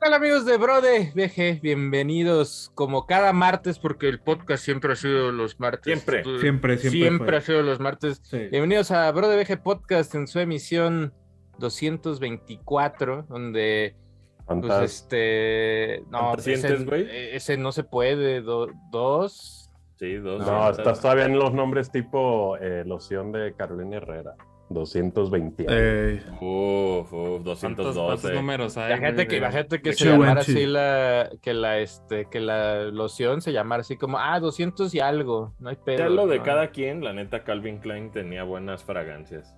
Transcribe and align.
tal 0.00 0.14
amigos 0.14 0.44
de 0.44 0.56
Brode 0.56 1.12
BG? 1.14 1.60
Bienvenidos 1.60 2.70
como 2.74 3.06
cada 3.06 3.32
martes, 3.32 3.78
porque 3.78 4.08
el 4.08 4.20
podcast 4.20 4.64
siempre 4.64 4.92
ha 4.92 4.96
sido 4.96 5.32
los 5.32 5.58
martes. 5.58 5.84
Siempre. 5.84 6.22
Siempre, 6.40 6.78
siempre. 6.78 6.90
Siempre 7.00 7.26
fue. 7.28 7.36
ha 7.36 7.40
sido 7.40 7.62
los 7.62 7.80
martes. 7.80 8.20
Sí. 8.22 8.38
Bienvenidos 8.50 8.90
a 8.90 9.10
Brode 9.12 9.42
BG 9.42 9.62
Podcast 9.62 10.14
en 10.14 10.26
su 10.28 10.38
emisión 10.38 11.12
224, 11.58 13.26
donde 13.28 13.96
pues 14.36 14.46
Fantástico. 14.46 14.84
este... 14.84 16.02
No, 16.10 16.18
¿Cuántas 16.20 16.44
sientes, 16.44 16.70
ese, 16.72 16.84
güey? 16.84 17.06
ese 17.10 17.56
no 17.56 17.72
se 17.72 17.84
puede, 17.84 18.40
do- 18.40 18.70
dos... 18.90 19.70
Sí, 19.98 20.14
dos. 20.14 20.46
No, 20.46 20.70
estás 20.70 21.00
todavía 21.00 21.24
en 21.24 21.36
los 21.36 21.52
nombres 21.52 21.90
tipo 21.90 22.56
eh, 22.58 22.84
loción 22.86 23.32
de 23.32 23.52
Carolina 23.54 23.96
Herrera. 23.96 24.34
220. 24.70 25.66
Eh, 25.68 26.22
Uf, 26.40 27.12
uf, 27.12 27.42
¿Cuántos, 27.42 27.44
212. 27.44 28.00
cuántos 28.06 28.32
números 28.34 28.76
hay? 28.76 28.90
La 28.90 28.98
gente 28.98 29.14
güey, 29.14 29.28
que, 29.28 29.34
de- 29.36 29.40
la 29.40 29.52
gente 29.52 29.80
que 29.82 29.92
se 29.92 30.04
llamara 30.06 30.40
así 30.40 30.66
la, 30.66 31.30
que 31.40 31.54
la, 31.54 31.78
este, 31.78 32.26
que 32.30 32.40
la 32.40 32.84
loción 32.84 33.40
se 33.40 33.52
llamara 33.52 33.80
así 33.80 33.96
como, 33.96 34.18
ah, 34.18 34.38
200 34.40 34.94
y 34.94 35.00
algo, 35.00 35.54
no 35.58 35.70
hay 35.70 35.76
pedo. 35.76 35.98
Ya 35.98 36.08
lo 36.08 36.26
de 36.26 36.38
¿no? 36.38 36.44
cada 36.44 36.68
quien, 36.68 37.02
la 37.02 37.12
neta, 37.12 37.44
Calvin 37.44 37.78
Klein 37.78 38.10
tenía 38.10 38.44
buenas 38.44 38.84
fragancias. 38.84 39.54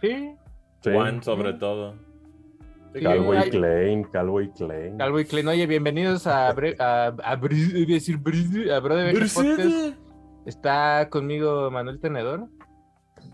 Sí, 0.00 0.34
Sí. 0.82 0.90
Juan, 0.92 1.22
sobre 1.22 1.52
todo. 1.52 1.94
Sí, 2.92 3.00
Calvo 3.02 3.34
y 3.34 3.50
Klein, 3.50 4.02
Calvo 4.04 4.40
y 4.40 4.50
Klein. 4.50 4.98
Calvo 4.98 5.20
y 5.20 5.24
Clean. 5.24 5.46
Oye, 5.48 5.66
bienvenidos 5.66 6.26
a, 6.26 6.52
Bre- 6.54 6.74
a, 6.80 7.06
a, 7.06 7.32
a 7.32 7.36
decir 7.36 8.18
Bri- 8.18 8.70
a 8.70 8.80
Bro 8.80 8.96
de 8.96 9.04
Beje 9.12 9.26
Podcast. 9.32 9.96
Está 10.44 11.08
conmigo 11.08 11.70
Manuel 11.70 12.00
Tenedor. 12.00 12.48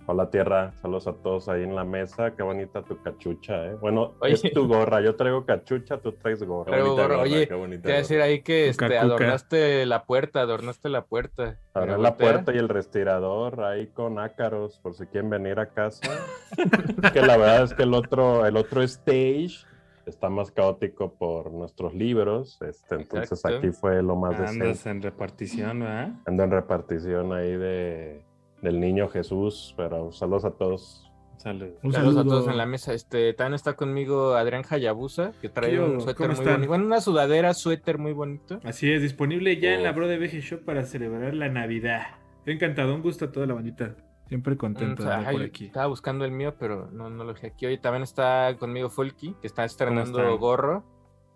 Hola 0.06 0.30
tierra, 0.30 0.72
saludos 0.80 1.06
a 1.06 1.12
todos 1.12 1.48
ahí 1.48 1.62
en 1.62 1.74
la 1.74 1.84
mesa. 1.84 2.34
Qué 2.34 2.42
bonita 2.42 2.82
tu 2.82 3.00
cachucha, 3.02 3.66
¿eh? 3.66 3.74
Bueno, 3.74 4.14
Oye. 4.20 4.34
es 4.34 4.42
tu 4.54 4.66
gorra. 4.66 5.00
Yo 5.00 5.16
traigo 5.16 5.44
cachucha, 5.44 5.98
tú 5.98 6.12
traes 6.12 6.42
gorra. 6.42 6.80
Gorra, 6.80 7.18
oye, 7.18 7.46
qué 7.46 7.54
bonita 7.54 7.82
Te 7.82 7.88
voy 7.88 7.94
a 7.94 7.98
decir 7.98 8.20
ahí 8.20 8.42
que 8.42 8.68
este, 8.68 8.96
adornaste 8.96 9.84
la 9.86 10.04
puerta, 10.04 10.40
adornaste 10.40 10.88
la 10.88 11.04
puerta. 11.04 11.58
Mira, 11.74 11.98
la 11.98 12.16
puerta 12.16 12.54
y 12.54 12.58
el 12.58 12.68
respirador 12.68 13.62
ahí 13.62 13.88
con 13.88 14.18
ácaros, 14.18 14.78
por 14.80 14.94
si 14.94 15.06
quieren 15.06 15.30
venir 15.30 15.58
a 15.58 15.66
casa. 15.66 16.08
que 17.12 17.20
la 17.20 17.36
verdad 17.36 17.64
es 17.64 17.74
que 17.74 17.82
el 17.82 17.94
otro, 17.94 18.46
el 18.46 18.56
otro 18.56 18.82
stage 18.82 19.66
está 20.08 20.28
más 20.30 20.50
caótico 20.50 21.14
por 21.14 21.52
nuestros 21.52 21.94
libros. 21.94 22.60
Este, 22.62 22.96
entonces 22.96 23.32
Exacto. 23.32 23.58
aquí 23.58 23.70
fue 23.70 24.02
lo 24.02 24.16
más 24.16 24.38
decente. 24.38 24.64
Andas 24.64 24.86
en 24.86 25.02
repartición, 25.02 25.80
¿verdad? 25.80 26.12
Ando 26.26 26.42
en 26.44 26.50
repartición 26.50 27.32
ahí 27.32 27.56
de, 27.56 28.24
del 28.62 28.80
niño 28.80 29.08
Jesús, 29.08 29.74
pero 29.76 30.12
saludos 30.12 30.44
a 30.44 30.50
todos. 30.52 31.04
Salud. 31.36 31.68
un 31.84 31.92
Saludos 31.92 32.14
saludo. 32.16 32.20
a 32.20 32.24
todos 32.38 32.48
en 32.48 32.56
la 32.58 32.66
mesa. 32.66 32.92
Este, 32.94 33.32
también 33.32 33.54
está 33.54 33.74
conmigo 33.76 34.34
Adrián 34.34 34.64
Hayabusa, 34.68 35.32
que 35.40 35.48
trae 35.48 35.70
¿Qué 35.70 35.80
un 35.80 36.00
suéter 36.00 36.26
¿Cómo 36.26 36.36
muy 36.36 36.44
bonito. 36.44 36.68
Bueno, 36.68 36.86
una 36.86 37.00
sudadera, 37.00 37.54
suéter 37.54 37.98
muy 37.98 38.12
bonito. 38.12 38.58
Así 38.64 38.90
es, 38.90 39.02
disponible 39.02 39.58
ya 39.60 39.74
en 39.74 39.84
la 39.84 39.90
Oh. 39.90 39.94
Bro 39.94 40.08
de 40.08 40.18
BG 40.18 40.40
Shop 40.40 40.64
para 40.64 40.82
celebrar 40.84 41.34
la 41.34 41.48
Navidad. 41.48 42.02
Encantado, 42.44 42.92
un 42.94 43.02
gusto 43.02 43.26
a 43.26 43.30
toda 43.32 43.46
la 43.46 43.54
bandita. 43.54 43.94
Siempre 44.26 44.56
contento 44.56 45.02
Mm, 45.02 45.04
de 45.04 45.04
o 45.04 45.06
sea, 45.06 45.18
andar 45.18 45.32
por 45.32 45.42
ay, 45.42 45.46
aquí. 45.48 45.66
Estaba 45.66 45.86
buscando 45.86 46.24
el 46.24 46.32
mío, 46.32 46.54
pero 46.58 46.90
no, 46.90 47.08
no 47.08 47.22
lo 47.24 47.32
dejé 47.34 47.46
aquí. 47.48 47.66
Hoy 47.66 47.78
también 47.78 48.02
está 48.02 48.56
conmigo 48.58 48.90
Folky, 48.90 49.34
que 49.40 49.46
está 49.46 49.64
estrenando 49.64 50.36
gorro. 50.38 50.84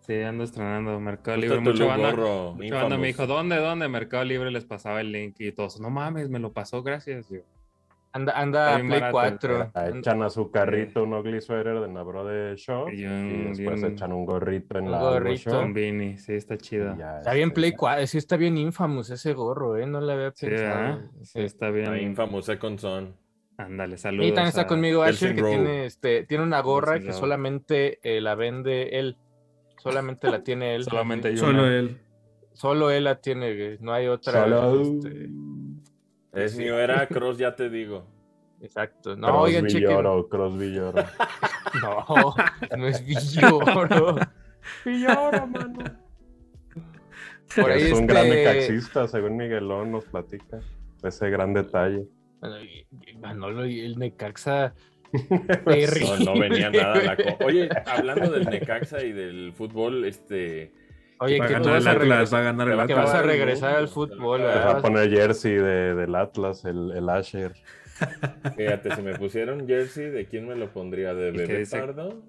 Sí, 0.02 0.20
ando 0.20 0.42
estrenando 0.44 0.98
Mercado 1.00 1.36
Libre. 1.36 1.60
Mucha 1.60 1.84
banda, 1.86 2.10
gorro, 2.10 2.54
mucha 2.54 2.74
banda 2.74 2.98
me 2.98 3.06
dijo, 3.06 3.26
¿dónde, 3.26 3.56
dónde? 3.56 3.88
Mercado 3.88 4.24
Libre 4.24 4.50
les 4.50 4.64
pasaba 4.64 5.00
el 5.00 5.12
link 5.12 5.36
y 5.38 5.52
todos, 5.52 5.80
no 5.80 5.90
mames, 5.90 6.28
me 6.28 6.38
lo 6.40 6.52
pasó, 6.52 6.82
gracias. 6.82 7.28
Yo, 7.30 7.38
Anda, 8.14 8.32
anda 8.38 8.74
bien 8.76 8.88
Play 8.88 9.00
barato, 9.00 9.12
4. 9.12 9.70
Ah, 9.74 9.88
Echan 9.88 10.22
a 10.22 10.28
su 10.28 10.50
carrito 10.50 11.02
un 11.02 11.14
ugly 11.14 11.40
sweater 11.40 11.80
de 11.80 11.88
Nabro 11.88 12.26
de 12.26 12.56
Show 12.56 12.90
Y 12.90 13.04
y, 13.04 13.06
un- 13.06 13.54
después 13.54 13.82
un- 13.82 13.90
echan 13.92 14.12
un 14.12 14.26
gorrito 14.26 14.76
en 14.76 14.84
un 14.84 14.90
la 14.90 14.98
gorrito. 14.98 15.66
Vini, 15.72 16.18
sí, 16.18 16.34
está 16.34 16.58
chido. 16.58 16.94
ya, 16.98 17.20
Está 17.20 17.32
bien 17.32 17.48
este, 17.48 17.54
Play 17.54 17.70
ya. 17.70 17.76
4. 17.78 18.06
Sí, 18.08 18.18
está 18.18 18.36
bien 18.36 18.58
Infamous 18.58 19.08
ese 19.08 19.32
gorro, 19.32 19.78
¿eh? 19.78 19.86
No 19.86 20.02
le 20.02 20.12
había 20.12 20.30
Sí, 20.34 20.46
pensado. 20.46 21.00
Sí, 21.22 21.40
está 21.40 21.70
bien. 21.70 21.96
Infamous 22.00 22.44
Second 22.44 22.78
Son. 22.80 23.16
Ándale, 23.56 23.96
saludos. 23.96 24.26
Y 24.26 24.30
también 24.32 24.48
está 24.48 24.62
a- 24.62 24.66
conmigo 24.66 25.02
Asher, 25.04 25.34
que 25.34 25.42
tiene, 25.42 25.86
este, 25.86 26.24
tiene 26.24 26.44
una 26.44 26.60
gorra 26.60 26.98
que 26.98 27.06
Rowe. 27.06 27.12
solamente 27.14 27.98
eh, 28.02 28.20
la 28.20 28.34
vende 28.34 28.98
él. 28.98 29.16
Solamente 29.82 30.30
la 30.30 30.42
tiene 30.42 30.74
él. 30.74 30.84
Solamente 30.84 31.28
hay 31.28 31.36
Solo 31.36 31.62
una. 31.64 31.76
él. 31.78 31.98
Solo 32.52 32.90
él 32.90 33.04
la 33.04 33.20
tiene, 33.20 33.54
güey. 33.54 33.78
No 33.80 33.92
hay 33.92 34.06
otra. 34.08 34.42
Solo- 34.44 34.80
este, 34.82 35.28
Es 36.32 36.56
mío, 36.56 36.78
era 36.78 37.06
Cross, 37.08 37.38
ya 37.38 37.54
te 37.56 37.68
digo. 37.70 38.06
exacto. 38.60 39.16
No, 39.16 39.40
oigan, 39.40 39.62
Crosby 39.64 39.80
chequen. 39.80 39.96
lloro, 39.96 40.28
Crosby 40.28 40.72
lloro. 40.74 41.04
No, 41.82 42.34
no 42.76 42.86
es 42.86 43.04
Villoro. 43.04 44.16
Villoro, 44.84 45.46
mano. 45.46 45.78
Por 47.56 47.70
ahí 47.70 47.82
es 47.82 47.92
un 47.92 48.00
este- 48.00 48.06
gran 48.06 48.28
necaxista, 48.28 49.08
según 49.08 49.36
Miguelón 49.36 49.90
nos 49.92 50.04
platica. 50.04 50.60
Ese 51.02 51.28
gran 51.30 51.52
detalle. 51.52 52.06
Manolo 53.20 53.66
y 53.66 53.80
el 53.80 53.98
Necaxa. 53.98 54.74
No, 56.00 56.34
no 56.34 56.40
venía 56.40 56.70
nada 56.70 56.94
a 56.94 57.02
la 57.02 57.16
co- 57.16 57.44
Oye, 57.44 57.68
hablando 57.86 58.30
del 58.30 58.48
Necaxa 58.48 59.02
y 59.02 59.12
del 59.12 59.52
fútbol, 59.52 60.04
este. 60.04 60.72
Oye, 61.18 61.38
Va 61.38 61.44
a 61.44 61.48
que 61.48 61.54
tú 61.54 61.60
ganar 61.64 61.74
vas 61.74 61.82
el 61.82 61.88
a 61.88 61.90
Atlas, 61.92 62.08
regresar. 62.08 62.34
va 62.34 62.38
a 62.40 62.44
ganar 62.44 62.68
el 62.68 62.86
que 62.86 62.94
vas 62.94 63.14
a 63.14 63.22
regresar 63.22 63.76
al 63.76 63.88
fútbol, 63.88 64.40
va 64.40 64.54
a 64.54 64.78
a 64.78 64.82
poner 64.82 65.10
jersey 65.10 65.52
de, 65.54 65.94
del 65.94 66.14
Atlas, 66.16 66.64
el, 66.64 66.90
el 66.96 67.08
Asher. 67.08 67.52
Fíjate, 68.56 68.94
si 68.96 69.02
me 69.02 69.14
pusieron 69.14 69.68
jersey, 69.68 70.10
¿de 70.10 70.26
quién 70.26 70.48
me 70.48 70.56
lo 70.56 70.70
pondría? 70.72 71.14
¿De 71.14 71.28
¿Y 71.28 71.32
qué 71.32 71.38
Bebé 71.42 71.58
dice? 71.60 71.78
Pardo? 71.78 72.22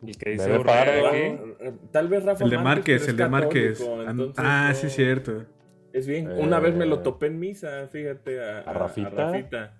¿Y 0.00 0.12
qué 0.14 0.30
dice 0.30 0.58
Pardo. 0.60 1.12
Eh, 1.14 1.72
Tal 1.90 2.08
vez 2.08 2.24
Rafa 2.24 2.44
El 2.44 2.50
de 2.50 2.58
Márquez, 2.58 3.08
el 3.08 3.16
de 3.16 3.28
Márquez. 3.28 3.80
entonces 3.80 4.34
Ah, 4.38 4.68
no- 4.68 4.74
sí, 4.74 4.88
cierto. 4.88 5.44
Es 5.92 6.06
bien. 6.06 6.30
Una 6.38 6.60
vez 6.60 6.74
me 6.74 6.86
lo 6.86 6.96
Eh, 6.96 7.00
topé 7.02 7.26
en 7.26 7.38
misa, 7.38 7.88
fíjate, 7.90 8.40
a, 8.42 8.60
¿a 8.60 8.72
Rafita? 8.72 9.10
Rafita. 9.10 9.74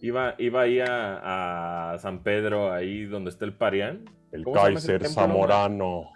Iba, 0.00 0.34
iba 0.38 0.60
ahí 0.62 0.80
a, 0.80 1.92
a 1.92 1.98
San 1.98 2.22
Pedro, 2.22 2.72
ahí 2.72 3.04
donde 3.04 3.30
está 3.30 3.44
el 3.44 3.52
Parián. 3.54 4.04
El 4.32 4.44
¿Cómo 4.44 4.56
se 4.56 4.62
llama 4.62 4.78
ese 4.78 4.92
Kaiser 4.98 5.08
Zamorano. 5.08 6.10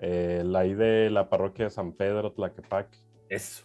Eh, 0.00 0.42
la 0.44 0.60
ahí 0.60 0.74
de 0.74 1.10
la 1.10 1.28
parroquia 1.28 1.66
de 1.66 1.70
San 1.70 1.92
Pedro, 1.92 2.32
Tlaquepaque. 2.32 2.98
Eso. 3.28 3.64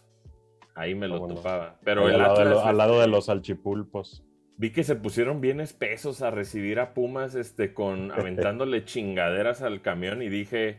Ahí 0.74 0.94
me 0.94 1.08
lo 1.08 1.16
Ah, 1.16 1.18
bueno. 1.18 1.34
topaba. 1.34 1.78
Pero 1.82 2.08
el 2.08 2.14
al, 2.14 2.20
lado 2.22 2.34
de 2.36 2.40
Atlas, 2.42 2.54
lo- 2.54 2.64
al 2.64 2.76
lado 2.78 2.92
de 2.94 2.98
este, 3.00 3.10
los 3.10 3.24
salchipulpos. 3.26 4.24
Vi 4.56 4.70
que 4.72 4.84
se 4.84 4.94
pusieron 4.96 5.40
bien 5.40 5.60
espesos 5.60 6.22
a 6.22 6.30
recibir 6.30 6.78
a 6.80 6.94
Pumas, 6.94 7.34
este, 7.34 7.74
con 7.74 8.12
aventándole 8.56 8.84
chingaderas 8.84 9.62
al 9.62 9.80
camión 9.82 10.22
y 10.22 10.28
dije, 10.28 10.78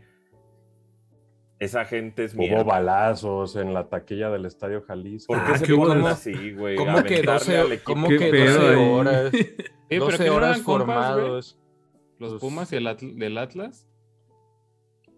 esa 1.59 1.85
gente 1.85 2.23
es. 2.25 2.33
Hubo 2.35 2.63
balazos 2.63 3.55
en 3.55 3.73
la 3.73 3.89
taquilla 3.89 4.29
del 4.29 4.45
Estadio 4.45 4.81
Jalisco. 4.81 5.33
¿Por 5.33 5.45
qué 5.45 5.51
Ah, 5.53 5.57
se 5.57 5.65
qué 5.65 5.73
ponen 5.75 5.87
bueno. 6.01 6.07
así, 6.07 6.51
güey? 6.53 6.75
¿Cómo 6.75 7.03
que 7.03 7.15
Aventarle 7.15 7.31
12, 7.33 7.57
al 7.57 7.71
equipo. 7.73 7.91
cómo 7.93 8.07
Qué 8.07 8.17
que 8.17 8.31
pedo 8.31 8.53
12 8.61 8.67
ahí. 8.75 8.89
horas? 8.91 9.31
Sí, 9.31 9.55
pero 9.89 10.05
12 10.05 10.17
que 10.23 10.29
no 10.29 10.35
horas 10.35 10.49
eran 10.51 10.63
compas, 10.63 10.85
formados. 10.87 11.59
Los 12.19 12.33
Pumas 12.41 12.71
y 12.73 12.75
el 12.75 12.85
Atl- 12.87 13.15
del 13.15 13.37
Atlas. 13.37 13.85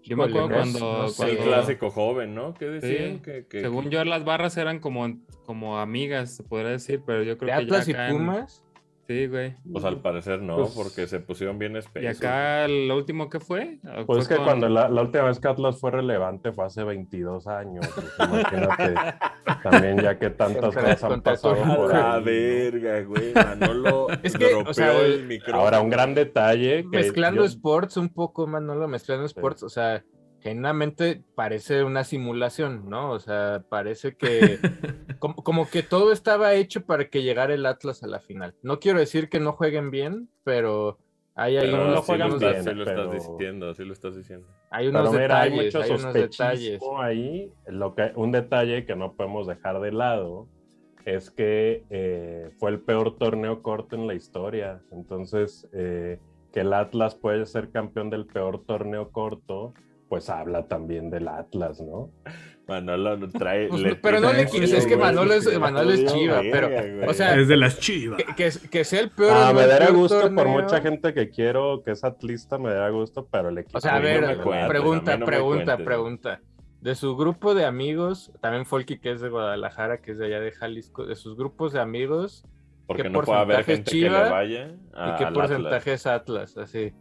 Yo 0.03 0.17
me 0.17 0.23
acuerdo 0.23 0.49
cuando, 0.49 0.79
no 0.79 1.07
sé. 1.09 1.29
El 1.29 1.37
cuando- 1.37 1.51
clásico 1.53 1.89
joven, 1.91 2.33
¿no? 2.33 2.53
¿Qué 2.55 2.65
decían? 2.65 3.15
Sí, 3.17 3.21
que, 3.21 3.45
que- 3.47 3.61
según 3.61 3.89
yo 3.91 4.03
las 4.03 4.23
barras 4.25 4.57
eran 4.57 4.79
como, 4.79 5.07
como 5.45 5.77
amigas, 5.79 6.35
se 6.37 6.43
podría 6.43 6.71
decir, 6.71 7.03
pero 7.05 7.21
yo 7.23 7.37
creo 7.37 7.55
¿De 7.55 7.65
que 7.65 7.69
ya 7.69 7.75
Atlas 7.75 7.87
y 7.87 7.91
acá 7.91 8.07
en- 8.09 8.17
Pumas? 8.17 8.63
Sí, 9.11 9.27
güey. 9.27 9.55
Pues 9.71 9.83
al 9.83 10.01
parecer 10.01 10.41
no, 10.41 10.55
Pues- 10.57 10.71
porque 10.71 11.07
se 11.07 11.19
pusieron 11.19 11.59
bien 11.59 11.75
Y 11.75 11.79
espesos. 11.79 12.17
acá 12.17 12.67
lo 12.67 12.95
último 12.95 13.29
que 13.29 13.39
fue. 13.39 13.77
Pues 13.83 14.05
Fue 14.05 14.19
es 14.19 14.27
que 14.29 14.35
con- 14.37 14.45
cuando 14.45 14.69
la, 14.69 14.87
la 14.89 15.01
última 15.01 15.25
vez 15.25 15.39
que 15.39 15.47
Atlas 15.49 15.79
fue 15.79 15.91
relevante 15.91 16.51
fue 16.53 16.65
hace 16.65 16.83
22 16.83 17.47
años. 17.47 17.85
pues, 17.93 18.29
imagínate 18.29 18.95
también 19.63 19.97
ya 19.99 20.17
que 20.17 20.29
tantas 20.29 20.73
cosas 20.75 21.03
han 21.03 21.21
pasado 21.21 21.55
por 21.75 21.93
ahí. 21.95 22.23
verga, 22.23 23.01
güey. 23.01 23.33
Manolo 23.33 24.07
Es 24.23 24.37
que, 24.37 24.45
o 24.45 24.49
dropeó 24.49 24.73
sea, 24.73 24.97
el 25.01 25.25
micrófono. 25.27 25.63
Ahora, 25.63 25.81
un 25.81 25.89
gran 25.89 26.13
detalle. 26.15 26.83
Que 26.89 26.97
Mezclando 26.97 27.41
yo- 27.41 27.47
sports 27.47 27.97
un 27.97 28.09
poco, 28.09 28.47
Manolo, 28.47 28.87
mezclando 28.87 29.25
sports, 29.25 29.63
o 29.63 29.69
sea, 29.69 30.03
genuinamente 30.41 31.23
parece 31.35 31.83
una 31.83 32.03
simulación, 32.03 32.89
¿no? 32.89 33.11
O 33.11 33.19
sea, 33.19 33.63
parece 33.69 34.15
que 34.15 34.59
como, 35.19 35.35
como 35.35 35.69
que 35.69 35.83
todo 35.83 36.11
estaba 36.11 36.53
hecho 36.55 36.85
para 36.85 37.09
que 37.09 37.23
llegara 37.23 37.53
el 37.53 37.65
Atlas 37.65 38.03
a 38.03 38.07
la 38.07 38.19
final. 38.19 38.55
No 38.63 38.79
quiero 38.79 38.99
decir 38.99 39.29
que 39.29 39.39
no 39.39 39.53
jueguen 39.53 39.91
bien, 39.91 40.29
pero 40.43 40.97
hay 41.35 41.57
ahí 41.57 41.65
Pero 41.65 41.77
no 41.77 41.83
unos, 41.83 41.95
lo 41.95 42.01
juegan 42.01 42.31
estás- 42.33 42.51
bien, 42.51 42.63
sí 42.63 42.73
lo 42.73 42.85
pero- 42.85 43.03
estás 43.13 43.29
diciendo, 43.29 43.73
sí 43.73 43.85
lo 43.85 43.93
estás 43.93 44.15
diciendo. 44.17 44.47
hay 44.69 44.87
unos 44.87 45.09
Pero 45.09 45.21
mira, 45.21 45.41
hay 45.41 45.49
detalles, 45.51 45.73
mucho 45.75 45.83
hay 45.83 45.99
unos 45.99 46.13
detalles. 46.13 46.81
ahí. 46.99 47.51
Lo 47.67 47.95
que, 47.95 48.11
un 48.15 48.31
detalle 48.31 48.85
que 48.85 48.95
no 48.95 49.13
podemos 49.13 49.47
dejar 49.47 49.79
de 49.79 49.91
lado 49.91 50.47
es 51.05 51.31
que 51.31 51.83
eh, 51.89 52.49
fue 52.59 52.69
el 52.71 52.79
peor 52.79 53.17
torneo 53.17 53.61
corto 53.61 53.95
en 53.95 54.05
la 54.07 54.13
historia. 54.13 54.81
Entonces, 54.91 55.67
eh, 55.73 56.19
que 56.53 56.59
el 56.59 56.73
Atlas 56.73 57.15
puede 57.15 57.45
ser 57.45 57.71
campeón 57.71 58.09
del 58.09 58.25
peor 58.27 58.63
torneo 58.65 59.09
corto, 59.11 59.73
pues 60.11 60.29
habla 60.29 60.67
también 60.67 61.09
del 61.09 61.29
Atlas, 61.29 61.79
¿no? 61.79 62.11
Manolo 62.67 63.15
no 63.15 63.29
trae. 63.29 63.69
Pues, 63.69 63.81
le- 63.81 63.95
pero 63.95 64.19
no 64.19 64.33
le 64.33 64.45
quise, 64.45 64.75
es 64.75 64.85
que 64.85 64.97
Manolo 64.97 65.33
es- 65.33 65.57
Manolo 65.57 65.89
es 65.93 66.03
chiva, 66.05 66.41
pero, 66.51 66.67
o 67.09 67.13
sea, 67.13 67.33
Es 67.39 67.47
de 67.47 67.55
las 67.55 67.79
chivas. 67.79 68.17
Que, 68.21 68.35
que- 68.35 68.69
que 68.69 68.83
sea 68.83 68.99
el 68.99 69.09
peor. 69.11 69.31
Ah, 69.33 69.53
me 69.53 69.63
peor 69.65 69.93
gusto 69.93 70.35
por 70.35 70.47
mucha 70.49 70.81
gente 70.81 71.13
que 71.13 71.29
quiero, 71.29 71.81
que 71.81 71.91
es 71.91 72.03
atlista, 72.03 72.57
me 72.57 72.71
daría 72.73 72.89
gusto, 72.89 73.25
pero 73.31 73.47
el 73.47 73.57
equipo. 73.59 73.77
O 73.77 73.81
sea, 73.81 73.93
a 73.95 73.99
no 73.99 74.03
ver, 74.03 74.37
cuentes, 74.43 74.67
pregunta, 74.67 75.13
a 75.13 75.17
no 75.17 75.25
pregunta, 75.25 75.77
pregunta. 75.77 76.41
De 76.81 76.93
su 76.95 77.15
grupo 77.15 77.55
de 77.55 77.63
amigos, 77.63 78.33
también 78.41 78.65
Folky, 78.65 78.97
que 78.99 79.11
es 79.13 79.21
de 79.21 79.29
Guadalajara, 79.29 80.01
que 80.01 80.11
es 80.11 80.17
de 80.17 80.25
allá 80.25 80.41
de 80.41 80.51
Jalisco, 80.51 81.05
de 81.05 81.15
sus 81.15 81.37
grupos 81.37 81.71
de 81.71 81.79
amigos, 81.79 82.43
Porque 82.85 83.03
¿qué 83.03 83.09
no 83.09 83.21
puede 83.21 83.39
haber 83.39 83.57
porcentaje 83.63 83.71
es 83.71 83.77
gente 83.77 83.91
que 83.91 83.97
Chiva? 83.97 84.23
le 84.25 84.29
vaya. 84.29 84.67
¿y 84.67 85.17
qué 85.17 85.31
porcentaje 85.33 85.93
es 85.93 86.05
Atlas? 86.05 86.57
Así. 86.57 86.91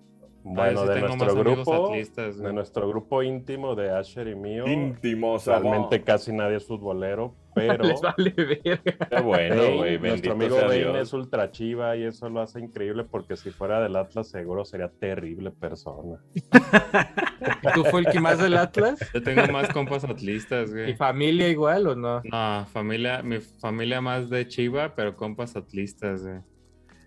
Bueno, 0.43 0.83
sí 0.83 0.89
de 0.89 1.01
nuestro 1.01 1.35
grupo, 1.35 1.87
atlistas, 1.89 2.39
de 2.39 2.53
nuestro 2.53 2.89
grupo 2.89 3.23
íntimo 3.23 3.75
de 3.75 3.91
Asher 3.91 4.29
y 4.29 4.35
mío, 4.35 4.63
Atlas. 4.63 4.77
Íntimo, 4.77 5.39
realmente 5.39 6.03
casi 6.03 6.33
nadie 6.33 6.57
es 6.57 6.67
futbolero, 6.67 7.35
pero 7.55 7.85
Les 7.85 8.01
vale 8.01 8.31
verga. 8.31 9.09
Qué 9.11 9.21
bueno, 9.21 9.77
güey. 9.77 9.99
nuestro 9.99 10.33
amigo 10.33 10.57
Bane 10.57 11.01
es 11.01 11.13
ultra 11.13 11.51
chiva 11.51 11.97
y 11.97 12.05
eso 12.05 12.29
lo 12.31 12.41
hace 12.41 12.61
increíble 12.61 13.05
porque 13.05 13.37
si 13.37 13.51
fuera 13.51 13.81
del 13.81 13.97
Atlas 13.97 14.29
seguro 14.29 14.65
sería 14.65 14.89
terrible 14.89 15.51
persona. 15.51 16.19
¿Y 16.35 17.73
tú, 17.75 17.85
Folky, 17.85 18.19
más 18.19 18.39
del 18.39 18.57
Atlas? 18.57 18.99
Yo 19.13 19.23
tengo 19.23 19.47
más 19.53 19.69
compas 19.73 20.05
atlistas, 20.05 20.71
¿Y 20.71 20.73
güey. 20.73 20.97
familia 20.97 21.49
igual 21.49 21.87
o 21.87 21.95
no? 21.95 22.23
No, 22.25 22.67
familia, 22.73 23.23
mi 23.23 23.41
familia 23.41 24.01
más 24.01 24.31
de 24.31 24.47
Chiva, 24.49 24.95
pero 24.95 25.17
compas 25.17 25.57
atlistas, 25.57 26.23
güey. 26.23 26.41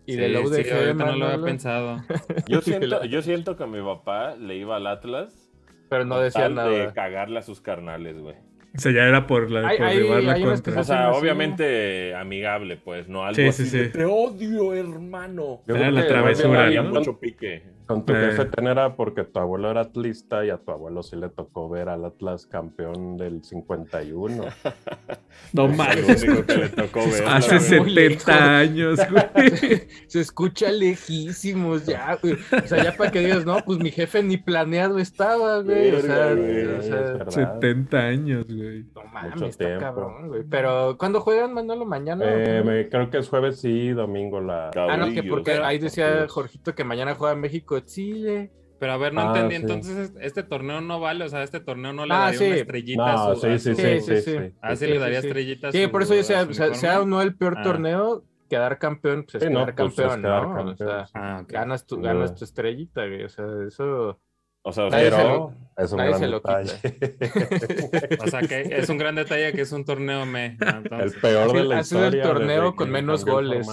¿Y 0.05 0.13
Sí, 0.13 0.17
del 0.19 0.35
UDG, 0.37 0.63
sí, 0.65 0.69
ahorita 0.71 1.05
no 1.05 1.15
lo 1.15 1.25
había 1.27 1.43
pensado. 1.45 1.97
Yo 2.47 2.61
siento, 2.61 3.05
yo 3.05 3.21
siento 3.21 3.55
que 3.55 3.65
mi 3.65 3.81
papá 3.81 4.35
le 4.35 4.57
iba 4.57 4.75
al 4.75 4.87
Atlas. 4.87 5.49
Pero 5.89 6.05
no 6.05 6.19
decía 6.19 6.49
nada. 6.49 6.69
De 6.69 6.91
cagarle 6.93 7.39
a 7.39 7.41
sus 7.41 7.61
carnales, 7.61 8.17
güey. 8.19 8.35
O 8.75 8.79
sea, 8.79 8.91
ya 8.91 9.03
era 9.03 9.27
por, 9.27 9.51
la, 9.51 9.67
Hay- 9.67 9.77
por 9.77 9.85
hay- 9.85 9.97
llevar 9.99 10.23
la 10.23 10.33
contra. 10.41 10.73
O 10.73 10.83
se 10.83 10.83
sea, 10.83 11.09
así, 11.09 11.19
obviamente 11.21 12.15
amigable, 12.15 12.77
pues, 12.77 13.07
no 13.07 13.23
algo 13.23 13.35
Sí, 13.35 13.43
así 13.47 13.65
sí, 13.67 13.77
de, 13.77 13.85
sí. 13.85 13.91
te 13.91 14.05
odio, 14.05 14.73
hermano. 14.73 15.61
Yo 15.67 15.75
Era 15.75 15.91
la 15.91 16.07
travesura, 16.07 16.65
Había 16.65 16.81
¿no? 16.81 16.89
mucho 16.89 17.19
pique. 17.19 17.61
Con 17.87 18.05
tu 18.05 18.13
Eh. 18.13 18.29
jefe 18.31 18.45
ten 18.45 18.67
era 18.67 18.95
porque 18.95 19.23
tu 19.23 19.39
abuelo 19.39 19.69
era 19.69 19.81
atlista 19.81 20.45
y 20.45 20.49
a 20.49 20.57
tu 20.57 20.71
abuelo 20.71 21.03
sí 21.03 21.15
le 21.15 21.29
tocó 21.29 21.69
ver 21.69 21.89
al 21.89 22.05
Atlas 22.05 22.45
campeón 22.45 23.17
del 23.17 23.43
51. 23.43 24.43
No 25.51 25.65
Es 25.65 25.77
mames. 25.77 26.25
Hace 27.27 27.59
se- 27.59 27.79
muy 27.79 27.93
70 27.95 28.57
años, 28.59 28.99
güey. 29.09 29.87
Se 30.07 30.19
escucha 30.21 30.71
lejísimos 30.71 31.85
ya, 31.85 32.17
güey. 32.21 32.33
O 32.63 32.67
sea, 32.67 32.83
ya 32.83 32.95
para 32.95 33.11
que 33.11 33.19
digas, 33.19 33.45
no, 33.45 33.57
pues 33.65 33.79
mi 33.79 33.89
jefe 33.91 34.21
ni 34.23 34.37
planeado 34.37 34.99
estaba, 34.99 35.61
güey. 35.61 35.91
O 35.95 36.01
sea, 36.01 36.33
güey, 36.33 36.65
o 36.65 36.77
es 36.77 36.85
sea, 36.85 36.95
verdad. 37.01 37.29
70 37.29 37.97
años, 37.97 38.45
güey. 38.47 38.85
no 38.95 39.03
mames, 39.11 39.33
Mucho 39.33 39.45
está 39.47 39.65
tiempo. 39.65 39.79
cabrón, 39.83 40.27
güey. 40.27 40.43
Pero, 40.49 40.97
¿cuándo 40.99 41.19
juegan, 41.21 41.53
Manolo? 41.53 41.85
¿Mañana? 41.85 42.23
Eh, 42.27 42.61
me- 42.63 42.89
creo 42.89 43.09
que 43.09 43.17
es 43.17 43.27
jueves 43.29 43.59
sí, 43.59 43.89
domingo 43.89 44.39
la... 44.39 44.69
Ah, 44.75 44.97
no, 44.97 45.11
que 45.13 45.23
porque 45.23 45.53
ahí 45.53 45.79
decía. 45.79 46.27
Jorgito 46.29 46.75
que 46.75 46.83
mañana 46.83 47.15
juega 47.15 47.35
México-Chile. 47.73 48.51
Pero 48.79 48.91
a 48.93 48.97
ver, 48.97 49.13
no 49.13 49.21
Ah, 49.21 49.27
entendí. 49.27 49.55
sí. 49.55 49.61
Entonces, 49.61 50.13
este 50.19 50.43
torneo 50.43 50.81
no 50.81 50.99
vale. 50.99 51.23
O 51.23 51.29
sea, 51.29 51.43
este 51.43 51.61
torneo 51.61 51.93
no 51.93 52.05
le 52.05 52.13
Ah, 52.13 52.17
daría 52.25 52.39
sí. 52.39 52.45
una 52.47 52.55
estrellita 52.57 53.03
a 53.03 53.15
No, 53.15 53.31
a 53.31 53.35
sí, 53.35 53.41
su- 53.41 53.57
sí, 53.59 53.59
Sí, 53.59 53.75
sí, 53.75 53.99
sí, 54.01 54.15
sí. 54.17 54.21
sí. 54.31 54.53
Ah, 54.61 54.75
sí, 54.75 54.85
Sí, 54.85 54.87
le 54.87 54.93
sí, 54.95 54.99
daría 54.99 55.21
sí. 55.21 55.27
estrellita 55.27 55.67
a 55.67 55.71
Sí, 55.71 55.87
por 55.87 56.01
eso 56.01 56.15
yo 56.15 56.23
sea, 56.23 56.53
sea, 56.53 56.73
sea 56.73 57.01
o 57.01 57.05
no 57.05 57.21
el 57.21 57.35
peor 57.35 57.55
Ah. 57.59 57.61
torneo, 57.63 58.23
quedar 58.49 58.77
campeón, 58.79 59.23
pues 59.23 59.35
es 59.35 59.43
Sí, 59.43 59.49
no, 59.49 59.61
quedar 59.61 59.75
pues, 59.75 59.91
es 59.91 59.95
campeón, 59.95 60.21
quedar 60.21 60.41
¿no? 60.47 60.55
campeón, 60.55 60.69
O 60.73 60.75
sea. 60.75 61.05
Ah, 61.13 61.43
ganas 61.47 61.85
tu, 61.87 61.95
Sin 61.95 62.03
ganas 62.03 62.35
tu 62.35 62.43
estrellita, 62.43 63.05
güey. 63.07 63.23
O 63.23 63.29
sea, 63.29 63.45
eso. 63.65 64.19
O 64.65 64.71
sea, 64.73 64.89
Nadie 64.89 65.09
se 65.11 65.15
pero- 65.17 65.27
lo- 65.29 65.53
es 65.83 65.91
un 65.91 65.97
nadie 65.97 66.09
gran 66.09 66.19
se 66.21 66.27
lo 66.27 66.41
quita. 66.41 66.59
detalle. 66.59 68.17
O 68.23 68.27
sea, 68.27 68.41
que 68.41 68.61
es 68.69 68.89
un 68.89 68.97
gran 68.97 69.15
detalle 69.15 69.51
que 69.53 69.61
es 69.61 69.71
un 69.71 69.85
torneo 69.85 70.25
me. 70.25 70.57
¿no? 70.57 70.67
el 70.69 70.77
Entonces, 70.77 71.21
peor 71.21 71.53
de 71.53 71.63
la 71.63 71.79
ha 71.79 71.83
sido 71.83 72.01
el 72.05 72.15
historia. 72.15 72.23
torneo 72.33 72.75
con 72.75 72.89
menos 72.89 73.23
goles. 73.25 73.67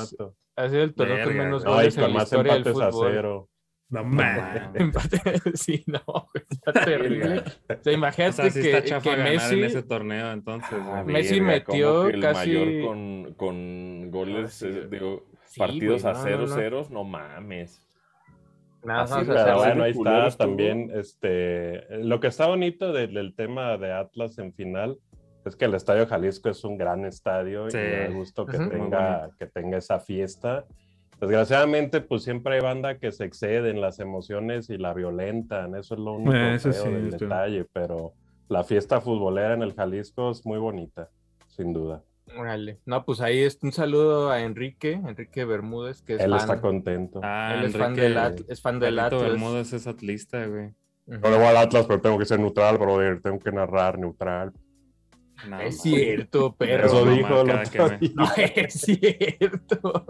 Ha 0.56 0.68
sido 0.68 0.82
el 0.82 0.94
torneo 0.94 1.24
con 1.26 1.36
menos. 1.36 1.64
No, 1.64 1.74
goles 1.74 1.96
en 1.96 2.02
con 2.02 2.10
la 2.12 2.14
más 2.18 2.24
historia 2.24 2.52
del 2.54 2.62
empates 2.66 2.80
a 2.88 2.90
fútbol. 2.92 3.46
No 3.90 4.04
mames. 4.04 4.62
Empate, 4.74 5.20
sí, 5.54 5.84
no, 5.86 6.00
está 6.48 6.72
terrible. 6.72 7.40
O 7.40 7.82
sea, 7.82 7.92
o 7.92 7.96
imagínate 7.96 8.32
sea, 8.34 8.50
sí 8.50 8.62
que, 8.62 8.82
que 9.02 9.16
Messi, 9.16 9.58
en 9.58 9.64
ese 9.64 9.82
torneo, 9.82 10.30
entonces. 10.32 10.78
Ah. 10.82 11.02
Messi 11.04 11.40
verga, 11.40 11.64
¿cómo 11.64 11.76
metió 11.76 12.06
el 12.08 12.20
casi- 12.20 12.52
mayor 12.54 12.86
con, 12.86 13.34
con 13.34 14.10
goles, 14.10 14.46
Ah, 14.62 14.66
sí, 14.66 14.66
eh, 14.68 14.88
digo, 14.90 15.26
Sí, 15.46 15.58
partidos 15.58 16.04
a 16.04 16.12
no, 16.12 16.22
cero 16.22 16.38
no, 16.42 16.46
no. 16.46 16.54
ceros, 16.54 16.90
no 16.90 17.02
mames. 17.04 17.84
Nada 18.84 19.02
Así 19.02 19.12
más, 19.14 19.26
de 19.26 19.32
o 19.32 19.34
sea, 19.34 19.44
Pero 19.44 19.56
bueno, 19.58 19.82
ahí 19.84 19.90
está 19.90 20.26
estuvo. 20.28 20.46
también. 20.46 20.90
Este, 20.94 21.98
lo 22.04 22.20
que 22.20 22.28
está 22.28 22.46
bonito 22.46 22.92
del, 22.92 23.12
del 23.12 23.34
tema 23.34 23.76
de 23.76 23.92
Atlas 23.92 24.38
en 24.38 24.54
final 24.54 24.96
es 25.44 25.56
que 25.56 25.64
el 25.64 25.74
Estadio 25.74 26.06
Jalisco 26.06 26.48
es 26.48 26.62
un 26.64 26.78
gran 26.78 27.04
estadio 27.04 27.68
Sí. 27.70 27.76
y 27.78 27.80
me 27.80 27.90
da 27.98 28.08
gusto 28.10 28.46
que, 28.46 28.58
tenga, 28.58 29.30
que 29.38 29.46
tenga 29.46 29.78
esa 29.78 29.98
fiesta. 29.98 30.64
Desgraciadamente, 31.20 32.00
pues 32.00 32.22
siempre 32.22 32.54
hay 32.56 32.60
banda 32.60 32.98
que 32.98 33.12
se 33.12 33.24
excede 33.24 33.70
en 33.70 33.80
las 33.80 33.98
emociones 34.00 34.70
y 34.70 34.78
la 34.78 34.94
violentan. 34.94 35.74
Eso 35.74 35.94
es 35.94 36.00
lo 36.00 36.14
único 36.14 36.34
Eh, 36.34 36.54
eso 36.54 36.72
feo 36.72 36.84
sí, 36.84 36.90
del 36.90 37.08
esto. 37.08 37.24
detalle. 37.24 37.66
Pero 37.72 38.14
la 38.48 38.64
fiesta 38.64 39.00
futbolera 39.00 39.54
en 39.54 39.62
el 39.62 39.74
Jalisco 39.74 40.30
es 40.30 40.44
muy 40.46 40.58
bonita, 40.58 41.10
sin 41.48 41.72
duda. 41.72 42.02
Órale. 42.38 42.78
No, 42.86 43.04
pues 43.04 43.20
ahí 43.20 43.40
es 43.40 43.58
un 43.62 43.72
saludo 43.72 44.30
a 44.30 44.40
Enrique, 44.40 44.92
Enrique 44.92 45.44
Bermúdez, 45.44 46.00
que 46.02 46.14
es 46.14 46.20
Él 46.20 46.30
fan. 46.30 46.38
está 46.40 46.60
contento. 46.60 47.20
Ah, 47.22 47.54
Él 47.58 47.64
es 47.66 47.72
fan 47.76 47.82
Enrique 47.90 48.02
del, 48.02 48.18
At- 48.18 48.40
es 48.48 48.62
fan 48.62 48.78
del 48.78 48.98
Atlas. 48.98 49.22
Bermúdez 49.22 49.72
es 49.72 49.86
atlista, 49.86 50.46
güey. 50.46 50.70
Yo 51.06 51.18
le 51.28 51.36
voy 51.36 51.46
al 51.46 51.56
Atlas, 51.56 51.86
pero 51.86 52.00
tengo 52.00 52.16
que 52.18 52.24
ser 52.24 52.38
neutral, 52.38 52.78
brother. 52.78 53.20
Tengo 53.20 53.40
que 53.40 53.50
narrar 53.50 53.98
neutral. 53.98 54.52
No, 55.48 55.60
Es 55.60 55.76
no. 55.76 55.82
cierto, 55.82 56.54
pero. 56.58 56.86
Eso 56.86 57.04
mamá, 57.04 57.16
dijo 57.16 57.44
que. 57.44 58.10
No 58.14 58.24
es 58.36 58.72
cierto. 58.74 60.04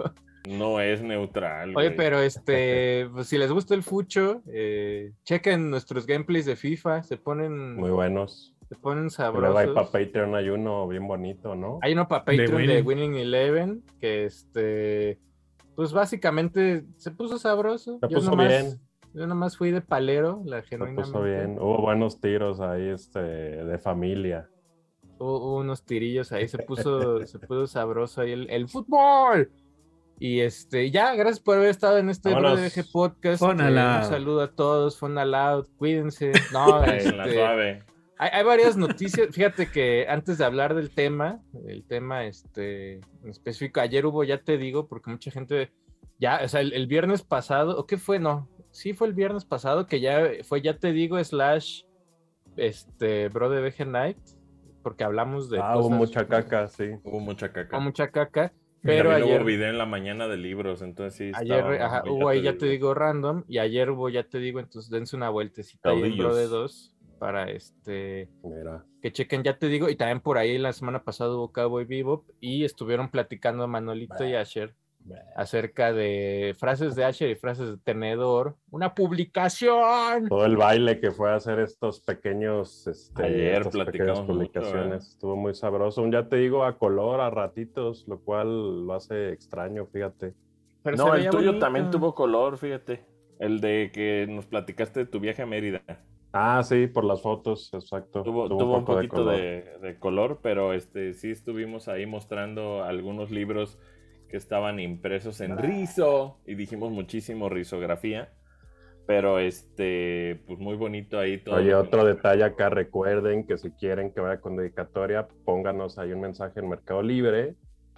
No 0.49 0.81
es 0.81 1.03
neutral. 1.03 1.77
Oye, 1.77 1.89
güey. 1.89 1.97
pero 1.97 2.19
este, 2.21 3.09
pues 3.13 3.27
si 3.29 3.39
les 3.39 3.53
gusta 3.53 3.75
el 3.75 3.83
fucho, 3.83 4.43
eh, 4.53 5.13
chequen 5.25 5.71
nuestros 5.71 6.07
gameplays 6.07 6.47
de 6.47 6.57
FIFA, 6.57 7.03
se 7.03 7.17
ponen, 7.17 7.77
Muy 7.77 7.91
buenos. 7.91 8.55
se 8.69 8.75
ponen 8.77 9.07
Y 9.09 9.23
Luego 9.39 9.59
hay 9.59 9.67
para 9.67 9.87
sabrosos. 9.87 9.91
Patreon, 9.91 10.35
hay 10.35 10.49
uno 10.49 10.89
bien 10.89 11.07
bonito, 11.07 11.55
¿no? 11.55 11.79
Hay 11.83 11.93
uno 11.93 12.09
para 12.09 12.25
De 12.25 12.39
Patreon 12.39 12.67
de 12.67 12.83
Winning. 12.83 13.15
Eleven, 13.17 13.83
que 14.01 14.25
este, 14.25 15.19
pues 15.77 15.93
básicamente 15.93 16.85
se 16.97 17.11
puso 17.11 17.39
sabroso. 17.39 17.99
Se 18.01 18.09
Yo 18.09 18.17
puso 18.19 18.31
nomás- 18.31 18.49
bien. 18.49 18.81
Yo 19.13 19.27
nomás 19.27 19.57
fui 19.57 19.73
de 19.73 19.81
palero, 19.81 20.41
la 20.45 20.63
Se 20.63 20.69
genuinamente. 20.69 21.11
puso 21.11 21.25
bien. 21.25 21.59
Hubo 21.59 21.81
buenos 21.83 22.21
tiros 22.21 22.61
ahí, 22.61 22.89
este, 22.91 23.19
de 23.21 23.79
familia. 23.79 24.49
Hubo, 25.21 25.59
unos 25.59 25.85
tirillos 25.85 26.33
ahí, 26.33 26.49
se 26.49 26.59
puso, 26.59 27.27
se 27.27 27.39
puso 27.39 27.67
sabroso 27.67 28.23
ahí 28.23 28.33
el, 28.33 28.49
el 28.51 28.69
fútbol. 28.69 29.51
Y 30.19 30.41
este, 30.41 30.91
ya, 30.91 31.15
gracias 31.15 31.41
por 31.41 31.57
haber 31.57 31.69
estado 31.71 31.99
en 31.99 32.09
este. 32.11 32.35
BDG 32.35 32.91
Podcast. 32.91 33.43
Eh, 33.43 33.47
un 33.47 33.57
saludo 33.57 34.43
a 34.43 34.51
todos, 34.51 34.99
Fun 34.99 35.17
Aloud, 35.19 35.67
cuídense. 35.77 36.33
No, 36.53 36.85
en 36.85 37.17
la 37.17 37.25
este, 37.25 37.35
suave. 37.35 37.85
hay, 38.19 38.31
hay 38.33 38.45
varias 38.45 38.77
noticias. 38.77 39.29
Fíjate 39.31 39.71
que 39.71 40.07
antes 40.09 40.39
de 40.39 40.45
hablar 40.45 40.75
del 40.75 40.91
tema, 40.91 41.41
el 41.67 41.85
tema 41.85 42.25
este, 42.25 42.95
en 42.95 43.31
específico, 43.31 43.81
ayer 43.81 44.05
hubo, 44.05 44.25
ya 44.25 44.43
te 44.43 44.59
digo, 44.59 44.89
porque 44.89 45.11
mucha 45.11 45.31
gente, 45.31 45.71
ya, 46.19 46.41
o 46.45 46.49
sea, 46.49 46.61
el, 46.61 46.73
el 46.73 46.87
viernes 46.87 47.23
pasado, 47.23 47.79
¿o 47.79 47.87
qué 47.87 47.97
fue? 47.99 48.19
No, 48.19 48.49
sí 48.71 48.93
fue 48.93 49.09
el 49.09 49.15
viernes 49.15 49.45
pasado, 49.45 49.87
que 49.87 50.01
ya 50.01 50.29
fue, 50.45 50.63
ya 50.63 50.77
te 50.79 50.93
digo, 50.93 51.23
slash, 51.23 51.85
este, 52.57 53.29
Bro 53.29 53.51
de 53.51 53.63
VG 53.63 53.87
Night, 53.87 54.19
porque 54.83 55.05
hablamos 55.05 55.51
de... 55.51 55.59
Ah, 55.61 55.79
hubo 55.79 55.91
mucha 55.91 56.27
caca, 56.27 56.69
sí. 56.69 56.91
Hubo 57.05 57.21
mucha 57.21 57.53
caca. 57.53 57.77
Hubo 57.77 57.85
mucha 57.85 58.11
caca, 58.11 58.53
pero 58.83 59.13
ayer... 59.13 59.39
hubo 59.41 59.45
video 59.45 59.69
en 59.69 59.79
la 59.79 59.87
mañana 59.87 60.29
de 60.29 60.37
libros, 60.37 60.83
entonces 60.83 61.15
sí. 61.15 61.33
Ayer 61.35 61.83
ajá, 61.83 62.03
hubo 62.07 62.29
ahí, 62.29 62.43
ya 62.43 62.57
te 62.57 62.67
digo, 62.67 62.95
random, 62.95 63.45
y 63.49 63.59
ayer 63.59 63.91
hubo, 63.91 64.09
ya 64.09 64.25
te 64.25 64.39
digo, 64.39 64.61
entonces 64.61 64.91
dense 64.91 65.17
una 65.17 65.31
vueltecita 65.31 65.91
ahí 65.91 65.97
en 65.97 66.03
Caudillos. 66.03 66.27
Bro 66.27 66.37
de 66.37 66.47
2 66.49 66.97
para 67.21 67.51
este 67.51 68.31
Mira. 68.43 68.87
que 69.03 69.13
chequen, 69.13 69.43
ya 69.43 69.59
te 69.59 69.69
digo, 69.69 69.91
y 69.91 69.97
también 69.97 70.21
por 70.21 70.39
ahí 70.39 70.57
la 70.57 70.73
semana 70.73 71.05
pasada 71.05 71.35
hubo 71.35 71.53
Cowboy 71.53 71.85
Bebop 71.85 72.25
y 72.41 72.65
estuvieron 72.65 73.11
platicando 73.11 73.69
Manolito 73.69 74.25
y 74.25 74.35
Asher 74.35 74.75
acerca 75.35 75.93
de 75.93 76.55
frases 76.59 76.95
de 76.95 77.05
Asher 77.05 77.31
y 77.31 77.35
frases 77.35 77.71
de 77.71 77.77
tenedor, 77.79 78.57
una 78.71 78.95
publicación. 78.95 80.29
Todo 80.29 80.45
el 80.47 80.57
baile 80.57 81.01
que 81.01 81.11
fue 81.11 81.31
a 81.31 81.37
hacer 81.37 81.59
estos 81.59 82.01
pequeños, 82.01 82.87
este, 82.87 83.25
Ayer 83.25 83.55
estas 83.63 83.73
platicamos 83.73 83.91
pequeñas 83.93 84.19
mucho, 84.21 84.33
publicaciones. 84.33 85.05
¿eh? 85.05 85.09
Estuvo 85.11 85.37
muy 85.37 85.55
sabroso. 85.55 86.07
Ya 86.11 86.29
te 86.29 86.37
digo, 86.37 86.65
a 86.65 86.79
color, 86.79 87.21
a 87.21 87.31
ratitos, 87.31 88.07
lo 88.09 88.21
cual 88.21 88.87
lo 88.87 88.95
hace 88.95 89.31
extraño, 89.33 89.87
fíjate. 89.87 90.35
Pero 90.83 90.97
No, 90.97 91.15
el 91.15 91.29
tuyo 91.31 91.49
bonito. 91.49 91.59
también 91.59 91.91
tuvo 91.91 92.15
color, 92.15 92.57
fíjate. 92.59 93.05
El 93.39 93.61
de 93.61 93.91
que 93.93 94.27
nos 94.29 94.47
platicaste 94.47 95.01
de 95.01 95.07
tu 95.07 95.19
viaje 95.19 95.43
a 95.43 95.47
Mérida. 95.47 95.83
Ah, 96.33 96.63
sí, 96.63 96.87
por 96.87 97.05
las 97.05 97.23
fotos, 97.23 97.71
exacto. 97.75 98.23
Tuvo, 98.23 98.49
Tuvo 98.49 98.59
tuvo 98.59 98.77
un 98.77 98.85
poco 98.85 98.95
poquito 98.99 99.17
color. 99.17 99.37
de, 99.37 99.79
de 99.83 99.99
color, 99.99 100.39
pero 100.43 100.73
este 100.75 101.13
sí 101.15 101.31
estuvimos 101.31 101.89
ahí 101.89 102.07
mostrando 102.07 102.85
algunos 102.85 103.31
libros 103.33 103.79
que 104.31 104.37
estaban 104.37 104.81
impresos 104.81 105.41
en 105.41 105.59
rizo 105.59 106.39
y 106.47 106.55
dijimos 106.55 106.91
muchísimo 106.93 107.49
risografía. 107.49 108.33
Pero 109.07 109.41
este, 109.41 110.41
pues 110.47 110.59
muy 110.61 110.77
bonito 110.77 111.19
ahí 111.19 111.39
todo. 111.39 111.57
Oye, 111.57 111.75
otro 111.75 112.05
detalle 112.05 112.45
acá, 112.45 112.71
recuerden 112.71 113.45
que 113.45 113.59
si 113.59 113.73
quieren 113.73 114.13
que 114.13 114.21
vaya 114.21 114.41
con 114.41 114.57
dedicatoria, 114.57 115.27
pónganos 115.45 115.99
ahí 115.99 116.13
un 116.13 116.21
mensaje 116.21 116.61
en 116.61 116.69
Mercado 116.69 117.03
Libre 117.03 117.57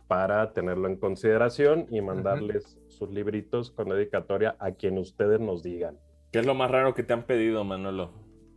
para 0.09 0.53
tenerlo 0.53 0.89
en 0.89 0.97
consideración 0.97 1.87
y 1.91 2.01
mandarles 2.01 2.79
sus 2.89 3.11
libritos 3.11 3.71
con 3.71 3.89
dedicatoria 3.91 4.57
a 4.59 4.73
quien 4.73 4.97
ustedes 4.99 5.41
nos 5.41 5.63
digan. 5.63 5.99
¿Qué 6.31 6.39
es 6.39 6.47
lo 6.47 6.55
más 6.55 6.71
raro 6.71 6.95
que 6.95 7.03
te 7.03 7.13
han 7.13 7.25
pedido, 7.25 7.63
Manolo? 7.65 8.13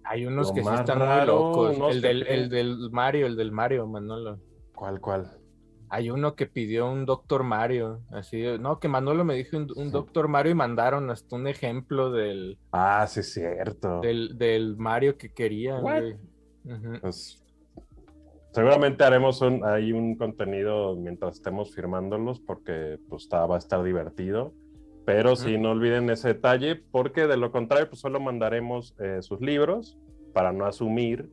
Hay 0.05 0.25
unos 0.25 0.49
Lo 0.49 0.53
que 0.53 0.63
sí 0.63 0.69
están 0.73 0.99
muy 0.99 1.07
raro, 1.07 1.33
locos. 1.33 1.77
no 1.77 1.89
el, 1.89 2.01
del, 2.01 2.27
el 2.27 2.49
del 2.49 2.89
Mario, 2.91 3.25
el 3.25 3.35
del 3.35 3.51
Mario, 3.51 3.87
Manolo. 3.87 4.39
¿Cuál, 4.73 5.01
cuál? 5.01 5.31
Hay 5.89 6.09
uno 6.09 6.35
que 6.35 6.45
pidió 6.47 6.89
un 6.91 7.05
Doctor 7.05 7.43
Mario. 7.43 8.01
Así, 8.11 8.43
no, 8.59 8.79
que 8.79 8.87
Manolo 8.87 9.23
me 9.23 9.35
dijo 9.35 9.57
un, 9.57 9.67
un 9.75 9.91
Doctor 9.91 10.27
Mario 10.27 10.51
y 10.51 10.55
mandaron 10.55 11.09
hasta 11.09 11.35
un 11.35 11.47
ejemplo 11.47 12.11
del, 12.11 12.57
Ah, 12.71 13.05
sí, 13.07 13.19
es 13.21 13.33
cierto. 13.33 14.01
del, 14.01 14.37
del 14.37 14.75
Mario 14.77 15.17
que 15.17 15.29
quería, 15.33 15.79
güey. 15.79 16.13
Ujú. 16.65 16.99
Pues, 17.01 17.41
seguramente 18.51 19.03
haremos 19.03 19.41
un, 19.41 19.63
ahí 19.65 19.91
un 19.91 20.15
contenido 20.15 20.95
mientras 20.95 21.35
estemos 21.35 21.73
firmándolos 21.75 22.39
porque 22.39 22.97
pues, 23.09 23.23
está- 23.23 23.45
va 23.45 23.55
a 23.55 23.59
estar 23.59 23.83
divertido. 23.83 24.53
Pero 25.05 25.35
sí, 25.35 25.59
no 25.59 25.69
olviden 25.71 26.09
ese 26.09 26.29
detalle 26.29 26.75
porque 26.77 27.27
de 27.27 27.37
lo 27.37 27.51
contrario, 27.51 27.87
pues 27.87 28.01
solo 28.01 28.19
mandaremos 28.19 28.95
eh, 28.99 29.19
sus 29.21 29.39
libros 29.39 29.99
para 30.33 30.51
no 30.51 30.65
asumir 30.65 31.29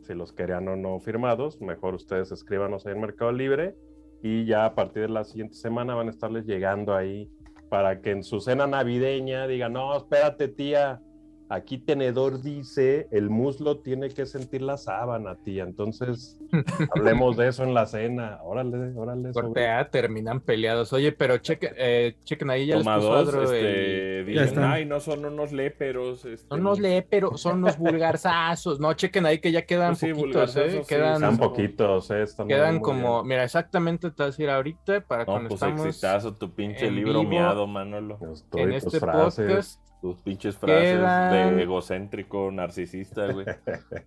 si 0.00 0.14
los 0.14 0.32
querían 0.32 0.66
o 0.68 0.76
no 0.76 0.98
firmados. 1.00 1.60
Mejor 1.60 1.94
ustedes 1.94 2.32
escríbanos 2.32 2.86
ahí 2.86 2.94
en 2.94 3.00
Mercado 3.02 3.30
Libre 3.30 3.76
y 4.22 4.44
ya 4.44 4.64
a 4.66 4.74
partir 4.74 5.02
de 5.02 5.08
la 5.08 5.24
siguiente 5.24 5.54
semana 5.54 5.94
van 5.94 6.08
a 6.08 6.10
estarles 6.10 6.46
llegando 6.46 6.94
ahí 6.94 7.30
para 7.68 8.00
que 8.00 8.10
en 8.10 8.24
su 8.24 8.40
cena 8.40 8.66
navideña 8.66 9.46
digan, 9.46 9.74
no, 9.74 9.96
espérate 9.96 10.48
tía, 10.48 11.00
aquí 11.48 11.78
tenedor 11.78 12.42
dice, 12.42 13.06
el 13.12 13.30
muslo 13.30 13.78
tiene 13.78 14.08
que 14.08 14.26
sentir 14.26 14.62
la 14.62 14.76
sábana, 14.76 15.36
tía. 15.36 15.62
Entonces, 15.62 16.39
hablemos 16.96 17.36
de 17.36 17.48
eso 17.48 17.64
en 17.64 17.74
la 17.74 17.86
cena. 17.86 18.38
Órale, 18.42 18.92
órale. 18.96 19.32
Corte 19.32 19.48
sobre- 19.48 19.68
A, 19.70 19.88
terminan 19.90 20.40
peleados. 20.40 20.92
Oye, 20.92 21.12
pero 21.12 21.38
cheque, 21.38 21.70
eh, 21.76 22.16
chequen 22.24 22.50
ahí 22.50 22.66
ya 22.66 22.76
les 22.76 22.84
Toma 22.84 22.96
puso 22.96 23.08
dos, 23.08 23.28
Adro 23.28 23.52
el- 23.52 23.66
este, 24.24 24.34
Ya 24.34 24.42
dicen, 24.42 24.64
ay, 24.64 24.84
no 24.86 25.00
son 25.00 25.24
unos 25.24 25.52
léperos. 25.52 26.24
Este, 26.24 26.46
No 26.56 26.62
nos 26.62 26.78
lee, 26.80 27.04
pero 27.08 27.36
son 27.36 27.60
los 27.60 27.76
vulgarzazos. 27.78 28.80
No, 28.80 28.92
chequen 28.94 29.26
ahí 29.26 29.38
que 29.38 29.52
ya 29.52 29.62
quedan 29.62 29.90
Pues 29.90 29.98
sí, 30.00 30.12
poquitos, 30.14 30.56
¿eh? 30.56 30.70
sí, 30.70 30.80
Quedan, 30.88 31.14
Están 31.14 31.38
poquitos, 31.38 32.10
eh, 32.10 32.22
están 32.22 32.48
quedan 32.48 32.80
como, 32.80 33.18
bien. 33.22 33.28
mira, 33.28 33.44
exactamente 33.44 34.10
te 34.10 34.22
vas 34.22 34.38
a 34.38 34.42
ir 34.42 34.50
ahorita 34.50 35.00
para 35.02 35.22
No, 35.24 35.26
cuando 35.26 35.48
pues 35.50 35.62
estamos 35.62 35.86
exitazo, 35.86 36.34
tu 36.34 36.54
pinche 36.54 36.90
libro 36.90 37.20
vivo. 37.20 37.24
miado, 37.30 37.66
Manolo. 37.66 38.18
Estoy, 38.32 38.62
en 38.62 38.70
tus 38.74 38.84
este 38.84 39.00
frases. 39.00 39.46
podcast. 39.46 39.80
Tus 40.00 40.16
pinches 40.22 40.56
frases 40.56 40.98
Quedan- 40.98 41.56
de 41.56 41.62
egocéntrico, 41.62 42.50
narcisista, 42.50 43.30
güey. 43.32 43.44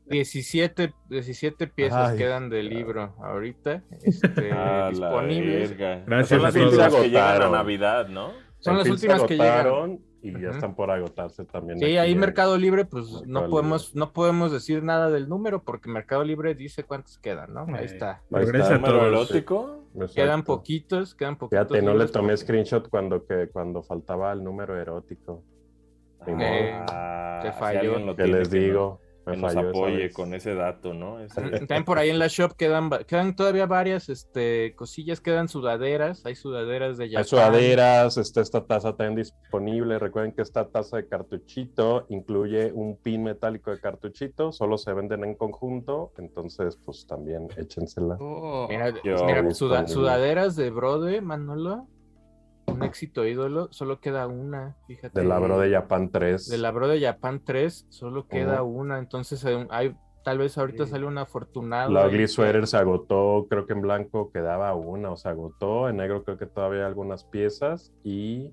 17, 0.07 0.91
17 1.07 1.67
piezas 1.67 2.11
Ay. 2.13 2.17
quedan 2.17 2.32
del 2.41 2.69
libro 2.69 3.13
ahorita 3.21 3.83
este, 4.03 4.51
Ah, 4.53 4.87
disponibles. 4.89 5.77
Gracias 5.77 6.29
Son 6.29 6.41
las 6.41 6.55
últimas 6.55 6.93
que 6.95 7.07
llegan 7.09 7.23
a 7.23 7.29
Agotaron. 7.31 7.51
Navidad, 7.51 8.07
¿no? 8.09 8.31
Son 8.59 8.77
las 8.77 8.89
últimas 8.89 9.23
que 9.23 9.33
llegan. 9.35 9.65
agotaron 9.67 9.99
Y 10.21 10.31
ya 10.41 10.51
están 10.51 10.73
por 10.75 10.89
agotarse 10.89 11.43
también. 11.43 11.79
Sí, 11.79 11.97
ahí 11.97 12.15
Mercado 12.15 12.57
Libre, 12.57 12.85
pues 12.85 13.05
Mercado 13.07 13.25
no 13.27 13.39
Libre. 13.41 13.51
podemos, 13.51 13.93
no 13.95 14.13
podemos 14.13 14.51
decir 14.53 14.81
nada 14.81 15.09
del 15.09 15.27
número 15.27 15.63
porque 15.63 15.89
Mercado 15.89 16.23
Libre 16.23 16.55
dice 16.55 16.85
cuántos 16.85 17.17
quedan, 17.17 17.53
¿no? 17.53 17.65
Ahí 17.75 17.83
Eh, 17.83 17.85
está. 17.85 18.21
Ahí 18.31 18.45
Gracias 18.45 18.71
está. 18.71 18.85
Quedan 20.15 20.43
poquitos, 20.43 21.13
quedan 21.15 21.35
poquitos. 21.37 21.67
Fíjate, 21.67 21.81
no 21.85 21.93
le 21.93 22.07
tomé 22.07 22.27
porque- 22.29 22.37
screenshot 22.37 22.87
cuando, 22.89 23.25
que, 23.25 23.49
cuando 23.51 23.83
faltaba 23.83 24.31
el 24.31 24.43
número 24.43 24.79
erótico. 24.79 25.43
Ah, 26.25 27.39
te 27.41 27.51
si 27.51 27.59
falló. 27.59 27.79
alguien 27.79 28.05
lo 28.05 28.15
¿Qué 28.15 28.23
tiene, 28.23 28.39
les 28.39 28.49
que 28.49 28.59
digo? 28.59 28.99
Que 29.25 29.37
nos 29.37 29.55
apoye 29.55 30.11
con 30.11 30.33
ese 30.33 30.53
dato, 30.55 30.93
¿no? 30.93 31.19
Ese- 31.19 31.41
También 31.41 31.85
por 31.85 31.97
ahí 31.97 32.09
en 32.09 32.19
la 32.19 32.27
shop 32.27 32.53
quedan, 32.55 32.89
quedan 33.07 33.35
todavía 33.35 33.65
varias 33.65 34.09
este, 34.09 34.73
cosillas, 34.75 35.21
quedan 35.21 35.47
sudaderas, 35.47 36.25
hay 36.25 36.35
sudaderas 36.35 36.97
de 36.97 37.05
Hay 37.05 37.11
Japón. 37.11 37.25
sudaderas, 37.27 38.17
está 38.17 38.41
esta 38.41 38.65
taza 38.65 38.95
también 38.95 39.15
disponible. 39.15 39.97
Recuerden 39.99 40.31
que 40.33 40.41
esta 40.41 40.67
taza 40.67 40.97
de 40.97 41.07
cartuchito 41.07 42.05
incluye 42.09 42.71
un 42.73 42.97
pin 42.97 43.23
metálico 43.23 43.71
de 43.71 43.79
cartuchito, 43.79 44.51
solo 44.51 44.77
se 44.77 44.93
venden 44.93 45.23
en 45.23 45.35
conjunto, 45.35 46.11
entonces 46.17 46.77
pues 46.85 47.05
también 47.07 47.47
échensela. 47.57 48.17
Oh, 48.19 48.67
Mira, 48.69 48.93
mira, 49.03 49.51
suda- 49.53 49.87
sudaderas 49.87 50.55
de 50.55 50.69
Brode, 50.69 51.21
Manolo. 51.21 51.87
Un 52.67 52.83
éxito 52.83 53.25
ídolo, 53.25 53.67
solo 53.71 53.99
queda 53.99 54.27
una, 54.27 54.75
fíjate. 54.87 55.19
De 55.19 55.25
la 55.25 55.37
Bro 55.39 55.59
de 55.59 55.71
Japan 55.71 56.09
3. 56.09 56.49
De 56.49 56.57
la 56.57 56.71
Brode 56.71 56.99
Japan 56.99 57.41
3, 57.43 57.85
solo 57.89 58.27
queda 58.27 58.63
una. 58.63 58.99
Entonces, 58.99 59.45
hay, 59.69 59.95
tal 60.23 60.37
vez 60.37 60.57
ahorita 60.57 60.85
Sí. 60.85 60.91
sale 60.91 61.05
un 61.05 61.17
afortunado. 61.17 61.91
La 61.91 62.07
Ugly 62.07 62.27
Sweater 62.27 62.65
se 62.67 62.77
agotó, 62.77 63.47
creo 63.49 63.65
que 63.65 63.73
en 63.73 63.81
blanco 63.81 64.31
quedaba 64.31 64.73
una, 64.75 65.11
o 65.11 65.17
se 65.17 65.29
agotó, 65.29 65.89
en 65.89 65.97
negro 65.97 66.23
creo 66.23 66.37
que 66.37 66.45
todavía 66.45 66.79
hay 66.81 66.85
algunas 66.87 67.23
piezas 67.25 67.91
y 68.03 68.51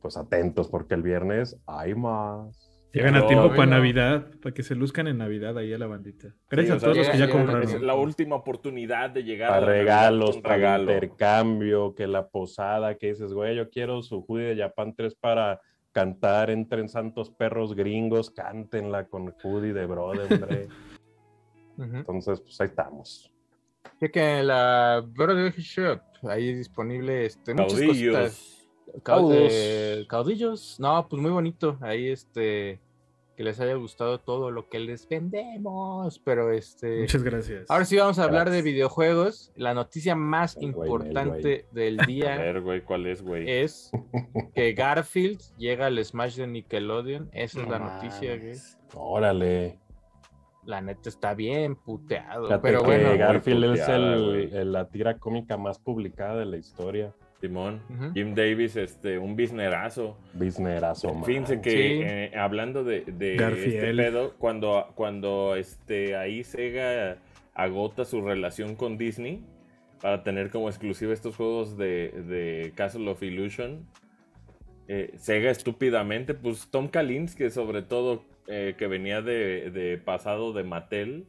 pues 0.00 0.16
atentos 0.16 0.68
porque 0.68 0.94
el 0.94 1.02
viernes 1.02 1.56
hay 1.66 1.94
más. 1.94 2.71
Llegan 2.92 3.16
a 3.16 3.26
tiempo 3.26 3.48
para. 3.50 3.66
Navidad, 3.66 4.26
para 4.42 4.54
que 4.54 4.62
se 4.62 4.74
luzcan 4.74 5.06
en 5.06 5.18
Navidad 5.18 5.56
ahí 5.56 5.72
a 5.72 5.78
la 5.78 5.86
bandita. 5.86 6.34
Gracias 6.50 6.76
a 6.76 6.80
sea, 6.80 6.86
todos 6.86 6.98
los 6.98 7.08
que 7.08 7.18
ya 7.18 7.30
compraron. 7.30 7.62
Es 7.62 7.80
la 7.80 7.94
última 7.94 8.36
oportunidad 8.36 9.10
de 9.10 9.24
llegar 9.24 9.48
Para 9.48 9.60
la 9.62 9.66
Navidad 9.66 9.82
regalos, 9.82 10.36
para 10.38 10.56
regalo. 10.56 10.92
intercambio, 10.92 11.94
que 11.94 12.06
la 12.06 12.28
posada, 12.28 12.96
que 12.96 13.08
dices, 13.08 13.32
güey, 13.32 13.56
yo 13.56 13.70
quiero 13.70 14.02
su 14.02 14.24
hoodie 14.28 14.54
de 14.54 14.62
Japan 14.62 14.94
3 14.94 15.14
para 15.14 15.60
cantar, 15.92 16.50
entren 16.50 16.88
santos 16.88 17.30
perros 17.30 17.74
gringos, 17.74 18.30
cántenla 18.30 19.06
con 19.06 19.34
hoodie 19.42 19.72
de 19.72 19.86
brother, 19.86 20.32
hombre. 20.32 20.68
Entonces, 21.78 22.40
pues 22.40 22.60
ahí 22.60 22.68
estamos. 22.68 23.32
Chequen 24.00 24.46
la 24.46 25.02
Brode 25.06 25.50
Shop, 25.52 26.00
ahí 26.24 26.52
disponible 26.54 27.26
este, 27.26 27.54
muchas 27.54 27.80
cositas. 27.80 28.61
Eh, 29.50 30.04
caudillos. 30.08 30.78
No, 30.78 31.06
pues 31.08 31.20
muy 31.20 31.30
bonito. 31.30 31.78
Ahí 31.80 32.08
este 32.08 32.80
que 33.34 33.44
les 33.44 33.58
haya 33.60 33.74
gustado 33.76 34.20
todo 34.20 34.50
lo 34.50 34.68
que 34.68 34.78
les 34.78 35.08
vendemos. 35.08 36.18
Pero 36.18 36.52
este. 36.52 37.00
Muchas 37.00 37.22
gracias. 37.22 37.70
Ahora 37.70 37.84
sí 37.86 37.96
vamos 37.96 38.18
a 38.18 38.24
hablar 38.24 38.50
de 38.50 38.60
videojuegos. 38.62 39.52
La 39.56 39.72
noticia 39.72 40.14
más 40.14 40.56
El 40.58 40.72
güey, 40.72 40.90
el 40.90 40.94
importante 40.96 41.66
del 41.72 41.98
A 42.00 42.04
día 42.06 42.36
ver, 42.36 42.60
güey, 42.60 42.82
¿cuál 42.82 43.06
es, 43.06 43.22
güey? 43.22 43.50
es 43.50 43.90
que 44.54 44.72
Garfield 44.74 45.40
llega 45.56 45.86
al 45.86 46.04
Smash 46.04 46.36
de 46.36 46.46
Nickelodeon. 46.46 47.30
Esa 47.32 47.62
es 47.62 47.68
la 47.68 47.78
noticia, 47.78 48.36
güey. 48.36 48.56
Órale. 48.94 49.78
La 50.64 50.80
neta 50.80 51.08
está 51.08 51.34
bien 51.34 51.74
puteado. 51.74 52.44
Fíjate 52.46 52.62
pero 52.62 52.80
que 52.82 52.86
bueno. 52.86 53.18
Garfield 53.18 53.64
es 53.76 53.88
el- 53.88 54.72
la 54.72 54.88
tira 54.88 55.18
cómica 55.18 55.56
más 55.56 55.78
publicada 55.78 56.36
de 56.36 56.44
la 56.46 56.56
historia. 56.58 57.12
Simón. 57.42 57.82
Jim 58.14 58.34
Davis, 58.34 58.76
este, 58.76 59.18
un 59.18 59.34
biznerazo. 59.34 60.16
Man. 61.12 61.24
Fíjense 61.24 61.60
que 61.60 61.70
Sí. 61.70 62.00
eh, 62.04 62.30
hablando 62.36 62.84
de, 62.84 63.00
de 63.00 63.36
Garfield. 63.36 63.74
este 63.74 63.94
pedo, 63.94 64.34
cuando, 64.38 64.92
cuando 64.94 65.56
este, 65.56 66.16
ahí 66.16 66.44
Sega 66.44 67.18
agota 67.54 68.04
su 68.04 68.22
relación 68.22 68.76
con 68.76 68.96
Disney 68.96 69.44
para 70.00 70.22
tener 70.22 70.50
como 70.50 70.68
exclusiva 70.68 71.12
estos 71.12 71.34
juegos 71.36 71.76
de, 71.76 72.10
de 72.28 72.72
Castle 72.76 73.10
of 73.10 73.22
Illusion, 73.22 73.86
eh, 74.88 75.12
Sega 75.16 75.50
estúpidamente, 75.50 76.34
pues 76.34 76.68
Tom 76.70 76.86
Kalinske 76.88 77.50
sobre 77.50 77.82
todo, 77.82 78.24
eh, 78.46 78.74
que 78.78 78.86
venía 78.86 79.20
de, 79.20 79.70
de 79.70 79.98
pasado 79.98 80.52
de 80.52 80.62
Mattel, 80.64 81.26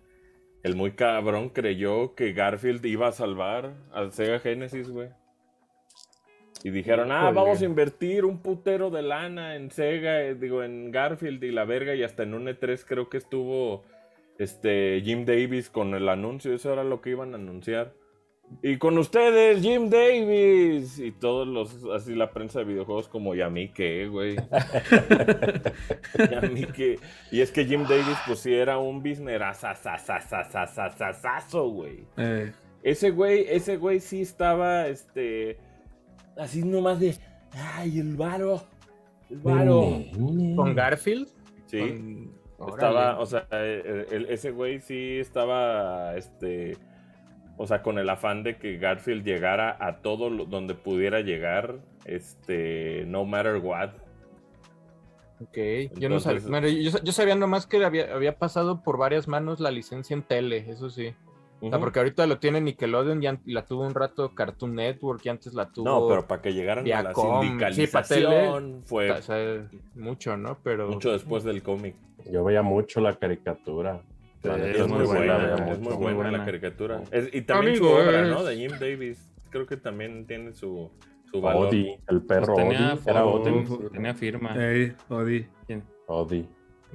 el 0.62 0.76
muy 0.76 0.92
cabrón 0.92 1.50
creyó 1.50 2.14
que 2.16 2.34
Garfield 2.34 2.86
iba 2.86 3.08
a 3.08 3.12
salvar 3.12 3.74
al 3.92 4.12
Sega 4.14 4.40
Genesis, 4.40 4.90
güey. 4.90 5.10
Y 6.64 6.70
dijeron, 6.70 7.12
ah, 7.12 7.30
vamos 7.32 7.62
a 7.62 7.66
invertir 7.66 8.24
un 8.24 8.38
putero 8.38 8.90
de 8.90 9.02
lana 9.02 9.56
en 9.56 9.70
Sega, 9.70 10.22
eh, 10.22 10.36
digo, 10.36 10.64
en 10.64 10.92
Garfield 10.92 11.44
y 11.44 11.52
la 11.52 11.66
verga, 11.66 11.94
y 11.94 12.04
hasta 12.04 12.24
en 12.24 12.34
un 12.34 12.48
E3 12.48 12.86
creo 12.88 13.10
que 13.10 13.18
estuvo 13.18 13.84
este 14.38 15.02
Jim 15.04 15.26
Davis 15.26 15.70
con 15.70 15.94
el 15.94 16.08
anuncio, 16.08 16.54
eso 16.54 16.72
era 16.72 16.84
lo 16.84 17.02
que 17.02 17.12
iban 17.12 17.34
a 17.34 17.36
anunciar. 17.36 17.94
Y 18.62 18.78
con 18.78 18.98
ustedes, 18.98 19.62
Jim 19.62 19.90
Davis. 19.90 21.00
Y 21.00 21.12
todos 21.12 21.48
los, 21.48 21.86
así 21.96 22.14
la 22.14 22.32
prensa 22.32 22.60
de 22.60 22.66
videojuegos 22.66 23.08
como, 23.08 23.34
¿y 23.36 23.42
a 23.42 23.50
mí 23.50 23.70
qué, 23.70 24.08
güey? 24.08 24.36
¿Y 26.30 26.34
a 26.34 26.42
mí 26.42 26.66
qué? 26.76 27.00
Y 27.32 27.42
es 27.42 27.52
que 27.52 27.66
Jim 27.66 27.84
Davis, 27.84 28.18
pues 28.28 28.40
sí 28.40 28.54
era 28.54 28.78
un 28.78 29.02
business 29.02 29.42
güey. 31.52 32.06
Eh, 32.18 32.52
Ese 32.84 33.12
güey, 33.12 33.46
ese 33.50 33.78
güey 33.78 34.00
sí 34.00 34.22
estaba, 34.22 34.88
este, 34.88 35.58
así 36.38 36.64
nomás 36.64 37.00
de, 37.00 37.16
ay, 37.54 38.00
el 38.00 38.16
varo, 38.16 38.62
el 39.30 39.38
varo. 39.40 40.02
Con 40.56 40.76
Garfield. 40.76 41.28
Sí, 41.68 41.80
con- 41.80 42.70
estaba, 42.70 43.20
o 43.20 43.26
sea, 43.26 43.48
eh, 43.52 44.06
el- 44.12 44.26
ese 44.30 44.52
güey 44.52 44.80
sí 44.80 45.18
estaba, 45.20 46.16
este, 46.16 46.78
o 47.58 47.68
sea, 47.68 47.82
con 47.82 47.98
el 48.00 48.10
afán 48.10 48.44
de 48.44 48.58
que 48.58 48.78
Garfield 48.78 49.26
llegara 49.26 49.76
a 49.80 49.98
todo 50.02 50.30
lo- 50.30 50.46
donde 50.46 50.74
pudiera 50.76 51.22
llegar, 51.22 51.80
este, 52.06 53.06
no 53.08 53.26
matter 53.26 53.58
what. 53.58 53.90
Ok, 55.42 55.58
yo 56.00 56.08
no 56.10 56.20
sabía. 56.22 56.70
Yo, 56.70 57.00
yo 57.04 57.12
sabía 57.12 57.36
nomás 57.36 57.66
que 57.66 57.84
había, 57.84 58.14
había 58.14 58.38
pasado 58.38 58.82
por 58.82 58.98
varias 58.98 59.28
manos 59.28 59.60
la 59.60 59.72
licencia 59.72 60.14
en 60.14 60.24
tele, 60.24 60.66
eso 60.70 60.90
sí. 60.90 61.14
O 61.64 61.70
sea, 61.70 61.78
Ujú. 61.78 61.86
porque 61.86 62.00
ahorita 62.00 62.28
lo 62.28 62.40
tiene 62.40 62.60
Nickelodeon 62.60 63.24
y 63.24 63.28
an- 63.28 63.42
la 63.46 63.66
tuvo 63.66 63.88
un 63.88 63.94
rato 63.94 64.36
Cartoon 64.36 64.76
Network 64.76 65.26
y 65.26 65.30
antes 65.30 65.54
la 65.54 65.70
tuvo. 65.72 65.86
No, 65.86 66.08
pero 66.10 66.28
para 66.28 66.42
que 66.42 66.54
llegaran 66.54 66.84
a 66.86 66.88
la 66.90 67.02
Viacom, 67.04 67.42
sí, 67.42 67.48
sindicalización 67.48 68.82
fue 68.86 69.12
o 69.12 69.22
sea, 69.22 69.68
mucho, 69.96 70.36
¿no? 70.38 70.58
Pero. 70.64 70.90
mucho 70.90 71.12
después 71.12 71.44
del 71.44 71.64
cómic. 71.64 71.96
Yo 72.30 72.44
veía 72.44 72.62
mucho 72.62 73.00
la 73.02 73.16
caricatura. 73.16 74.02
Sí, 74.42 74.50
Es 74.50 74.80
es 74.82 74.88
muy 74.90 75.06
buena, 75.06 75.56
es 75.72 75.80
mucho. 75.80 75.96
muy 75.98 76.14
buena, 76.14 76.16
buena. 76.16 76.38
la 76.40 76.46
caricatura. 76.46 77.02
Es- 77.12 77.34
y 77.34 77.42
también 77.44 77.78
su 77.78 77.86
obra, 77.88 78.24
¿no? 78.26 78.44
De 78.44 78.56
Jim 78.58 78.72
Davis. 78.80 79.32
Creo 79.50 79.66
que 79.66 79.78
también 79.78 80.26
tiene 80.28 80.52
su, 80.54 80.92
su 81.32 81.40
valor. 81.40 81.68
Odi, 81.68 81.96
el 82.10 82.22
perro 82.24 82.54
Pues 82.56 82.68
tenía, 82.68 82.94
Odi. 82.94 83.02
Era 83.06 83.26
Odi. 83.26 83.66
tenía 83.92 84.14
firma. 84.14 84.54
Ey, 84.58 84.94
Odi. 85.10 85.46
Odi. 86.08 86.50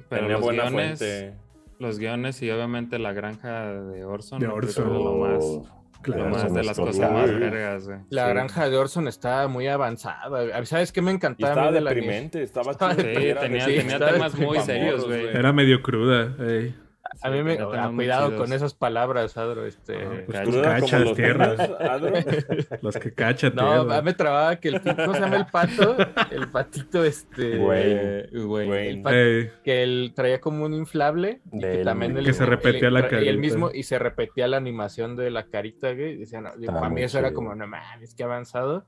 Pero 0.09 0.21
Tenía 0.21 0.37
buena 0.37 0.69
guiones, 0.69 0.99
fuente. 0.99 1.33
Los 1.79 1.97
guiones 1.99 2.41
y 2.41 2.49
obviamente 2.51 2.99
la 2.99 3.13
granja 3.13 3.73
de 3.73 4.03
Orson. 4.05 4.39
De 4.39 4.47
Orson. 4.47 4.85
es 4.87 4.93
lo 4.93 5.15
más, 5.15 5.43
Oh, 5.43 5.65
lo 5.65 6.01
Claro. 6.01 6.29
más 6.29 6.41
Orson 6.43 6.53
de 6.53 6.63
las 6.63 6.77
cosas 6.79 7.11
más 7.11 7.25
Card. 7.29 7.39
vergas, 7.39 7.87
güey. 7.87 7.99
La 8.09 8.23
Sí. 8.25 8.29
granja 8.29 8.69
de 8.69 8.77
Orson 8.77 9.07
está 9.07 9.47
muy 9.47 9.67
avanzada. 9.67 10.65
¿Sabes 10.65 10.91
qué 10.91 11.01
me 11.01 11.11
encantaba? 11.11 11.51
estaba 11.53 11.71
de 11.71 11.81
la 11.81 11.89
deprimente, 11.91 12.43
estaba 12.43 12.71
Estaba 12.71 12.91
chido, 12.95 13.03
deprimente, 13.07 13.29
era 13.31 13.41
tenía- 13.41 13.65
de- 13.67 13.77
tenía 13.77 13.93
estaba 13.93 14.11
temas 14.13 14.35
muy 14.39 14.59
serios, 14.59 15.05
güey. 15.05 15.27
Era 15.27 15.51
medio 15.53 15.81
cruda. 15.81 16.35
Ey. 16.39 16.75
A 17.21 17.29
mí 17.29 17.43
me. 17.43 17.57
ah, 17.59 17.91
cuidado 17.93 18.27
chidos. 18.29 18.41
con 18.41 18.53
esas 18.53 18.73
palabras, 18.73 19.35
Adro. 19.37 19.65
Este. 19.65 19.95
Ah, 19.97 20.21
Pues 20.25 20.39
Cruda 20.41 20.61
como 20.75 20.79
cachas, 20.85 21.01
los 21.01 21.15
tierra. 21.17 21.47
niños, 21.55 21.69
Adro. 21.81 22.13
Los 22.81 22.97
que 22.97 23.13
cachan, 23.13 23.53
No, 23.55 23.83
tierra. 23.85 24.01
me 24.01 24.13
trababa 24.13 24.55
que 24.57 24.69
el 24.69 24.81
¿cómo 24.81 25.13
se 25.13 25.19
llama 25.19 25.35
el 25.37 25.45
pato? 25.47 25.97
El 26.31 26.47
patito, 26.49 27.03
este. 27.03 27.57
Wayne. 27.59 28.27
Wayne. 28.45 28.89
El 28.89 29.01
pato 29.01 29.15
que 29.63 29.83
él 29.83 30.13
traía 30.15 30.39
como 30.39 30.65
un 30.65 30.73
inflable 30.73 31.41
y 31.51 31.59
que 31.59 31.83
también 31.83 32.17
el- 32.17 32.25
Que 32.25 32.33
se 32.33 32.45
repetía 32.45 32.87
el- 32.87 32.93
la 32.93 32.99
y 33.01 33.03
el 33.03 33.09
carita. 33.09 33.33
mismo 33.37 33.71
y 33.73 33.83
se 33.83 33.99
repetía 33.99 34.47
la 34.47 34.57
animación 34.57 35.15
de 35.15 35.29
la 35.31 35.45
carita 35.47 35.93
güey, 35.93 36.23
no, 36.41 36.73
para 36.73 36.89
mí 36.89 37.01
eso 37.03 37.19
era 37.19 37.33
como 37.33 37.53
no 37.55 37.67
mames 37.67 38.13
qué 38.15 38.23
avanzado 38.23 38.85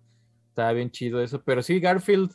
estaba 0.50 0.72
bien 0.74 0.92
chido 0.92 1.22
eso 1.22 1.42
pero 1.44 1.62
sí 1.62 1.80
Garfield 1.80 2.32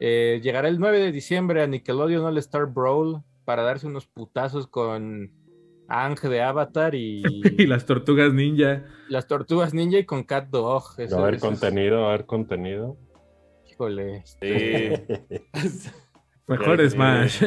eh, 0.00 0.40
llegará 0.42 0.68
el 0.68 0.78
9 0.78 0.98
de 0.98 1.12
diciembre 1.12 1.62
a 1.62 1.66
Nickelodeon 1.66 2.24
All 2.24 2.38
Star 2.38 2.66
Brawl 2.66 3.22
para 3.46 3.62
darse 3.62 3.86
unos 3.86 4.06
putazos 4.06 4.66
con 4.66 5.30
Ang 5.88 6.20
de 6.20 6.42
Avatar 6.42 6.94
y, 6.94 7.22
Y 7.58 7.66
las 7.66 7.86
tortugas 7.86 8.34
ninja. 8.34 8.84
las 9.08 9.26
tortugas 9.26 9.72
ninja 9.72 9.98
y 9.98 10.04
con 10.04 10.24
Cat 10.24 10.48
Dog 10.50 10.82
eso, 10.98 11.14
Va 11.16 11.22
a 11.22 11.24
haber 11.24 11.36
eso 11.36 11.46
es- 11.50 11.58
contenido, 11.60 12.00
va 12.02 12.06
a 12.06 12.08
haber 12.14 12.26
contenido. 12.26 12.98
híjole 13.70 14.22
Sí. 14.26 14.90
Mejor 16.48 16.88
Smash. 16.88 17.42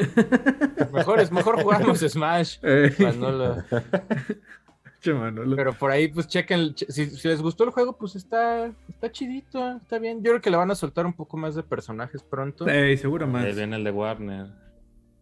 mejor 0.91 1.22
es 1.22 1.32
mejor 1.32 1.62
jugamos 1.62 2.00
Smash 2.10 2.58
Ey, 2.62 2.91
Manolo. 3.00 3.56
che, 5.00 5.13
Manolo. 5.13 5.56
Pero 5.56 5.72
por 5.74 5.91
ahí, 5.91 6.10
pues 6.10 6.27
chequen, 6.27 6.74
che- 6.75 6.91
si, 6.91 7.06
si 7.10 7.27
les 7.29 7.41
gustó 7.41 7.63
el 7.63 7.70
juego, 7.70 7.98
pues 7.98 8.18
está, 8.18 8.65
está 8.89 9.10
chidito, 9.10 9.77
está 9.77 10.00
bien. 10.00 10.18
Yo 10.22 10.32
creo 10.32 10.41
que 10.41 10.50
le 10.50 10.58
van 10.58 10.72
a 10.72 10.75
soltar 10.75 11.06
un 11.06 11.13
poco 11.13 11.38
más 11.38 11.56
de 11.56 11.63
personajes 11.63 12.22
pronto. 12.24 12.68
Ey, 12.68 12.98
seguro 12.98 13.25
más. 13.25 13.46
Ahí 13.46 13.56
viene 13.56 13.77
el 13.77 13.86
de 13.86 13.91
Warner. 13.91 14.48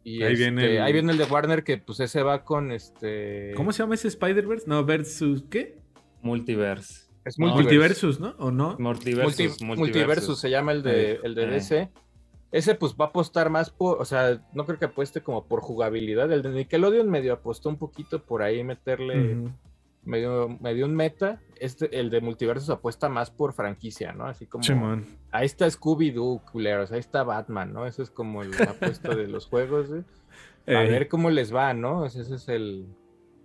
Y 0.09 0.23
Ahí 0.23 0.33
este, 0.33 0.45
viene 0.45 0.65
el- 0.77 0.81
ahí 0.83 0.93
viene 0.93 1.11
el 1.11 1.17
de 1.17 1.25
Warner, 1.25 1.65
que 1.65 1.79
pues 1.79 1.99
ese 1.99 2.23
va 2.23 2.45
con 2.45 2.71
este. 2.71 3.51
¿Cómo 3.57 3.73
se 3.73 3.83
llama 3.83 3.95
ese 3.95 4.07
Spider-Verse? 4.07 4.65
No, 4.65 4.85
versus. 4.85 5.43
¿Qué? 5.49 5.79
Multiverse. 6.21 7.07
Es 7.25 7.37
No, 7.37 7.47
Multiversus, 7.47 8.17
¿no? 8.21 8.33
¿O 8.39 8.49
no? 8.49 8.77
Multiversus. 8.79 9.61
Multi- 9.61 9.79
Multiversus 9.81 10.39
se 10.39 10.49
llama 10.49 10.71
el 10.71 10.81
de, 10.81 11.11
Eh, 11.13 11.19
el 11.23 11.35
de 11.35 11.43
eh. 11.43 11.47
DC. 11.47 11.89
Ese 12.53 12.75
pues 12.75 12.93
va 12.93 13.05
a 13.05 13.07
apostar 13.09 13.49
más 13.49 13.69
por, 13.69 14.01
o 14.01 14.05
sea, 14.05 14.41
no 14.53 14.65
creo 14.65 14.79
que 14.79 14.85
apueste 14.85 15.19
como 15.21 15.45
por 15.45 15.59
jugabilidad. 15.59 16.31
El 16.31 16.41
de 16.41 16.51
Nickelodeon 16.51 17.09
medio 17.09 17.33
apostó 17.33 17.67
un 17.67 17.77
poquito 17.77 18.23
por 18.23 18.41
ahí 18.43 18.63
meterle 18.63 19.35
Ujú. 20.07 20.11
medio, 20.11 20.57
medio 20.61 20.85
un 20.85 20.95
meta. 20.95 21.41
Este, 21.59 21.99
el 21.99 22.09
de 22.09 22.21
Multiversus 22.21 22.69
apuesta 22.69 23.09
más 23.09 23.31
por 23.31 23.53
franquicia, 23.53 24.11
¿no? 24.13 24.25
Así 24.25 24.45
como 24.45 24.63
Chimón. 24.63 25.05
Ahí 25.31 25.45
está 25.45 25.65
Scooby-Doo, 25.67 26.43
culeros. 26.51 26.91
Ahí 26.91 26.99
está 26.99 27.23
Batman, 27.23 27.73
¿no? 27.73 27.85
Eso 27.87 28.03
es 28.03 28.09
como 28.09 28.41
el 28.43 28.51
apuesto 29.01 29.15
de 29.15 29.27
los 29.27 29.47
juegos. 29.47 29.89
güey. 29.89 30.03
A 30.67 30.83
Ey, 30.83 30.89
ver 30.89 31.07
cómo 31.07 31.29
les 31.29 31.53
va, 31.53 31.73
¿no? 31.73 32.05
Ese 32.05 32.21
es 32.21 32.47
el. 32.49 32.85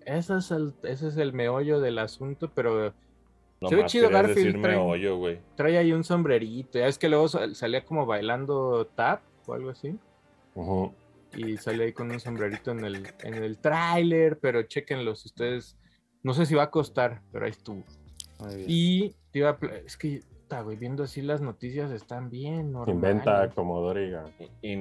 Ese 0.04 0.36
es 0.38 0.50
el, 0.50 0.74
ese 0.82 1.08
es 1.08 1.16
el 1.16 1.32
meollo 1.32 1.80
del 1.80 1.98
asunto, 1.98 2.50
pero 2.54 2.92
Se 3.68 3.76
ve 3.76 3.86
chido 3.86 4.10
Garfield, 4.10 4.60
trae- 4.60 5.16
güey. 5.16 5.38
trae 5.54 5.78
ahí 5.78 5.92
un 5.92 6.02
sombrerito. 6.02 6.78
Ya 6.80 6.88
es 6.88 6.98
que 6.98 7.08
luego 7.08 7.28
sal- 7.28 7.54
salía 7.54 7.84
como 7.84 8.04
bailando 8.04 8.86
tap 8.96 9.22
o 9.46 9.54
algo 9.54 9.70
así. 9.70 9.96
Ujú. 10.56 10.92
Y 11.36 11.56
sale 11.56 11.84
ahí 11.84 11.92
con 11.92 12.10
un 12.10 12.18
sombrerito 12.20 12.72
en 12.72 12.84
el, 12.84 13.06
en 13.22 13.34
el 13.34 13.56
tráiler, 13.58 14.38
pero 14.40 14.64
chequenlo 14.64 15.14
si 15.14 15.28
ustedes. 15.28 15.78
No 16.22 16.34
sé 16.34 16.46
si 16.46 16.54
va 16.54 16.64
a 16.64 16.70
costar, 16.70 17.22
pero 17.32 17.44
ahí 17.44 17.50
estuvo. 17.50 17.84
Muy 18.40 18.54
bien. 18.56 18.66
Y 18.68 19.14
te 19.32 19.40
iba 19.40 19.50
a 19.50 19.58
es 19.86 19.96
que, 19.96 20.20
güey, 20.64 20.76
viendo 20.76 21.02
así 21.04 21.22
las 21.22 21.40
noticias 21.40 21.90
están 21.90 22.28
bien 22.30 22.72
normales. 22.72 22.94
Inventa 22.94 23.50
como 23.50 23.80
Doriga. 23.80 24.24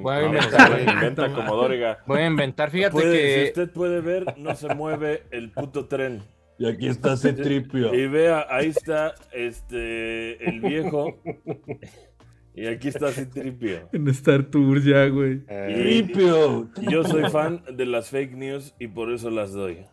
Voy 0.02 0.16
a 0.16 0.24
inventar. 0.26 0.82
inventa 0.82 1.34
como 1.34 1.56
Dóriga. 1.56 2.00
Voy 2.06 2.20
a 2.22 2.28
inventar, 2.28 2.70
fíjate 2.72 2.92
Puede- 2.92 3.18
que. 3.18 3.42
Si 3.44 3.48
usted 3.50 3.72
puede 3.74 4.02
ver, 4.02 4.38
no 4.38 4.56
se 4.56 4.74
mueve 4.76 5.24
el 5.32 5.52
puto 5.52 5.88
tren. 5.88 6.22
Y 6.60 6.68
aquí 6.68 6.88
está 6.88 7.14
ese 7.14 7.34
tripio. 7.34 7.94
Y 7.94 8.08
vea, 8.08 8.46
ahí 8.50 8.68
está 8.68 9.16
este 9.32 10.48
el 10.48 10.62
viejo. 10.62 11.18
Y 12.54 12.68
aquí 12.68 12.90
está 12.90 13.12
Citripio. 13.12 13.88
En 13.94 14.08
Star 14.10 14.44
Tours 14.44 14.84
ya, 14.84 15.08
güey. 15.08 15.42
Eh, 15.48 16.04
Tripio. 16.04 16.70
Yo 16.82 17.04
soy 17.06 17.30
fan 17.30 17.64
de 17.76 17.86
las 17.86 18.10
fake 18.10 18.34
news 18.36 18.76
y 18.78 18.88
por 18.88 19.12
eso 19.12 19.30
las 19.32 19.54
doy. 19.54 19.86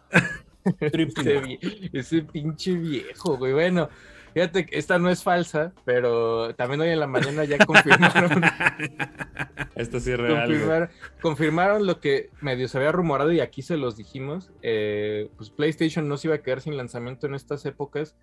Ese, 0.80 1.58
ese 1.92 2.22
pinche 2.22 2.74
viejo, 2.74 3.36
güey. 3.36 3.52
Bueno, 3.52 3.88
fíjate 4.34 4.66
que 4.66 4.78
esta 4.78 4.98
no 4.98 5.10
es 5.10 5.22
falsa, 5.22 5.72
pero 5.84 6.54
también 6.54 6.80
hoy 6.80 6.90
en 6.90 7.00
la 7.00 7.06
mañana 7.06 7.44
ya 7.44 7.64
confirmaron, 7.64 8.42
esto 9.74 10.00
sí 10.00 10.12
es 10.12 10.18
real. 10.18 10.90
confirmaron 11.20 11.86
lo 11.86 12.00
que 12.00 12.30
medio 12.40 12.68
se 12.68 12.78
había 12.78 12.92
rumorado 12.92 13.32
y 13.32 13.40
aquí 13.40 13.62
se 13.62 13.76
los 13.76 13.96
dijimos. 13.96 14.50
eh, 14.62 15.30
pues 15.36 15.50
PlayStation 15.50 16.08
no 16.08 16.16
se 16.16 16.28
iba 16.28 16.36
a 16.36 16.42
quedar 16.42 16.60
sin 16.60 16.76
lanzamiento 16.76 17.26
en 17.26 17.34
estas 17.34 17.64
épocas 17.66 18.14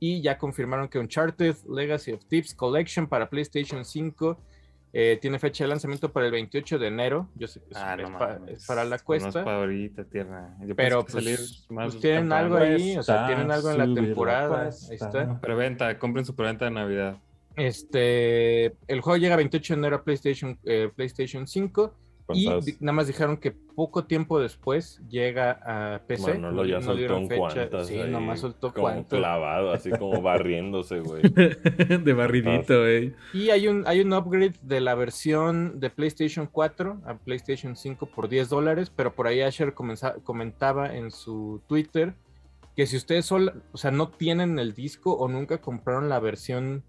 y 0.00 0.20
ya 0.22 0.38
confirmaron 0.38 0.88
que 0.88 0.98
Uncharted 0.98 1.56
Legacy 1.68 2.12
of 2.12 2.24
Tips 2.26 2.54
Collection 2.54 3.06
para 3.06 3.30
PlayStation 3.30 3.84
5 3.84 4.38
eh, 4.96 5.18
tiene 5.20 5.40
fecha 5.40 5.64
de 5.64 5.68
lanzamiento 5.68 6.12
para 6.12 6.26
el 6.26 6.32
28 6.32 6.78
de 6.78 6.86
enero. 6.86 7.28
Yo 7.34 7.48
sé 7.48 7.60
que 7.60 7.72
es, 7.72 7.76
Ah, 7.76 7.96
no 7.96 8.04
es 8.04 8.10
pa- 8.10 8.38
mames. 8.38 8.58
es 8.60 8.66
para 8.66 8.84
la 8.84 8.90
No 8.90 8.94
es 8.96 9.02
cuesta. 9.02 9.42
para 9.44 9.56
ahorita, 9.56 10.04
tierra. 10.04 10.56
Yo 10.64 10.76
Pero 10.76 11.02
pues, 11.02 11.12
salir 11.12 11.38
más 11.68 11.86
pues 11.90 12.00
tienen 12.00 12.32
algo 12.32 12.56
ahí, 12.56 12.96
o 12.96 13.02
sea, 13.02 13.26
tienen 13.26 13.50
algo 13.50 13.70
en 13.72 13.78
la 13.78 13.92
temporada. 14.02 14.62
Ahí 14.88 14.94
está. 14.96 15.40
Preventa, 15.40 15.98
compren 15.98 16.24
su 16.24 16.34
preventa 16.36 16.66
de 16.66 16.70
Navidad. 16.70 17.16
Este, 17.56 18.66
el 18.86 19.00
juego 19.00 19.16
llega 19.16 19.36
28 19.36 19.74
de 19.74 19.78
enero 19.78 19.96
a 19.96 20.04
PlayStation, 20.04 20.58
eh, 20.64 20.90
PlayStation 20.94 21.46
5 21.46 21.92
y 22.32 22.46
nada 22.80 22.92
más 22.92 23.06
dijeron 23.06 23.36
que 23.36 23.50
poco 23.52 24.04
tiempo 24.04 24.40
después 24.40 25.02
llega 25.10 25.60
a 25.94 25.98
PC. 26.06 26.34
Manolo 26.34 26.64
ya 26.64 26.76
no 26.76 26.82
soltó 26.82 27.16
un 27.18 27.28
cuantas 27.28 27.86
Sí, 27.88 27.98
ahí, 27.98 28.10
nomás 28.10 28.40
soltó 28.40 28.72
como 28.72 29.04
clavado, 29.06 29.72
así 29.72 29.90
como 29.90 30.22
barriéndose, 30.22 31.00
güey. 31.00 31.22
de 31.22 32.12
barridito, 32.14 32.80
güey. 32.80 33.12
Y 33.34 33.50
hay 33.50 33.68
un, 33.68 33.84
hay 33.86 34.00
un 34.00 34.12
upgrade 34.14 34.54
de 34.62 34.80
la 34.80 34.94
versión 34.94 35.80
de 35.80 35.90
PlayStation 35.90 36.48
4 36.50 37.02
a 37.04 37.14
PlayStation 37.18 37.76
5 37.76 38.06
por 38.06 38.28
10 38.28 38.48
dólares, 38.48 38.90
pero 38.94 39.12
por 39.14 39.26
ahí 39.26 39.42
Asher 39.42 39.74
comenza- 39.74 40.14
comentaba 40.22 40.96
en 40.96 41.10
su 41.10 41.60
Twitter 41.66 42.14
que 42.74 42.86
si 42.86 42.96
ustedes 42.96 43.26
solo, 43.26 43.52
o 43.72 43.76
sea, 43.76 43.90
no 43.90 44.08
tienen 44.08 44.58
el 44.58 44.72
disco 44.74 45.12
o 45.14 45.28
nunca 45.28 45.58
compraron 45.58 46.08
la 46.08 46.18
versión 46.20 46.82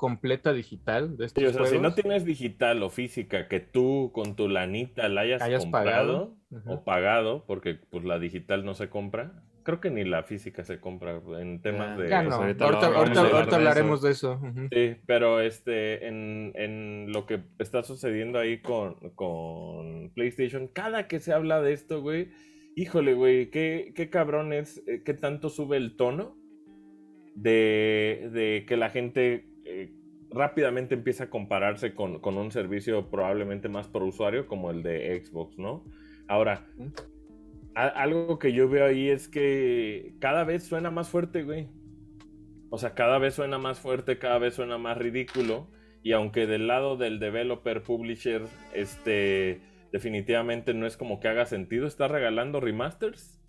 completa 0.00 0.54
digital 0.54 1.18
de 1.18 1.26
estos 1.26 1.42
Sí, 1.42 1.46
o 1.46 1.52
sea, 1.52 1.66
si 1.66 1.78
no 1.78 1.92
tienes 1.94 2.24
digital 2.24 2.82
o 2.82 2.88
física 2.88 3.48
que 3.48 3.60
tú 3.60 4.10
con 4.14 4.34
tu 4.34 4.48
lanita 4.48 5.08
la 5.10 5.20
hayas, 5.20 5.42
hayas 5.42 5.62
comprado 5.64 6.36
pagado. 6.50 6.72
O 6.74 6.84
pagado, 6.84 7.44
porque 7.46 7.74
pues 7.90 8.04
la 8.04 8.18
digital 8.18 8.64
no 8.64 8.72
se 8.74 8.88
compra, 8.88 9.44
creo 9.62 9.78
que 9.78 9.90
ni 9.90 10.04
la 10.04 10.22
física 10.22 10.64
se 10.64 10.80
compra 10.80 11.20
en 11.38 11.60
temas 11.60 11.98
Ya, 11.98 12.02
de... 12.02 12.08
Ya 12.08 12.18
pues 12.22 12.28
no, 12.30 12.34
ahorita 12.36 12.64
ahorita, 12.64 12.86
ahorita- 12.86 13.44
de 13.50 13.56
hablaremos 13.56 14.00
de 14.00 14.10
eso. 14.10 14.40
Sí, 14.72 14.96
pero 15.06 15.40
este, 15.40 16.06
en, 16.08 16.52
en 16.54 17.12
lo 17.12 17.26
que 17.26 17.42
está 17.58 17.82
sucediendo 17.82 18.38
ahí 18.38 18.62
con, 18.62 18.94
con 19.10 20.10
PlayStation, 20.14 20.66
cada 20.66 21.06
que 21.08 21.20
se 21.20 21.34
habla 21.34 21.60
de 21.60 21.74
esto, 21.74 22.00
güey, 22.00 22.30
híjole, 22.74 23.12
güey, 23.12 23.50
qué, 23.50 23.92
qué 23.94 24.08
cabrón 24.08 24.54
es, 24.54 24.82
eh, 24.88 25.02
qué 25.04 25.12
tanto 25.12 25.50
sube 25.50 25.76
el 25.76 25.94
tono 25.96 26.36
de, 27.34 28.30
de 28.32 28.64
que 28.66 28.76
la 28.76 28.90
gente 28.90 29.49
eh, 29.70 29.92
rápidamente 30.30 30.94
empieza 30.94 31.24
a 31.24 31.30
compararse 31.30 31.94
con, 31.94 32.20
con 32.20 32.36
un 32.36 32.50
servicio 32.52 33.10
probablemente 33.10 33.68
más 33.68 33.88
por 33.88 34.02
usuario 34.02 34.46
como 34.46 34.70
el 34.70 34.82
de 34.82 35.20
Xbox, 35.24 35.58
¿no? 35.58 35.84
Ahora, 36.28 36.66
a- 37.74 37.88
algo 37.88 38.38
que 38.38 38.52
yo 38.52 38.68
veo 38.68 38.86
ahí 38.86 39.08
es 39.08 39.28
que 39.28 40.14
cada 40.20 40.44
vez 40.44 40.64
suena 40.64 40.90
más 40.90 41.08
fuerte, 41.08 41.42
güey. 41.42 41.68
O 42.70 42.78
sea, 42.78 42.94
cada 42.94 43.18
vez 43.18 43.34
suena 43.34 43.58
más 43.58 43.80
fuerte, 43.80 44.18
cada 44.18 44.38
vez 44.38 44.54
suena 44.54 44.78
más 44.78 44.96
ridículo. 44.96 45.68
Y 46.02 46.12
aunque 46.12 46.46
del 46.46 46.66
lado 46.68 46.96
del 46.96 47.18
developer, 47.18 47.82
publisher, 47.82 48.42
este, 48.74 49.60
definitivamente 49.92 50.72
no 50.72 50.86
es 50.86 50.96
como 50.96 51.20
que 51.20 51.28
haga 51.28 51.46
sentido 51.46 51.86
estar 51.86 52.10
regalando 52.10 52.60
remasters. 52.60 53.40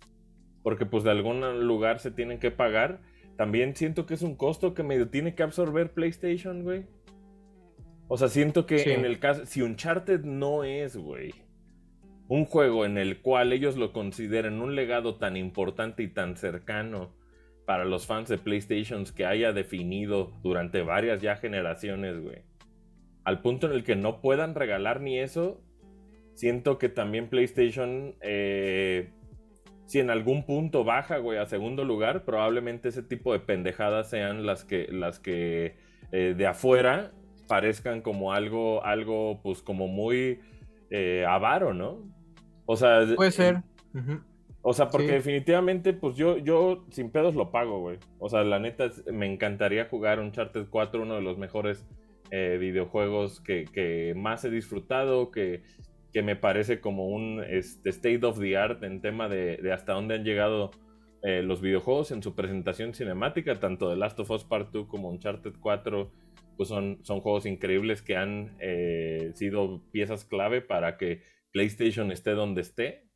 Porque 0.62 0.86
pues 0.86 1.04
de 1.04 1.10
algún 1.10 1.66
lugar 1.66 1.98
se 2.00 2.10
tienen 2.10 2.38
que 2.40 2.50
pagar. 2.50 3.00
También 3.36 3.74
siento 3.74 4.06
que 4.06 4.14
es 4.14 4.22
un 4.22 4.36
costo 4.36 4.74
que 4.74 4.82
medio 4.82 5.08
tiene 5.08 5.34
que 5.34 5.42
absorber 5.42 5.92
PlayStation, 5.92 6.62
güey. 6.62 6.84
O 8.08 8.16
sea, 8.18 8.28
siento 8.28 8.66
que 8.66 8.78
Sí. 8.80 8.90
en 8.90 9.04
el 9.04 9.18
caso, 9.18 9.46
si 9.46 9.62
Uncharted 9.62 10.20
no 10.24 10.64
es, 10.64 10.96
güey, 10.96 11.32
un 12.28 12.44
juego 12.44 12.84
en 12.84 12.98
el 12.98 13.20
cual 13.20 13.52
ellos 13.52 13.76
lo 13.76 13.92
consideren 13.92 14.60
un 14.60 14.74
legado 14.74 15.16
tan 15.16 15.36
importante 15.36 16.02
y 16.02 16.08
tan 16.08 16.36
cercano 16.36 17.14
para 17.66 17.84
los 17.84 18.06
fans 18.06 18.28
de 18.28 18.38
PlayStation 18.38 19.04
que 19.04 19.24
haya 19.24 19.52
definido 19.52 20.32
durante 20.42 20.82
varias 20.82 21.22
ya 21.22 21.36
generaciones, 21.36 22.20
güey. 22.20 22.42
Al 23.24 23.40
punto 23.40 23.66
en 23.66 23.72
el 23.72 23.84
que 23.84 23.96
no 23.96 24.20
puedan 24.20 24.54
regalar 24.54 25.00
ni 25.00 25.18
eso, 25.18 25.62
siento 26.34 26.78
que 26.78 26.88
también 26.88 27.28
PlayStation, 27.28 28.14
eh, 28.20 29.10
si 29.92 30.00
en 30.00 30.08
algún 30.08 30.46
punto 30.46 30.84
baja, 30.84 31.18
güey, 31.18 31.38
a 31.38 31.44
segundo 31.44 31.84
lugar, 31.84 32.24
probablemente 32.24 32.88
ese 32.88 33.02
tipo 33.02 33.34
de 33.34 33.40
pendejadas 33.40 34.08
sean 34.08 34.46
las 34.46 34.64
que, 34.64 34.88
las 34.90 35.18
que 35.18 35.76
eh, 36.12 36.32
de 36.34 36.46
afuera 36.46 37.12
parezcan 37.46 38.00
como 38.00 38.32
algo, 38.32 38.82
algo, 38.86 39.40
pues 39.42 39.60
como 39.60 39.88
muy 39.88 40.40
eh, 40.88 41.26
avaro, 41.28 41.74
¿no? 41.74 41.98
O 42.64 42.74
sea, 42.78 43.02
Puede 43.14 43.32
ser. 43.32 43.58
O 44.62 44.72
sea, 44.72 44.88
porque 44.88 45.08
Sí. 45.08 45.12
definitivamente, 45.12 45.92
pues 45.92 46.16
yo, 46.16 46.38
yo 46.38 46.86
sin 46.90 47.10
pedos 47.10 47.34
lo 47.34 47.50
pago, 47.50 47.80
güey. 47.80 47.98
O 48.18 48.30
sea, 48.30 48.44
la 48.44 48.58
neta, 48.58 48.90
me 49.12 49.30
encantaría 49.30 49.84
jugar 49.90 50.20
Uncharted 50.20 50.68
4, 50.70 51.02
uno 51.02 51.16
de 51.16 51.20
los 51.20 51.36
mejores 51.36 51.84
eh, 52.30 52.56
videojuegos 52.58 53.42
que, 53.42 53.66
que 53.66 54.14
más 54.16 54.42
he 54.46 54.50
disfrutado, 54.50 55.30
que, 55.30 55.64
que 56.12 56.22
me 56.22 56.36
parece 56.36 56.80
como 56.80 57.06
un 57.08 57.42
este, 57.48 57.90
state 57.90 58.24
of 58.26 58.38
the 58.38 58.56
art 58.56 58.82
en 58.84 59.00
tema 59.00 59.28
de, 59.28 59.56
de 59.58 59.72
hasta 59.72 59.92
dónde 59.94 60.14
han 60.16 60.24
llegado 60.24 60.70
eh, 61.22 61.42
los 61.42 61.60
videojuegos 61.62 62.10
en 62.10 62.22
su 62.22 62.34
presentación 62.34 62.94
cinemática, 62.94 63.58
tanto 63.60 63.88
The 63.90 63.96
Last 63.96 64.18
of 64.20 64.30
Us 64.30 64.44
Part 64.44 64.70
2 64.72 64.88
como 64.88 65.08
Uncharted 65.10 65.54
4, 65.60 66.12
pues 66.56 66.68
son, 66.68 66.98
son 67.04 67.20
juegos 67.20 67.46
increíbles 67.46 68.02
que 68.02 68.16
han 68.16 68.56
eh, 68.60 69.30
sido 69.34 69.82
piezas 69.92 70.24
clave 70.24 70.60
para 70.60 70.96
que 70.98 71.22
PlayStation 71.52 72.10
esté 72.12 72.32
donde 72.32 72.60
esté 72.62 73.08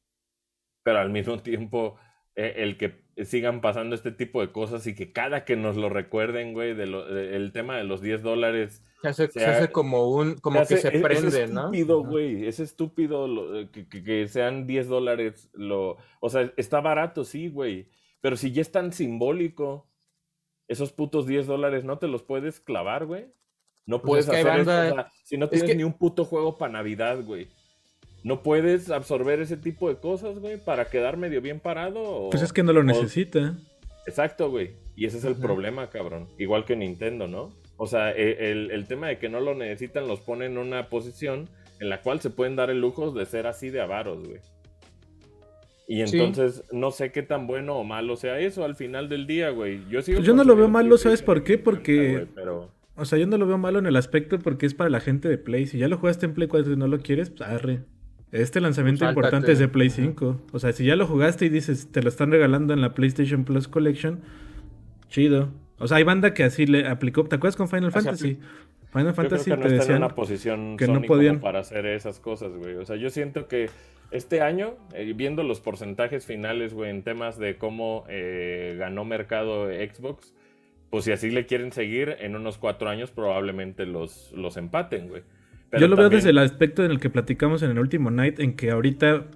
pero 0.83 0.99
al 1.01 1.11
mismo 1.11 1.39
tiempo 1.43 1.99
eh, 2.37 2.55
el 2.59 2.77
que 2.77 3.03
sigan 3.25 3.61
pasando 3.61 3.95
este 3.95 4.13
tipo 4.13 4.41
de 4.41 4.53
cosas 4.53 4.87
y 4.87 4.95
que 4.95 5.13
cada 5.13 5.45
que 5.45 5.57
nos 5.57 5.77
lo 5.77 5.89
recuerden, 5.89 6.53
güey, 6.53 6.75
de 6.75 6.87
lo- 6.87 7.07
de- 7.07 7.35
el 7.35 7.53
tema 7.53 7.77
de 7.77 7.85
los 7.85 8.01
10 8.03 8.23
dólares. 8.23 8.85
Se 9.03 9.09
hace, 9.09 9.29
Se 9.29 9.71
como 9.73 10.09
un, 10.11 10.37
como 10.37 10.59
se 10.65 10.69
que 10.69 10.75
hace- 10.75 10.91
se 10.91 10.97
es- 10.97 11.03
prende, 11.03 11.45
es 11.45 11.51
¿no? 11.51 11.61
estúpido, 11.67 12.01
Ajá. 12.01 12.09
güey, 12.11 12.47
es 12.47 12.61
estúpido 12.61 13.29
lo- 13.29 13.61
eh, 13.61 13.69
que, 13.71 13.87
que- 13.89 14.03
que 14.03 14.27
sean 14.29 14.67
10 14.67 14.89
dólares. 14.89 15.49
Lo, 15.53 15.97
o 16.21 16.29
sea, 16.31 16.51
está 16.57 16.81
barato, 16.81 17.25
sí, 17.25 17.49
güey, 17.49 17.89
pero 18.21 18.37
si 18.37 18.53
ya 18.53 18.63
es 18.63 18.73
tan 18.73 18.93
simbólico, 18.93 19.87
esos 20.69 20.93
putos 20.93 21.27
10 21.27 21.47
dólares 21.47 21.85
no 21.85 21.99
te 21.99 22.09
los 22.09 22.23
puedes 22.23 22.59
clavar, 22.61 23.07
güey. 23.07 23.27
No 23.87 24.01
Pues 24.01 24.09
puedes 24.09 24.25
es 24.27 24.31
que 24.31 24.37
hay 24.39 24.43
hacer 24.43 24.61
eso, 24.63 24.71
banda- 24.71 24.91
o 24.93 24.95
sea, 24.95 25.13
si 25.25 25.37
no 25.37 25.45
es 25.45 25.51
tienes 25.53 25.71
que- 25.71 25.77
ni 25.77 25.85
un 25.85 25.93
puto 25.93 26.25
juego 26.25 26.57
para 26.59 26.73
Navidad, 26.73 27.23
güey. 27.25 27.47
¿No 28.25 28.43
puedes 28.43 28.91
absorber 28.91 29.39
ese 29.41 29.57
tipo 29.57 29.89
de 29.89 29.97
cosas, 30.01 30.41
güey, 30.41 30.57
para 30.57 30.87
quedar 30.87 31.17
medio 31.17 31.41
bien 31.41 31.61
parado? 31.61 32.01
o- 32.03 32.31
Pues 32.31 32.43
es 32.43 32.53
que 32.53 32.65
no 32.65 32.73
lo 32.73 32.81
o- 32.81 32.83
necesita. 32.83 33.57
Exacto, 34.07 34.51
güey. 34.51 34.73
Y 34.97 35.07
ese 35.07 35.19
es 35.19 35.25
el 35.25 35.37
problema, 35.37 35.89
cabrón. 35.91 36.27
Igual 36.39 36.65
que 36.65 36.75
Nintendo, 36.75 37.29
¿no? 37.29 37.53
O 37.77 37.87
sea, 37.87 38.11
e- 38.13 38.51
el, 38.51 38.71
el 38.71 38.87
tema 38.87 39.09
de 39.09 39.19
que 39.19 39.29
no 39.29 39.41
lo 39.41 39.55
necesitan 39.55 40.09
los 40.09 40.21
pone 40.21 40.47
en 40.47 40.57
una 40.59 40.89
posición 40.89 41.49
en 41.81 41.89
la 41.91 42.01
cual 42.01 42.21
se 42.21 42.31
pueden 42.31 42.57
dar 42.57 42.71
el 42.71 42.81
lujo 42.81 43.11
de 43.13 43.27
ser 43.27 43.47
así 43.47 43.69
de 43.71 43.81
avaros, 43.81 44.27
güey. 44.27 44.41
Y 45.89 46.05
Sí. 46.07 46.19
entonces 46.19 46.65
no 46.73 46.91
sé 46.91 47.13
qué 47.13 47.23
tan 47.23 47.47
bueno 47.47 47.77
o 47.77 47.85
malo 47.85 48.17
sea 48.17 48.41
eso 48.41 48.65
al 48.65 48.75
final 48.75 49.09
del 49.09 49.27
día, 49.27 49.51
güey. 49.51 49.81
Yo 49.89 50.03
sigo 50.03 50.17
Pues 50.19 50.27
yo 50.27 50.35
no 50.35 50.43
lo 50.43 50.57
veo 50.57 50.69
malo, 50.69 50.99
¿sabes 50.99 51.23
por 51.23 51.45
qué? 51.45 51.59
Porque- 51.59 52.13
güey, 52.13 52.27
pero 52.35 52.71
O 52.99 53.05
sea, 53.05 53.19
yo 53.19 53.27
no 53.27 53.37
lo 53.37 53.47
veo 53.47 53.59
malo 53.59 53.79
en 53.79 53.85
el 53.87 53.95
aspecto 53.97 54.39
porque 54.39 54.65
es 54.65 54.73
para 54.73 54.89
la 54.89 55.01
gente 55.01 55.29
de 55.29 55.37
Play. 55.37 55.67
Si 55.67 55.77
ya 55.79 55.87
lo 55.87 55.99
jugaste 55.99 56.25
en 56.25 56.33
Play 56.33 56.49
4 56.49 56.73
y 56.73 56.77
no 56.77 56.89
lo 56.89 56.99
quieres, 57.01 57.29
pues 57.29 57.43
arre. 57.49 57.81
Este 58.33 58.59
lanzamiento 58.61 59.01
Pues 59.05 59.11
importante 59.11 59.53
es 59.53 59.59
de 59.59 59.69
Play 59.69 59.89
Ajá. 59.89 59.97
5. 59.97 60.41
O 60.53 60.59
sea, 60.59 60.73
si 60.73 60.87
ya 60.87 60.97
lo 60.97 61.07
jugaste 61.07 61.45
y 61.45 61.49
dices, 61.51 61.93
te 61.93 62.03
lo 62.03 62.09
están 62.09 62.31
regalando 62.31 62.73
en 62.73 62.81
la 62.81 62.95
PlayStation 62.95 63.45
Plus 63.45 63.69
Collection, 63.69 64.21
chido. 65.11 65.51
O 65.79 65.87
sea, 65.89 65.99
hay 65.99 66.05
banda 66.05 66.35
que 66.35 66.45
así 66.45 66.67
le 66.67 66.87
aplicó. 66.87 67.25
¿Te 67.25 67.37
acuerdas 67.37 67.57
con 67.57 67.69
Final 67.69 67.87
O 67.87 67.91
sea, 67.91 68.03
Fantasy? 68.03 68.39
Final 68.91 69.07
yo 69.09 69.13
creo 69.13 69.15
Fantasy 69.15 69.51
que 69.51 69.57
no 69.57 69.63
te 69.63 69.69
está 69.69 69.75
en 69.75 69.79
decían. 69.79 69.97
una 69.99 70.15
posición 70.15 70.77
que 70.77 70.87
no 70.87 70.95
Sony 70.95 71.07
podían. 71.07 71.41
para 71.41 71.61
hacer 71.61 71.87
esas 71.87 72.19
cosas, 72.19 72.53
güey. 72.53 72.77
O 72.77 72.85
sea, 72.85 72.97
yo 72.97 73.11
siento 73.11 73.47
que 73.49 73.69
este 74.11 74.41
año, 74.41 74.77
eh, 74.95 75.13
viendo 75.15 75.43
los 75.43 75.61
porcentajes 75.61 76.25
finales, 76.25 76.73
güey, 76.73 76.91
en 76.91 77.03
temas 77.03 77.39
de 77.39 77.57
cómo 77.57 78.05
eh, 78.09 78.77
ganó 78.79 79.05
mercado 79.05 79.67
Xbox, 79.67 80.35
pues 80.91 81.05
si 81.05 81.13
así 81.13 81.31
le 81.31 81.47
quieren 81.47 81.73
seguir, 81.73 82.17
en 82.21 82.37
unos 82.37 82.59
cuatro 82.59 82.89
años 82.89 83.11
probablemente 83.11 83.85
los, 83.85 84.33
los 84.33 84.57
empaten, 84.57 85.09
güey. 85.09 85.23
Pero 85.69 85.81
Yo 85.81 85.89
lo 85.89 85.97
veo 85.97 86.09
desde 86.09 86.31
el 86.31 86.39
aspecto 86.39 86.85
en 86.85 86.93
el 86.93 87.01
que 87.01 87.11
platicamos 87.11 87.63
en 87.63 87.73
el 87.73 87.79
último 87.79 88.11
night, 88.11 88.39
en 88.39 88.55
que 88.55 88.71
ahorita 88.71 89.27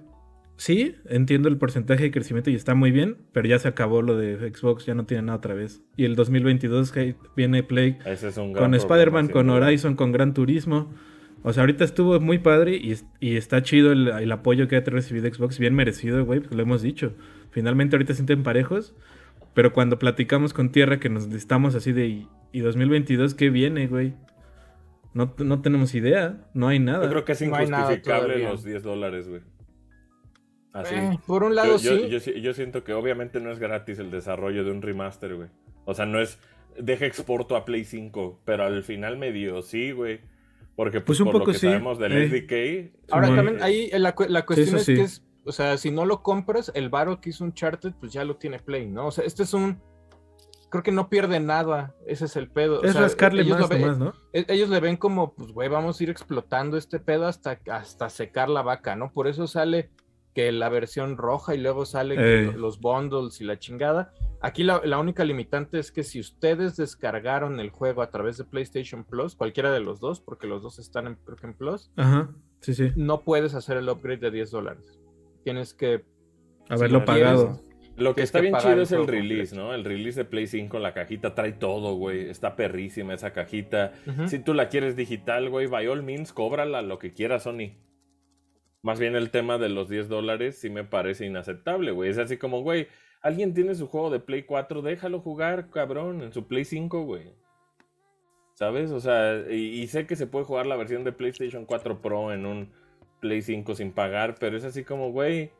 sí, 0.61 0.95
entiendo 1.09 1.49
el 1.49 1.57
porcentaje 1.57 2.03
de 2.03 2.11
crecimiento 2.11 2.51
y 2.51 2.55
está 2.55 2.75
muy 2.75 2.91
bien, 2.91 3.17
pero 3.31 3.47
ya 3.47 3.57
se 3.57 3.67
acabó 3.67 4.03
lo 4.03 4.15
de 4.15 4.37
Xbox, 4.53 4.85
ya 4.85 4.93
no 4.93 5.07
tiene 5.07 5.23
nada 5.23 5.39
otra 5.39 5.55
vez. 5.55 5.81
Y 5.97 6.05
el 6.05 6.15
2022 6.15 6.91
que 6.91 7.15
viene 7.35 7.63
Play 7.63 7.97
Ese 8.05 8.27
es 8.27 8.37
un 8.37 8.53
gran 8.53 8.65
con 8.65 8.75
Spider-Man, 8.75 9.29
con. 9.29 9.49
Horizon, 9.49 9.95
con 9.95 10.11
Gran 10.11 10.35
Turismo. 10.35 10.93
O 11.41 11.51
sea, 11.51 11.63
ahorita 11.63 11.83
estuvo 11.83 12.19
muy 12.19 12.37
padre 12.37 12.75
y, 12.75 12.95
y 13.19 13.37
está 13.37 13.63
chido 13.63 13.91
el, 13.91 14.07
el 14.07 14.31
apoyo 14.31 14.67
que 14.67 14.75
ha 14.75 14.81
recibido 14.81 15.33
Xbox, 15.33 15.57
bien 15.57 15.73
merecido, 15.73 16.23
güey, 16.25 16.41
pues 16.41 16.53
lo 16.53 16.61
hemos 16.61 16.83
dicho. 16.83 17.15
Finalmente 17.49 17.95
ahorita 17.95 18.13
se 18.13 18.17
sienten 18.17 18.43
parejos, 18.43 18.93
pero 19.55 19.73
cuando 19.73 19.97
platicamos 19.97 20.53
con 20.53 20.71
Tierra 20.71 20.99
que 20.99 21.09
nos 21.09 21.25
estamos 21.33 21.73
así 21.73 21.91
de, 21.91 22.05
¿y, 22.05 22.27
y 22.51 22.59
2022 22.59 23.33
qué 23.33 23.49
viene, 23.49 23.87
güey? 23.87 24.13
No, 25.15 25.33
no 25.39 25.61
tenemos 25.63 25.95
idea, 25.95 26.37
no 26.53 26.67
hay 26.67 26.77
nada. 26.77 27.05
Yo 27.05 27.09
creo 27.09 27.25
que 27.25 27.31
es 27.31 27.41
injustificable 27.41 28.43
los 28.43 28.63
10 28.63 28.83
dólares, 28.83 29.27
güey. 29.27 29.41
Así. 30.73 30.95
Eh, 30.95 31.19
por 31.27 31.43
un 31.43 31.49
Yo, 31.49 31.55
lado, 31.55 31.71
yo- 31.77 31.97
sí. 31.97 32.07
yo 32.09 32.19
si- 32.19 32.41
yo 32.41 32.53
siento 32.53 32.83
que 32.83 32.93
obviamente 32.93 33.39
no 33.39 33.51
es 33.51 33.59
gratis 33.59 33.99
el 33.99 34.09
desarrollo 34.11 34.63
de 34.63 34.71
un 34.71 34.81
remaster, 34.81 35.35
güey. 35.35 35.49
O 35.85 35.93
sea, 35.93 36.05
no 36.05 36.19
es 36.21 36.39
deja 36.77 37.05
exporto 37.05 37.57
a 37.57 37.65
Play 37.65 37.83
5, 37.83 38.39
pero 38.45 38.63
al 38.63 38.83
final 38.83 39.17
medio 39.17 39.61
sí, 39.61 39.91
güey. 39.91 40.21
Porque 40.77 41.01
pues, 41.01 41.17
Pues 41.17 41.19
un 41.19 41.25
por 41.25 41.33
lo 41.33 41.39
poco 41.41 41.51
que 41.51 41.57
sí, 41.59 41.65
sabemos 41.67 41.99
del 41.99 42.13
eh. 42.13 42.27
SDK. 42.29 43.11
Ahora 43.11 43.35
también 43.35 43.61
ahí 43.61 43.89
la, 43.91 44.15
cu- 44.15 44.25
la 44.29 44.45
cuestión 44.45 44.77
es 44.77 44.85
sí. 44.85 44.95
que 44.95 45.01
es, 45.01 45.25
o 45.43 45.51
sea, 45.51 45.75
si 45.77 45.91
no 45.91 46.05
lo 46.05 46.23
compras, 46.23 46.71
el 46.73 46.89
varo 46.89 47.19
que 47.19 47.31
hizo 47.31 47.43
Uncharted, 47.43 47.91
pues 47.99 48.13
ya 48.13 48.23
lo 48.23 48.37
tiene 48.37 48.59
Play, 48.59 48.87
¿no? 48.87 49.07
O 49.07 49.11
sea, 49.11 49.25
este 49.25 49.43
es 49.43 49.53
un, 49.53 49.81
creo 50.69 50.81
que 50.81 50.93
no 50.93 51.09
pierde 51.09 51.41
nada, 51.41 51.93
ese 52.07 52.23
es 52.25 52.37
el 52.37 52.49
pedo. 52.49 52.79
O 52.79 52.83
es 52.85 52.93
sea, 52.93 53.01
rascarle 53.01 53.41
ellos 53.41 53.59
más 53.59 53.61
lo 53.61 53.67
ven- 53.67 53.81
nomás, 53.81 53.99
¿no? 53.99 54.13
e- 54.31 54.45
ellos 54.47 54.69
le 54.69 54.79
ven 54.79 54.95
como, 54.95 55.33
pues, 55.33 55.51
güey, 55.51 55.67
vamos 55.67 55.99
a 55.99 56.03
ir 56.03 56.09
explotando 56.09 56.77
este 56.77 56.99
pedo 56.99 57.27
hasta, 57.27 57.59
hasta 57.69 58.09
secar 58.09 58.47
la 58.49 58.61
vaca, 58.61 58.95
¿no? 58.95 59.11
Por 59.11 59.27
eso 59.27 59.45
sale 59.47 59.89
que 60.33 60.51
la 60.51 60.69
versión 60.69 61.17
roja 61.17 61.53
y 61.55 61.57
luego 61.57 61.85
sale 61.85 62.15
que 62.15 62.39
Ey. 62.39 62.45
lo- 62.45 62.57
los 62.57 62.79
bundles 62.79 63.41
y 63.41 63.43
la 63.43 63.59
chingada. 63.59 64.13
Aquí 64.41 64.63
la, 64.63 64.81
la 64.85 64.97
única 64.97 65.23
limitante 65.25 65.77
es 65.77 65.91
que 65.91 66.03
si 66.03 66.19
ustedes 66.19 66.77
descargaron 66.77 67.59
el 67.59 67.69
juego 67.69 68.01
a 68.01 68.09
través 68.09 68.37
de 68.37 68.45
PlayStation 68.45 69.03
Plus, 69.03 69.35
cualquiera 69.35 69.71
de 69.71 69.81
los 69.81 69.99
dos, 69.99 70.21
porque 70.21 70.47
los 70.47 70.63
dos 70.63 70.79
están 70.79 71.07
en, 71.07 71.15
creo 71.15 71.37
que 71.37 71.47
en 71.47 71.53
Plus, 71.53 71.91
Ajá, 71.97 72.29
sí, 72.61 72.73
sí. 72.73 72.91
no 72.95 73.21
puedes 73.23 73.53
hacer 73.55 73.77
el 73.77 73.89
upgrade 73.89 74.17
de 74.19 74.31
10 74.31 74.51
dólares. 74.51 74.99
Tienes 75.43 75.73
que... 75.73 76.03
Haberlo 76.69 76.99
lo 76.99 77.05
pagado. 77.05 77.59
Lo 77.97 78.15
que 78.15 78.21
está 78.23 78.39
que 78.39 78.43
bien 78.47 78.55
chido 78.57 78.81
es 78.81 78.91
el 78.93 79.05
release, 79.05 79.53
¿no? 79.55 79.73
El 79.73 79.83
release 79.83 80.17
de 80.21 80.25
Play 80.25 80.47
5, 80.47 80.79
la 80.79 80.93
cajita 80.93 81.35
trae 81.35 81.51
todo, 81.51 81.95
güey. 81.95 82.29
Está 82.29 82.55
perrísima 82.55 83.13
esa 83.13 83.33
cajita. 83.33 83.91
Si 84.27 84.39
tú 84.39 84.53
la 84.53 84.69
quieres 84.69 84.95
digital, 84.95 85.49
güey, 85.49 85.67
by 85.67 85.87
all 85.87 86.01
means, 86.01 86.31
cóbrala 86.31 86.81
lo 86.81 86.97
que 86.99 87.11
quiera 87.13 87.39
Sony. 87.39 87.75
Más 88.83 88.99
bien 88.99 89.15
el 89.15 89.29
tema 89.29 89.57
de 89.57 89.69
los 89.69 89.89
10 89.89 90.09
dólares 90.09 90.57
sí 90.57 90.69
me 90.69 90.83
parece 90.83 91.25
inaceptable, 91.25 91.91
güey. 91.91 92.09
Es 92.09 92.17
así 92.17 92.37
como, 92.37 92.61
güey, 92.61 92.87
alguien 93.21 93.53
tiene 93.53 93.75
su 93.75 93.87
juego 93.87 94.09
de 94.09 94.19
Play 94.19 94.43
4, 94.43 94.81
déjalo 94.81 95.19
jugar, 95.19 95.69
cabrón, 95.69 96.21
en 96.21 96.33
su 96.33 96.47
Play 96.47 96.65
5, 96.65 97.03
güey. 97.03 97.33
¿Sabes? 98.55 98.91
O 98.91 98.99
sea, 98.99 99.43
y, 99.49 99.81
y 99.81 99.87
sé 99.87 100.07
que 100.07 100.15
se 100.15 100.27
puede 100.27 100.45
jugar 100.45 100.65
la 100.65 100.75
versión 100.75 101.03
de 101.03 101.11
PlayStation 101.11 101.65
4 101.65 102.01
Pro 102.01 102.33
en 102.33 102.45
un 102.45 102.71
Play 103.19 103.41
5 103.41 103.75
sin 103.75 103.91
pagar, 103.91 104.35
pero 104.39 104.57
es 104.57 104.63
así 104.63 104.83
como, 104.83 105.11
güey, 105.11 105.51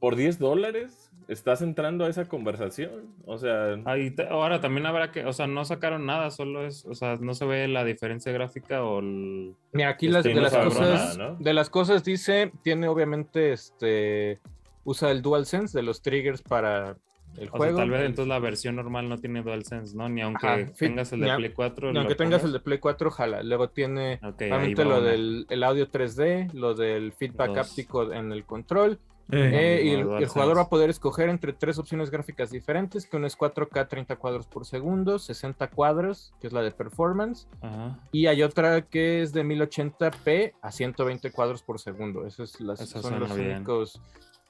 por 0.00 0.16
10 0.16 0.38
dólares 0.38 1.07
estás 1.28 1.62
entrando 1.62 2.04
a 2.06 2.08
esa 2.08 2.26
conversación. 2.26 3.14
O 3.26 3.38
sea, 3.38 3.76
Ahí 3.84 4.10
te- 4.10 4.26
ahora 4.26 4.60
también 4.60 4.86
habrá 4.86 5.12
que, 5.12 5.24
o 5.26 5.32
sea, 5.32 5.46
no 5.46 5.64
sacaron 5.64 6.06
nada, 6.06 6.30
solo 6.30 6.66
es, 6.66 6.84
o 6.86 6.94
sea, 6.94 7.16
no 7.20 7.34
se 7.34 7.44
ve 7.44 7.68
la 7.68 7.84
diferencia 7.84 8.32
gráfica 8.32 8.82
o 8.82 8.98
el... 9.00 9.54
Mira, 9.72 9.90
aquí 9.90 10.08
las, 10.08 10.24
Este, 10.24 10.30
de 10.30 10.34
no 10.36 10.40
las 10.42 10.56
cosas, 10.56 11.18
nada, 11.18 11.30
¿no? 11.32 11.36
de 11.38 11.52
las 11.52 11.70
cosas 11.70 12.02
dice, 12.02 12.50
tiene 12.62 12.88
obviamente 12.88 13.52
este, 13.52 14.40
usa 14.84 15.10
el 15.10 15.20
DualSense 15.22 15.76
de 15.76 15.82
los 15.82 16.00
triggers 16.02 16.40
para 16.42 16.96
el 17.36 17.48
O 17.48 17.50
sea, 17.50 17.58
juego. 17.58 17.78
tal 17.78 17.90
vez 17.90 18.00
el- 18.00 18.06
entonces 18.06 18.28
la 18.28 18.38
versión 18.38 18.76
normal 18.76 19.08
no 19.10 19.18
tiene 19.18 19.42
DualSense, 19.42 19.94
¿no? 19.94 20.08
Ni 20.08 20.22
aunque 20.22 20.46
Ajá, 20.46 20.72
tengas 20.78 21.12
el 21.12 21.20
ni 21.20 21.30
de 21.30 21.36
Play 21.36 21.50
4. 21.52 21.92
y 21.92 21.96
aunque 21.98 22.14
tengas 22.14 22.42
el 22.42 22.52
de 22.54 22.60
Play 22.60 22.78
4, 22.78 23.10
jala. 23.10 23.42
Luego 23.42 23.68
tiene 23.68 24.14
Ok, 24.24 24.40
ahí 24.42 24.50
obviamente 24.50 24.84
lo 24.86 24.98
una. 24.98 25.08
del 25.10 25.46
el 25.50 25.62
audio 25.62 25.90
3D, 25.90 26.52
lo 26.54 26.72
del 26.74 27.12
feedback 27.12 27.48
Dos. 27.54 27.68
áptico 27.70 28.10
en 28.14 28.32
el 28.32 28.44
control. 28.44 28.98
Eh, 29.30 29.50
eh, 29.52 29.82
y 29.84 29.90
el, 29.90 30.08
el 30.22 30.26
jugador 30.28 30.56
va 30.56 30.62
a 30.62 30.68
poder 30.70 30.88
escoger 30.88 31.28
entre 31.28 31.52
tres 31.52 31.78
opciones 31.78 32.10
gráficas 32.10 32.50
diferentes, 32.50 33.06
que 33.06 33.16
una 33.16 33.26
es 33.26 33.36
4K 33.36 33.86
30 33.88 34.16
cuadros 34.16 34.46
por 34.46 34.64
segundo, 34.64 35.18
60 35.18 35.68
cuadros, 35.68 36.32
que 36.40 36.46
es 36.46 36.52
la 36.52 36.62
de 36.62 36.70
performance, 36.70 37.46
Ajá. 37.60 37.98
y 38.10 38.26
hay 38.26 38.42
otra 38.42 38.82
que 38.82 39.20
es 39.22 39.32
de 39.34 39.44
1080p 39.44 40.54
a 40.62 40.72
120 40.72 41.30
cuadros 41.32 41.62
por 41.62 41.78
segundo. 41.78 42.26
Esos 42.26 42.54
es 42.54 42.60
las, 42.60 42.80
Eso 42.80 43.02
son 43.02 43.20
los 43.20 43.34
bien. 43.36 43.56
únicos. 43.56 44.00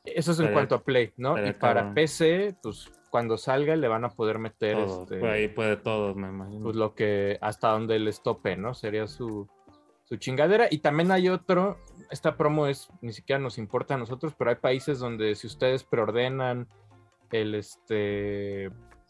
Eso 0.05 0.31
es 0.33 0.39
en 0.39 0.45
Estaría- 0.45 0.53
cuanto 0.55 0.75
a 0.77 0.83
Play, 0.85 1.13
¿no? 1.17 1.33
Y 1.45 1.53
para 1.53 1.81
cabrón. 1.81 1.95
PC, 1.95 2.57
pues 2.63 2.91
cuando 3.11 3.37
salga 3.37 3.75
le 3.75 3.89
van 3.89 4.05
a 4.05 4.11
poder 4.11 4.39
meter 4.39 4.77
Todo, 4.77 5.03
este, 5.03 5.27
ahí 5.29 5.49
puede 5.49 5.77
todo, 5.77 6.15
me 6.15 6.29
imagino. 6.29 6.63
pues 6.63 6.77
lo 6.77 6.95
que 6.95 7.37
hasta 7.41 7.69
donde 7.71 7.99
les 7.99 8.23
tope, 8.23 8.57
¿no? 8.57 8.75
Sería 8.75 9.07
su, 9.07 9.49
su 10.09 10.17
chingadera. 10.17 10.69
Y 10.71 10.79
también 10.79 11.11
hay 11.13 11.29
otro, 11.29 11.79
esta 12.11 12.37
promo 12.37 12.67
es, 12.67 12.89
ni 13.03 13.13
siquiera 13.13 13.39
nos 13.39 13.59
importa 13.59 13.95
a 13.95 13.99
nosotros, 13.99 14.35
pero 14.39 14.51
hay 14.51 14.57
países 14.57 14.99
donde 14.99 15.35
si 15.35 15.47
ustedes 15.47 15.85
preordenan 15.85 16.67
el, 17.31 17.55
este, 17.55 18.65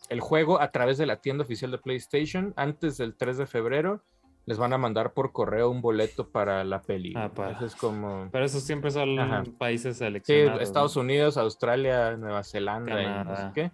el 0.08 0.20
juego 0.20 0.60
a 0.60 0.70
través 0.72 0.98
de 0.98 1.06
la 1.06 1.20
tienda 1.20 1.44
oficial 1.44 1.70
de 1.70 1.78
PlayStation, 1.78 2.52
antes 2.56 2.96
del 2.98 3.14
3 3.16 3.38
de 3.38 3.46
febrero, 3.46 4.02
les 4.46 4.58
van 4.58 4.72
a 4.72 4.78
mandar 4.78 5.12
por 5.12 5.30
correo 5.32 5.70
un 5.70 5.82
boleto 5.82 6.30
para 6.30 6.64
la 6.64 6.80
peli. 6.80 7.12
Ah, 7.16 7.28
para- 7.32 7.52
Eso 7.52 7.66
es 7.66 7.76
como... 7.76 8.28
Pero 8.32 8.44
esos 8.46 8.62
siempre 8.62 8.90
son 8.90 9.18
Ajá. 9.18 9.44
países 9.58 9.98
Sí, 9.98 10.04
seleccionados. 10.04 10.62
Estados 10.62 10.96
¿no? 10.96 11.02
Unidos, 11.02 11.36
Australia, 11.36 12.16
Nueva 12.16 12.42
Zelanda 12.42 13.02
y 13.02 13.24
no 13.24 13.36
sé 13.36 13.50
qué. 13.54 13.72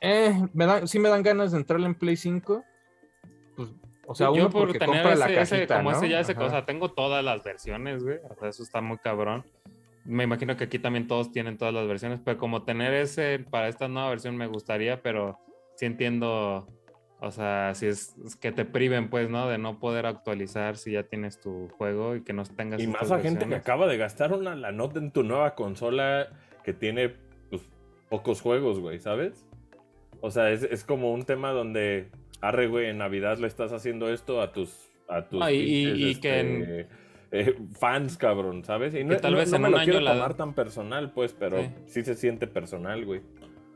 Eh, 0.00 0.48
me 0.54 0.86
sí 0.86 0.98
me 0.98 1.08
dan 1.08 1.22
ganas 1.22 1.52
de 1.52 1.58
entrarle 1.58 1.86
en 1.86 1.94
Play 1.94 2.16
5. 2.16 2.64
Pues, 3.56 3.68
o 4.06 4.14
sea, 4.14 4.26
Yo 4.28 4.32
uno 4.34 4.50
por 4.50 4.64
porque 4.66 4.78
tener 4.78 5.02
compra 5.02 5.14
la 5.16 5.26
ese, 5.26 5.40
ese- 5.40 5.56
cajita, 5.56 5.76
como 5.78 5.90
¿no? 5.90 5.96
ese 5.96 6.08
ya 6.08 6.20
ese 6.20 6.32
Ajá. 6.32 6.40
cosa, 6.40 6.66
tengo 6.66 6.90
todas 6.90 7.24
las 7.24 7.42
versiones, 7.42 8.02
güey. 8.04 8.18
O 8.28 8.34
sea, 8.38 8.48
eso 8.48 8.62
está 8.62 8.80
muy 8.80 8.98
cabrón. 8.98 9.44
Me 10.04 10.24
imagino 10.24 10.56
que 10.56 10.64
aquí 10.64 10.78
también 10.78 11.06
todos 11.06 11.32
tienen 11.32 11.56
todas 11.56 11.72
las 11.72 11.86
versiones, 11.88 12.20
pero 12.24 12.36
como 12.38 12.64
tener 12.64 12.92
ese 12.92 13.38
para 13.50 13.68
esta 13.68 13.88
nueva 13.88 14.10
versión 14.10 14.36
me 14.36 14.46
gustaría, 14.46 15.00
pero 15.02 15.38
sí 15.76 15.86
entiendo, 15.86 16.66
o 17.20 17.30
sea, 17.30 17.74
si 17.74 17.86
es, 17.86 18.14
es 18.24 18.36
que 18.36 18.52
te 18.52 18.66
priven, 18.66 19.08
pues, 19.08 19.30
¿no? 19.30 19.48
De 19.48 19.56
no 19.56 19.78
poder 19.78 20.04
actualizar 20.04 20.76
si 20.76 20.92
ya 20.92 21.04
tienes 21.04 21.40
tu 21.40 21.68
juego 21.78 22.16
y 22.16 22.22
que 22.22 22.34
no 22.34 22.42
tengas 22.44 22.82
Y 22.82 22.86
más 22.86 23.10
a 23.10 23.18
gente 23.20 23.46
que 23.48 23.54
acaba 23.54 23.86
de 23.86 23.96
gastar 23.96 24.34
una 24.34 24.54
la 24.54 24.72
nota 24.72 24.98
en 24.98 25.10
tu 25.10 25.22
nueva 25.22 25.54
consola 25.54 26.28
que 26.62 26.74
tiene 26.74 27.14
pues, 27.48 27.62
pocos 28.10 28.42
juegos, 28.42 28.80
güey, 28.80 28.98
¿sabes? 28.98 29.46
O 30.20 30.30
sea, 30.30 30.50
es, 30.50 30.62
es 30.64 30.84
como 30.84 31.12
un 31.14 31.24
tema 31.24 31.50
donde, 31.52 32.10
arre, 32.48 32.66
güey, 32.68 32.86
en 32.90 32.98
Navidad 32.98 33.38
le 33.38 33.46
estás 33.46 33.72
haciendo 33.72 34.08
esto 34.12 34.40
a 34.40 34.52
tus, 34.52 34.90
a 35.08 35.28
tus 35.28 35.40
No, 35.40 35.50
y- 35.50 35.54
y- 35.56 35.84
pinches, 35.86 36.16
y 36.16 36.20
que 36.20 36.40
en- 36.40 36.62
este, 36.62 36.88
eh, 37.32 37.54
fans, 37.78 38.16
cabrón, 38.16 38.64
¿sabes? 38.64 38.94
Y 38.94 39.02
no, 39.04 39.10
Que 39.14 39.20
tal 39.20 39.32
no- 39.32 39.38
vez 39.38 39.50
no 39.50 39.56
en 39.56 39.62
me 39.62 39.68
un 39.68 39.72
lo 39.72 39.78
año 39.78 39.84
quiero 39.92 40.00
la- 40.04 40.12
tomar 40.14 40.34
tan 40.34 40.54
personal, 40.54 41.12
pues, 41.12 41.32
pero 41.32 41.60
Sí. 41.62 41.70
sí. 41.86 42.02
se 42.04 42.14
siente 42.14 42.46
personal, 42.46 43.04
güey. 43.04 43.22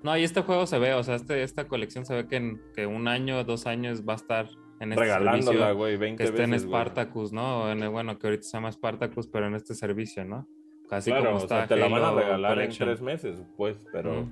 No, 0.02 0.16
y 0.16 0.22
este 0.22 0.42
juego 0.42 0.66
se 0.66 0.78
ve, 0.78 0.94
o 0.94 1.02
sea, 1.02 1.16
este, 1.16 1.42
esta 1.42 1.66
colección 1.66 2.06
se 2.06 2.14
ve 2.14 2.28
que 2.28 2.36
en 2.36 2.60
que 2.74 2.86
un 2.86 3.08
año, 3.08 3.42
dos 3.44 3.66
años 3.66 4.04
va 4.08 4.12
a 4.12 4.16
estar 4.16 4.46
en 4.80 4.92
este 4.92 5.02
Regalándola, 5.02 5.42
servicio. 5.58 5.76
güey, 5.76 5.96
20 5.96 6.22
que 6.22 6.28
esté 6.30 6.44
en 6.44 6.50
veces, 6.52 6.66
güey. 6.68 6.80
Spartacus, 6.80 7.32
¿no? 7.32 7.62
O 7.64 7.68
en 7.70 7.90
bueno, 7.90 8.16
que 8.16 8.28
ahorita 8.28 8.44
se 8.44 8.52
llama 8.56 8.70
Spartacus, 8.70 9.26
pero 9.26 9.48
en 9.48 9.54
este 9.56 9.74
servicio, 9.74 10.24
¿no? 10.24 10.46
Casi 10.88 11.10
Claro, 11.10 11.26
como 11.26 11.36
o 11.38 11.40
está 11.40 11.58
sea, 11.58 11.66
te 11.66 11.76
la 11.76 11.88
van 11.88 12.02
a 12.02 12.08
Halo 12.10 12.20
regalar 12.20 12.54
Collection. 12.54 12.88
en 12.88 12.94
tres 12.94 13.02
meses, 13.04 13.42
pues, 13.56 13.84
pero 13.92 14.20
Ujú. 14.20 14.30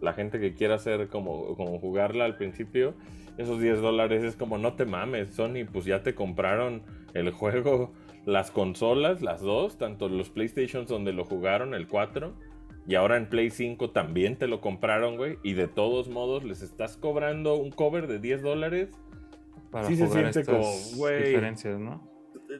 la 0.00 0.12
gente 0.12 0.38
que 0.38 0.54
quiera 0.54 0.76
hacer 0.76 1.08
como, 1.08 1.56
como 1.56 1.80
jugarla 1.80 2.24
al 2.24 2.36
principio, 2.36 2.94
esos 3.38 3.60
10 3.60 3.80
dólares 3.80 4.24
es 4.24 4.36
como 4.36 4.58
no 4.58 4.74
te 4.74 4.84
mames, 4.84 5.30
Sony, 5.30 5.64
pues 5.72 5.84
ya 5.84 6.02
te 6.02 6.14
compraron 6.14 6.82
el 7.14 7.30
juego, 7.30 7.92
las 8.26 8.50
consolas, 8.50 9.22
las 9.22 9.40
dos, 9.40 9.78
tanto 9.78 10.08
los 10.08 10.28
PlayStations 10.28 10.88
donde 10.88 11.12
lo 11.12 11.24
jugaron, 11.24 11.72
el 11.72 11.86
4, 11.86 12.34
y 12.86 12.96
ahora 12.96 13.16
en 13.16 13.28
Play 13.28 13.50
5 13.50 13.90
también 13.90 14.36
te 14.36 14.48
lo 14.48 14.60
compraron, 14.60 15.16
güey, 15.16 15.38
y 15.42 15.52
de 15.52 15.68
todos 15.68 16.08
modos 16.08 16.42
les 16.44 16.62
estás 16.62 16.96
cobrando 16.96 17.54
un 17.54 17.70
cover 17.70 18.06
de 18.06 18.18
10 18.18 18.42
dólares. 18.42 18.90
Para 19.70 19.86
sí 19.86 19.96
se 19.96 20.08
siente 20.08 20.40
estas 20.40 20.46
como, 20.46 20.96
güey. 20.96 21.24
diferencias, 21.24 21.78
¿no? 21.78 22.08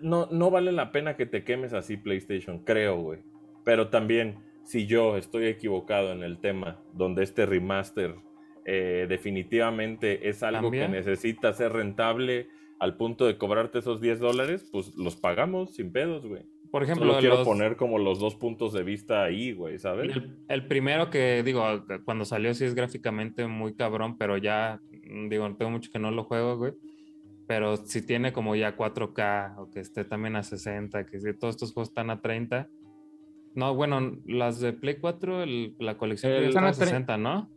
No, 0.03 0.29
no 0.31 0.51
vale 0.51 0.71
la 0.71 0.93
pena 0.93 1.17
que 1.17 1.27
te 1.27 1.45
quemes 1.45 1.73
así 1.73 1.97
PlayStation, 1.97 2.59
creo, 2.59 3.01
güey. 3.01 3.21
Pero 3.65 3.89
también, 3.89 4.37
si 4.65 4.87
yo 4.87 5.17
estoy 5.17 5.47
equivocado 5.47 6.13
en 6.13 6.23
el 6.23 6.39
tema, 6.39 6.79
donde 6.93 7.23
este 7.23 7.47
remaster 7.47 8.17
eh, 8.71 9.07
definitivamente 9.09 10.29
es 10.29 10.43
algo 10.43 10.71
que 10.71 10.89
necesita 10.89 11.53
ser 11.55 11.73
rentable 11.73 12.49
al 12.79 12.97
punto 12.97 13.27
de 13.27 13.39
cobrarte 13.39 13.79
esos 13.79 14.01
10 14.01 14.21
dólares, 14.21 14.69
pues 14.71 14.95
los 14.97 15.17
pagamos 15.17 15.75
sin 15.75 15.91
pedos, 15.91 16.27
güey. 16.27 16.43
Por 16.71 16.83
ejemplo, 16.83 17.07
Solo 17.07 17.19
quiero 17.21 17.37
los- 17.37 17.49
poner 17.49 17.77
como 17.77 17.99
los 17.99 18.19
dos 18.19 18.35
puntos 18.35 18.75
de 18.75 18.83
vista 18.83 19.25
ahí, 19.25 19.53
güey, 19.53 19.79
¿sabes? 19.79 20.15
el, 20.15 20.37
el 20.49 20.67
primero 20.67 21.09
que 21.09 21.43
digo, 21.43 21.65
cuando 22.05 22.27
salió 22.27 22.53
sí 22.53 22.67
es 22.67 22.75
gráficamente 22.75 23.47
muy 23.47 23.73
cabrón, 23.75 24.19
pero 24.19 24.37
ya, 24.37 24.81
mm, 25.09 25.29
digo, 25.31 25.55
tengo 25.57 25.71
mucho 25.71 25.91
que 25.91 25.99
no 25.99 26.11
lo 26.11 26.25
juego, 26.25 26.59
güey. 26.59 26.73
Pero 27.47 27.79
si 27.79 28.05
tiene 28.05 28.35
como 28.35 28.55
ya 28.55 28.77
4K 28.77 29.55
o 29.57 29.71
que 29.71 29.81
esté 29.81 30.05
también 30.05 30.37
a 30.37 30.43
60, 30.43 31.07
que 31.07 31.19
si 31.19 31.33
todos 31.33 31.55
estos 31.55 31.73
juegos 31.73 31.89
están 31.89 32.11
a 32.11 32.21
30. 32.21 32.69
No, 33.55 33.75
bueno, 33.75 34.19
las 34.27 34.61
de 34.61 34.75
Play 34.75 34.97
4, 35.01 35.43
el- 35.43 35.75
la 35.79 35.97
colección 35.97 36.31
El- 36.33 36.45
Están 36.51 36.67
está 36.67 36.83
a 36.85 36.85
a 36.85 36.87
tre- 36.87 36.91
60, 36.91 37.17
¿no? 37.17 37.49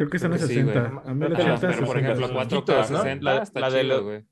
Creo 0.00 0.08
que 0.08 0.16
están 0.16 0.32
sí, 0.38 0.46
60. 0.46 0.80
güey. 0.80 1.00
a 1.04 1.12
mí 1.12 1.28
la 1.28 1.38
Ajá, 1.38 1.52
80 1.56 1.60
pero 1.60 1.86
por 1.86 1.96
60. 1.96 1.98
ejemplo, 2.00 2.26
Los 2.28 2.30
4K 2.32 2.48
chiquitos, 2.48 2.90
¿no? 2.90 2.96
60 3.02 3.22
La- 3.34 3.42
está 3.42 3.60
la 3.60 3.70
de 3.70 4.24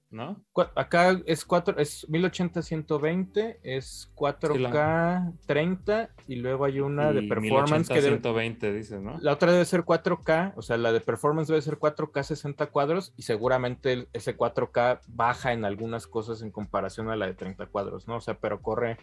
Acá 0.74 1.20
es 1.26 1.44
4, 1.44 1.78
es 1.78 2.09
1080 2.09 2.62
120, 2.62 3.61
es 3.62 4.11
4K 4.14 5.35
30 5.44 6.09
y 6.26 6.37
luego 6.37 6.64
hay 6.64 6.81
una 6.81 7.12
de 7.12 7.20
Y 7.24 7.28
performance 7.28 7.90
1080, 7.90 7.94
que 7.94 8.00
debe, 8.00 8.16
120, 8.16 8.72
dices, 8.72 9.02
¿no? 9.02 9.18
la 9.20 9.35
otra 9.35 9.52
debe 9.52 9.66
ser 9.66 9.83
4K, 9.83 10.54
o 10.57 10.62
sea, 10.62 10.78
la 10.78 10.90
de 10.90 11.00
performance 11.00 11.48
debe 11.48 11.61
ser 11.61 11.76
4K 11.78 12.22
60 12.22 12.66
cuadros 12.68 13.12
y 13.18 13.22
seguramente 13.24 14.09
ese 14.14 14.38
4K 14.38 15.00
baja 15.09 15.52
en 15.52 15.66
algunas 15.66 16.07
cosas 16.07 16.40
en 16.40 16.50
comparación 16.50 17.11
a 17.11 17.16
la 17.16 17.26
de 17.26 17.35
30 17.35 17.66
cuadros, 17.66 18.09
¿no? 18.09 18.16
O 18.16 18.20
sea, 18.22 18.38
pero 18.38 18.62
corre, 18.62 18.96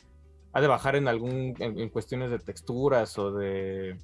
ha 0.52 0.62
de 0.62 0.68
bajar 0.68 0.96
en 0.96 1.08
algún, 1.08 1.54
en, 1.60 1.78
en 1.78 1.90
cuestiones 1.90 2.32
de 2.32 2.40
texturas 2.40 3.20
o 3.20 3.32
de, 3.32 4.00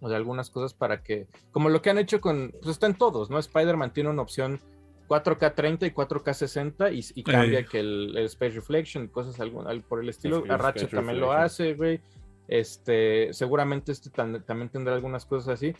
o 0.00 0.08
de 0.08 0.16
algunas 0.16 0.50
cosas 0.50 0.74
para 0.74 1.02
que, 1.02 1.26
como 1.52 1.68
lo 1.68 1.80
que 1.82 1.90
han 1.90 1.98
hecho 1.98 2.20
con, 2.20 2.52
pues 2.60 2.68
está 2.72 2.86
en 2.86 2.94
todos, 2.94 3.30
¿no? 3.30 3.38
Spider-Man 3.38 3.92
tiene 3.92 4.10
una 4.10 4.22
opción 4.22 4.60
4K 5.08 5.54
30 5.54 5.86
y 5.86 5.90
4K 5.90 6.32
60 6.34 6.90
y, 6.92 7.00
y 7.14 7.22
cambia 7.22 7.64
que 7.64 7.80
el, 7.80 8.16
el 8.16 8.24
Space 8.26 8.54
Reflection, 8.54 9.06
cosas 9.08 9.38
algún, 9.40 9.66
al- 9.66 9.82
por 9.82 10.00
el 10.02 10.08
estilo. 10.08 10.36
A 10.54 10.56
Ratchet 10.56 10.90
también 10.96 11.20
lo 11.20 11.32
hace, 11.44 11.74
güey. 11.74 12.00
Este, 12.48 13.32
seguramente 13.32 13.92
este 13.92 14.10
tan- 14.10 14.42
también 14.44 14.68
tendrá 14.68 14.94
algunas 14.94 15.24
cosas 15.26 15.48
así. 15.54 15.74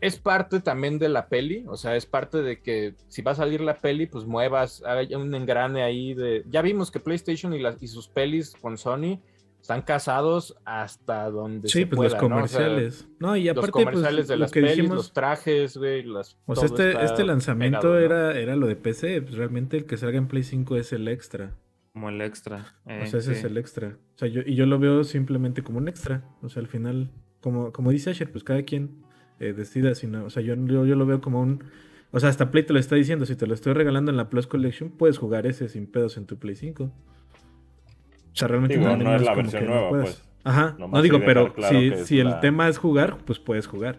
Es 0.00 0.18
parte 0.18 0.60
también 0.60 0.98
de 0.98 1.08
la 1.08 1.28
peli, 1.28 1.64
o 1.66 1.76
sea, 1.76 1.96
es 1.96 2.04
parte 2.04 2.42
de 2.42 2.60
que 2.60 2.94
si 3.08 3.22
va 3.22 3.30
a 3.32 3.34
salir 3.36 3.60
la 3.62 3.78
peli, 3.78 4.06
pues 4.06 4.26
muevas, 4.26 4.82
hay 4.84 5.14
un 5.14 5.34
engrane 5.34 5.82
ahí 5.82 6.12
de... 6.12 6.44
Ya 6.50 6.60
vimos 6.60 6.90
que 6.90 7.00
PlayStation 7.00 7.54
y, 7.54 7.58
las, 7.60 7.82
y 7.82 7.88
sus 7.88 8.08
pelis 8.08 8.54
con 8.60 8.76
Sony 8.76 9.20
están 9.64 9.80
casados 9.80 10.54
hasta 10.66 11.30
donde 11.30 11.68
Sí, 11.68 11.80
se 11.80 11.86
pues 11.86 12.12
pueda, 12.12 12.20
los 12.20 12.30
¿no? 12.30 12.36
O 12.44 12.46
sea, 12.46 12.58
comerciales. 12.58 13.08
No, 13.18 13.34
y 13.34 13.44
los 13.44 13.52
aparte, 13.56 13.70
comerciales 13.72 14.14
pues, 14.16 14.28
de 14.28 14.36
lo 14.36 14.40
las 14.40 14.52
que 14.52 14.60
pelis, 14.60 14.76
dijimos, 14.76 14.96
los 14.98 15.12
trajes, 15.14 15.76
güey, 15.78 16.02
las... 16.02 16.36
O 16.44 16.54
sea, 16.54 16.68
todo 16.68 16.86
este, 16.86 17.02
este 17.02 17.24
lanzamiento 17.24 17.80
pegado, 17.80 17.94
¿no? 17.94 18.04
era, 18.04 18.38
era 18.38 18.56
lo 18.56 18.66
de 18.66 18.76
PC. 18.76 19.22
Pues 19.22 19.36
realmente 19.36 19.78
el 19.78 19.86
que 19.86 19.96
salga 19.96 20.18
en 20.18 20.28
Play 20.28 20.42
5 20.42 20.76
es 20.76 20.92
el 20.92 21.08
extra. 21.08 21.54
Como 21.94 22.10
el 22.10 22.20
extra. 22.20 22.74
eh, 22.84 23.04
O 23.04 23.06
sea, 23.06 23.20
ese 23.20 23.32
sí. 23.32 23.38
es 23.38 23.44
el 23.44 23.56
extra. 23.56 23.96
O 24.16 24.18
sea, 24.18 24.28
yo, 24.28 24.42
y 24.44 24.54
yo 24.54 24.66
lo 24.66 24.78
veo 24.78 25.02
simplemente 25.02 25.62
como 25.62 25.78
un 25.78 25.88
extra. 25.88 26.24
O 26.42 26.50
sea, 26.50 26.60
al 26.60 26.68
final, 26.68 27.10
como, 27.40 27.72
como 27.72 27.90
dice 27.90 28.10
Asher, 28.10 28.30
pues 28.30 28.44
cada 28.44 28.64
quien 28.64 29.02
eh, 29.40 29.54
decida 29.54 29.94
si 29.94 30.06
no. 30.06 30.26
O 30.26 30.30
sea, 30.30 30.42
yo, 30.42 30.56
yo, 30.56 30.84
yo 30.84 30.94
lo 30.94 31.06
veo 31.06 31.22
como 31.22 31.40
un. 31.40 31.64
O 32.10 32.20
sea, 32.20 32.28
hasta 32.28 32.50
Play 32.50 32.64
te 32.64 32.74
lo 32.74 32.78
está 32.78 32.96
diciendo. 32.96 33.24
Si 33.24 33.34
te 33.34 33.46
lo 33.46 33.54
estoy 33.54 33.72
regalando 33.72 34.10
en 34.10 34.18
la 34.18 34.28
Plus 34.28 34.46
Collection, 34.46 34.90
puedes 34.90 35.16
jugar 35.16 35.46
ese 35.46 35.70
sin 35.70 35.86
pedos 35.86 36.18
en 36.18 36.26
tu 36.26 36.38
Play 36.38 36.54
5. 36.54 36.92
O 38.34 38.36
sea, 38.36 38.48
realmente 38.48 38.76
Digo, 38.76 38.96
no 38.96 39.14
es 39.14 39.22
la 39.22 39.30
como 39.30 39.42
versión 39.42 39.62
que 39.62 39.68
no 39.68 39.74
nueva, 39.74 39.88
puedas. 39.90 40.04
pues. 40.16 40.28
Ajá, 40.46 40.74
Nomás 40.78 40.98
no 40.98 41.02
digo, 41.02 41.20
pero 41.24 41.54
claro 41.54 41.78
si, 41.78 42.04
si 42.04 42.20
el 42.20 42.28
la- 42.30 42.40
tema 42.40 42.68
es 42.68 42.76
jugar, 42.78 43.16
pues 43.24 43.38
puedes 43.38 43.66
jugar. 43.66 43.96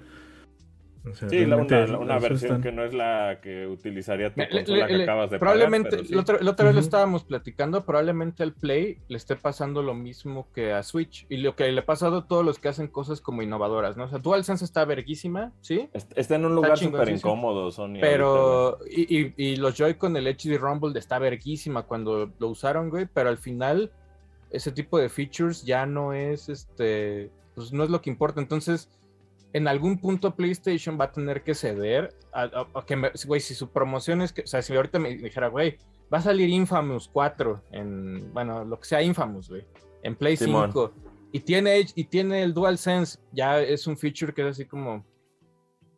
O 1.09 1.13
sea, 1.13 1.29
Sí, 1.29 1.45
la- 1.45 1.57
una, 1.57 1.85
dos 1.85 2.21
versión 2.21 2.33
están- 2.53 2.61
que 2.63 2.71
no 2.71 2.83
es 2.83 2.91
la 2.93 3.37
que 3.41 3.67
utilizaría 3.67 4.33
tu 4.33 4.39
Le- 4.41 4.63
que 4.63 4.71
le- 4.71 5.03
acabas 5.03 5.29
de 5.29 5.37
probablemente, 5.37 5.89
pagar. 5.91 6.03
pero 6.03 6.07
sí. 6.07 6.15
la, 6.15 6.21
otra, 6.21 6.37
la 6.41 6.51
otra 6.51 6.65
vez 6.65 6.73
lo 6.75 6.81
estábamos 6.81 7.23
platicando, 7.23 7.85
probablemente 7.85 8.41
al 8.41 8.53
Play 8.53 8.97
le 9.07 9.17
esté 9.17 9.35
pasando 9.35 9.83
lo 9.83 9.93
mismo 9.93 10.47
que 10.51 10.73
a 10.73 10.81
Switch 10.81 11.27
y 11.29 11.37
lo 11.37 11.55
que 11.55 11.71
le 11.71 11.79
ha 11.79 11.85
pasado 11.85 12.17
a 12.17 12.27
todos 12.27 12.43
los 12.43 12.57
que 12.57 12.69
hacen 12.69 12.87
cosas 12.87 13.21
como 13.21 13.43
innovadoras, 13.43 13.97
¿no? 13.97 14.05
O 14.05 14.07
sea, 14.09 14.17
DualSense 14.17 14.65
está 14.65 14.83
verguísima, 14.83 15.51
¿sí? 15.61 15.89
Est- 15.93 16.11
Está 16.17 16.35
en 16.37 16.45
un 16.45 16.55
lugar 16.55 16.75
súper 16.77 17.07
incómodo, 17.09 17.69
Sony. 17.71 17.99
Pero, 18.01 18.79
y, 18.89 19.15
y- 19.15 19.33
y 19.37 19.55
los 19.57 19.75
Joy-Con, 19.75 20.17
el 20.17 20.25
HD 20.27 20.57
Rumble 20.57 20.97
está 20.97 21.19
verguísima 21.19 21.83
cuando 21.83 22.31
lo 22.39 22.47
usaron, 22.49 22.89
güey, 22.89 23.07
pero 23.13 23.29
al 23.29 23.37
final 23.37 23.91
ese 24.55 24.71
tipo 24.71 24.97
de 24.97 25.09
features 25.09 25.63
ya 25.63 25.85
no 25.85 26.13
es, 26.13 26.49
este, 26.49 27.31
pues 27.53 27.71
no 27.73 27.83
es 27.83 27.89
lo 27.89 28.01
que 28.01 28.09
importa. 28.09 28.39
Entonces, 28.41 28.89
en 29.53 29.67
algún 29.67 29.99
punto 29.99 30.35
PlayStation 30.35 30.97
va 30.99 31.05
a 31.05 31.11
tener 31.11 31.43
que 31.43 31.53
ceder 31.55 32.13
a, 32.33 32.43
a- 32.43 32.67
a 32.79 32.85
que, 32.85 32.95
güey, 33.25 33.39
si 33.41 33.53
su 33.55 33.69
promoción 33.69 34.21
es 34.21 34.33
que, 34.33 34.41
o 34.41 34.47
sea, 34.47 34.61
si 34.61 34.75
ahorita 34.75 34.99
me 34.99 35.15
dijera, 35.15 35.47
güey, 35.47 35.77
va 36.13 36.17
a 36.17 36.21
salir 36.21 36.49
Infamous 36.49 37.07
4 37.07 37.63
en, 37.71 38.33
bueno, 38.33 38.65
lo 38.65 38.79
que 38.79 38.85
sea 38.85 39.01
Infamous, 39.01 39.49
güey, 39.49 39.65
en 40.03 40.15
Play 40.15 40.35
Simón. 40.37 40.71
5 40.71 40.93
y 41.31 41.39
tiene, 41.41 41.85
y 41.95 42.03
tiene 42.05 42.43
el 42.43 42.53
DualSense, 42.53 43.19
ya 43.31 43.59
es 43.61 43.87
un 43.87 43.97
feature 43.97 44.33
que 44.33 44.41
es 44.41 44.47
así 44.47 44.65
como 44.65 45.05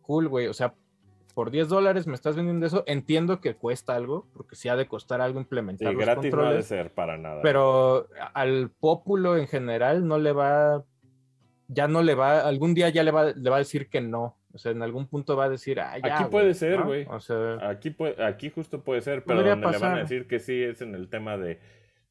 cool, 0.02 0.28
güey, 0.28 0.48
o 0.48 0.54
sea, 0.54 0.74
por 1.38 1.52
10 1.52 1.70
dólares 1.70 2.08
me 2.08 2.16
estás 2.16 2.36
vendiendo 2.36 2.66
eso, 2.66 2.84
entiendo 2.88 3.42
que 3.42 3.54
cuesta 3.54 3.96
algo, 3.96 4.26
porque 4.34 4.56
sí 4.56 4.70
ha 4.70 4.76
de 4.76 4.88
costar 4.88 5.22
algo 5.22 5.38
Sí, 5.40 5.44
implementar 5.44 5.94
los 5.94 6.04
gratis 6.04 6.16
no 6.16 6.22
ha 6.22 6.24
de 6.24 6.32
controles, 6.32 6.66
ser 6.66 6.92
para 6.96 7.16
nada. 7.20 7.44
pero 7.44 8.08
al 8.34 8.72
pópulo 8.72 9.38
en 9.38 9.46
general 9.48 10.08
no 10.08 10.18
le 10.18 10.32
va, 10.32 10.84
ya 11.68 11.88
no 11.88 12.02
le 12.02 12.16
va, 12.16 12.40
algún 12.40 12.74
día 12.74 12.90
ya 12.90 13.04
le 13.04 13.12
va, 13.12 13.26
le 13.34 13.50
va 13.52 13.58
a 13.58 13.60
decir 13.60 13.88
que 13.88 14.02
no. 14.02 14.36
O 14.52 14.58
sea, 14.58 14.72
en 14.72 14.82
algún 14.82 15.06
punto 15.06 15.38
va 15.38 15.44
a 15.44 15.50
decir, 15.50 15.80
ah, 15.80 16.00
ya, 16.00 16.16
Aquí 16.16 16.24
güey", 16.24 16.32
puede 16.32 16.54
ser, 16.56 16.80
¿no? 16.80 16.86
güey. 16.88 17.06
O 17.08 17.20
sea, 17.20 17.70
Aquí, 17.70 17.92
puede- 17.92 18.24
aquí 18.24 18.50
justo 18.50 18.84
puede 18.84 19.02
ser, 19.02 19.24
pero 19.24 19.44
donde 19.44 19.68
le 19.70 19.78
van 19.78 19.96
a 19.98 20.00
decir 20.00 20.28
que 20.28 20.40
sí 20.40 20.64
es 20.64 20.82
en 20.82 20.96
el 20.96 21.08
tema 21.08 21.38
de, 21.38 21.60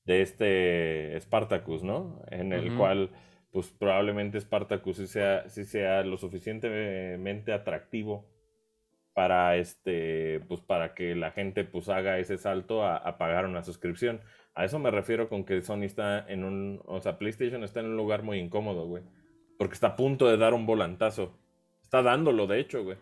de 0.05 0.23
este 0.23 1.21
Spartacus, 1.21 1.83
¿no? 1.83 2.23
En 2.31 2.53
el 2.53 2.77
cual, 2.77 3.11
pues 3.51 3.73
probablemente 3.73 4.41
Spartacus 4.41 4.99
sí 4.99 5.09
sea, 5.09 5.49
sí 5.49 5.65
sea 5.65 6.05
lo 6.05 6.17
suficientemente 6.17 7.53
atractivo 7.53 8.36
para 9.16 9.57
este, 9.57 10.40
pues 10.46 10.61
para 10.61 10.92
que 10.94 11.14
la 11.14 11.31
gente 11.31 11.64
pues 11.64 11.88
haga 11.88 12.18
ese 12.18 12.37
salto 12.37 12.85
a, 12.85 12.98
a 12.98 13.16
pagar 13.16 13.46
una 13.46 13.62
suscripción. 13.62 14.20
A 14.55 14.66
eso 14.66 14.79
me 14.79 14.90
refiero 14.90 15.31
con 15.31 15.42
que 15.46 15.62
Sony 15.62 15.85
está 15.85 16.26
en 16.29 16.44
un, 16.44 16.83
o 16.85 17.00
sea, 17.00 17.16
PlayStation 17.18 17.64
está 17.64 17.81
en 17.81 17.87
un 17.87 17.96
lugar 17.96 18.22
muy 18.22 18.38
incómodo, 18.38 18.87
güey. 18.87 19.02
Porque 19.59 19.72
está 19.72 19.87
a 19.88 19.96
punto 19.96 20.29
de 20.29 20.37
dar 20.37 20.52
un 20.52 20.66
volantazo. 20.66 21.35
Está 21.83 22.02
dándolo, 22.02 22.46
de 22.46 22.61
hecho, 22.61 22.85
güey. 22.85 22.98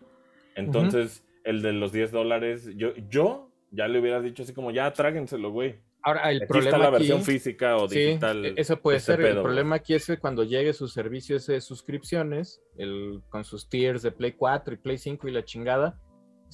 Entonces, 0.54 1.24
el 1.42 1.62
de 1.62 1.72
los 1.72 1.90
10 1.90 2.12
dólares, 2.12 2.70
yo, 2.76 2.94
yo 3.10 3.50
ya 3.72 3.88
le 3.88 3.98
hubiera 3.98 4.20
dicho 4.20 4.44
así 4.44 4.52
como, 4.54 4.70
ya 4.70 4.92
tráguenselo, 4.92 5.50
güey. 5.50 5.80
ahora 6.02 6.30
el 6.30 6.38
Aquí 6.42 6.46
problema 6.46 6.68
está 6.70 6.78
la 6.78 6.84
aquí, 6.88 6.92
versión 6.96 7.22
física 7.24 7.76
o 7.76 7.88
sí, 7.88 7.98
digital. 7.98 8.44
e- 8.46 8.54
eso 8.56 8.80
puede 8.80 8.98
este 8.98 9.12
ser. 9.14 9.20
pedo, 9.20 9.38
el 9.38 9.42
problema 9.42 9.76
aquí 9.76 9.94
es 9.94 10.06
que 10.06 10.18
cuando 10.18 10.44
llegue 10.44 10.72
su 10.72 10.86
servicio 10.86 11.36
ese 11.38 11.54
de 11.54 11.60
suscripciones, 11.60 12.62
el, 12.76 13.20
con 13.30 13.42
sus 13.44 13.68
tiers 13.68 14.02
de 14.02 14.12
Play 14.12 14.32
4 14.32 14.74
y 14.74 14.76
Play 14.76 14.98
5 14.98 15.26
y 15.28 15.32
la 15.32 15.44
chingada, 15.44 15.98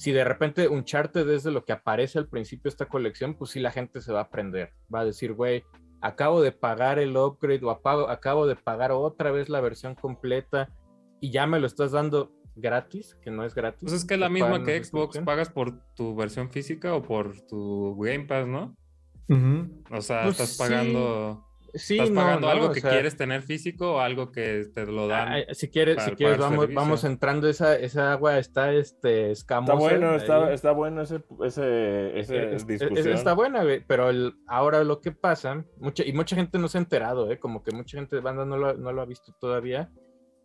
si 0.01 0.11
de 0.11 0.23
repente 0.23 0.67
un 0.67 0.83
charte 0.83 1.23
desde 1.25 1.51
lo 1.51 1.63
que 1.63 1.73
aparece 1.73 2.17
al 2.17 2.27
principio 2.27 2.63
de 2.63 2.69
esta 2.69 2.87
colección, 2.87 3.35
pues 3.35 3.51
sí 3.51 3.59
la 3.59 3.69
gente 3.69 4.01
se 4.01 4.11
va 4.11 4.19
a 4.21 4.23
aprender. 4.23 4.71
Va 4.93 5.01
a 5.01 5.05
decir, 5.05 5.33
güey, 5.33 5.63
acabo 6.01 6.41
de 6.41 6.51
pagar 6.51 6.97
el 6.97 7.15
upgrade 7.15 7.63
o 7.63 7.69
apago- 7.69 8.09
acabo 8.09 8.47
de 8.47 8.55
pagar 8.55 8.91
otra 8.91 9.29
vez 9.29 9.47
la 9.47 9.61
versión 9.61 9.93
completa 9.93 10.69
y 11.19 11.29
ya 11.29 11.45
me 11.45 11.59
lo 11.59 11.67
estás 11.67 11.91
dando 11.91 12.31
gratis, 12.55 13.15
que 13.21 13.29
no 13.29 13.45
es 13.45 13.53
gratis. 13.53 13.81
Pues 13.83 13.93
es 13.93 14.03
que 14.05 14.15
es 14.15 14.19
la 14.19 14.29
misma 14.29 14.63
que 14.63 14.83
Xbox, 14.83 15.19
pagas 15.19 15.49
por 15.51 15.79
tu 15.93 16.15
versión 16.15 16.49
física 16.49 16.95
o 16.95 17.03
por 17.03 17.39
tu 17.41 17.95
Game 17.99 18.25
Pass, 18.25 18.47
¿no? 18.47 18.75
O 19.91 20.01
sea, 20.01 20.23
Pues 20.23 20.39
estás 20.39 20.57
pagando, 20.57 21.45
Sí, 21.45 21.50
estás 21.73 22.09
no, 22.09 22.21
pagando 22.21 22.47
no, 22.47 22.53
algo 22.53 22.71
que 22.71 22.81
sea, 22.81 22.91
quieres 22.91 23.15
tener 23.17 23.41
físico 23.41 23.93
o 23.95 23.99
algo 23.99 24.31
que 24.31 24.65
te 24.73 24.85
lo 24.85 25.07
dan. 25.07 25.27
Ay, 25.29 25.43
si 25.51 25.69
quieres, 25.69 25.95
para 25.95 26.09
si 26.09 26.15
quieres 26.15 26.37
vamos, 26.37 26.59
servicio. 26.61 26.81
vamos 26.81 27.03
entrando, 27.03 27.47
esa, 27.47 27.75
esa 27.77 28.11
agua 28.11 28.37
está 28.39 28.73
este, 28.73 29.31
escamosa. 29.31 29.73
Está 29.73 29.79
bueno, 29.97 30.15
está, 30.15 30.53
está 30.53 30.71
bueno 30.71 31.01
ese, 31.01 31.23
ese, 31.43 32.19
esa 32.19 32.35
Es- 32.35 32.51
es- 32.61 32.67
discusión. 32.67 33.13
está 33.13 33.33
buena, 33.33 33.63
pero 33.87 34.09
el- 34.09 34.33
ahora 34.47 34.83
lo 34.83 35.01
que 35.01 35.11
pasa, 35.11 35.65
mucha, 35.77 36.03
y 36.05 36.13
mucha 36.13 36.35
gente 36.35 36.57
no 36.57 36.67
se 36.67 36.77
ha 36.77 36.81
enterado, 36.81 37.31
¿eh? 37.31 37.39
como 37.39 37.63
que 37.63 37.71
mucha 37.71 37.97
gente 37.97 38.15
de 38.15 38.21
banda 38.21 38.45
no 38.45 38.57
lo, 38.57 38.73
no 38.75 38.91
lo 38.91 39.01
ha 39.01 39.05
visto 39.05 39.33
todavía, 39.39 39.89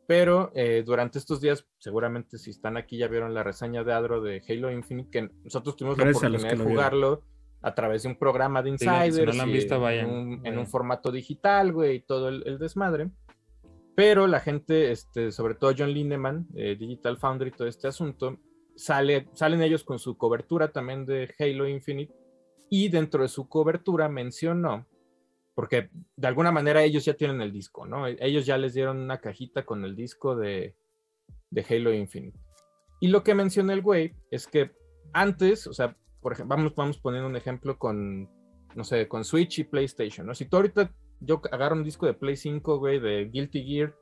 pero 0.06 0.52
eh, 0.54 0.84
durante 0.86 1.18
estos 1.18 1.40
días, 1.40 1.66
seguramente 1.78 2.38
si 2.38 2.50
están 2.50 2.76
aquí 2.76 2.96
ya 2.96 3.08
vieron 3.08 3.34
la 3.34 3.42
reseña 3.42 3.82
de 3.82 3.92
Adro 3.92 4.20
de 4.20 4.40
Halo 4.48 4.70
Infinite, 4.70 5.10
que 5.10 5.30
nosotros 5.44 5.76
tuvimos 5.76 5.96
Gracias 5.98 6.22
a 6.22 6.28
la 6.28 6.36
oportunidad 6.38 6.56
que 6.56 6.68
de 6.68 6.74
jugarlo 6.74 7.22
a 7.66 7.74
través 7.74 8.04
de 8.04 8.08
un 8.10 8.16
programa 8.16 8.62
de 8.62 8.70
Sí, 8.72 8.78
si 8.78 8.86
no 8.86 9.04
Insiders, 9.06 9.40
han 9.40 9.52
visto, 9.52 9.74
en 9.74 9.80
vayan, 9.82 10.10
un- 10.10 10.32
en 10.34 10.42
vayan. 10.42 10.58
un 10.58 10.66
formato 10.68 11.10
digital, 11.10 11.72
güey, 11.72 11.96
y 11.96 12.00
todo 12.00 12.28
el, 12.28 12.42
el 12.46 12.58
desmadre. 12.58 13.10
Pero 13.96 14.26
la 14.26 14.40
gente, 14.40 14.92
este, 14.92 15.32
sobre 15.32 15.54
todo 15.54 15.72
John 15.76 15.90
Lindemann, 15.92 16.46
eh, 16.54 16.76
Digital 16.78 17.16
Foundry, 17.16 17.50
todo 17.50 17.66
este 17.66 17.88
asunto, 17.88 18.38
sale, 18.76 19.28
salen 19.32 19.62
ellos 19.62 19.82
con 19.84 19.98
su 19.98 20.16
cobertura 20.16 20.70
también 20.70 21.06
de 21.06 21.34
Halo 21.40 21.66
Infinite 21.66 22.14
y 22.70 22.88
dentro 22.88 23.22
de 23.22 23.28
su 23.28 23.48
cobertura 23.48 24.08
mencionó, 24.08 24.86
porque 25.54 25.90
de 26.14 26.28
alguna 26.28 26.52
manera 26.52 26.82
ellos 26.84 27.04
ya 27.04 27.14
tienen 27.14 27.40
el 27.40 27.52
disco, 27.52 27.86
¿no? 27.86 28.06
Ellos 28.06 28.44
ya 28.46 28.58
les 28.58 28.74
dieron 28.74 28.98
una 28.98 29.18
cajita 29.20 29.64
con 29.64 29.84
el 29.84 29.96
disco 29.96 30.36
de, 30.36 30.76
de 31.50 31.66
Halo 31.68 31.92
Infinite. 31.92 32.38
Y 33.00 33.08
lo 33.08 33.24
que 33.24 33.34
menciona 33.34 33.72
el 33.72 33.80
güey 33.82 34.12
es 34.30 34.46
que 34.46 34.70
antes, 35.12 35.66
o 35.66 35.72
sea, 35.72 35.96
por 36.26 36.32
ejemplo, 36.32 36.56
vamos, 36.56 36.74
vamos 36.74 36.98
poniendo 36.98 37.28
un 37.28 37.36
ejemplo 37.36 37.78
con, 37.78 38.28
no 38.74 38.82
sé, 38.82 39.06
con 39.06 39.24
Switch 39.24 39.60
y 39.60 39.64
PlayStation, 39.64 40.26
¿no? 40.26 40.34
Si 40.34 40.44
tú 40.46 40.56
ahorita 40.56 40.90
yo 41.20 41.40
agarro 41.52 41.76
un 41.76 41.84
disco 41.84 42.04
de 42.04 42.14
Play 42.14 42.34
5, 42.36 42.80
güey, 42.80 42.98
de 42.98 43.26
Guilty 43.32 43.62
Gear 43.64 43.94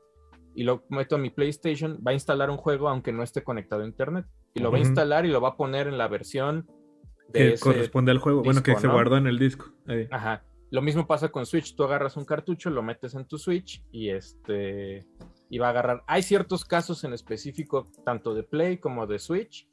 y 0.54 0.62
lo 0.62 0.86
meto 0.88 1.16
a 1.16 1.18
mi 1.18 1.28
PlayStation, 1.28 1.98
va 2.02 2.12
a 2.12 2.14
instalar 2.14 2.48
un 2.48 2.56
juego 2.56 2.88
aunque 2.88 3.12
no 3.12 3.22
esté 3.22 3.44
conectado 3.44 3.82
a 3.82 3.86
internet. 3.86 4.24
Y 4.54 4.60
lo 4.60 4.70
va 4.72 4.78
a 4.78 4.80
instalar 4.80 5.26
y 5.26 5.28
lo 5.28 5.42
va 5.42 5.50
a 5.50 5.56
poner 5.58 5.86
en 5.86 5.98
la 5.98 6.08
versión 6.08 6.66
de 7.28 7.32
Que 7.40 7.52
ese- 7.52 7.62
corresponde 7.62 8.10
al 8.10 8.16
juego. 8.20 8.42
bueno, 8.42 8.62
que 8.62 8.74
se 8.74 8.88
guardó 8.88 9.18
en 9.18 9.26
el 9.26 9.38
disco. 9.38 9.66
Ahí. 9.86 10.08
Ajá. 10.10 10.44
Lo 10.70 10.80
mismo 10.80 11.06
pasa 11.06 11.28
con 11.28 11.44
Switch. 11.44 11.76
Tú 11.76 11.84
agarras 11.84 12.16
un 12.16 12.24
cartucho, 12.24 12.70
lo 12.70 12.82
metes 12.82 13.14
en 13.14 13.26
tu 13.26 13.36
Switch 13.36 13.84
y 13.92 14.08
este 14.08 15.06
y 15.50 15.58
va 15.58 15.66
a 15.66 15.70
agarrar. 15.72 16.04
Hay 16.06 16.22
ciertos 16.22 16.64
casos 16.64 17.04
en 17.04 17.12
específico, 17.12 17.86
tanto 18.02 18.32
de 18.32 18.44
Play 18.44 18.78
como 18.78 19.06
de 19.06 19.18
Switch, 19.18 19.68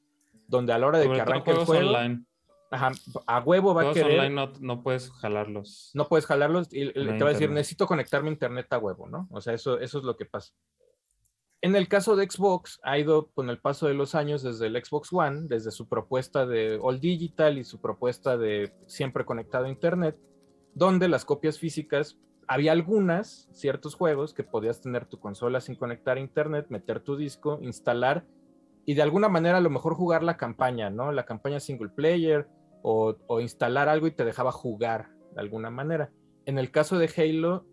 donde 0.49 0.73
a 0.73 0.77
la 0.77 0.87
hora 0.87 0.97
de 0.99 1.05
Sobre 1.05 1.15
que 1.15 1.21
arranque 1.21 1.51
el 1.51 1.57
juego, 1.59 1.89
online. 1.91 2.25
Ajá, 2.71 2.91
a 3.27 3.39
huevo 3.41 3.73
va 3.73 3.81
a 3.81 3.83
Juegos 3.85 3.97
querer. 3.97 4.19
online 4.19 4.35
no, 4.35 4.53
no 4.59 4.81
puedes 4.81 5.11
jalarlos. 5.11 5.91
No 5.93 6.07
puedes 6.07 6.25
jalarlos 6.25 6.69
y, 6.71 6.91
te 6.91 7.03
No 7.03 7.11
hay 7.13 7.19
va 7.19 7.29
a 7.29 7.33
decir, 7.33 7.51
necesito 7.51 7.85
conectarme 7.85 8.29
a 8.29 8.33
internet 8.33 8.71
a 8.71 8.79
huevo, 8.79 9.07
¿no? 9.07 9.27
O 9.29 9.41
sea, 9.41 9.53
eso, 9.53 9.77
eso 9.79 9.97
es 9.99 10.03
lo 10.03 10.15
que 10.15 10.25
pasa. 10.25 10.53
En 11.63 11.75
el 11.75 11.87
caso 11.87 12.15
de 12.15 12.27
Xbox, 12.27 12.79
ha 12.81 12.97
ido 12.97 13.29
con 13.31 13.49
el 13.49 13.59
paso 13.59 13.87
de 13.87 13.93
los 13.93 14.15
años 14.15 14.41
desde 14.41 14.65
el 14.65 14.83
Xbox 14.83 15.13
One, 15.13 15.41
desde 15.43 15.69
su 15.69 15.87
propuesta 15.87 16.47
de 16.47 16.79
All 16.81 16.99
Digital 16.99 17.59
y 17.59 17.63
su 17.63 17.79
propuesta 17.79 18.35
de 18.35 18.73
siempre 18.87 19.25
conectado 19.25 19.65
a 19.65 19.69
internet, 19.69 20.17
donde 20.73 21.07
las 21.07 21.23
copias 21.23 21.59
físicas, 21.59 22.17
había 22.47 22.71
algunas, 22.71 23.47
ciertos 23.51 23.93
juegos 23.93 24.33
que 24.33 24.43
podías 24.43 24.81
tener 24.81 25.05
tu 25.05 25.19
consola 25.19 25.61
sin 25.61 25.75
conectar 25.75 26.17
a 26.17 26.21
internet, 26.21 26.65
meter 26.69 27.01
tu 27.01 27.15
disco, 27.15 27.59
instalar 27.61 28.25
y 28.85 28.95
de 28.95 29.03
alguna 29.03 29.29
manera 29.29 29.57
a 29.57 29.61
lo 29.61 29.69
mejor 29.69 29.93
jugar 29.93 30.23
la 30.23 30.37
campaña, 30.37 30.89
¿no? 30.89 31.11
La 31.11 31.25
campaña 31.25 31.59
single 31.59 31.89
player 31.89 32.47
o, 32.81 33.15
o 33.27 33.39
instalar 33.39 33.89
algo 33.89 34.07
y 34.07 34.11
te 34.11 34.25
dejaba 34.25 34.51
jugar 34.51 35.09
de 35.33 35.41
alguna 35.41 35.69
manera. 35.69 36.11
En 36.45 36.57
el 36.57 36.71
caso 36.71 36.97
de 36.97 37.09
Halo, 37.15 37.65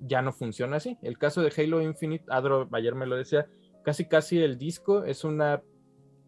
ya 0.00 0.22
no 0.22 0.32
funciona 0.32 0.76
así. 0.76 0.98
El 1.02 1.18
caso 1.18 1.42
de 1.42 1.52
Halo 1.56 1.80
Infinite, 1.80 2.24
Adro 2.28 2.68
ayer 2.72 2.94
me 2.94 3.06
lo 3.06 3.16
decía, 3.16 3.46
casi 3.84 4.06
casi 4.06 4.38
el 4.38 4.58
disco 4.58 5.04
es 5.04 5.24
una... 5.24 5.62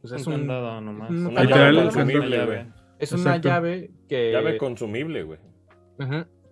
Pues 0.00 0.12
es 0.12 0.26
un 0.26 0.46
nomás. 0.46 1.10
Una 1.10 1.44
llave, 1.44 1.82
Consumible, 1.82 2.66
es 2.98 3.12
una 3.12 3.22
Exacto. 3.22 3.48
llave 3.48 3.90
que... 4.08 4.32
Llave 4.32 4.58
consumible, 4.58 5.22
güey. 5.22 5.38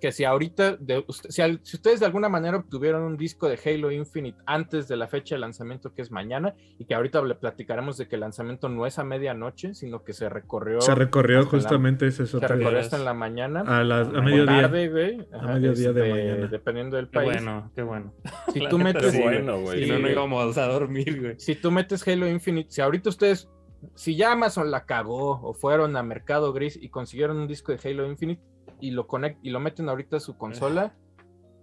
Que 0.03 0.11
si 0.11 0.25
ahorita, 0.25 0.79
de, 0.79 1.05
usted- 1.07 1.31
si, 1.31 1.43
al- 1.43 1.61
si 1.63 1.77
ustedes 1.77 2.01
de 2.01 2.07
alguna 2.07 2.29
manera 2.29 2.57
obtuvieron 2.57 3.03
un 3.05 3.17
disco 3.17 3.49
de 3.49 3.57
Halo 3.65 3.93
Infinite 3.93 4.37
antes 4.47 4.89
de 4.89 4.97
la 4.97 5.07
fecha 5.07 5.37
de 5.37 5.39
lanzamiento 5.41 5.95
que 5.95 6.03
es 6.03 6.11
mañana, 6.11 6.57
y 6.77 6.87
que 6.87 6.97
ahorita 6.97 7.23
le 7.23 7.37
platicaremos 7.37 7.97
de 7.99 8.09
que 8.09 8.17
el 8.17 8.23
lanzamiento 8.23 8.69
no 8.69 8.85
es 8.85 8.99
a 8.99 9.05
medianoche, 9.05 9.75
sino 9.75 10.03
que 10.03 10.13
se 10.13 10.29
recorrió, 10.29 10.81
Se 10.81 10.97
recorrió 10.97 11.43
la- 11.43 11.47
justamente 11.47 12.09
ese 12.09 12.25
es 12.25 12.31
se 12.31 12.41
recorrió 12.41 12.71
días. 12.71 12.87
hasta 12.87 12.97
en 12.97 13.05
la 13.05 13.15
mañana. 13.15 13.61
a, 13.61 13.85
las, 13.85 14.09
a 14.09 14.21
mediodía. 14.23 14.63
tarde, 14.63 14.89
güey. 14.89 15.29
Ajá, 15.33 15.55
mediodía 15.55 15.93
de 15.93 16.01
este, 16.09 16.11
mañana. 16.25 16.47
Dependiendo 16.49 16.97
del 16.97 17.07
Qué 17.07 17.13
país. 17.13 17.33
bueno, 17.35 17.71
qué 17.77 17.83
bueno. 17.83 18.13
Si 18.53 18.59
La 18.59 18.69
tú 18.71 18.79
metes, 18.81 19.03
Qué 19.05 19.11
sí, 19.13 19.23
bueno, 19.23 19.61
güey. 19.61 19.79
Si 19.79 19.85
Sí, 19.85 19.91
no, 19.93 19.99
no 20.01 20.11
íbamos 20.11 20.59
a 20.59 20.67
dormir, 20.67 21.21
güey. 21.21 21.35
si 21.39 21.55
tú 21.55 21.71
metes 21.71 22.09
Halo 22.09 22.27
Infinite, 22.29 22.73
si 22.73 22.81
ahorita 22.81 23.09
ustedes, 23.09 23.49
si 23.95 24.17
ya 24.17 24.33
Amazon 24.33 24.73
la 24.73 24.85
cagó 24.85 25.41
o 25.43 25.55
fueron 25.55 25.97
a 25.97 26.03
Mercado 26.03 26.53
Gris 26.53 26.77
y 26.81 26.89
consiguieron 26.89 27.37
un 27.37 27.47
disco 27.47 27.71
de 27.71 27.79
Halo 27.89 28.05
Infinite 28.07 28.43
y 28.83 28.91
lo 28.91 29.07
conect 29.07 29.39
y 29.43 29.49
lo 29.51 29.61
meten 29.61 29.89
ahorita 29.89 30.19
a 30.19 30.21
su 30.21 30.37
consola, 30.37 30.95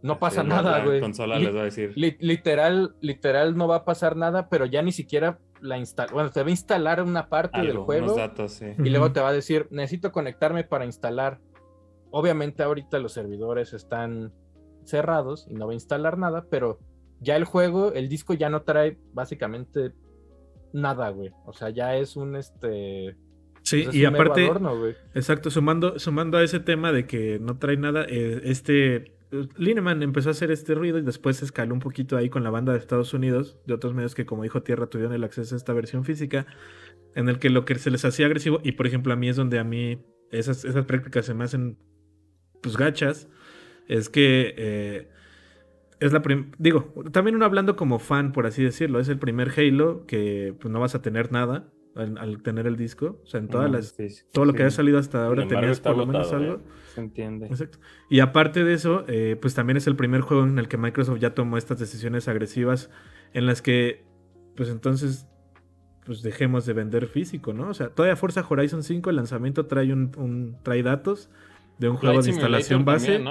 no 0.02 0.18
pasa 0.18 0.42
Sí, 0.42 0.48
nada, 0.48 0.80
la 0.80 0.86
güey. 0.86 1.02
consola 1.02 1.38
Li- 1.38 1.46
les 1.46 1.56
va 1.56 1.62
a 1.62 1.64
decir. 1.66 1.92
li- 1.96 2.18
literal, 2.20 2.96
literal 3.02 3.56
no 3.58 3.68
va 3.68 3.76
a 3.78 3.86
pasar 3.86 4.16
nada, 4.16 4.50
pero 4.50 4.66
ya 4.66 4.82
ni 4.82 4.92
siquiera 4.92 5.40
la 5.62 5.78
instala. 5.78 6.12
Bueno, 6.14 6.32
te 6.32 6.42
va 6.42 6.48
a 6.48 6.52
instalar 6.52 7.04
una 7.04 7.28
parte 7.30 7.60
del 7.62 7.78
juego 7.78 8.06
unos 8.06 8.16
datos, 8.18 8.54
sí. 8.54 8.68
y 8.78 8.90
luego 8.90 9.12
te 9.12 9.20
va 9.20 9.30
a 9.30 9.34
decir, 9.34 9.68
necesito 9.72 10.12
conectarme 10.12 10.64
para 10.64 10.86
instalar. 10.86 11.40
Obviamente 12.12 12.64
ahorita 12.64 12.98
los 13.00 13.12
servidores 13.14 13.74
están 13.74 14.34
cerrados 14.86 15.46
y 15.50 15.54
no 15.56 15.66
va 15.68 15.74
a 15.74 15.76
instalar 15.76 16.18
nada, 16.18 16.46
pero 16.50 16.80
ya 17.20 17.36
el 17.36 17.44
juego, 17.44 17.92
el 17.94 18.08
disco 18.08 18.34
ya 18.34 18.50
no 18.50 18.62
trae 18.64 18.98
básicamente 19.14 19.92
nada, 20.72 21.10
güey. 21.10 21.32
O 21.46 21.52
sea, 21.54 21.70
ya 21.72 21.96
es 21.98 22.16
un 22.16 22.36
este... 22.38 23.18
Sí, 23.64 23.88
y 23.92 24.06
aparte, 24.06 24.46
adorno, 24.46 24.74
exacto, 25.14 25.52
sumando, 25.52 26.00
sumando 26.00 26.38
a 26.38 26.44
ese 26.44 26.60
tema 26.60 26.92
de 26.92 27.06
que 27.06 27.40
no 27.40 27.58
trae 27.58 27.78
nada, 27.78 28.06
eh, 28.08 28.42
este 28.44 29.14
Lineman 29.58 30.02
empezó 30.02 30.30
a 30.30 30.32
hacer 30.32 30.50
este 30.50 30.74
ruido 30.74 30.98
y 30.98 31.04
después 31.04 31.42
escaló 31.44 31.74
un 31.74 31.80
poquito 31.80 32.18
ahí 32.18 32.30
con 32.30 32.44
la 32.44 32.50
banda 32.50 32.74
de 32.74 32.80
Estados 32.80 33.14
Unidos, 33.14 33.58
de 33.68 33.76
otros 33.76 33.94
medios 33.94 34.16
que 34.16 34.26
como 34.26 34.44
dijo 34.44 34.64
Tierra 34.64 34.88
tuvieron 34.88 35.14
el 35.14 35.24
acceso 35.24 35.56
a 35.56 35.58
esta 35.58 35.74
versión 35.74 36.04
física, 36.04 36.48
en 37.14 37.30
el 37.30 37.38
que 37.38 37.50
lo 37.50 37.64
que 37.66 37.76
se 37.76 37.92
les 37.92 38.04
hacía 38.06 38.26
agresivo, 38.26 38.60
y 38.64 38.72
por 38.72 38.88
ejemplo 38.88 39.14
a 39.14 39.16
mí 39.16 39.30
es 39.30 39.36
donde 39.36 39.60
a 39.60 39.64
mí 39.64 40.04
esas, 40.32 40.66
esas 40.66 40.86
prácticas 40.86 41.26
se 41.26 41.34
me 41.34 41.44
hacen 41.44 41.78
pues 42.62 42.76
gachas, 42.76 43.28
es 43.88 44.10
que 44.10 44.56
eh, 44.58 45.10
es 46.00 46.12
la 46.12 46.24
digo, 46.58 46.94
también 47.12 47.36
uno 47.36 47.46
hablando 47.46 47.76
como 47.76 48.00
fan, 48.00 48.32
por 48.32 48.48
así 48.48 48.64
decirlo, 48.64 49.00
es 49.00 49.10
el 49.10 49.20
primer 49.20 49.52
Halo 49.56 50.06
que 50.08 50.56
pues 50.60 50.72
no 50.72 50.80
vas 50.80 50.96
a 50.96 51.02
tener 51.04 51.32
nada 51.32 51.72
al, 51.96 52.42
tener 52.42 52.68
el 52.68 52.76
disco. 52.76 53.20
O 53.24 53.28
sea, 53.28 53.40
en 53.40 53.48
todas 53.48 53.70
las. 53.72 53.96
todo 54.32 54.46
lo 54.46 54.54
que 54.54 54.64
ha 54.64 54.72
salido 54.72 55.00
hasta 55.00 55.26
ahora 55.26 55.48
tenías 55.48 55.80
por 55.80 55.98
lo 55.98 56.06
menos 56.06 56.32
algo. 56.34 56.56
¿eh? 56.56 56.60
Se 56.94 57.02
entiende. 57.02 57.48
Exacto. 57.48 57.80
Y 58.10 58.20
aparte 58.20 58.64
de 58.64 58.74
eso, 58.74 59.06
eh, 59.08 59.38
pues 59.40 59.54
también 59.54 59.78
es 59.78 59.88
el 59.88 59.96
primer 59.96 60.22
juego 60.22 60.44
en 60.44 60.60
el 60.60 60.68
que 60.68 60.78
Microsoft 60.78 61.20
ya 61.20 61.34
tomó 61.34 61.58
estas 61.58 61.80
decisiones 61.80 62.28
agresivas 62.28 62.90
en 63.34 63.46
las 63.46 63.62
que, 63.62 64.04
pues 64.56 64.70
entonces, 64.70 65.28
pues 66.06 66.22
dejemos 66.22 66.66
de 66.66 66.74
vender 66.74 67.08
físico, 67.08 67.54
¿no? 67.54 67.70
O 67.70 67.74
sea, 67.74 67.90
todavía 67.90 68.16
Forza 68.16 68.46
Horizon 68.48 68.84
5, 68.84 69.10
el 69.10 69.16
lanzamiento 69.16 69.66
trae 69.66 69.94
un, 69.94 70.58
trae 70.64 70.84
datos 70.84 71.30
de 71.78 71.88
un 71.88 71.96
juego 71.96 72.22
de 72.22 72.30
instalación 72.30 72.84
base. 72.84 73.24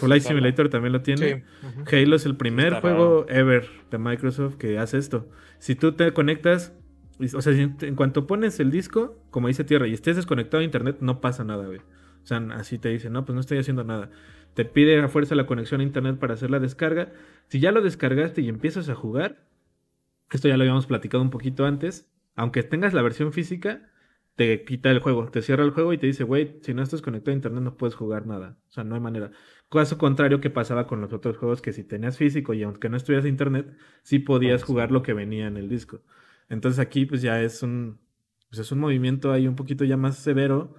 Flight 0.00 0.22
Simulator 0.22 0.68
también 0.68 0.92
lo 0.92 1.02
tiene. 1.02 1.44
Halo 1.90 2.16
es 2.16 2.26
el 2.26 2.36
primer 2.36 2.80
juego 2.80 3.26
ever 3.28 3.68
de 3.90 3.98
Microsoft 3.98 4.56
que 4.56 4.78
hace 4.78 4.98
esto. 4.98 5.28
Si 5.58 5.76
tú 5.76 5.92
te 5.92 6.12
conectas 6.12 6.72
o 7.34 7.42
sea, 7.42 7.52
en 7.52 7.94
cuanto 7.96 8.26
pones 8.26 8.60
el 8.60 8.70
disco, 8.70 9.18
como 9.30 9.48
dice 9.48 9.64
Tierra, 9.64 9.86
y 9.86 9.92
estés 9.92 10.16
desconectado 10.16 10.60
a 10.60 10.64
internet, 10.64 10.98
no 11.00 11.20
pasa 11.20 11.44
nada, 11.44 11.66
güey. 11.66 11.78
O 11.78 12.26
sea, 12.26 12.38
así 12.52 12.78
te 12.78 12.88
dice, 12.88 13.10
no, 13.10 13.24
pues 13.24 13.34
no 13.34 13.40
estoy 13.40 13.58
haciendo 13.58 13.84
nada. 13.84 14.10
Te 14.54 14.64
pide 14.64 15.00
a 15.00 15.08
fuerza 15.08 15.34
la 15.34 15.46
conexión 15.46 15.80
a 15.80 15.84
internet 15.84 16.18
para 16.18 16.34
hacer 16.34 16.50
la 16.50 16.58
descarga. 16.58 17.12
Si 17.48 17.60
ya 17.60 17.72
lo 17.72 17.82
descargaste 17.82 18.42
y 18.42 18.48
empiezas 18.48 18.88
a 18.88 18.94
jugar, 18.94 19.44
esto 20.30 20.48
ya 20.48 20.56
lo 20.56 20.62
habíamos 20.62 20.86
platicado 20.86 21.22
un 21.22 21.30
poquito 21.30 21.66
antes, 21.66 22.10
aunque 22.34 22.62
tengas 22.62 22.94
la 22.94 23.02
versión 23.02 23.32
física, 23.32 23.90
te 24.36 24.64
quita 24.64 24.90
el 24.90 25.00
juego, 25.00 25.28
te 25.30 25.42
cierra 25.42 25.64
el 25.64 25.70
juego 25.70 25.92
y 25.92 25.98
te 25.98 26.06
dice, 26.06 26.24
güey, 26.24 26.58
si 26.62 26.74
no 26.74 26.82
estás 26.82 27.02
conectado 27.02 27.32
a 27.32 27.36
internet 27.36 27.62
no 27.62 27.76
puedes 27.76 27.94
jugar 27.94 28.26
nada. 28.26 28.58
O 28.68 28.72
sea, 28.72 28.84
no 28.84 28.94
hay 28.94 29.00
manera. 29.00 29.30
Caso 29.70 29.98
contrario 29.98 30.40
que 30.40 30.50
pasaba 30.50 30.86
con 30.86 31.00
los 31.00 31.12
otros 31.12 31.36
juegos 31.36 31.62
que 31.62 31.72
si 31.72 31.84
tenías 31.84 32.16
físico 32.16 32.54
y 32.54 32.62
aunque 32.62 32.88
no 32.88 32.96
estuvieras 32.96 33.26
internet, 33.26 33.74
sí 34.02 34.18
podías 34.18 34.62
jugar 34.64 34.90
lo 34.90 35.02
que 35.02 35.12
venía 35.12 35.46
en 35.46 35.56
el 35.56 35.68
disco. 35.68 36.00
Entonces 36.48 36.78
aquí 36.78 37.06
pues 37.06 37.22
ya 37.22 37.40
es 37.40 37.62
un, 37.62 38.00
pues 38.48 38.60
es 38.60 38.72
un 38.72 38.80
movimiento 38.80 39.32
ahí 39.32 39.46
un 39.46 39.56
poquito 39.56 39.84
ya 39.84 39.96
más 39.96 40.16
severo 40.16 40.74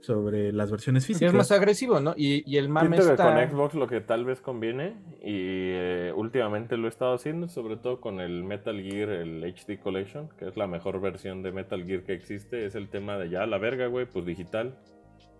sobre 0.00 0.52
las 0.52 0.70
versiones 0.70 1.06
físicas. 1.06 1.28
es 1.30 1.34
más 1.34 1.50
agresivo, 1.50 2.00
¿no? 2.00 2.14
Y, 2.16 2.56
el 2.56 2.68
mame 2.68 2.96
está... 2.98 3.16
con 3.16 3.50
Xbox 3.50 3.74
lo 3.74 3.86
que 3.88 4.00
tal 4.00 4.24
vez 4.24 4.40
conviene, 4.40 4.96
y 5.20 5.74
eh, 5.74 6.12
últimamente 6.14 6.76
lo 6.76 6.86
he 6.86 6.88
estado 6.88 7.14
haciendo, 7.14 7.48
sobre 7.48 7.76
todo 7.76 8.00
con 8.00 8.20
el 8.20 8.44
Metal 8.44 8.80
Gear, 8.80 9.10
el 9.10 9.44
HD 9.44 9.78
Collection, 9.80 10.28
que 10.38 10.46
es 10.46 10.56
la 10.56 10.66
mejor 10.66 11.00
versión 11.00 11.42
de 11.42 11.52
Metal 11.52 11.84
Gear 11.84 12.04
que 12.04 12.12
existe, 12.12 12.64
es 12.64 12.74
el 12.74 12.88
tema 12.88 13.18
de 13.18 13.30
ya 13.30 13.46
la 13.46 13.58
verga, 13.58 13.86
güey, 13.86 14.06
pues 14.06 14.24
digital. 14.24 14.78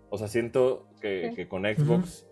O 0.09 0.17
sea, 0.17 0.27
siento 0.27 0.87
que, 1.01 1.47
con 1.49 1.63
Xbox 1.63 2.25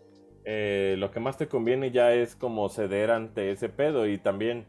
eh, 0.49 0.95
lo 0.97 1.11
que 1.11 1.19
más 1.19 1.37
te 1.37 1.47
conviene 1.47 1.91
ya 1.91 2.13
es 2.13 2.35
como 2.35 2.69
ceder 2.69 3.11
ante 3.11 3.51
ese 3.51 3.67
pedo 3.67 4.07
y 4.07 4.17
también 4.17 4.65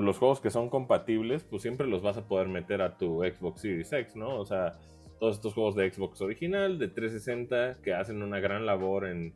pues 0.00 0.06
los 0.06 0.18
juegos 0.18 0.40
que 0.40 0.50
son 0.50 0.70
compatibles, 0.70 1.44
pues 1.44 1.60
siempre 1.60 1.86
los 1.86 2.00
vas 2.00 2.16
a 2.16 2.26
poder 2.26 2.48
meter 2.48 2.80
a 2.80 2.96
tu 2.96 3.22
Xbox 3.22 3.60
Series 3.60 3.92
X, 3.92 4.16
¿no? 4.16 4.34
O 4.38 4.46
sea, 4.46 4.72
todos 5.18 5.36
estos 5.36 5.52
juegos 5.52 5.74
de 5.74 5.92
Xbox 5.92 6.22
original, 6.22 6.78
de 6.78 6.88
360, 6.88 7.82
que 7.82 7.92
hacen 7.92 8.22
una 8.22 8.40
gran 8.40 8.64
labor 8.64 9.06
en, 9.06 9.34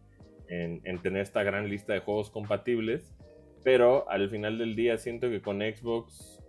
tener 0.48 1.20
esta 1.20 1.42
gran 1.42 1.68
lista 1.68 1.92
de 1.92 1.98
juegos 1.98 2.30
compatibles, 2.30 3.14
pero 3.62 4.08
al 4.08 4.30
final 4.30 4.56
del 4.56 4.74
día 4.74 4.96
siento 4.96 5.28
que 5.28 5.42
con 5.42 5.58
Xbox 5.58 6.42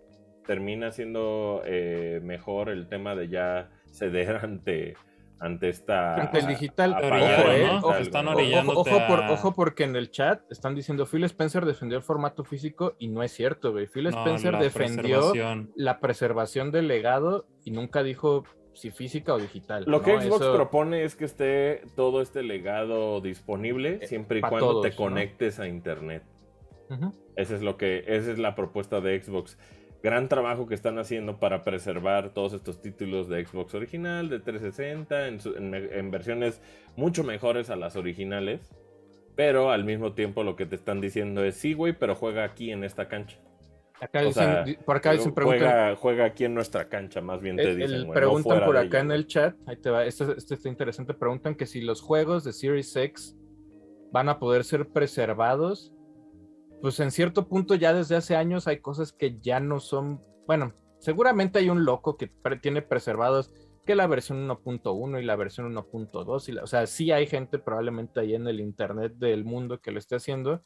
termina 0.47 0.93
siendo 0.93 1.61
eh, 1.65 2.21
mejor 2.23 2.69
el 2.69 2.87
tema 2.87 3.15
de 3.15 3.27
ya 3.27 3.69
ceder 3.91 4.37
ante 4.43 4.93
ante 5.39 5.69
esta. 5.69 6.15
Ante 6.15 6.39
el 6.39 6.47
digital. 6.47 6.95
ojo, 7.73 7.95
están 7.95 8.27
ojo, 8.27 9.53
porque 9.53 9.83
en 9.83 9.95
el 9.95 10.11
chat 10.11 10.41
están 10.51 10.75
diciendo 10.75 11.05
Phil 11.05 11.23
Spencer 11.25 11.65
defendió 11.65 11.97
el 11.97 12.03
formato 12.03 12.43
físico 12.43 12.95
y 12.99 13.07
no 13.07 13.23
es 13.23 13.31
cierto, 13.31 13.71
güey. 13.71 13.87
Phil 13.87 14.07
Spencer 14.07 14.57
defendió 14.57 15.33
la 15.75 15.99
preservación 15.99 16.71
del 16.71 16.87
legado 16.87 17.47
y 17.63 17.71
nunca 17.71 18.03
dijo 18.03 18.43
si 18.73 18.91
física 18.91 19.33
o 19.33 19.37
digital. 19.37 19.85
Lo 19.87 20.01
que 20.01 20.19
Xbox 20.19 20.45
propone 20.47 21.03
es 21.03 21.15
que 21.15 21.25
esté 21.25 21.83
todo 21.95 22.21
este 22.21 22.43
legado 22.43 23.21
disponible 23.21 23.99
eh, 24.01 24.07
siempre 24.07 24.39
y 24.39 24.41
cuando 24.41 24.81
te 24.81 24.95
conectes 24.95 25.59
a 25.59 25.67
internet. 25.67 26.23
Ese 27.35 27.55
es 27.55 27.61
lo 27.61 27.77
que, 27.77 28.03
esa 28.07 28.31
es 28.31 28.37
la 28.37 28.53
propuesta 28.53 29.01
de 29.01 29.21
Xbox 29.21 29.57
gran 30.05 30.29
trabajo 30.29 30.67
que 30.67 30.75
están 30.75 30.99
haciendo 30.99 31.39
para 31.39 31.63
preservar 31.63 32.29
todos 32.29 32.53
estos 32.53 32.79
títulos 32.79 33.27
de 33.27 33.43
Xbox 33.43 33.73
original, 33.73 34.29
de 34.29 34.39
360, 34.39 35.27
en, 35.27 36.11
versiones 36.11 36.61
mucho 36.95 37.23
mejores 37.23 37.71
a 37.71 37.75
las 37.75 37.95
originales. 37.95 38.71
Pero 39.35 39.71
al 39.71 39.83
mismo 39.83 40.13
tiempo 40.13 40.43
lo 40.43 40.55
que 40.55 40.67
te 40.67 40.75
están 40.75 41.01
diciendo 41.01 41.43
es, 41.43 41.55
sí, 41.55 41.73
güey, 41.73 41.93
pero 41.93 42.13
juega 42.13 42.43
aquí 42.43 42.71
en 42.71 42.83
esta 42.83 43.07
cancha. 43.07 43.39
Acá 43.99 44.21
dicen, 44.21 44.77
por 44.85 44.97
acá 44.97 45.13
dicen 45.13 45.33
juega, 45.33 45.95
juega, 45.95 46.25
aquí 46.25 46.45
en 46.45 46.53
nuestra 46.53 46.87
cancha, 46.87 47.21
más 47.21 47.41
bien 47.41 47.55
te 47.55 47.75
dicen. 47.75 48.11
preguntan 48.11 48.63
por 48.63 48.77
acá 48.77 48.99
en 48.99 49.11
el 49.11 49.25
chat, 49.25 49.55
ahí 49.65 49.77
te 49.77 49.89
va, 49.89 50.05
esto, 50.05 50.33
esto, 50.33 50.53
está 50.53 50.69
interesante, 50.69 51.15
preguntan 51.15 51.55
que 51.55 51.65
si 51.65 51.81
los 51.81 52.01
juegos 52.01 52.43
de 52.43 52.53
Series 52.53 52.95
X 52.95 53.35
van 54.11 54.29
a 54.29 54.37
poder 54.37 54.65
ser 54.65 54.87
preservados 54.89 55.94
pues 56.85 56.99
en 56.99 57.09
cierto 57.09 57.47
punto 57.47 57.73
ya 57.73 57.95
desde 57.95 58.15
hace 58.15 58.35
años 58.35 58.67
hay 58.67 58.77
cosas 58.77 59.11
que 59.11 59.39
ya 59.41 59.59
no 59.59 59.79
son, 59.79 60.21
bueno, 60.45 60.75
seguramente 60.99 61.57
hay 61.57 61.71
un 61.71 61.83
loco 61.83 62.15
que 62.15 62.29
tiene 62.61 62.83
preservados 62.83 63.51
que 63.87 63.95
la 63.95 64.05
versión 64.05 64.47
1.1 64.47 65.19
y 65.19 65.25
la 65.25 65.35
versión 65.35 65.73
1.2, 65.73 66.61
o 66.61 66.67
sea, 66.67 66.85
sí 66.85 67.11
hay 67.11 67.25
gente 67.25 67.57
probablemente 67.57 68.19
ahí 68.19 68.35
en 68.35 68.47
el 68.47 68.59
internet 68.59 69.13
del 69.15 69.45
mundo 69.45 69.81
que 69.81 69.89
lo 69.89 69.97
esté 69.97 70.17
haciendo, 70.17 70.63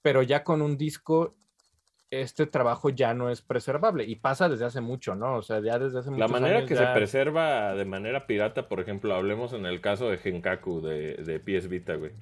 pero 0.00 0.22
ya 0.22 0.44
con 0.44 0.62
un 0.62 0.78
disco 0.78 1.36
este 2.08 2.46
trabajo 2.46 2.88
ya 2.88 3.12
no 3.12 3.28
es 3.28 3.42
preservable 3.42 4.04
y 4.04 4.16
pasa 4.16 4.48
desde 4.48 4.64
hace 4.64 4.80
mucho, 4.80 5.14
¿no? 5.14 5.36
O 5.36 5.42
sea, 5.42 5.60
ya 5.60 5.78
desde 5.78 5.98
hace 5.98 6.08
mucho 6.08 6.20
La 6.20 6.28
manera 6.28 6.64
que 6.64 6.74
se 6.74 6.86
preserva 6.86 7.74
de 7.74 7.84
manera 7.84 8.26
pirata, 8.26 8.66
por 8.66 8.80
ejemplo, 8.80 9.14
hablemos 9.14 9.52
en 9.52 9.66
el 9.66 9.82
caso 9.82 10.08
de 10.08 10.16
Genkaku 10.16 10.80
de, 10.80 11.16
de 11.16 11.38
PS 11.38 11.68
Vita, 11.68 11.96
güey. 11.96 12.12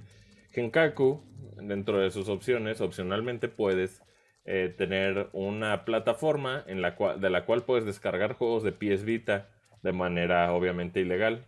Genkaku, 0.59 1.23
dentro 1.63 2.01
de 2.01 2.11
sus 2.11 2.29
opciones, 2.29 2.81
opcionalmente 2.81 3.49
puedes 3.49 4.03
eh, 4.45 4.75
tener 4.77 5.29
una 5.33 5.85
plataforma 5.85 6.65
en 6.67 6.83
la 6.83 6.97
cual, 6.97 7.21
de 7.21 7.31
la 7.31 7.45
cual 7.45 7.65
puedes 7.65 7.85
descargar 7.85 8.33
juegos 8.33 8.65
de 8.65 8.73
PS 8.73 9.05
Vita 9.05 9.49
de 9.83 9.93
manera 9.93 10.53
obviamente 10.53 11.01
ilegal. 11.01 11.47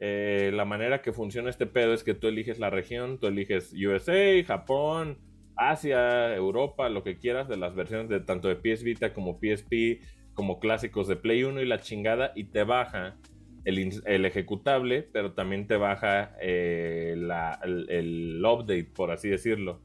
Eh, 0.00 0.50
la 0.52 0.64
manera 0.64 1.02
que 1.02 1.12
funciona 1.12 1.50
este 1.50 1.66
pedo 1.66 1.94
es 1.94 2.02
que 2.02 2.14
tú 2.14 2.26
eliges 2.26 2.58
la 2.58 2.70
región, 2.70 3.20
tú 3.20 3.28
eliges 3.28 3.72
USA, 3.74 4.42
Japón, 4.44 5.18
Asia, 5.54 6.34
Europa, 6.34 6.88
lo 6.88 7.04
que 7.04 7.18
quieras 7.18 7.48
de 7.48 7.56
las 7.56 7.76
versiones 7.76 8.08
de 8.08 8.18
tanto 8.18 8.48
de 8.48 8.56
PS 8.56 8.82
Vita 8.82 9.12
como 9.12 9.38
PSP, 9.38 10.02
como 10.34 10.58
clásicos 10.58 11.06
de 11.06 11.14
Play 11.14 11.44
1 11.44 11.60
y 11.60 11.66
la 11.66 11.78
chingada, 11.78 12.32
y 12.34 12.44
te 12.44 12.64
baja 12.64 13.18
el, 13.64 14.24
ejecutable, 14.24 15.02
pero 15.12 15.32
también 15.32 15.66
te 15.66 15.76
baja 15.76 16.36
eh, 16.40 17.14
el, 17.14 18.42
update, 18.44 18.90
por 18.94 19.10
así 19.10 19.28
decirlo. 19.28 19.80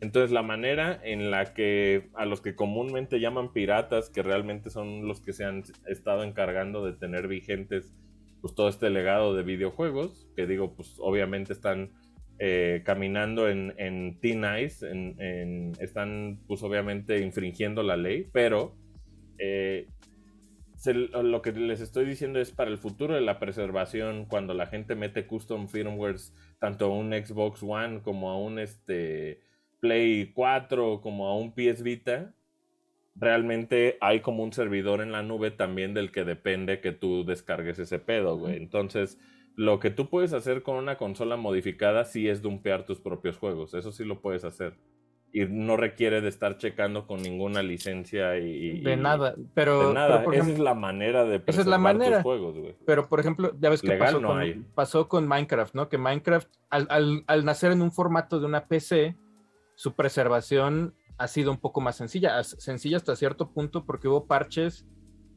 Entonces 0.00 0.30
la 0.30 0.42
manera 0.42 1.00
en 1.02 1.30
la 1.30 1.54
que 1.54 2.10
a 2.14 2.26
los 2.26 2.40
que 2.40 2.54
comúnmente 2.54 3.18
llaman 3.18 3.52
piratas, 3.52 4.10
que 4.10 4.22
realmente 4.22 4.70
son 4.70 5.08
los 5.08 5.20
que 5.20 5.32
se 5.32 5.44
han 5.44 5.64
estado 5.86 6.22
encargando 6.22 6.84
de 6.84 6.92
tener 6.92 7.28
vigentes 7.28 7.92
pues 8.42 8.54
todo 8.54 8.68
este 8.68 8.90
legado 8.90 9.34
de 9.34 9.42
videojuegos, 9.42 10.28
que 10.36 10.46
digo, 10.46 10.74
pues 10.74 10.96
obviamente 10.98 11.54
están 11.54 11.92
eh, 12.38 12.82
caminando 12.84 13.48
en, 13.48 13.72
en 13.78 14.20
T-Nice, 14.20 14.86
en, 14.88 15.72
están 15.80 16.38
pues 16.46 16.62
obviamente 16.62 17.20
infringiendo 17.20 17.82
la 17.82 17.96
ley, 17.96 18.28
pero 18.30 18.76
eh, 19.38 19.86
lo 20.94 21.42
que 21.42 21.52
les 21.52 21.80
estoy 21.80 22.04
diciendo 22.04 22.40
es 22.40 22.50
para 22.50 22.70
el 22.70 22.78
futuro 22.78 23.14
de 23.14 23.20
la 23.20 23.38
preservación, 23.38 24.26
cuando 24.26 24.54
la 24.54 24.66
gente 24.66 24.94
mete 24.94 25.26
custom 25.26 25.68
firmwares 25.68 26.34
tanto 26.58 26.86
a 26.86 26.88
un 26.88 27.12
Xbox 27.12 27.62
One 27.62 28.02
como 28.02 28.30
a 28.30 28.38
un 28.38 28.58
este, 28.58 29.40
Play 29.80 30.32
4 30.34 31.00
como 31.00 31.28
a 31.28 31.36
un 31.36 31.52
PS 31.52 31.82
Vita, 31.82 32.34
realmente 33.14 33.98
hay 34.00 34.20
como 34.20 34.42
un 34.42 34.52
servidor 34.52 35.00
en 35.00 35.12
la 35.12 35.22
nube 35.22 35.50
también 35.50 35.94
del 35.94 36.12
que 36.12 36.24
depende 36.24 36.80
que 36.80 36.92
tú 36.92 37.24
descargues 37.24 37.78
ese 37.78 37.98
pedo, 37.98 38.36
güey. 38.36 38.56
Entonces, 38.56 39.18
lo 39.54 39.80
que 39.80 39.90
tú 39.90 40.10
puedes 40.10 40.32
hacer 40.32 40.62
con 40.62 40.76
una 40.76 40.96
consola 40.96 41.36
modificada 41.36 42.04
sí 42.04 42.28
es 42.28 42.42
dumpear 42.42 42.84
tus 42.84 43.00
propios 43.00 43.38
juegos, 43.38 43.74
eso 43.74 43.92
sí 43.92 44.04
lo 44.04 44.20
puedes 44.20 44.44
hacer 44.44 44.74
y 45.32 45.44
no 45.44 45.76
requiere 45.76 46.20
de 46.20 46.28
estar 46.28 46.56
checando 46.56 47.06
con 47.06 47.22
ninguna 47.22 47.62
licencia 47.62 48.38
y... 48.38 48.80
De 48.80 48.96
nada, 48.96 49.34
pero... 49.54 49.88
De 49.88 49.94
nada, 49.94 50.24
esa 50.32 50.50
es 50.50 50.58
la 50.58 50.74
manera 50.74 51.24
de 51.24 51.40
preservar 51.40 51.66
es 51.66 51.70
la 51.70 51.78
manera. 51.78 52.16
tus 52.16 52.22
juegos, 52.22 52.58
güey. 52.58 52.76
Pero, 52.86 53.08
por 53.08 53.20
ejemplo, 53.20 53.52
ya 53.58 53.68
ves 53.68 53.82
que 53.82 53.96
pasó, 53.96 54.22
con, 54.22 54.66
pasó, 54.74 55.08
con, 55.08 55.28
Minecraft, 55.28 55.74
¿no? 55.74 55.88
Que 55.88 55.98
Minecraft, 55.98 56.48
al, 56.70 56.86
al, 56.90 57.24
al, 57.26 57.44
nacer 57.44 57.72
en 57.72 57.82
un 57.82 57.92
formato 57.92 58.40
de 58.40 58.46
una 58.46 58.66
PC, 58.66 59.16
su 59.74 59.94
preservación 59.94 60.94
ha 61.18 61.28
sido 61.28 61.50
un 61.50 61.58
poco 61.58 61.80
más 61.80 61.96
sencilla, 61.96 62.42
sencilla 62.42 62.96
hasta 62.96 63.14
cierto 63.16 63.50
punto 63.50 63.84
porque 63.84 64.08
hubo 64.08 64.26
parches 64.26 64.86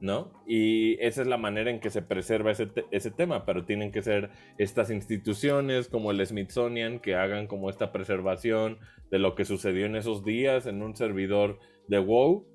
¿No? 0.00 0.32
Y 0.46 0.94
esa 1.02 1.22
es 1.22 1.28
la 1.28 1.38
manera 1.38 1.70
en 1.70 1.80
que 1.80 1.90
se 1.90 2.02
preserva 2.02 2.50
ese, 2.50 2.66
te- 2.66 2.84
ese 2.90 3.10
tema, 3.10 3.44
pero 3.46 3.64
tienen 3.64 3.90
que 3.92 4.02
ser 4.02 4.30
estas 4.58 4.90
instituciones 4.90 5.88
como 5.88 6.10
el 6.10 6.24
Smithsonian 6.26 6.98
que 6.98 7.14
hagan 7.14 7.46
como 7.46 7.70
esta 7.70 7.90
preservación 7.92 8.78
de 9.10 9.18
lo 9.18 9.34
que 9.34 9.44
sucedió 9.44 9.86
en 9.86 9.96
esos 9.96 10.24
días 10.24 10.66
en 10.66 10.82
un 10.82 10.94
servidor 10.96 11.58
de 11.88 11.98
WoW. 12.00 12.46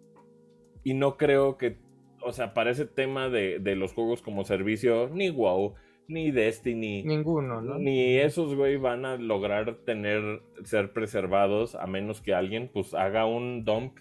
Y 0.83 0.93
no 0.93 1.17
creo 1.17 1.57
que, 1.57 1.77
o 2.21 2.31
sea, 2.31 2.53
para 2.53 2.71
ese 2.71 2.85
tema 2.85 3.29
de, 3.29 3.59
de 3.59 3.75
los 3.75 3.93
juegos 3.93 4.21
como 4.21 4.43
servicio, 4.43 5.09
ni 5.11 5.29
WoW, 5.29 5.73
ni 6.07 6.31
Destiny, 6.31 7.03
ninguno, 7.03 7.61
¿no? 7.61 7.77
ni 7.77 8.17
esos, 8.17 8.55
güey, 8.55 8.77
van 8.77 9.05
a 9.05 9.17
lograr 9.17 9.75
tener, 9.85 10.41
ser 10.63 10.91
preservados 10.91 11.75
a 11.75 11.85
menos 11.85 12.21
que 12.21 12.33
alguien, 12.33 12.69
pues, 12.73 12.93
haga 12.95 13.25
un 13.27 13.63
dump 13.63 13.97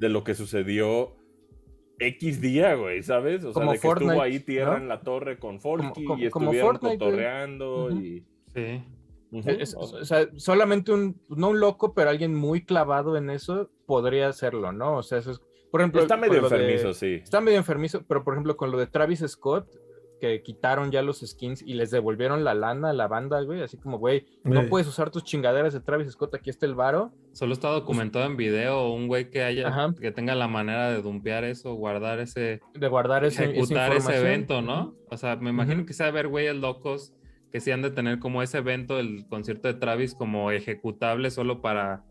de 0.00 0.08
lo 0.08 0.24
que 0.24 0.34
sucedió 0.34 1.14
X 1.98 2.40
día, 2.40 2.74
güey, 2.74 3.02
¿sabes? 3.02 3.44
O 3.44 3.52
sea, 3.52 3.64
de 3.66 3.72
que 3.72 3.78
Fortnite, 3.78 4.12
estuvo 4.12 4.22
ahí 4.22 4.40
tierra 4.40 4.72
¿no? 4.72 4.76
en 4.78 4.88
la 4.88 5.00
torre 5.00 5.38
con 5.38 5.60
Forky 5.60 6.04
como- 6.04 6.18
y 6.18 6.26
estuvieron 6.26 6.70
Fortnite, 6.72 6.98
cotorreando 6.98 7.90
y... 7.90 8.24
Sí. 8.54 8.82
Es- 9.46 9.74
o 9.76 10.04
sea, 10.04 10.28
solamente 10.36 10.92
un, 10.92 11.20
no 11.28 11.50
un 11.50 11.58
loco, 11.60 11.92
pero 11.94 12.10
alguien 12.10 12.34
muy 12.34 12.64
clavado 12.64 13.16
en 13.16 13.30
eso 13.30 13.68
podría 13.86 14.28
hacerlo, 14.28 14.70
¿no? 14.72 14.98
O 14.98 15.02
sea, 15.02 15.18
eso 15.18 15.32
es, 15.32 15.40
por 15.72 15.80
ejemplo, 15.80 16.02
Está 16.02 16.16
medio 16.16 16.34
de- 16.34 16.38
enfermizo, 16.40 16.92
sí. 16.94 17.14
Está 17.14 17.40
medio 17.40 17.58
enfermizo, 17.58 18.04
pero 18.06 18.22
por 18.22 18.34
ejemplo, 18.34 18.56
con 18.56 18.70
lo 18.70 18.78
de 18.78 18.86
Travis 18.86 19.24
Scott, 19.26 19.68
que 20.28 20.42
quitaron 20.42 20.90
ya 20.90 21.02
los 21.02 21.20
skins 21.20 21.62
y 21.62 21.74
les 21.74 21.90
devolvieron 21.90 22.44
la 22.44 22.54
lana 22.54 22.90
a 22.90 22.92
la 22.92 23.06
banda, 23.08 23.40
güey, 23.42 23.62
así 23.62 23.76
como, 23.76 23.98
güey, 23.98 24.26
no 24.42 24.60
Güey. 24.60 24.68
puedes 24.70 24.86
usar 24.88 25.10
tus 25.10 25.24
chingaderas 25.24 25.72
de 25.72 25.80
Travis 25.80 26.10
Scott, 26.12 26.34
aquí 26.34 26.50
está 26.50 26.66
el 26.66 26.74
varo. 26.74 27.12
Solo 27.32 27.52
está 27.52 27.68
documentado 27.68 28.24
en 28.24 28.36
video 28.36 28.88
un 28.92 29.08
güey 29.08 29.28
que 29.30 29.42
haya 29.42 29.68
Ajá. 29.68 29.94
que 30.00 30.12
tenga 30.12 30.34
la 30.34 30.48
manera 30.48 30.90
de 30.90 31.02
dumpear 31.02 31.44
eso, 31.44 31.74
guardar 31.74 32.20
ese, 32.20 32.60
de 32.74 32.88
guardar 32.88 33.24
ese, 33.24 33.42
esa 33.44 33.50
ejecutar 33.52 33.92
ese 33.94 34.16
evento, 34.18 34.62
¿no? 34.62 34.94
O 35.10 35.16
sea, 35.16 35.36
me 35.36 35.50
imagino 35.50 35.78
Ujú. 35.78 35.86
que 35.86 35.92
sea 35.92 36.06
haber 36.06 36.28
güeyes 36.28 36.56
locos 36.56 37.12
que 37.52 37.60
sí 37.60 37.70
han 37.70 37.82
de 37.82 37.90
tener 37.90 38.18
como 38.18 38.42
ese 38.42 38.58
evento, 38.58 38.98
el 38.98 39.26
concierto 39.28 39.68
de 39.68 39.74
Travis, 39.74 40.14
como 40.14 40.50
ejecutable 40.50 41.30
solo 41.30 41.60
para, 41.60 42.02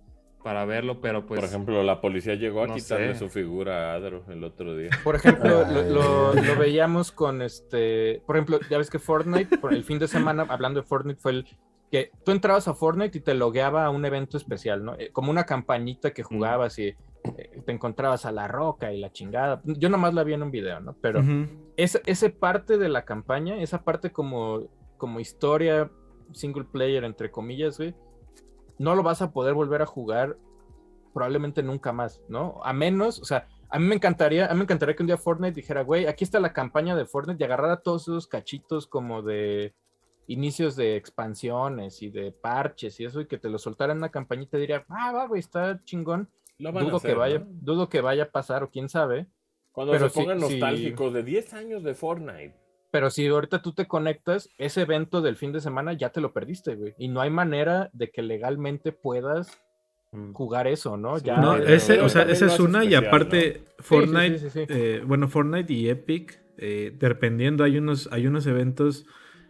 para 0.44 0.66
verlo, 0.66 1.00
pero 1.02 1.26
pues. 1.26 1.40
Por 1.40 1.48
ejemplo, 1.50 1.82
la 1.84 2.02
policía 2.02 2.36
llegó 2.36 2.64
a 2.64 2.68
no 2.68 2.76
quitarle 2.76 3.14
sé. 3.14 3.20
su 3.20 3.30
figura 3.30 3.92
a 3.92 3.96
Adro 3.96 4.24
el 4.30 4.44
otro 4.44 4.76
día. 4.76 4.90
Por 5.04 5.16
ejemplo, 5.16 5.66
lo, 5.72 5.82
lo- 5.84 6.34
lo 6.34 6.56
veíamos 6.58 7.12
con 7.12 7.42
este, 7.42 8.22
por 8.26 8.36
ejemplo, 8.36 8.60
ya 8.70 8.78
ves 8.78 8.90
que 8.90 9.00
Fortnite, 9.00 9.58
por 9.58 9.74
el 9.74 9.84
fin 9.84 10.00
de 10.00 10.08
semana, 10.08 10.46
hablando 10.50 10.82
de 10.82 10.88
Fortnite, 10.88 11.20
fue 11.20 11.32
el 11.32 11.46
que 11.92 12.12
tú 12.26 12.32
entrabas 12.32 12.68
a 12.68 12.74
Fortnite 12.74 13.18
y 13.20 13.22
te 13.22 13.34
logueaba 13.36 13.86
a 13.86 13.90
un 13.90 14.04
evento 14.06 14.36
especial, 14.38 14.84
¿no? 14.84 14.96
Eh, 14.98 15.10
Como 15.14 15.30
una 15.32 15.44
campañita 15.46 16.12
que 16.12 16.24
jugabas 16.24 16.78
y 16.80 16.88
eh, 16.88 16.96
te 17.66 17.72
encontrabas 17.72 18.26
a 18.26 18.32
la 18.32 18.48
roca 18.48 18.92
y 18.92 19.00
la 19.00 19.12
chingada. 19.12 19.62
Yo 19.64 19.90
nomás 19.90 20.14
la 20.14 20.24
vi 20.24 20.34
en 20.34 20.42
un 20.44 20.52
video, 20.52 20.80
¿no? 20.80 20.96
Pero 21.02 21.22
esa, 21.78 22.00
esa 22.06 22.30
parte 22.30 22.78
de 22.80 22.90
la 22.90 23.06
campaña, 23.06 23.56
esa 23.62 23.84
parte 23.84 24.12
como, 24.12 24.68
como 24.98 25.20
historia 25.20 25.90
single 26.32 26.64
player, 26.66 27.04
entre 27.04 27.30
comillas, 27.30 27.78
güey, 27.78 27.94
no 28.84 28.96
lo 28.96 29.04
vas 29.04 29.22
a 29.22 29.32
poder 29.32 29.54
volver 29.54 29.82
a 29.82 29.86
jugar 29.86 30.38
probablemente 31.14 31.64
nunca 31.64 31.94
más, 31.94 32.22
¿no? 32.28 32.60
A 32.64 32.74
menos, 32.74 33.20
o 33.20 33.26
sea, 33.26 33.48
a 33.70 33.80
mí 33.80 33.86
me 33.86 33.96
encantaría, 33.96 34.48
a 34.48 34.54
mí 34.54 34.58
me 34.58 34.64
encantaría 34.64 34.96
que 34.96 35.04
un 35.04 35.08
día 35.08 35.18
Fortnite 35.18 35.54
dijera, 35.56 35.84
güey, 35.84 36.06
aquí 36.06 36.24
está 36.24 36.40
la 36.40 36.54
campaña 36.54 36.96
de 36.96 37.06
Fortnite 37.06 37.42
y 37.42 37.46
agarrara 37.46 37.82
todos 37.82 38.04
esos 38.04 38.28
cachitos 38.28 38.88
como 38.88 39.22
de 39.22 39.74
inicios 40.28 40.76
de 40.76 40.96
expansiones 40.96 42.02
y 42.02 42.10
de 42.10 42.32
parches 42.32 43.00
y 43.00 43.06
eso 43.06 43.22
y 43.22 43.28
que 43.28 43.38
te 43.38 43.50
lo 43.50 43.58
soltara 43.58 43.94
en 43.94 44.00
una 44.00 44.10
campañita 44.10 44.58
y 44.58 44.62
diría, 44.62 44.86
ah, 44.90 45.12
va, 45.12 45.28
güey, 45.28 45.40
está 45.40 45.82
chingón. 45.86 46.30
A 46.66 46.72
Dudo 46.72 46.98
hacer, 46.98 47.12
que 47.12 47.18
vaya, 47.18 47.40
¿no? 47.40 47.46
dudo 47.50 47.90
que 47.90 48.02
vaya 48.02 48.24
a 48.24 48.32
pasar 48.32 48.64
o 48.64 48.70
quién 48.70 48.90
sabe. 48.90 49.28
Cuando 49.72 49.94
pero 49.94 50.10
se 50.10 50.16
pongan 50.20 50.40
sí- 50.40 50.48
sí. 50.48 50.60
nostálgicos 50.60 51.14
de 51.14 51.24
10 51.24 51.54
años 51.54 51.84
de 51.84 51.94
Fortnite. 51.94 52.56
Pero 52.94 53.10
si 53.10 53.26
ahorita 53.26 53.60
tú 53.64 53.74
te 53.74 53.88
conectas, 53.88 54.52
ese 54.60 54.82
evento 54.84 55.24
del 55.24 55.36
fin 55.36 55.52
de 55.52 55.62
semana 55.62 55.94
ya 55.94 56.12
te 56.12 56.22
lo 56.22 56.32
perdiste, 56.32 56.76
güey. 56.76 56.94
Y 57.00 57.08
no 57.08 57.22
hay 57.22 57.32
manera 57.32 57.90
de 57.92 58.12
que 58.12 58.22
legalmente 58.22 58.92
puedas 58.92 59.60
mm, 60.12 60.34
jugar 60.34 60.68
eso, 60.68 60.96
¿no? 60.96 61.18
Sí, 61.18 61.26
Ya, 61.26 61.38
No, 61.38 61.58
ese, 61.58 62.02
o 62.02 62.08
sea, 62.08 62.22
esa 62.22 62.46
es 62.46 62.60
una 62.60 62.86
y 62.86 62.94
aparte 62.94 63.64
Fortnite, 63.80 64.38
sí, 64.38 64.50
sí, 64.52 64.60
sí. 64.60 64.66
eh, 64.70 65.04
bueno, 65.08 65.28
Fortnite 65.28 65.74
y 65.74 65.90
Epic, 65.90 66.40
eh, 66.60 66.96
dependiendo, 67.00 67.64
hay 67.64 67.80
unos, 67.80 68.10
hay 68.12 68.28
unos 68.28 68.46
eventos 68.46 69.08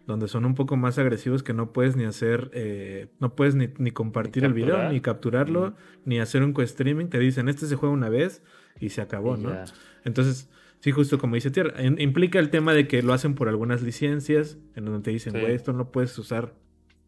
donde 0.07 0.29
son 0.29 0.45
un 0.45 0.55
poco 0.55 0.77
más 0.77 0.97
agresivos 0.97 1.43
que 1.43 1.53
no 1.53 1.73
puedes 1.73 1.97
ni 1.97 2.05
hacer, 2.05 2.49
eh, 2.53 3.09
no 3.19 3.35
puedes 3.35 3.55
ni, 3.55 3.67
ni 3.77 3.91
compartir 3.91 4.45
el 4.45 4.53
video, 4.53 4.89
ni 4.89 5.01
capturarlo, 5.01 5.63
Ujú. 5.63 5.75
ni 6.05 6.21
hacer 6.21 6.43
un 6.43 6.53
co-streaming. 6.53 7.07
Te 7.07 7.19
dicen, 7.19 7.49
este 7.49 7.65
se 7.65 7.75
juega 7.75 7.93
una 7.93 8.07
vez 8.07 8.41
y 8.79 8.87
se 8.87 9.01
acabó, 9.01 9.35
y 9.35 9.41
¿no? 9.41 9.49
ya. 9.49 9.65
Entonces, 10.05 10.49
sí, 10.83 10.91
justo 10.91 11.17
como 11.17 11.35
dice 11.35 11.49
Tierra, 11.49 11.81
implica 11.81 12.39
el 12.39 12.49
tema 12.49 12.73
de 12.73 12.89
que 12.89 13.01
lo 13.01 13.13
hacen 13.13 13.35
por 13.35 13.47
algunas 13.47 13.81
licencias, 13.81 14.57
en 14.75 14.83
donde 14.83 14.99
te 15.01 15.11
dicen, 15.11 15.31
Sí. 15.31 15.39
güey, 15.39 15.53
esto 15.53 15.71
no 15.71 15.91
puedes 15.91 16.17
usar 16.19 16.53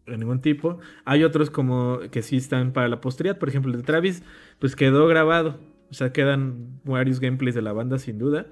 de 0.05 0.17
ningún 0.17 0.39
tipo. 0.39 0.80
Hay 1.03 1.26
otros 1.26 1.49
como 1.49 1.99
que 2.09 2.21
sí 2.21 2.38
están 2.38 2.71
para 2.71 2.88
la 2.88 3.01
posteridad, 3.01 3.38
por 3.38 3.49
ejemplo, 3.49 3.73
el 3.73 3.78
de 3.80 3.84
Travis, 3.84 4.23
pues 4.59 4.78
quedó 4.78 5.07
grabado. 5.07 5.59
O 5.91 5.93
sea, 5.93 6.13
quedan 6.13 6.80
varios 6.86 7.19
gameplays 7.19 7.53
de 7.53 7.61
la 7.61 7.73
banda 7.73 7.97
sin 7.99 8.17
duda. 8.17 8.45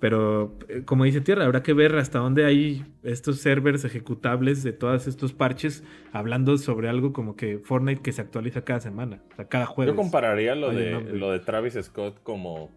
Pero, 0.00 0.56
eh, 0.68 0.82
como 0.84 1.04
dice 1.04 1.20
Tierra, 1.20 1.44
habrá 1.44 1.62
que 1.62 1.72
ver 1.72 1.94
hasta 1.96 2.18
dónde 2.18 2.44
hay 2.44 2.84
estos 3.04 3.38
servers 3.38 3.84
ejecutables 3.84 4.64
de 4.64 4.72
todos 4.72 5.06
estos 5.06 5.32
parches 5.32 5.84
hablando 6.12 6.58
sobre 6.58 6.88
algo 6.88 7.12
como 7.12 7.36
que 7.36 7.58
Fortnite 7.58 8.02
que 8.02 8.10
se 8.10 8.22
actualiza 8.22 8.62
cada 8.64 8.80
semana, 8.80 9.22
o 9.32 9.36
sea, 9.36 9.48
cada 9.48 9.66
jueves. 9.66 9.92
Yo 9.92 9.96
compararía 9.96 10.54
lo, 10.56 10.70
de, 10.72 10.90
nombre. 10.92 11.16
lo 11.16 11.30
de 11.30 11.38
Travis 11.38 11.78
Scott 11.80 12.20
como... 12.24 12.70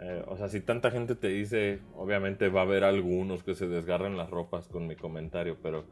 eh, 0.00 0.24
o 0.26 0.36
sea, 0.36 0.48
si 0.48 0.60
tanta 0.60 0.90
gente 0.90 1.14
te 1.14 1.28
dice, 1.28 1.80
obviamente 1.96 2.48
va 2.48 2.60
a 2.60 2.64
haber 2.64 2.84
algunos 2.84 3.42
que 3.42 3.54
se 3.54 3.66
desgarran 3.66 4.16
las 4.16 4.30
ropas 4.30 4.68
con 4.68 4.86
mi 4.86 4.96
comentario, 4.96 5.56
pero 5.62 5.84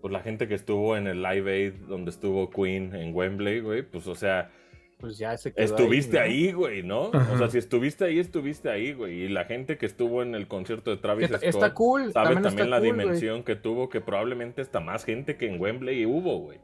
pues 0.00 0.12
la 0.12 0.20
gente 0.20 0.48
que 0.48 0.54
estuvo 0.54 0.96
en 0.96 1.06
el 1.06 1.22
Live 1.22 1.50
Aid 1.50 1.72
donde 1.88 2.10
estuvo 2.10 2.50
Queen 2.50 2.94
en 2.94 3.14
Wembley, 3.14 3.60
güey, 3.60 3.82
pues 3.82 4.06
o 4.06 4.14
sea, 4.14 4.50
pues 4.98 5.16
ya 5.16 5.36
se 5.36 5.52
quedó 5.52 5.64
Estuviste 5.64 6.18
¿no? 6.18 6.24
ahí, 6.24 6.52
güey, 6.52 6.82
¿no? 6.82 7.10
Ajá. 7.12 7.32
O 7.32 7.38
sea, 7.38 7.48
si 7.48 7.58
estuviste 7.58 8.04
ahí, 8.04 8.18
estuviste 8.18 8.68
ahí, 8.68 8.92
güey. 8.92 9.22
Y 9.22 9.28
la 9.28 9.44
gente 9.44 9.78
que 9.78 9.86
estuvo 9.86 10.22
en 10.22 10.34
el 10.34 10.48
concierto 10.48 10.90
de 10.90 10.96
Travis 10.96 11.26
Está, 11.26 11.38
Scott 11.38 11.48
está 11.48 11.74
cool. 11.74 12.12
sabe 12.12 12.34
también, 12.34 12.42
también, 12.42 12.66
está 12.66 12.66
la 12.66 12.78
cool, 12.80 12.94
güey. 12.94 13.06
dimensión 13.06 13.44
que 13.44 13.54
tuvo, 13.54 13.88
que 13.88 14.00
probablemente 14.00 14.60
está 14.60 14.80
más 14.80 15.04
gente 15.04 15.36
que 15.36 15.46
en 15.46 15.60
Wembley 15.60 16.04
hubo, 16.04 16.38
güey. 16.40 16.58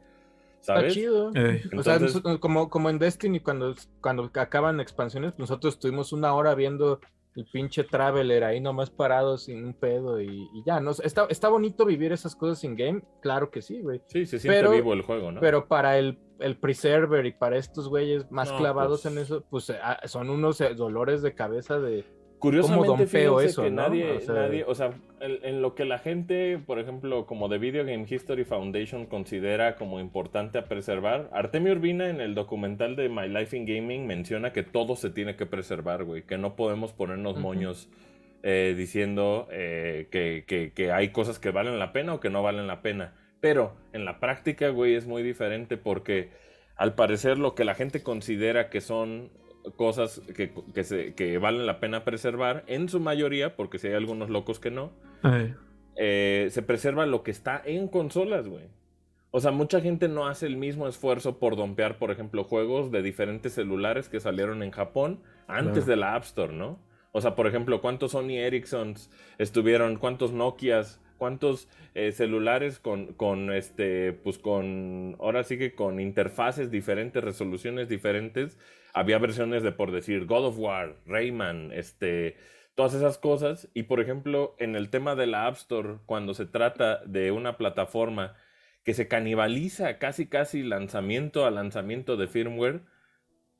Está 0.66 0.88
chido. 0.88 1.28
O 1.76 1.82
sea, 1.82 1.98
nosotros- 1.98 2.38
como, 2.38 2.70
como 2.70 2.90
en 2.90 2.98
Destiny, 2.98 3.40
cuando, 3.40 3.74
cuando 4.00 4.30
acaban 4.34 4.80
expansiones, 4.80 5.32
pues 5.32 5.40
nosotros 5.50 5.74
estuvimos 5.74 6.12
una 6.12 6.34
hora 6.34 6.54
viendo 6.54 7.00
el 7.36 7.46
pinche 7.52 7.82
Traveler 7.82 8.44
ahí 8.44 8.60
nomás 8.60 8.90
parado 8.90 9.36
sin 9.38 9.64
un 9.64 9.74
pedo 9.74 10.20
y, 10.20 10.26
y 10.54 10.62
ya, 10.64 10.78
¿no? 10.78 10.92
Está, 10.92 11.26
está 11.28 11.48
bonito 11.48 11.84
vivir 11.84 12.12
esas 12.12 12.36
cosas 12.36 12.62
in 12.62 12.76
game, 12.76 13.02
claro 13.20 13.50
que 13.50 13.60
sí, 13.60 13.80
güey. 13.82 14.00
Sí, 14.06 14.24
se 14.24 14.38
siente 14.38 14.60
Pero- 14.60 14.70
vivo 14.70 14.92
el 14.92 15.02
juego, 15.02 15.32
¿no? 15.32 15.40
Pero 15.40 15.66
para 15.66 15.98
el, 15.98 16.18
el 16.38 16.56
preserver 16.56 17.26
y 17.26 17.32
para 17.32 17.56
estos 17.58 17.88
güeyes 17.88 18.30
más 18.30 18.52
No, 18.52 18.58
clavados 18.58 19.02
pues- 19.02 19.12
en 19.16 19.20
eso, 19.20 19.44
pues 19.50 19.68
ah, 19.70 20.00
son 20.04 20.30
unos 20.30 20.60
eh, 20.60 20.74
dolores 20.74 21.22
de 21.22 21.34
cabeza 21.34 21.78
de... 21.80 22.04
Curiosamente, 22.38 23.06
fíjense 23.06 23.46
eso, 23.46 23.62
que 23.62 23.70
no? 23.70 23.82
nadie, 23.82 24.10
O 24.12 24.20
sea- 24.20 24.34
nadie, 24.34 24.64
o 24.66 24.74
sea, 24.74 24.90
en, 25.20 25.38
en 25.42 25.62
lo 25.62 25.74
que 25.74 25.84
la 25.86 25.98
gente, 25.98 26.58
por 26.58 26.78
ejemplo, 26.78 27.24
como 27.26 27.48
de 27.48 27.56
Video 27.58 27.84
Game 27.84 28.04
History 28.08 28.44
Foundation 28.44 29.06
considera 29.06 29.76
como 29.76 29.98
importante 29.98 30.58
a 30.58 30.64
preservar, 30.64 31.30
Artemio 31.32 31.72
Urbina 31.72 32.10
en 32.10 32.20
el 32.20 32.34
documental 32.34 32.96
de 32.96 33.08
My 33.08 33.28
Life 33.28 33.56
in 33.56 33.64
Gaming 33.64 34.06
menciona 34.06 34.52
que 34.52 34.62
todo 34.62 34.94
se 34.96 35.08
tiene 35.10 35.36
que 35.36 35.46
preservar, 35.46 36.04
güey, 36.04 36.22
que 36.22 36.36
no 36.36 36.54
podemos 36.56 36.92
ponernos 36.92 37.38
moños 37.38 37.88
eh, 38.42 38.74
diciendo 38.76 39.48
eh, 39.50 40.08
que, 40.10 40.44
que- 40.46 40.72
que 40.74 40.92
hay 40.92 41.08
cosas 41.08 41.38
que 41.38 41.50
valen 41.50 41.78
la 41.78 41.92
pena 41.92 42.12
o 42.12 42.20
que 42.20 42.28
no 42.28 42.42
valen 42.42 42.66
la 42.66 42.82
pena. 42.82 43.14
Pero 43.40 43.74
en 43.94 44.04
la 44.04 44.20
práctica, 44.20 44.68
güey, 44.68 44.94
es 44.96 45.06
muy 45.06 45.22
diferente 45.22 45.78
porque 45.78 46.28
al 46.76 46.94
parecer 46.94 47.38
lo 47.38 47.54
que 47.54 47.64
la 47.64 47.74
gente 47.74 48.02
considera 48.02 48.68
que 48.68 48.82
son 48.82 49.30
cosas 49.76 50.20
que, 50.36 50.52
que, 50.74 50.84
se- 50.84 51.14
que 51.14 51.38
valen 51.38 51.66
la 51.66 51.80
pena 51.80 52.04
preservar, 52.04 52.64
en 52.66 52.88
su 52.88 53.00
mayoría, 53.00 53.56
porque 53.56 53.78
si 53.78 53.88
hay 53.88 53.94
algunos 53.94 54.30
locos 54.30 54.60
que 54.60 54.70
no, 54.70 54.92
eh, 55.96 56.48
se 56.50 56.62
preserva 56.62 57.06
lo 57.06 57.22
que 57.22 57.30
está 57.30 57.62
en 57.64 57.88
consolas, 57.88 58.48
güey. 58.48 58.64
O 59.30 59.40
sea, 59.40 59.50
mucha 59.50 59.80
gente 59.80 60.06
no 60.08 60.28
hace 60.28 60.46
el 60.46 60.56
mismo 60.56 60.86
esfuerzo 60.86 61.38
por 61.38 61.56
dompear, 61.56 61.98
por 61.98 62.10
ejemplo, 62.10 62.44
juegos 62.44 62.92
de 62.92 63.02
diferentes 63.02 63.52
celulares 63.54 64.08
que 64.08 64.20
salieron 64.20 64.62
en 64.62 64.70
Japón 64.70 65.20
antes 65.48 65.84
Claro. 65.84 65.86
de 65.90 65.96
la 65.96 66.14
App 66.14 66.22
Store, 66.24 66.52
¿no? 66.52 66.78
O 67.10 67.20
sea, 67.20 67.34
por 67.34 67.46
ejemplo, 67.46 67.80
¿cuántos 67.80 68.12
Sony 68.12 68.38
Ericssons 68.38 69.10
estuvieron? 69.38 69.96
¿Cuántos 69.96 70.32
Nokias? 70.32 71.00
¿Cuántos 71.24 71.68
eh, 71.94 72.12
celulares 72.12 72.78
con, 72.78 73.14
con, 73.14 73.50
este, 73.50 74.12
pues 74.12 74.36
con, 74.36 75.16
ahora 75.18 75.42
sí 75.42 75.56
que 75.56 75.74
con 75.74 75.98
interfaces 75.98 76.70
diferentes, 76.70 77.24
resoluciones 77.24 77.88
diferentes? 77.88 78.58
Había 78.92 79.16
versiones 79.16 79.62
de, 79.62 79.72
por 79.72 79.90
decir, 79.90 80.26
God 80.26 80.48
of 80.48 80.58
War, 80.58 80.98
Rayman, 81.06 81.72
este, 81.72 82.36
todas 82.74 82.92
esas 82.92 83.16
cosas. 83.16 83.70
Y 83.72 83.84
por 83.84 84.00
ejemplo, 84.00 84.54
en 84.58 84.76
el 84.76 84.90
tema 84.90 85.14
de 85.14 85.26
la 85.26 85.46
App 85.46 85.54
Store, 85.54 85.94
cuando 86.04 86.34
se 86.34 86.44
trata 86.44 87.02
de 87.06 87.30
una 87.30 87.56
plataforma 87.56 88.34
que 88.82 88.92
se 88.92 89.08
canibaliza 89.08 89.96
casi 89.96 90.26
casi 90.26 90.62
lanzamiento 90.62 91.46
a 91.46 91.50
lanzamiento 91.50 92.18
de 92.18 92.28
firmware, 92.28 92.82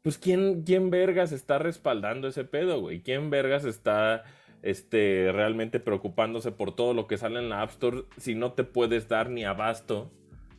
pues 0.03 0.19
¿quién, 0.19 0.65
quién 0.65 0.91
vergas 0.91 1.33
está 1.33 1.59
respaldando 1.59 2.29
ese 2.29 2.45
pedo, 2.45 2.83
güey? 2.83 3.01
¿Quién 3.01 3.31
vergas 3.31 3.65
está 3.65 4.25
este, 4.65 5.31
realmente 5.33 5.79
preocupándose 5.79 6.51
por 6.51 6.75
todo 6.75 6.95
lo 6.95 7.07
que 7.07 7.17
sale 7.19 7.39
en 7.39 7.49
la 7.49 7.63
App 7.63 7.71
Store 7.71 8.05
si 8.17 8.35
no 8.35 8.53
te 8.53 8.65
puedes 8.65 9.09
dar 9.09 9.29
ni 9.31 9.45
abasto 9.45 10.11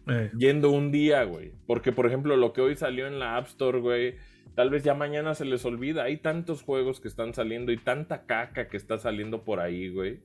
Ey. 0.07 0.29
yendo 0.37 0.69
un 0.71 0.91
día, 0.91 1.23
güey? 1.23 1.51
Porque, 1.67 1.91
por 1.91 2.05
ejemplo, 2.05 2.37
lo 2.37 2.53
que 2.53 2.61
hoy 2.61 2.75
salió 2.75 3.07
en 3.07 3.17
la 3.19 3.35
App 3.37 3.47
Store, 3.47 3.79
güey, 3.79 4.15
tal 4.53 4.69
vez 4.69 4.83
ya 4.83 4.93
mañana 4.93 5.33
se 5.35 5.43
les 5.45 5.65
olvida. 5.65 6.03
Hay 6.03 6.17
tantos 6.17 6.61
juegos 6.61 7.01
que 7.01 7.07
están 7.07 7.33
saliendo 7.33 7.71
y 7.71 7.77
tanta 7.77 8.25
caca 8.25 8.67
que 8.67 8.77
está 8.77 8.97
saliendo 8.99 9.43
por 9.43 9.59
ahí, 9.59 9.89
güey. 9.89 10.19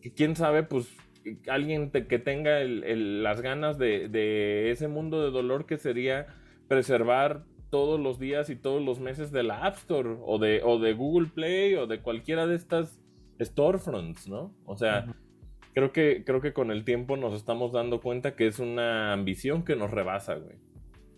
Que 0.00 0.12
quién 0.12 0.34
sabe, 0.34 0.62
pues, 0.62 0.88
alguien 1.48 1.90
te- 1.90 2.06
que 2.06 2.18
tenga 2.18 2.60
el- 2.62 2.84
el- 2.84 3.22
las 3.22 3.42
ganas 3.42 3.76
de, 3.78 4.08
de 4.08 4.70
ese 4.70 4.88
mundo 4.88 5.22
de 5.22 5.30
dolor 5.30 5.66
que 5.66 5.76
sería 5.76 6.26
preservar 6.68 7.42
todos 7.70 8.00
los 8.00 8.18
días 8.18 8.50
y 8.50 8.56
todos 8.56 8.82
los 8.82 8.98
meses 9.00 9.30
de 9.32 9.42
la 9.42 9.64
App 9.66 9.76
Store 9.76 10.16
o 10.24 10.38
de, 10.38 10.62
o 10.64 10.78
de 10.78 10.94
Google 10.94 11.28
Play 11.34 11.74
o 11.74 11.86
de 11.86 12.00
cualquiera 12.00 12.46
de 12.46 12.56
estas 12.56 13.00
storefronts, 13.40 14.28
¿no? 14.28 14.54
O 14.64 14.76
sea, 14.76 15.06
creo 15.74 15.92
que, 15.92 16.22
creo 16.24 16.40
que 16.40 16.52
con 16.52 16.70
el 16.70 16.84
tiempo 16.84 17.16
nos 17.16 17.34
estamos 17.34 17.72
dando 17.72 18.00
cuenta 18.00 18.34
que 18.36 18.46
es 18.46 18.58
una 18.58 19.12
ambición 19.12 19.64
que 19.64 19.76
nos 19.76 19.90
rebasa, 19.90 20.34
güey. 20.36 20.56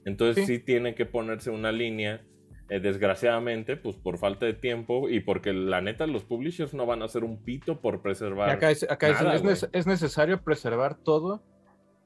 Entonces 0.04 0.46
sí, 0.46 0.56
Sí. 0.56 0.62
tiene 0.62 0.94
que 0.94 1.06
ponerse 1.06 1.50
una 1.50 1.72
línea, 1.72 2.22
eh, 2.68 2.80
desgraciadamente, 2.80 3.76
pues 3.76 3.96
por 3.96 4.16
falta 4.18 4.46
de 4.46 4.54
tiempo 4.54 5.08
y 5.08 5.20
porque 5.20 5.52
la 5.52 5.80
neta 5.80 6.06
los 6.06 6.24
publishers 6.24 6.72
no 6.72 6.86
van 6.86 7.02
a 7.02 7.06
hacer 7.06 7.24
un 7.24 7.42
pito 7.42 7.80
por 7.80 7.96
Y 7.96 7.98
preservar. 7.98 8.48
acá 8.50 8.70
es, 8.70 8.88
acá 8.88 9.08
es- 9.08 9.20
nada, 9.22 9.34
es, 9.34 9.42
güey. 9.42 9.56
es 9.72 9.86
necesario 9.86 10.42
preservar 10.42 10.96
todo. 11.02 11.42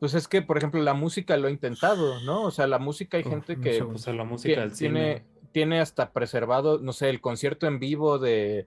Pues 0.04 0.12
es 0.12 0.28
que, 0.28 0.42
por 0.42 0.58
ejemplo, 0.58 0.82
la 0.82 0.92
música 0.92 1.34
lo 1.38 1.48
ha 1.48 1.50
intentado, 1.50 2.20
¿no? 2.26 2.42
O 2.42 2.50
sea, 2.50 2.66
la 2.66 2.78
música 2.78 3.16
hay 3.16 3.24
gente 3.24 3.58
que 3.58 3.72
segundo. 3.72 3.96
O 3.96 3.98
sea, 3.98 4.12
la 4.12 4.24
música 4.24 4.56
tie- 4.56 4.60
del 4.68 4.76
tiene, 4.76 5.14
cine. 5.18 5.24
tiene 5.52 5.80
hasta 5.80 6.12
preservado, 6.12 6.78
no 6.78 6.92
sé, 6.92 7.08
el 7.08 7.22
concierto 7.22 7.66
en 7.66 7.78
vivo 7.78 8.18
de 8.18 8.66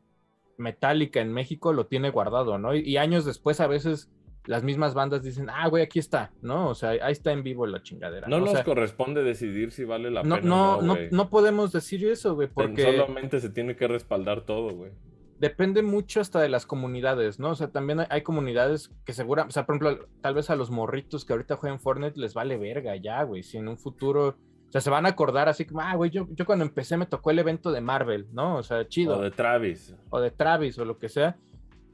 Metallica 0.57 1.21
en 1.21 1.31
México 1.31 1.73
lo 1.73 1.85
tiene 1.85 2.09
guardado, 2.09 2.57
¿no? 2.57 2.73
Y, 2.73 2.79
y 2.79 2.97
años 2.97 3.23
después 3.23 3.59
a 3.59 3.67
veces 3.67 4.09
las 4.45 4.63
mismas 4.63 4.95
bandas 4.95 5.21
dicen, 5.21 5.47
ah, 5.51 5.67
güey, 5.67 5.83
aquí 5.83 5.99
está, 5.99 6.31
¿no? 6.41 6.69
O 6.69 6.73
sea, 6.73 6.89
ahí 6.89 7.11
está 7.11 7.31
en 7.33 7.43
vivo 7.43 7.67
la 7.67 7.83
chingadera. 7.83 8.27
No 8.27 8.39
nos 8.39 8.51
sea, 8.53 8.63
corresponde 8.63 9.21
decidir 9.21 9.71
si 9.71 9.83
vale 9.83 10.09
la 10.09 10.23
no, 10.23 10.37
pena. 10.37 10.47
no, 10.49 10.77
o 10.77 10.81
no, 10.81 10.95
no, 10.95 11.01
no 11.11 11.29
podemos 11.29 11.71
decir 11.71 12.03
eso, 12.07 12.33
güey, 12.33 12.47
porque 12.47 12.81
Solamente 12.81 13.39
se 13.41 13.51
tiene 13.51 13.75
que 13.75 13.87
respaldar 13.87 14.41
todo, 14.41 14.73
güey. 14.73 14.91
Depende 15.39 15.83
mucho 15.83 16.19
hasta 16.21 16.39
de 16.41 16.49
las 16.49 16.65
comunidades, 16.65 17.39
¿no? 17.39 17.49
O 17.51 17.55
sea, 17.55 17.67
también 17.69 17.99
hay, 17.99 18.07
hay 18.09 18.21
comunidades 18.23 18.91
que 19.05 19.13
segura, 19.13 19.43
o 19.47 19.51
sea, 19.51 19.65
por 19.65 19.75
ejemplo, 19.75 20.07
tal 20.21 20.33
vez 20.33 20.49
a 20.49 20.55
los 20.55 20.71
morritos 20.71 21.25
que 21.25 21.33
ahorita 21.33 21.57
juegan 21.57 21.79
Fortnite 21.79 22.19
les 22.19 22.33
vale 22.33 22.57
verga 22.57 22.95
ya, 22.95 23.21
güey, 23.23 23.43
si 23.43 23.57
en 23.57 23.67
un 23.67 23.77
futuro, 23.77 24.29
o 24.29 24.71
sea, 24.71 24.81
se 24.81 24.89
van 24.89 25.05
a 25.05 25.09
acordar 25.09 25.47
así 25.47 25.65
como, 25.65 25.81
ah, 25.81 25.95
güey, 25.95 26.09
yo, 26.11 26.27
yo 26.31 26.45
cuando 26.45 26.65
empecé 26.65 26.97
me 26.97 27.05
tocó 27.05 27.31
el 27.31 27.39
evento 27.39 27.71
de 27.71 27.81
Marvel, 27.81 28.27
¿no? 28.33 28.57
O 28.57 28.63
sea, 28.63 28.87
chido, 28.87 29.19
O 29.19 29.21
de 29.21 29.31
Travis. 29.31 29.95
o 30.09 30.19
de 30.19 30.31
Travis 30.31 30.77
o 30.79 30.85
lo 30.85 30.97
que 30.97 31.09
sea, 31.09 31.37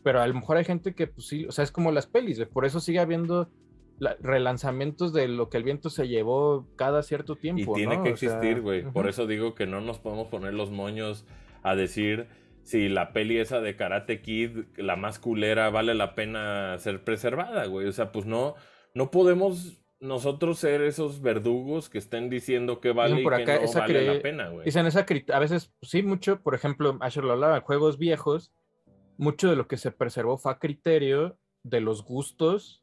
pero 0.04 0.22
a 0.22 0.28
lo 0.28 0.34
mejor 0.34 0.58
hay 0.58 0.66
gente 0.66 0.94
que, 0.96 1.08
pues 1.08 1.28
sí, 1.28 1.46
o 1.46 1.52
sea, 1.52 1.64
es 1.64 1.72
como 1.72 1.92
las 1.92 2.08
pelis, 2.08 2.38
güey, 2.38 2.50
por 2.50 2.66
eso 2.66 2.80
sigue 2.80 3.00
habiendo 3.00 3.50
la- 4.00 4.16
relanzamientos 4.22 5.14
de 5.14 5.28
lo 5.28 5.50
que 5.50 5.58
el 5.58 5.64
viento 5.64 5.90
se 5.90 6.08
llevó 6.08 6.66
cada 6.78 7.04
cierto 7.04 7.34
Y 7.34 7.38
tiempo, 7.38 7.74
tiene 7.76 7.98
¿no? 7.98 8.04
que 8.04 8.10
O 8.10 8.14
existir, 8.14 8.62
güey. 8.62 8.84
Por 8.92 9.08
eso 9.08 9.28
digo 9.28 9.54
que 9.54 9.66
no 9.68 9.82
nos 9.82 10.00
podemos 10.00 10.28
poner 10.28 10.54
los 10.54 10.72
moños 10.72 11.26
a 11.62 11.76
decir 11.76 12.28
si 12.64 12.90
la 12.90 13.14
peli 13.14 13.38
esa 13.38 13.62
de 13.62 13.76
Karate 13.76 14.22
Kid, 14.22 14.66
la 14.78 14.96
más 14.96 15.20
culera, 15.20 15.70
vale 15.70 15.94
la 15.94 16.16
pena 16.16 16.78
ser 16.80 17.04
preservada, 17.04 17.66
güey. 17.66 17.88
O 17.88 17.92
sea, 17.92 18.12
pues 18.12 18.26
no, 18.26 18.56
no 18.94 19.12
podemos 19.12 19.78
nosotros 20.00 20.60
ser 20.60 20.82
esos 20.82 21.22
verdugos 21.22 21.90
que 21.90 21.98
estén 21.98 22.30
diciendo 22.30 22.82
que 22.82 22.92
vale 22.92 23.22
y 23.22 23.24
que 23.24 23.24
no 23.24 23.74
vale 23.74 24.16
la 24.16 24.22
pena, 24.22 24.50
güey. 24.50 24.66
Dicen 24.66 24.86
esa 24.86 25.06
a 25.34 25.40
veces, 25.40 25.72
pues, 25.80 25.92
sí, 25.92 26.04
mucho, 26.04 26.42
por 26.42 26.56
ejemplo, 26.56 26.98
Asher 27.02 27.24
lo 27.24 27.34
hablaba, 27.34 27.62
juegos 27.62 27.98
viejos, 27.98 28.54
mucho 29.18 29.50
de 29.50 29.56
lo 29.56 29.68
que 29.68 29.78
se 29.78 29.92
preservó 29.92 30.38
fue 30.38 30.52
a 30.52 30.60
criterio 30.60 31.38
de 31.64 31.80
los 31.80 32.04
gustos 32.04 32.83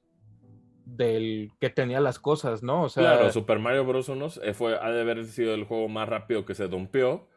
del 0.96 1.50
que 1.60 1.70
tenía 1.70 2.00
las 2.00 2.18
cosas, 2.18 2.62
¿no? 2.62 2.82
O 2.84 2.88
sea, 2.88 3.02
Claro, 3.16 3.32
Super 3.32 3.58
Mario 3.58 3.84
Bros. 3.84 4.08
1 4.08 4.28
eh, 4.42 4.54
fue, 4.54 4.76
ha 4.80 4.90
de 4.90 5.00
haber 5.00 5.24
sido 5.26 5.54
el 5.54 5.64
juego 5.64 5.88
más 5.88 6.08
rápido 6.08 6.44
que 6.44 6.54
se 6.54 6.68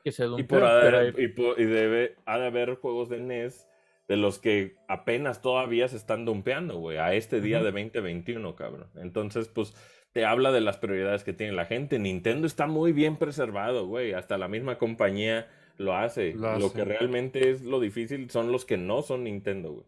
que 0.03 0.11
se 0.11 0.25
Y, 0.25 0.43
por 0.43 0.63
haber- 0.63 1.19
y, 1.19 1.27
por- 1.29 1.59
y 1.59 1.65
debe, 1.65 2.15
ha 2.25 2.37
de 2.39 2.47
haber 2.47 2.75
juegos 2.75 3.09
de 3.09 3.19
NES 3.19 3.67
de 4.07 4.17
los 4.17 4.37
que 4.39 4.75
apenas 4.87 5.41
todavía 5.41 5.87
se 5.87 5.95
están 5.97 6.25
dumpeando, 6.25 6.77
güey, 6.77 6.97
a 6.97 7.13
este 7.13 7.39
día 7.41 7.59
de 7.59 7.71
2021, 7.71 8.55
cabrón. 8.55 8.87
Entonces, 8.97 9.47
pues, 9.47 9.73
te 10.11 10.25
habla 10.25 10.51
de 10.51 10.61
las 10.61 10.77
prioridades 10.77 11.23
que 11.23 11.33
tiene 11.33 11.53
la 11.53 11.65
gente. 11.65 11.97
Nintendo 11.99 12.45
está 12.45 12.67
muy 12.67 12.91
bien 12.91 13.15
preservado, 13.17 13.87
güey. 13.87 14.13
Hasta 14.13 14.37
la 14.37 14.47
misma 14.47 14.77
compañía 14.77 15.47
lo 15.77 15.95
hace. 15.95 16.33
Lo 16.33 16.59
Lo, 16.59 16.67
hace. 16.67 16.75
que 16.75 16.85
realmente 16.85 17.49
es 17.49 17.63
lo 17.63 17.79
difícil 17.79 18.29
son 18.29 18.51
los 18.51 18.65
que 18.65 18.77
no 18.77 19.01
son 19.01 19.23
Nintendo, 19.23 19.71
güey. 19.71 19.85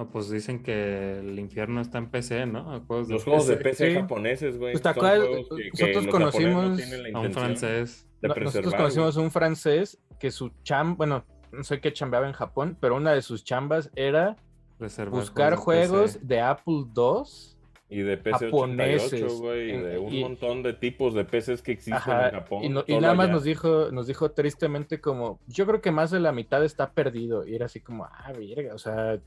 No, 0.00 0.08
pues 0.10 0.30
dicen 0.30 0.62
que 0.62 1.18
el 1.18 1.38
infierno 1.38 1.82
está 1.82 1.98
en 1.98 2.10
PC, 2.10 2.46
¿no? 2.46 2.80
Juegos 2.86 3.08
de 3.08 3.14
Los 3.14 3.24
juegos 3.24 3.46
de 3.48 3.56
PC, 3.56 3.68
PC 3.68 3.88
sí. 3.90 3.94
japoneses, 3.96 4.56
güey. 4.58 4.72
Pues, 4.72 4.82
que- 4.82 5.70
Nosotros 5.72 6.06
no 6.06 6.10
conocimos 6.10 6.80
a 7.12 7.18
un 7.20 7.32
francés. 7.34 8.08
nosotros 8.22 8.74
conocimos 8.74 9.16
un 9.18 9.30
francés 9.30 9.98
que 10.18 10.30
su 10.30 10.52
cham, 10.62 10.96
bueno, 10.96 11.26
no 11.52 11.62
sé 11.64 11.82
qué 11.82 11.92
chambeaba 11.92 12.26
en 12.26 12.32
Japón, 12.32 12.78
pero 12.80 12.96
una 12.96 13.12
de 13.12 13.20
sus 13.20 13.44
chambas 13.44 13.90
era 13.94 14.36
Reservar 14.78 15.20
buscar 15.20 15.56
juegos 15.56 16.14
PC. 16.14 16.26
de 16.26 16.40
Apple 16.40 16.84
II 16.96 17.22
Y 17.90 17.98
de 18.00 18.16
PC88, 18.22 18.40
japoneses, 18.50 19.32
güey, 19.34 19.70
y 19.74 19.76
de 19.82 19.98
un 19.98 20.14
y- 20.14 20.20
montón 20.22 20.62
de 20.62 20.72
tipos 20.72 21.12
de 21.12 21.26
PCs 21.26 21.60
que 21.60 21.72
existen 21.72 21.94
Ajá, 21.94 22.28
en 22.30 22.34
Japón. 22.36 22.64
y, 22.64 22.68
no- 22.70 22.84
y 22.86 22.92
solo 22.92 23.00
nada 23.02 23.14
más 23.14 23.24
allá. 23.24 23.34
nos 23.34 23.44
dijo, 23.44 23.90
nos 23.92 24.06
dijo 24.06 24.30
tristemente 24.30 24.98
como, 24.98 25.40
yo 25.46 25.66
creo 25.66 25.82
que 25.82 25.90
más 25.90 26.10
de 26.10 26.20
la 26.20 26.32
mitad 26.32 26.64
está 26.64 26.92
perdido. 26.92 27.46
Y 27.46 27.54
era 27.54 27.66
así 27.66 27.80
como, 27.80 28.04
ah, 28.06 28.32
verga, 28.32 28.74
o 28.74 28.78
sea, 28.78 29.20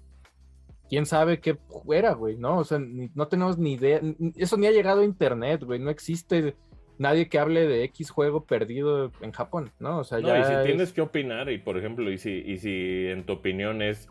quién 0.90 1.06
sabe 1.06 1.40
qué 1.40 1.58
era, 1.92 2.14
güey, 2.14 2.38
¿no? 2.38 2.58
O 2.60 2.64
sea, 2.64 2.80
ni- 2.80 3.10
no 3.16 3.28
tenemos 3.28 3.58
ni 3.58 3.74
idea, 3.74 4.02
eso 4.36 4.58
ni 4.58 4.68
ha 4.68 4.72
llegado 4.72 5.02
a 5.02 5.06
internet, 5.06 5.64
güey, 5.64 5.80
no 5.80 5.90
existe 5.90 6.56
nadie 7.00 7.28
que 7.28 7.40
hable 7.40 7.66
de 7.68 7.84
X 7.86 8.12
juego 8.12 8.46
perdido 8.46 9.12
en 9.22 9.32
Japón, 9.32 9.72
¿no? 9.80 10.00
O 10.00 10.04
sea, 10.04 10.20
No, 10.20 10.28
ya 10.28 10.40
y 10.40 10.44
si 10.44 10.54
es- 10.54 10.64
tienes 10.64 10.94
que 10.94 11.02
opinar, 11.02 11.50
y 11.52 11.58
por 11.58 11.78
ejemplo, 11.78 12.12
y 12.12 12.18
si, 12.18 12.32
y 12.46 12.58
si 12.60 13.08
en 13.08 13.26
tu 13.26 13.34
opinión 13.34 13.82
es 13.82 14.08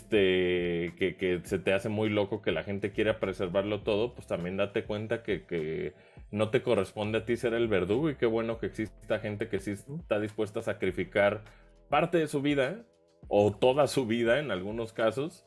este 0.00 0.92
que, 0.98 1.16
que 1.16 1.40
se 1.44 1.58
te 1.58 1.72
hace 1.72 1.88
muy 1.88 2.08
loco 2.08 2.42
que 2.42 2.52
la 2.52 2.64
gente 2.64 2.90
quiera 2.92 3.20
preservarlo 3.20 3.82
todo, 3.82 4.14
pues 4.14 4.26
también 4.26 4.56
date 4.56 4.84
cuenta 4.84 5.22
que, 5.22 5.44
que 5.44 5.94
no 6.32 6.50
te 6.50 6.62
corresponde 6.62 7.18
a 7.18 7.24
ti 7.24 7.36
ser 7.36 7.54
el 7.54 7.68
verdugo 7.68 8.10
y 8.10 8.16
qué 8.16 8.26
bueno 8.26 8.58
que 8.58 8.66
exista 8.66 9.20
gente 9.20 9.48
que 9.48 9.60
sí 9.60 9.72
está 9.72 10.18
dispuesta 10.20 10.60
a 10.60 10.62
sacrificar 10.62 11.42
parte 11.88 12.18
de 12.18 12.26
su 12.26 12.42
vida 12.42 12.84
o 13.28 13.52
toda 13.52 13.86
su 13.86 14.06
vida 14.06 14.40
en 14.40 14.50
algunos 14.50 14.92
casos 14.92 15.46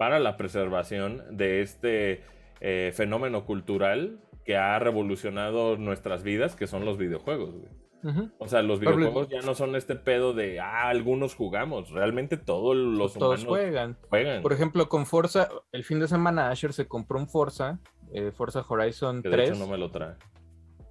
para 0.00 0.18
la 0.18 0.38
preservación 0.38 1.22
de 1.30 1.60
este 1.60 2.24
eh, 2.62 2.90
fenómeno 2.94 3.44
cultural 3.44 4.18
que 4.46 4.56
ha 4.56 4.78
revolucionado 4.78 5.76
nuestras 5.76 6.22
vidas, 6.22 6.56
que 6.56 6.66
son 6.66 6.86
los 6.86 6.96
videojuegos. 6.96 7.54
güey. 7.54 8.30
O 8.38 8.48
sea, 8.48 8.62
los 8.62 8.80
videojuegos 8.80 9.28
ya 9.28 9.42
no 9.42 9.54
son 9.54 9.76
este 9.76 9.96
pedo 9.96 10.32
de, 10.32 10.58
ah, 10.58 10.88
algunos 10.88 11.34
jugamos. 11.34 11.90
Realmente 11.90 12.38
todos 12.38 12.74
los 12.74 13.12
todos 13.12 13.40
humanos 13.40 13.44
juegan. 13.44 13.98
juegan. 14.08 14.40
Por 14.42 14.54
ejemplo, 14.54 14.88
con 14.88 15.04
Forza, 15.04 15.50
el 15.70 15.84
fin 15.84 16.00
de 16.00 16.08
semana 16.08 16.48
Asher 16.48 16.72
se 16.72 16.88
compró 16.88 17.18
un 17.18 17.28
Forza, 17.28 17.78
eh, 18.14 18.32
Forza 18.32 18.64
Horizon 18.66 19.20
que 19.22 19.28
de 19.28 19.36
3, 19.36 19.50
hecho 19.50 19.58
no 19.58 19.66
me 19.66 19.76
lo 19.76 19.90
trae. 19.90 20.14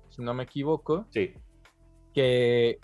si 0.09 0.21
no 0.21 0.35
me 0.35 0.43
equivoco, 0.43 1.07
Sí. 1.09 1.33
que 2.13 2.77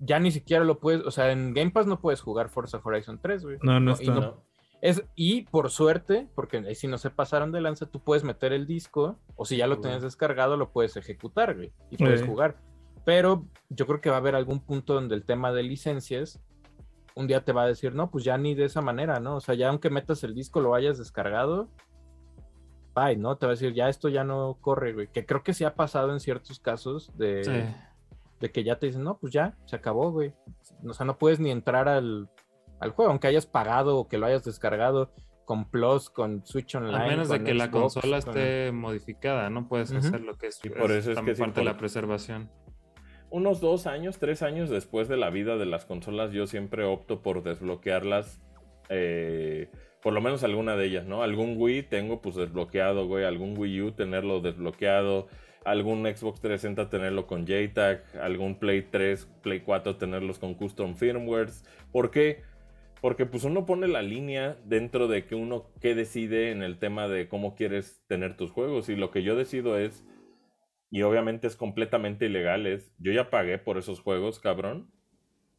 ya 0.00 0.18
ni 0.18 0.32
siquiera 0.32 0.64
lo 0.64 0.80
puedes, 0.80 1.06
o 1.06 1.12
sea, 1.12 1.30
en 1.30 1.54
Game 1.54 1.70
Pass 1.70 1.86
no 1.86 2.00
puedes 2.00 2.20
jugar 2.22 2.48
Forza 2.48 2.80
Horizon 2.82 3.20
3, 3.22 3.44
güey. 3.44 3.58
No, 3.62 3.78
no 3.78 3.92
y 3.92 3.94
está. 3.94 4.14
¿no? 4.14 4.49
Es, 4.82 5.02
y 5.14 5.42
por 5.42 5.70
suerte, 5.70 6.28
porque 6.34 6.74
si 6.74 6.86
no 6.88 6.96
se 6.96 7.10
pasaron 7.10 7.52
de 7.52 7.60
lanza, 7.60 7.86
tú 7.86 8.00
puedes 8.00 8.24
meter 8.24 8.52
el 8.52 8.66
disco, 8.66 9.18
o 9.36 9.44
si 9.44 9.56
ya 9.58 9.66
lo 9.66 9.78
tenías 9.80 10.02
descargado, 10.02 10.56
lo 10.56 10.70
puedes 10.72 10.96
ejecutar, 10.96 11.54
güey, 11.54 11.72
y 11.90 11.96
puedes 11.98 12.20
Sí. 12.20 12.26
jugar. 12.26 12.56
Pero 13.04 13.44
yo 13.68 13.86
creo 13.86 14.00
que 14.00 14.08
va 14.10 14.16
a 14.16 14.20
haber 14.20 14.34
algún 14.34 14.60
punto 14.60 14.94
donde 14.94 15.14
el 15.14 15.24
tema 15.24 15.52
de 15.52 15.62
licencias, 15.64 16.40
un 17.14 17.26
día 17.26 17.44
te 17.44 17.52
va 17.52 17.64
a 17.64 17.66
decir, 17.66 17.94
no, 17.94 18.10
pues 18.10 18.24
ya 18.24 18.38
ni 18.38 18.54
de 18.54 18.64
esa 18.64 18.80
manera, 18.80 19.20
¿no? 19.20 19.36
O 19.36 19.40
sea, 19.40 19.54
ya 19.54 19.68
aunque 19.68 19.90
metas 19.90 20.24
el 20.24 20.34
disco, 20.34 20.60
lo 20.60 20.74
hayas 20.74 20.96
descargado, 20.96 21.68
bye, 22.94 23.16
¿no? 23.16 23.36
Te 23.36 23.46
va 23.46 23.52
a 23.52 23.54
decir, 23.56 23.72
ya 23.74 23.88
esto 23.88 24.08
ya 24.08 24.24
no 24.24 24.56
corre, 24.60 24.92
güey. 24.92 25.08
Que 25.08 25.26
creo 25.26 25.42
que 25.42 25.52
sí 25.54 25.64
ha 25.64 25.74
pasado 25.74 26.12
en 26.12 26.20
ciertos 26.20 26.58
casos 26.60 27.10
de, 27.16 27.44
Sí. 27.44 27.74
de 28.40 28.50
que 28.52 28.64
ya 28.64 28.78
te 28.78 28.86
dicen, 28.86 29.04
no, 29.04 29.18
pues 29.18 29.32
ya, 29.32 29.56
se 29.66 29.76
acabó, 29.76 30.10
güey. 30.10 30.32
O 30.86 30.92
sea, 30.94 31.04
no 31.06 31.18
puedes 31.18 31.40
ni 31.40 31.50
entrar 31.50 31.88
al, 31.88 32.28
al 32.80 32.90
juego, 32.90 33.10
aunque 33.10 33.26
hayas 33.28 33.46
pagado 33.46 33.96
o 33.98 34.08
que 34.08 34.18
lo 34.18 34.26
hayas 34.26 34.44
descargado 34.44 35.12
con 35.44 35.68
Plus, 35.70 36.10
con 36.10 36.44
Switch 36.46 36.74
Online. 36.74 36.96
A 36.96 37.06
menos 37.06 37.28
de 37.28 37.42
que 37.42 37.54
la 37.54 37.70
consola 37.70 38.20
con- 38.20 38.36
esté 38.36 38.72
modificada, 38.72 39.50
no 39.50 39.68
puedes 39.68 39.92
hacer 39.92 40.20
lo 40.22 40.36
que 40.38 40.46
es, 40.48 40.60
Y 40.64 40.68
por 40.70 40.90
eso 40.92 41.12
es 41.12 41.20
que 41.20 41.30
es 41.32 41.38
parte 41.38 41.60
de 41.60 41.64
la 41.66 41.76
preservación. 41.76 42.50
Unos 43.30 43.60
dos 43.60 43.86
años, 43.86 44.18
tres 44.18 44.42
años 44.42 44.70
después 44.70 45.06
de 45.08 45.16
la 45.16 45.30
vida 45.30 45.56
de 45.56 45.66
las 45.66 45.84
consolas, 45.84 46.32
yo 46.32 46.46
siempre 46.46 46.84
opto 46.84 47.20
por 47.22 47.42
desbloquearlas. 47.42 48.40
eh, 48.88 49.68
por 50.02 50.12
lo 50.14 50.20
menos 50.20 50.42
alguna 50.44 50.74
de 50.76 50.86
ellas, 50.86 51.04
¿no? 51.06 51.22
Algún 51.22 51.54
Wii 51.58 51.82
tengo 51.84 52.20
pues 52.22 52.34
desbloqueado, 52.34 53.06
güey. 53.06 53.24
Algún 53.24 53.56
Wii 53.56 53.82
U 53.82 53.92
tenerlo 53.92 54.40
desbloqueado. 54.40 55.28
Algún 55.64 56.00
Xbox 56.06 56.40
360 56.40 56.88
tenerlo 56.88 57.26
con 57.26 57.46
JTAG. 57.46 58.02
Algún 58.20 58.58
Play 58.58 58.82
3, 58.90 59.28
Play 59.42 59.60
4 59.60 59.96
tenerlos 59.96 60.38
con 60.38 60.54
custom 60.54 60.94
firmwares. 60.96 61.64
¿Por 61.92 62.10
qué? 62.10 62.42
Porque 63.00 63.26
pues 63.26 63.44
uno 63.44 63.64
pone 63.66 63.88
la 63.88 64.02
línea 64.02 64.58
dentro 64.64 65.08
de 65.08 65.24
que 65.24 65.34
uno 65.34 65.66
qué 65.80 65.94
decide 65.94 66.50
en 66.50 66.62
el 66.62 66.78
tema 66.78 67.08
de 67.08 67.28
cómo 67.28 67.54
quieres 67.54 68.04
tener 68.06 68.36
tus 68.36 68.50
juegos. 68.50 68.88
Y 68.88 68.96
lo 68.96 69.10
que 69.10 69.22
yo 69.22 69.36
decido 69.36 69.78
es, 69.78 70.06
y 70.90 71.02
obviamente 71.02 71.46
es 71.46 71.56
completamente 71.56 72.26
ilegal, 72.26 72.66
es, 72.66 72.92
yo 72.98 73.12
ya 73.12 73.30
pagué 73.30 73.58
por 73.58 73.78
esos 73.78 74.00
juegos, 74.00 74.40
cabrón. 74.40 74.90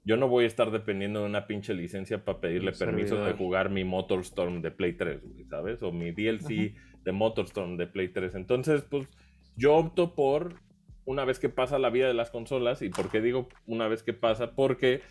Yo 0.04 0.18
no 0.18 0.28
voy 0.28 0.46
a 0.46 0.48
estar 0.48 0.72
dependiendo 0.72 1.20
de 1.20 1.28
una 1.28 1.46
pinche 1.46 1.76
licencia 1.76 2.26
para 2.26 2.42
pedirle 2.42 2.72
permiso 2.72 3.24
de 3.24 3.34
jugar 3.34 3.70
mi 3.70 3.84
Motorstorm 3.84 4.62
de 4.62 4.72
Play 4.72 4.94
3, 4.94 5.22
güey, 5.22 5.46
¿sabes? 5.46 5.84
O 5.84 5.92
mi 5.92 6.12
DLC 6.12 6.76
de 7.04 7.12
Motorstorm 7.12 7.78
de 7.78 7.86
Play 7.86 8.10
3. 8.10 8.34
Entonces, 8.34 8.82
pues 8.82 9.08
yo 9.56 9.76
opto 9.76 10.16
por 10.16 10.56
una 11.06 11.26
vez 11.26 11.39
que 11.39 11.50
pasa 11.50 11.80
la 11.80 11.89
vida 11.89 12.08
de 12.08 12.14
las 12.14 12.32
consolas. 12.32 12.82
¿Y 12.82 12.89
por 12.89 13.10
qué 13.10 13.22
digo 13.22 13.48
una 13.66 13.88
vez 13.88 14.04
que 14.04 14.14
pasa? 14.14 14.56
Porque 14.56 15.02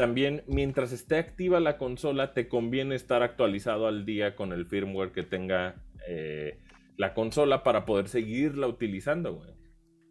también 0.00 0.44
mientras 0.46 0.92
esté 0.92 1.18
activa 1.18 1.60
la 1.60 1.76
consola, 1.76 2.32
te 2.32 2.48
conviene 2.48 2.94
estar 2.94 3.22
actualizado 3.22 3.86
al 3.86 4.06
día 4.06 4.34
con 4.34 4.54
el 4.54 4.64
firmware 4.64 5.12
que 5.12 5.22
tenga 5.22 5.74
eh, 6.08 6.58
la 6.96 7.12
consola 7.12 7.62
para 7.62 7.84
poder 7.84 8.08
seguirla 8.08 8.66
utilizando, 8.66 9.34
güey. 9.34 9.50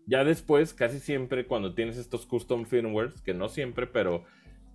Ya 0.05 0.23
después, 0.23 0.75
casi 0.75 0.99
siempre, 0.99 1.47
cuando 1.47 1.73
tienes 1.73 1.97
estos 1.97 2.27
custom 2.27 2.65
firmwares, 2.65 3.19
que 3.23 3.33
no 3.33 3.49
siempre, 3.49 3.87
pero 3.87 4.25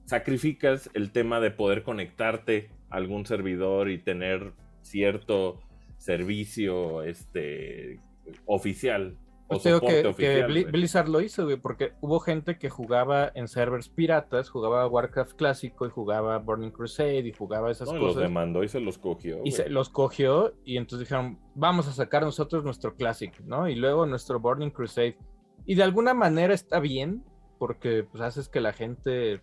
sacrificas 0.04 0.90
el 0.94 1.12
tema 1.12 1.38
de 1.38 1.52
poder 1.52 1.84
conectarte 1.84 2.70
a 2.90 2.96
algún 2.96 3.24
servidor 3.24 3.90
y 3.90 3.98
tener 3.98 4.50
cierto 4.82 5.60
servicio 5.96 7.04
este 7.04 8.00
oficial 8.46 9.16
o 9.46 9.48
Pues 9.48 9.62
digo 9.64 9.76
soporte 9.76 10.02
que, 10.02 10.08
oficial. 10.08 10.64
Blizzard 10.72 11.08
lo 11.08 11.20
hizo, 11.20 11.44
güey, 11.44 11.56
porque 11.58 11.92
hubo 12.00 12.18
gente 12.20 12.58
que 12.58 12.70
jugaba 12.70 13.30
en 13.34 13.46
servers 13.46 13.88
piratas, 13.90 14.48
jugaba 14.48 14.86
Warcraft 14.86 15.34
clásico 15.36 15.86
y 15.86 15.90
jugaba 15.90 16.38
Burning 16.38 16.70
Crusade 16.70 17.18
y 17.28 17.32
jugaba 17.32 17.70
esas 17.70 17.88
No, 17.90 17.96
y 17.96 18.00
los 18.00 18.08
cosas. 18.14 18.22
demandó 18.22 18.62
y 18.64 18.68
se 18.68 18.80
los 18.80 18.96
cogió. 18.98 19.40
y 19.44 19.50
se 19.50 19.68
los 19.68 19.90
cogió 19.90 20.54
y 20.64 20.78
entonces 20.78 21.06
dijeron, 21.08 21.38
vamos 21.54 21.86
a 21.88 21.92
sacar 21.92 22.22
nosotros 22.22 22.64
nuestro 22.64 22.94
Classic, 22.96 23.38
¿no? 23.40 23.68
Y 23.68 23.74
luego 23.74 24.06
nuestro 24.06 24.40
Burning 24.40 24.70
Crusade. 24.70 25.18
Y 25.66 25.74
de 25.74 25.82
alguna 25.82 26.14
manera 26.14 26.54
está 26.54 26.80
bien, 26.80 27.22
porque 27.58 28.02
pues 28.04 28.22
haces 28.22 28.48
que 28.48 28.60
la 28.60 28.72
gente 28.72 29.42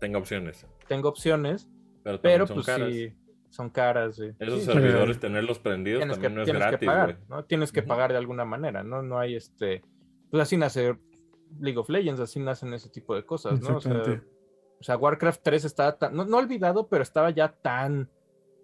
Tenga 0.00 0.18
opciones. 0.18 0.66
tenga 0.88 1.08
opciones, 1.08 1.68
Pero, 2.22 2.46
pues 2.46 2.66
caras. 2.66 2.92
sí, 2.92 3.12
son 3.52 3.70
caras. 3.70 4.18
Esos 4.18 4.60
Sí, 4.60 4.64
servidores, 4.66 5.20
tenerlos 5.20 5.58
prendidos 5.58 6.00
tienes 6.00 6.16
que, 6.18 6.22
también 6.24 6.34
no 6.36 6.42
es 6.42 6.46
tienes 6.46 6.62
que 6.62 6.68
gratis, 6.70 6.86
pagar, 6.86 7.14
güey. 7.14 7.26
¿no? 7.28 7.44
Tienes 7.44 7.70
que 7.72 7.82
pagar 7.82 8.10
de 8.12 8.18
alguna 8.18 8.44
manera, 8.44 8.82
¿no? 8.82 9.02
No 9.02 9.18
hay 9.18 9.36
este... 9.36 9.82
Pues 10.30 10.42
así 10.42 10.56
nace 10.56 10.96
League 11.60 11.78
of 11.78 11.88
Legends, 11.90 12.20
así 12.20 12.40
nacen 12.40 12.72
ese 12.72 12.88
tipo 12.88 13.14
de 13.14 13.24
cosas, 13.26 13.60
¿no? 13.60 13.76
O 13.76 13.80
sea, 13.80 14.02
o 14.80 14.82
sea, 14.84 14.96
Warcraft 14.96 15.42
3 15.44 15.64
estaba 15.66 15.98
tan, 15.98 16.16
no, 16.16 16.24
no 16.24 16.38
olvidado, 16.38 16.88
pero 16.88 17.02
estaba 17.02 17.30
ya 17.30 17.52
tan 17.52 18.08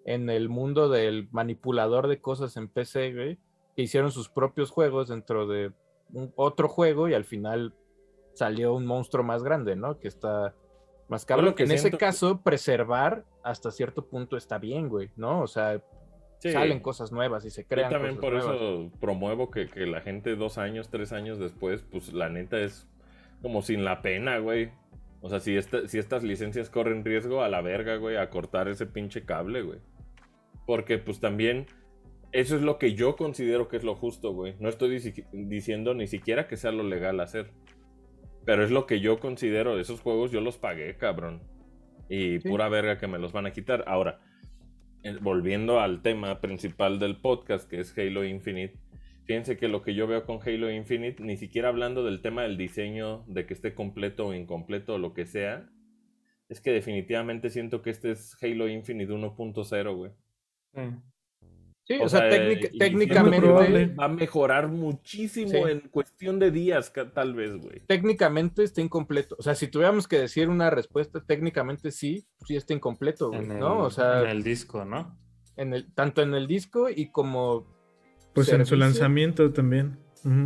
en 0.06 0.30
el 0.30 0.48
mundo 0.48 0.88
del 0.88 1.28
manipulador 1.30 2.08
de 2.08 2.20
cosas 2.20 2.56
en 2.56 2.68
PC, 2.68 3.12
güey, 3.12 3.38
que 3.76 3.82
hicieron 3.82 4.10
sus 4.10 4.30
propios 4.30 4.70
juegos 4.70 5.08
dentro 5.08 5.46
de 5.46 5.70
un- 6.14 6.32
otro 6.36 6.68
juego 6.68 7.08
y 7.08 7.14
al 7.14 7.24
final 7.26 7.74
salió 8.32 8.72
un 8.74 8.86
monstruo 8.86 9.22
más 9.22 9.42
grande, 9.42 9.76
¿no? 9.76 9.98
Que 10.00 10.08
está 10.08 10.54
más 11.08 11.24
cabrón. 11.24 11.54
que 11.54 11.64
en 11.64 11.72
ese 11.72 11.90
caso, 11.92 12.40
preservar 12.42 13.24
hasta 13.42 13.70
cierto 13.70 14.06
punto 14.06 14.36
está 14.36 14.58
bien, 14.58 14.88
güey, 14.88 15.10
¿no? 15.16 15.40
O 15.42 15.46
sea, 15.46 15.82
Sí. 16.40 16.52
salen 16.52 16.78
cosas 16.80 17.10
nuevas 17.10 17.44
y 17.44 17.50
se 17.50 17.62
Yo 17.62 17.68
crean 17.68 17.90
también 17.90 18.14
cosas 18.16 18.30
por 18.30 18.32
nuevas. 18.44 18.56
eso 18.56 18.90
promuevo 19.00 19.50
que, 19.50 19.68
que 19.68 19.86
la 19.86 20.00
gente 20.00 20.36
dos 20.36 20.56
años, 20.58 20.88
tres 20.88 21.12
años 21.12 21.38
después, 21.38 21.82
pues 21.90 22.12
la 22.12 22.28
neta 22.28 22.58
es 22.60 22.86
como 23.42 23.62
sin 23.62 23.84
la 23.84 24.02
pena, 24.02 24.38
güey. 24.38 24.70
O 25.20 25.28
sea, 25.28 25.40
si, 25.40 25.56
esta- 25.56 25.88
si 25.88 25.98
estas 25.98 26.22
licencias 26.22 26.70
corren 26.70 27.04
riesgo, 27.04 27.42
a 27.42 27.48
la 27.48 27.60
verga, 27.60 27.96
güey, 27.96 28.16
a 28.16 28.30
cortar 28.30 28.68
ese 28.68 28.86
pinche 28.86 29.24
cable, 29.24 29.62
güey. 29.62 29.80
Porque 30.64 30.98
pues 30.98 31.18
también 31.18 31.66
eso 32.30 32.54
es 32.54 32.62
lo 32.62 32.78
que 32.78 32.94
yo 32.94 33.16
considero 33.16 33.66
que 33.68 33.76
es 33.78 33.82
lo 33.84 33.96
justo, 33.96 34.32
güey. 34.32 34.54
No 34.60 34.68
estoy 34.68 34.90
dici- 34.96 35.24
diciendo 35.32 35.92
ni 35.94 36.06
siquiera 36.06 36.46
que 36.46 36.56
sea 36.56 36.70
lo 36.70 36.84
legal 36.84 37.18
hacer. 37.20 37.50
Pero 38.48 38.64
es 38.64 38.70
lo 38.70 38.86
que 38.86 39.00
yo 39.00 39.20
considero. 39.20 39.78
Esos 39.78 40.00
juegos 40.00 40.30
yo 40.30 40.40
los 40.40 40.56
pagué, 40.56 40.96
cabrón. 40.96 41.42
Y 42.08 42.40
Sí. 42.40 42.48
pura 42.48 42.70
verga 42.70 42.96
que 42.96 43.06
me 43.06 43.18
los 43.18 43.30
van 43.30 43.44
a 43.44 43.52
quitar. 43.52 43.84
Ahora, 43.86 44.20
eh, 45.02 45.18
volviendo 45.20 45.80
al 45.80 46.00
tema 46.00 46.40
principal 46.40 46.98
del 46.98 47.18
podcast, 47.18 47.68
que 47.68 47.78
es 47.80 47.92
Halo 47.98 48.24
Infinite. 48.24 48.78
Fíjense 49.26 49.58
que 49.58 49.68
lo 49.68 49.82
que 49.82 49.94
yo 49.94 50.06
veo 50.06 50.24
con 50.24 50.38
Halo 50.40 50.70
Infinite, 50.72 51.22
ni 51.22 51.36
siquiera 51.36 51.68
hablando 51.68 52.02
del 52.04 52.22
tema 52.22 52.40
del 52.44 52.56
diseño, 52.56 53.22
de 53.26 53.44
que 53.44 53.52
esté 53.52 53.74
completo 53.74 54.28
o 54.28 54.32
incompleto 54.32 54.94
o 54.94 54.98
lo 54.98 55.12
que 55.12 55.26
sea, 55.26 55.68
es 56.48 56.62
que 56.62 56.72
definitivamente 56.72 57.50
siento 57.50 57.82
que 57.82 57.90
este 57.90 58.12
es 58.12 58.34
Halo 58.42 58.66
Infinite 58.66 59.12
1.0, 59.12 59.94
güey. 59.94 60.12
Sí. 60.74 60.80
Sí, 61.88 61.96
o, 62.02 62.08
sea, 62.08 62.28
técnicamente, 62.28 63.48
va 63.98 64.04
a 64.04 64.08
mejorar 64.08 64.68
muchísimo 64.68 65.50
Sí. 65.50 65.56
en 65.56 65.80
cuestión 65.88 66.38
de 66.38 66.50
días, 66.50 66.92
tal 67.14 67.34
vez, 67.34 67.56
güey. 67.56 67.80
técnicamente 67.86 68.62
está 68.62 68.82
incompleto. 68.82 69.36
O 69.38 69.42
sea, 69.42 69.54
si 69.54 69.68
tuviéramos 69.68 70.06
que 70.06 70.18
decir 70.18 70.50
una 70.50 70.68
respuesta, 70.68 71.24
técnicamente 71.24 71.90
sí, 71.90 72.26
sí 72.44 72.56
está 72.56 72.74
incompleto, 72.74 73.28
güey, 73.28 73.44
En 73.44 73.52
el, 73.52 73.60
¿no? 73.60 73.78
O 73.78 73.90
sea, 73.90 74.20
en 74.20 74.28
el 74.28 74.42
disco, 74.42 74.84
¿no? 74.84 75.16
en 75.58 75.74
el, 75.74 75.92
tanto 75.92 76.22
en 76.22 76.34
el 76.34 76.46
disco 76.46 76.88
y 76.88 77.10
como 77.10 77.66
Pues 78.32 78.48
en 78.50 78.64
su 78.64 78.76
lanzamiento 78.76 79.52
también. 79.52 79.98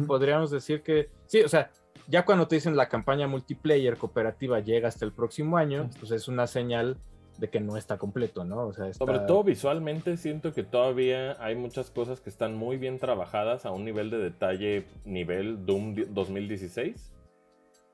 Podríamos 0.07 0.51
decir 0.51 0.82
que 0.82 1.11
sí, 1.26 1.43
o 1.43 1.49
sea, 1.49 1.70
ya 2.09 2.24
cuando 2.24 2.49
te 2.49 2.57
dicen 2.57 2.76
la 2.76 2.88
campaña 2.88 3.26
multiplayer 3.26 3.97
cooperativa 3.97 4.61
llega 4.61 4.88
hasta 4.88 5.05
el 5.05 5.12
próximo 5.12 5.57
año, 5.57 5.90
pues 5.99 6.12
es 6.12 6.28
una 6.28 6.47
señal 6.47 6.99
de 7.38 7.48
que 7.48 7.60
no 7.60 7.76
está 7.76 7.98
completo, 7.98 8.44
¿no? 8.44 8.66
O 8.66 8.72
sea, 8.72 8.86
está... 8.88 9.04
Sobre 9.04 9.20
todo 9.20 9.42
visualmente 9.44 10.16
siento 10.16 10.52
que 10.52 10.62
todavía 10.62 11.36
hay 11.44 11.54
muchas 11.56 11.90
cosas 11.90 12.20
que 12.20 12.30
están 12.30 12.54
muy 12.54 12.76
bien 12.76 12.98
trabajadas 12.98 13.66
a 13.66 13.70
un 13.72 13.84
nivel 13.84 14.10
de 14.10 14.18
detalle 14.18 14.84
nivel 15.04 15.64
Doom 15.66 15.94
2016. 16.10 17.10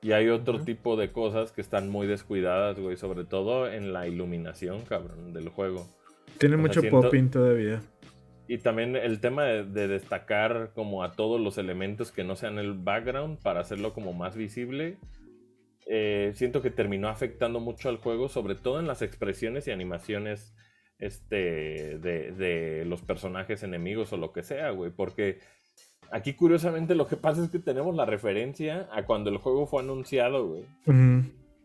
Y 0.01 0.13
hay 0.13 0.29
otro 0.29 0.55
Ujú. 0.55 0.65
tipo 0.65 0.95
de 0.95 1.11
cosas 1.11 1.51
que 1.51 1.59
están 1.61 1.89
muy 1.89 2.07
descuidadas, 2.07 2.79
güey, 2.79 2.95
sobre 2.95 3.25
todo 3.25 3.69
en 3.69 3.91
la 3.91 4.07
iluminación, 4.07 4.81
cabrón, 4.81 5.33
del 5.33 5.49
juego. 5.49 5.85
Tiene 6.37 6.55
O 6.55 6.57
sea, 6.59 6.67
mucho 6.67 6.81
siento- 6.81 7.01
popping 7.01 7.29
todavía. 7.29 7.81
Y 8.47 8.57
también 8.59 8.95
el 8.95 9.19
tema 9.19 9.43
de, 9.43 9.63
de 9.63 9.87
destacar 9.87 10.71
como 10.73 11.03
a 11.03 11.11
todos 11.11 11.39
los 11.39 11.57
elementos 11.57 12.11
que 12.11 12.23
no 12.23 12.35
sean 12.35 12.57
el 12.57 12.73
background 12.73 13.39
para 13.43 13.59
hacerlo 13.59 13.93
como 13.93 14.11
más 14.13 14.35
visible. 14.35 14.97
Eh, 15.85 16.31
siento 16.35 16.61
que 16.61 16.69
terminó 16.69 17.09
afectando 17.09 17.59
mucho 17.59 17.89
al 17.89 17.97
juego, 17.97 18.29
sobre 18.29 18.55
todo 18.55 18.79
en 18.79 18.87
las 18.87 19.01
expresiones 19.01 19.67
y 19.67 19.71
animaciones 19.71 20.53
este, 20.99 21.97
de, 21.99 22.31
de 22.31 22.85
los 22.85 23.01
personajes 23.01 23.63
enemigos 23.63 24.13
o 24.13 24.17
lo 24.17 24.31
que 24.31 24.43
sea, 24.43 24.71
güey. 24.71 24.91
Porque 24.91 25.39
aquí 26.11 26.33
curiosamente 26.33 26.95
lo 26.95 27.07
que 27.07 27.17
pasa 27.17 27.43
es 27.43 27.49
que 27.49 27.59
tenemos 27.59 27.95
la 27.95 28.05
referencia 28.05 28.89
a 28.91 29.05
cuando 29.05 29.29
el 29.29 29.37
juego 29.37 29.67
fue 29.67 29.81
anunciado, 29.81 30.47
güey. 30.47 30.65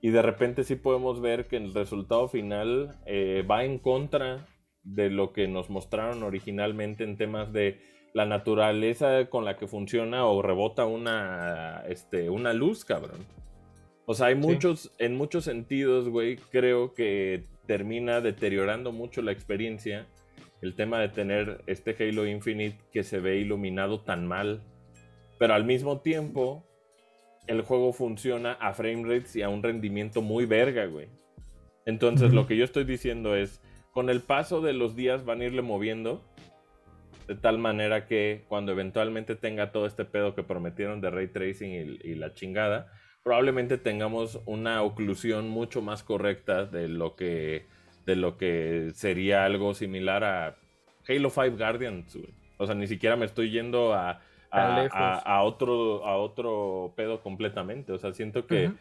Y 0.01 0.11
de 0.11 0.23
repente 0.23 0.65
sí 0.65 0.77
podemos 0.77 1.21
ver 1.21 1.47
que 1.47 1.57
el 1.57 1.73
resultado 1.73 2.29
final 2.29 2.99
eh, 3.07 3.43
va 3.51 3.65
en 3.65 3.79
contra 3.79 4.47
de 4.83 5.09
lo 5.09 5.33
que 5.33 5.49
nos 5.49 5.71
mostraron 5.71 6.23
originalmente 6.23 7.05
en 7.05 7.17
temas 7.17 7.53
de 7.53 7.81
la 8.13 8.27
naturaleza 8.27 9.31
con 9.31 9.45
la 9.45 9.57
que 9.57 9.67
funciona 9.67 10.27
o 10.27 10.43
rebota 10.43 10.85
una, 10.85 11.83
este, 11.89 12.29
una 12.29 12.53
luz, 12.53 12.85
cabrón. 12.85 13.21
O 14.07 14.15
sea, 14.15 14.27
hay 14.27 14.35
muchos, 14.35 14.93
en 14.99 15.17
muchos 15.17 15.45
sentidos, 15.45 16.09
güey, 16.09 16.37
creo 16.37 16.95
que 16.95 17.45
termina 17.67 18.21
deteriorando 18.21 18.93
mucho 18.93 19.23
la 19.23 19.33
experiencia 19.33 20.07
el 20.65 20.75
tema 20.75 20.99
de 20.99 21.09
tener 21.09 21.63
este 21.67 21.95
Halo 21.99 22.27
Infinite 22.27 22.79
que 22.91 23.03
se 23.03 23.21
ve 23.21 23.37
iluminado 23.37 24.01
tan 24.01 24.27
mal. 24.27 24.63
Pero 25.39 25.55
al 25.55 25.65
mismo 25.65 26.01
tiempo, 26.01 26.65
el 27.47 27.61
juego 27.63 27.93
funciona 27.93 28.53
a 28.53 28.73
frame 28.73 29.03
rates 29.05 29.37
y 29.37 29.43
a 29.43 29.51
un 29.51 29.63
rendimiento 29.63 30.23
muy 30.23 30.47
verga, 30.47 30.87
güey. 30.87 31.09
Entonces, 31.85 32.33
lo 32.33 32.47
que 32.47 32.57
yo 32.57 32.65
estoy 32.65 32.85
diciendo 32.85 33.37
es, 33.37 33.61
con 33.93 34.09
el 34.09 34.23
paso 34.23 34.63
de 34.63 34.73
los 34.73 34.97
días 34.97 35.27
van 35.27 35.43
a 35.43 35.45
irle 35.45 35.61
moviendo 35.61 36.25
de 37.29 37.35
tal 37.35 37.59
manera 37.59 38.07
que 38.07 38.45
cuando 38.49 38.73
eventualmente 38.73 39.35
tenga 39.35 39.71
todo 39.71 39.87
este 39.87 40.05
pedo 40.05 40.35
que 40.35 40.43
prometieron 40.43 41.01
de 41.01 41.11
ray 41.11 41.29
tracing 41.29 41.71
y, 41.71 42.11
y 42.11 42.15
la 42.15 42.33
chingada, 42.33 42.91
probablemente 43.25 43.79
tengamos 43.79 44.41
una 44.47 44.83
oclusión 44.83 45.49
mucho 45.49 45.83
más 45.83 46.05
correcta 46.05 46.67
de 46.67 46.89
lo 46.89 47.17
que 47.17 47.67
de 48.07 48.17
lo 48.17 48.37
que 48.37 48.93
sería 48.95 49.45
algo 49.47 49.75
similar 49.75 50.25
a 50.25 50.57
Halo 51.09 51.31
5 51.31 51.57
Guardians. 51.57 52.19
O 52.59 52.67
sea, 52.67 52.75
ni 52.77 52.87
siquiera 52.87 53.17
me 53.17 53.25
estoy 53.27 53.51
yendo 53.51 53.95
a, 53.95 54.21
a, 54.51 54.83
lejos. 54.83 54.93
a- 55.01 55.19
a 55.21 55.43
otro, 55.43 56.07
a 56.07 56.17
otro 56.19 56.93
pedo 56.97 57.23
completamente. 57.23 57.93
O 57.93 57.99
sea, 57.99 58.13
siento 58.13 58.47
que. 58.47 58.73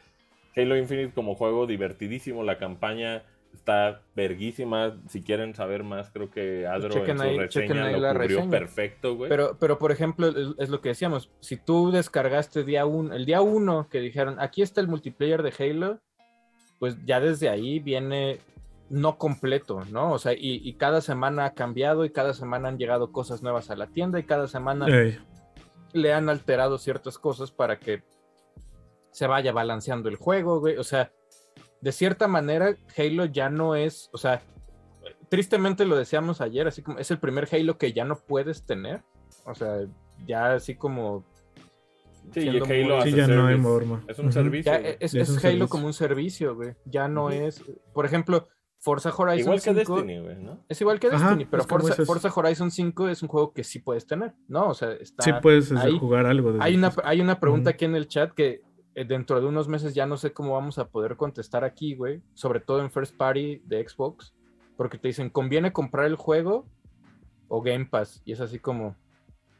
Halo 0.55 0.77
Infinite 0.77 1.13
como 1.15 1.35
juego 1.35 1.65
divertidísimo, 1.65 2.43
la 2.43 2.59
campaña 2.59 3.23
está 3.53 4.01
verguísima. 4.15 4.97
Si 5.07 5.21
quieren 5.21 5.53
saber 5.55 5.83
más, 5.83 6.09
creo 6.11 6.29
que 6.29 6.67
Adro 6.67 6.89
Chequen 6.89 7.11
en 7.11 7.17
su 7.17 7.23
ahí- 7.23 7.37
reseña 7.37 7.67
chequen 7.67 7.83
ahí 7.83 7.93
lo 7.93 7.99
la 7.99 8.11
cubrió 8.13 8.37
reseña. 8.37 8.49
perfecto, 8.51 9.15
güey. 9.15 9.29
Pero, 9.29 9.57
pero 9.59 9.77
por 9.79 9.91
ejemplo, 9.91 10.27
es, 10.27 10.47
es 10.57 10.69
lo 10.69 10.81
que 10.81 10.89
decíamos, 10.89 11.29
si 11.39 11.57
tú 11.57 11.91
descargaste 11.91 12.63
día 12.63 12.85
uno, 12.85 13.13
el 13.13 13.25
día 13.25 13.41
uno 13.41 13.87
que 13.89 13.99
dijeron, 13.99 14.39
aquí 14.39 14.61
está 14.61 14.81
el 14.81 14.87
multiplayer 14.87 15.43
de 15.43 15.53
Halo, 15.57 15.99
pues 16.79 16.97
ya 17.05 17.19
desde 17.19 17.47
ahí 17.49 17.79
viene 17.79 18.39
no 18.89 19.17
completo, 19.17 19.83
¿no? 19.91 20.11
O 20.11 20.19
sea, 20.19 20.33
y, 20.33 20.59
y 20.63 20.73
cada 20.73 20.99
semana 21.01 21.45
ha 21.45 21.53
cambiado 21.53 22.03
y 22.05 22.09
cada 22.11 22.33
semana 22.33 22.67
han 22.67 22.77
llegado 22.77 23.11
cosas 23.11 23.41
nuevas 23.41 23.71
a 23.71 23.75
la 23.75 23.87
tienda 23.87 24.19
y 24.19 24.23
cada 24.23 24.47
semana 24.47 24.87
Ey. 24.87 25.17
le 25.93 26.13
han 26.13 26.27
alterado 26.27 26.77
ciertas 26.77 27.17
cosas 27.17 27.49
para 27.51 27.79
que 27.79 28.03
se 29.11 29.25
vaya 29.27 29.51
balanceando 29.51 30.09
el 30.09 30.15
juego, 30.17 30.59
güey. 30.59 30.77
O 30.77 30.83
sea, 30.83 31.11
de 31.83 31.91
cierta 31.91 32.27
manera, 32.29 32.75
Halo 32.97 33.25
ya 33.25 33.49
no 33.49 33.75
es, 33.75 34.09
o 34.13 34.17
sea, 34.17 34.41
tristemente 35.29 35.85
lo 35.85 35.95
decíamos 35.97 36.39
ayer, 36.41 36.65
así 36.67 36.81
como 36.81 36.99
es 36.99 37.11
el 37.11 37.17
primer 37.19 37.47
Halo 37.51 37.77
que 37.77 37.91
ya 37.93 38.05
no 38.05 38.15
puedes 38.15 38.65
tener. 38.65 39.01
O 39.45 39.53
sea, 39.53 39.81
ya 40.25 40.53
así 40.53 40.75
como 40.75 41.25
sí, 42.33 42.39
y 42.41 42.49
Halo 42.49 42.65
muy- 42.65 43.01
Sí, 43.03 43.11
ya 43.11 43.27
no 43.27 43.47
hay. 43.47 43.61
Es 44.07 44.19
un 44.19 44.31
servicio. 44.31 44.71
ya 44.71 44.77
es, 44.77 45.11
Ya 45.11 45.21
es 45.21 45.29
es 45.29 45.29
un 45.29 45.35
Halo 45.35 45.41
servicio. 45.41 45.69
como 45.69 45.87
un 45.87 45.93
servicio, 45.93 46.55
güey. 46.55 46.75
Ya 46.85 47.07
no 47.09 47.29
es, 47.31 47.61
por 47.93 48.05
ejemplo, 48.05 48.47
Forza 48.79 49.13
Horizon 49.15 49.39
Igual 49.39 49.57
que 49.61 49.73
5 49.73 49.95
Destiny, 49.95 50.19
güey, 50.19 50.35
¿no? 50.43 50.59
es 50.67 50.81
igual 50.81 50.99
que 50.99 51.07
Ajá, 51.07 51.17
Destiny, 51.17 51.45
pero 51.45 51.63
Forza, 51.63 52.05
Forza 52.05 52.31
Horizon 52.33 52.69
5 52.71 53.09
es 53.09 53.21
un 53.23 53.29
juego 53.29 53.53
que 53.53 53.63
sí 53.63 53.79
puedes 53.79 54.05
tener, 54.05 54.33
¿no? 54.47 54.67
O 54.67 54.73
sea, 54.73 54.91
está 54.93 55.23
Sí 55.23 55.31
puedes 55.41 55.71
ahí. 55.71 55.97
jugar 55.97 56.25
algo. 56.25 56.55
Hay 56.59 56.75
una, 56.75 56.93
hay 57.03 57.19
una 57.21 57.39
pregunta 57.39 57.71
aquí 57.71 57.85
en 57.85 57.95
el 57.95 58.07
chat 58.07 58.31
que 58.33 58.61
dentro 58.95 59.39
de 59.41 59.47
unos 59.47 59.67
meses 59.67 59.93
ya 59.95 60.05
no 60.05 60.17
sé 60.17 60.33
cómo 60.33 60.53
vamos 60.53 60.77
a 60.77 60.87
poder 60.87 61.15
contestar 61.15 61.63
aquí, 61.63 61.95
güey. 61.95 62.21
Sobre 62.33 62.59
todo 62.59 62.81
en 62.81 62.91
First 62.91 63.15
Party 63.17 63.61
de 63.65 63.87
Xbox. 63.87 64.33
Porque 64.77 64.97
te 64.97 65.07
dicen, 65.07 65.29
¿conviene 65.29 65.71
comprar 65.73 66.05
el 66.05 66.15
juego 66.15 66.65
o 67.47 67.61
Game 67.61 67.85
Pass? 67.85 68.21
Y 68.25 68.31
es 68.33 68.39
así 68.41 68.59
como, 68.59 68.95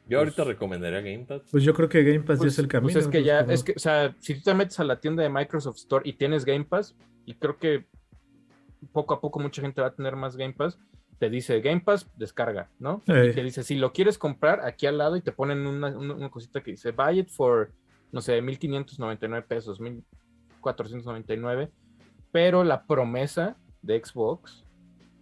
Yo 0.08 0.20
ahorita 0.20 0.38
Pues- 0.44 0.48
recomendaría 0.50 1.00
Game 1.02 1.26
Pass. 1.26 1.44
Pues 1.50 1.64
yo 1.64 1.74
creo 1.74 1.88
que 1.88 2.04
Game 2.04 2.20
Pass 2.26 2.38
ya 2.40 2.44
pues, 2.44 2.54
es 2.54 2.60
el 2.60 2.68
camino. 2.68 2.92
pues 2.92 3.06
es 3.06 3.10
que 3.12 3.24
ya, 3.24 3.40
como- 3.42 3.54
es 3.54 3.64
que, 3.64 3.72
o 3.74 3.80
sea, 3.80 4.14
si 4.20 4.36
tú 4.36 4.42
te 4.42 4.54
metes 4.54 4.78
a 4.80 4.84
la 4.84 5.00
tienda 5.00 5.24
de 5.24 5.30
Microsoft 5.30 5.78
Store 5.78 6.08
y 6.08 6.14
tienes 6.14 6.44
Game 6.44 6.66
Pass, 6.66 6.94
y 7.26 7.36
creo 7.36 7.58
que 7.58 7.86
poco 8.92 9.14
a 9.14 9.22
poco 9.22 9.40
mucha 9.40 9.62
gente 9.62 9.80
va 9.82 9.88
a 9.88 9.94
tener 9.96 10.16
más 10.18 10.36
Game 10.36 10.54
Pass, 10.54 10.78
te 11.20 11.30
dice 11.30 11.62
Game 11.62 11.80
Pass, 11.80 12.10
descarga, 12.18 12.70
¿no? 12.80 13.02
Y 13.08 13.32
te 13.34 13.44
dice, 13.44 13.64
si 13.64 13.76
lo 13.76 13.94
quieres 13.94 14.18
comprar, 14.18 14.60
aquí 14.66 14.88
al 14.88 14.98
lado 14.98 15.16
y 15.16 15.22
te 15.22 15.32
ponen 15.32 15.66
una, 15.66 15.96
una- 15.98 16.16
una 16.16 16.30
cosita 16.30 16.62
que 16.62 16.72
dice, 16.72 16.92
buy 16.92 17.20
it 17.20 17.30
for, 17.30 17.72
no 18.14 18.22
sé, 18.22 18.42
1599 18.42 19.46
pesos, 19.48 19.82
1499. 20.62 21.70
Pero 22.32 22.64
la 22.64 22.86
promesa 22.86 23.58
de 23.82 24.02
Xbox 24.04 24.64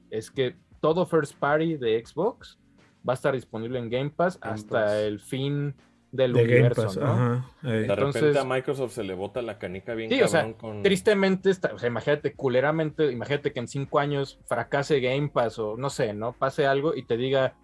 es 0.10 0.30
que 0.32 0.56
todo 0.80 1.06
first 1.06 1.36
party 1.38 1.78
de 1.78 2.04
Xbox 2.06 2.60
va 3.08 3.14
a 3.14 3.16
estar 3.16 3.34
disponible 3.34 3.80
en 3.80 3.90
Game 3.90 4.10
Pass 4.12 4.40
Game 4.40 4.54
hasta 4.54 4.86
Pass. 4.86 4.94
el 4.94 5.20
fin 5.20 5.76
del 6.12 6.34
de 6.34 6.42
Game 6.44 6.54
universo, 6.54 6.84
Pass. 6.84 6.98
¿no? 6.98 7.06
Ajá. 7.06 7.50
ey. 7.64 7.70
De 7.72 7.82
Entonces- 7.86 8.22
repente 8.22 8.40
a 8.40 8.44
Microsoft 8.44 8.92
se 8.94 9.04
le 9.04 9.14
bota 9.14 9.42
la 9.42 9.58
canica 9.58 9.94
bien 9.96 10.10
Sí, 10.12 10.22
o 10.22 10.28
sea, 10.28 10.42
cabrón 10.42 10.58
con... 10.60 10.84
Tristemente, 10.84 11.50
está- 11.50 11.74
o 11.74 11.80
sea, 11.80 11.88
imagínate, 11.88 12.34
culeramente, 12.34 13.12
imagínate 13.12 13.52
que 13.54 13.60
en 13.62 13.68
cinco 13.68 14.00
años 14.00 14.40
fracase 14.46 15.00
Game 15.00 15.30
Pass 15.30 15.58
o 15.60 15.78
no 15.78 15.90
sé, 15.90 16.14
¿no? 16.14 16.34
Pase 16.34 16.66
algo 16.68 16.96
y 16.96 17.04
te 17.04 17.18
diga, 17.18 17.56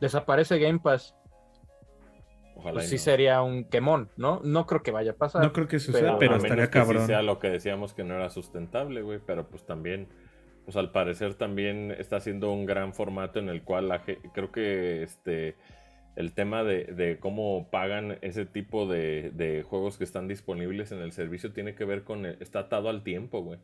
desaparece 0.00 0.58
Game 0.58 0.78
Pass. 0.78 1.14
Ojalá 2.60 2.74
Pues 2.74 2.88
sí 2.90 2.96
no. 2.96 3.00
sería 3.00 3.42
un 3.42 3.64
quemón, 3.64 4.10
¿no? 4.18 4.40
No 4.44 4.66
creo 4.66 4.82
que 4.82 4.90
vaya 4.90 5.12
a 5.12 5.16
pasar. 5.16 5.42
No 5.42 5.52
creo 5.52 5.66
que 5.66 5.78
suceda, 5.78 6.00
Pero- 6.00 6.18
pero, 6.18 6.30
a 6.32 6.34
menos 6.34 6.44
estaría 6.44 6.66
que 6.70 6.78
sí 6.78 6.84
cabrón. 6.84 7.06
sea 7.06 7.22
lo 7.22 7.38
que 7.38 7.48
decíamos 7.48 7.94
que 7.94 8.04
no 8.04 8.14
era 8.14 8.28
sustentable, 8.28 9.00
güey, 9.02 9.18
pero 9.26 9.48
pues 9.48 9.64
también, 9.64 10.08
pues 10.66 10.76
al 10.76 10.92
parecer 10.92 11.34
también 11.34 11.90
está 11.98 12.16
haciendo 12.16 12.52
un 12.52 12.66
gran 12.66 12.92
formato 12.92 13.38
en 13.38 13.48
el 13.48 13.62
cual 13.62 13.88
la 13.88 14.02
creo 14.02 14.52
que 14.52 15.02
este 15.02 15.56
el 16.16 16.34
tema 16.34 16.64
de, 16.64 16.84
de 16.84 17.18
cómo 17.18 17.70
pagan 17.70 18.18
ese 18.20 18.44
tipo 18.44 18.86
de, 18.86 19.30
de 19.34 19.62
juegos 19.62 19.96
que 19.96 20.04
están 20.04 20.28
disponibles 20.28 20.92
en 20.92 20.98
el 20.98 21.12
servicio 21.12 21.52
tiene 21.52 21.74
que 21.74 21.84
ver 21.86 22.02
con 22.04 22.26
el- 22.26 22.36
está 22.40 22.58
atado 22.60 22.90
al 22.90 23.02
tiempo, 23.02 23.42
güey, 23.42 23.58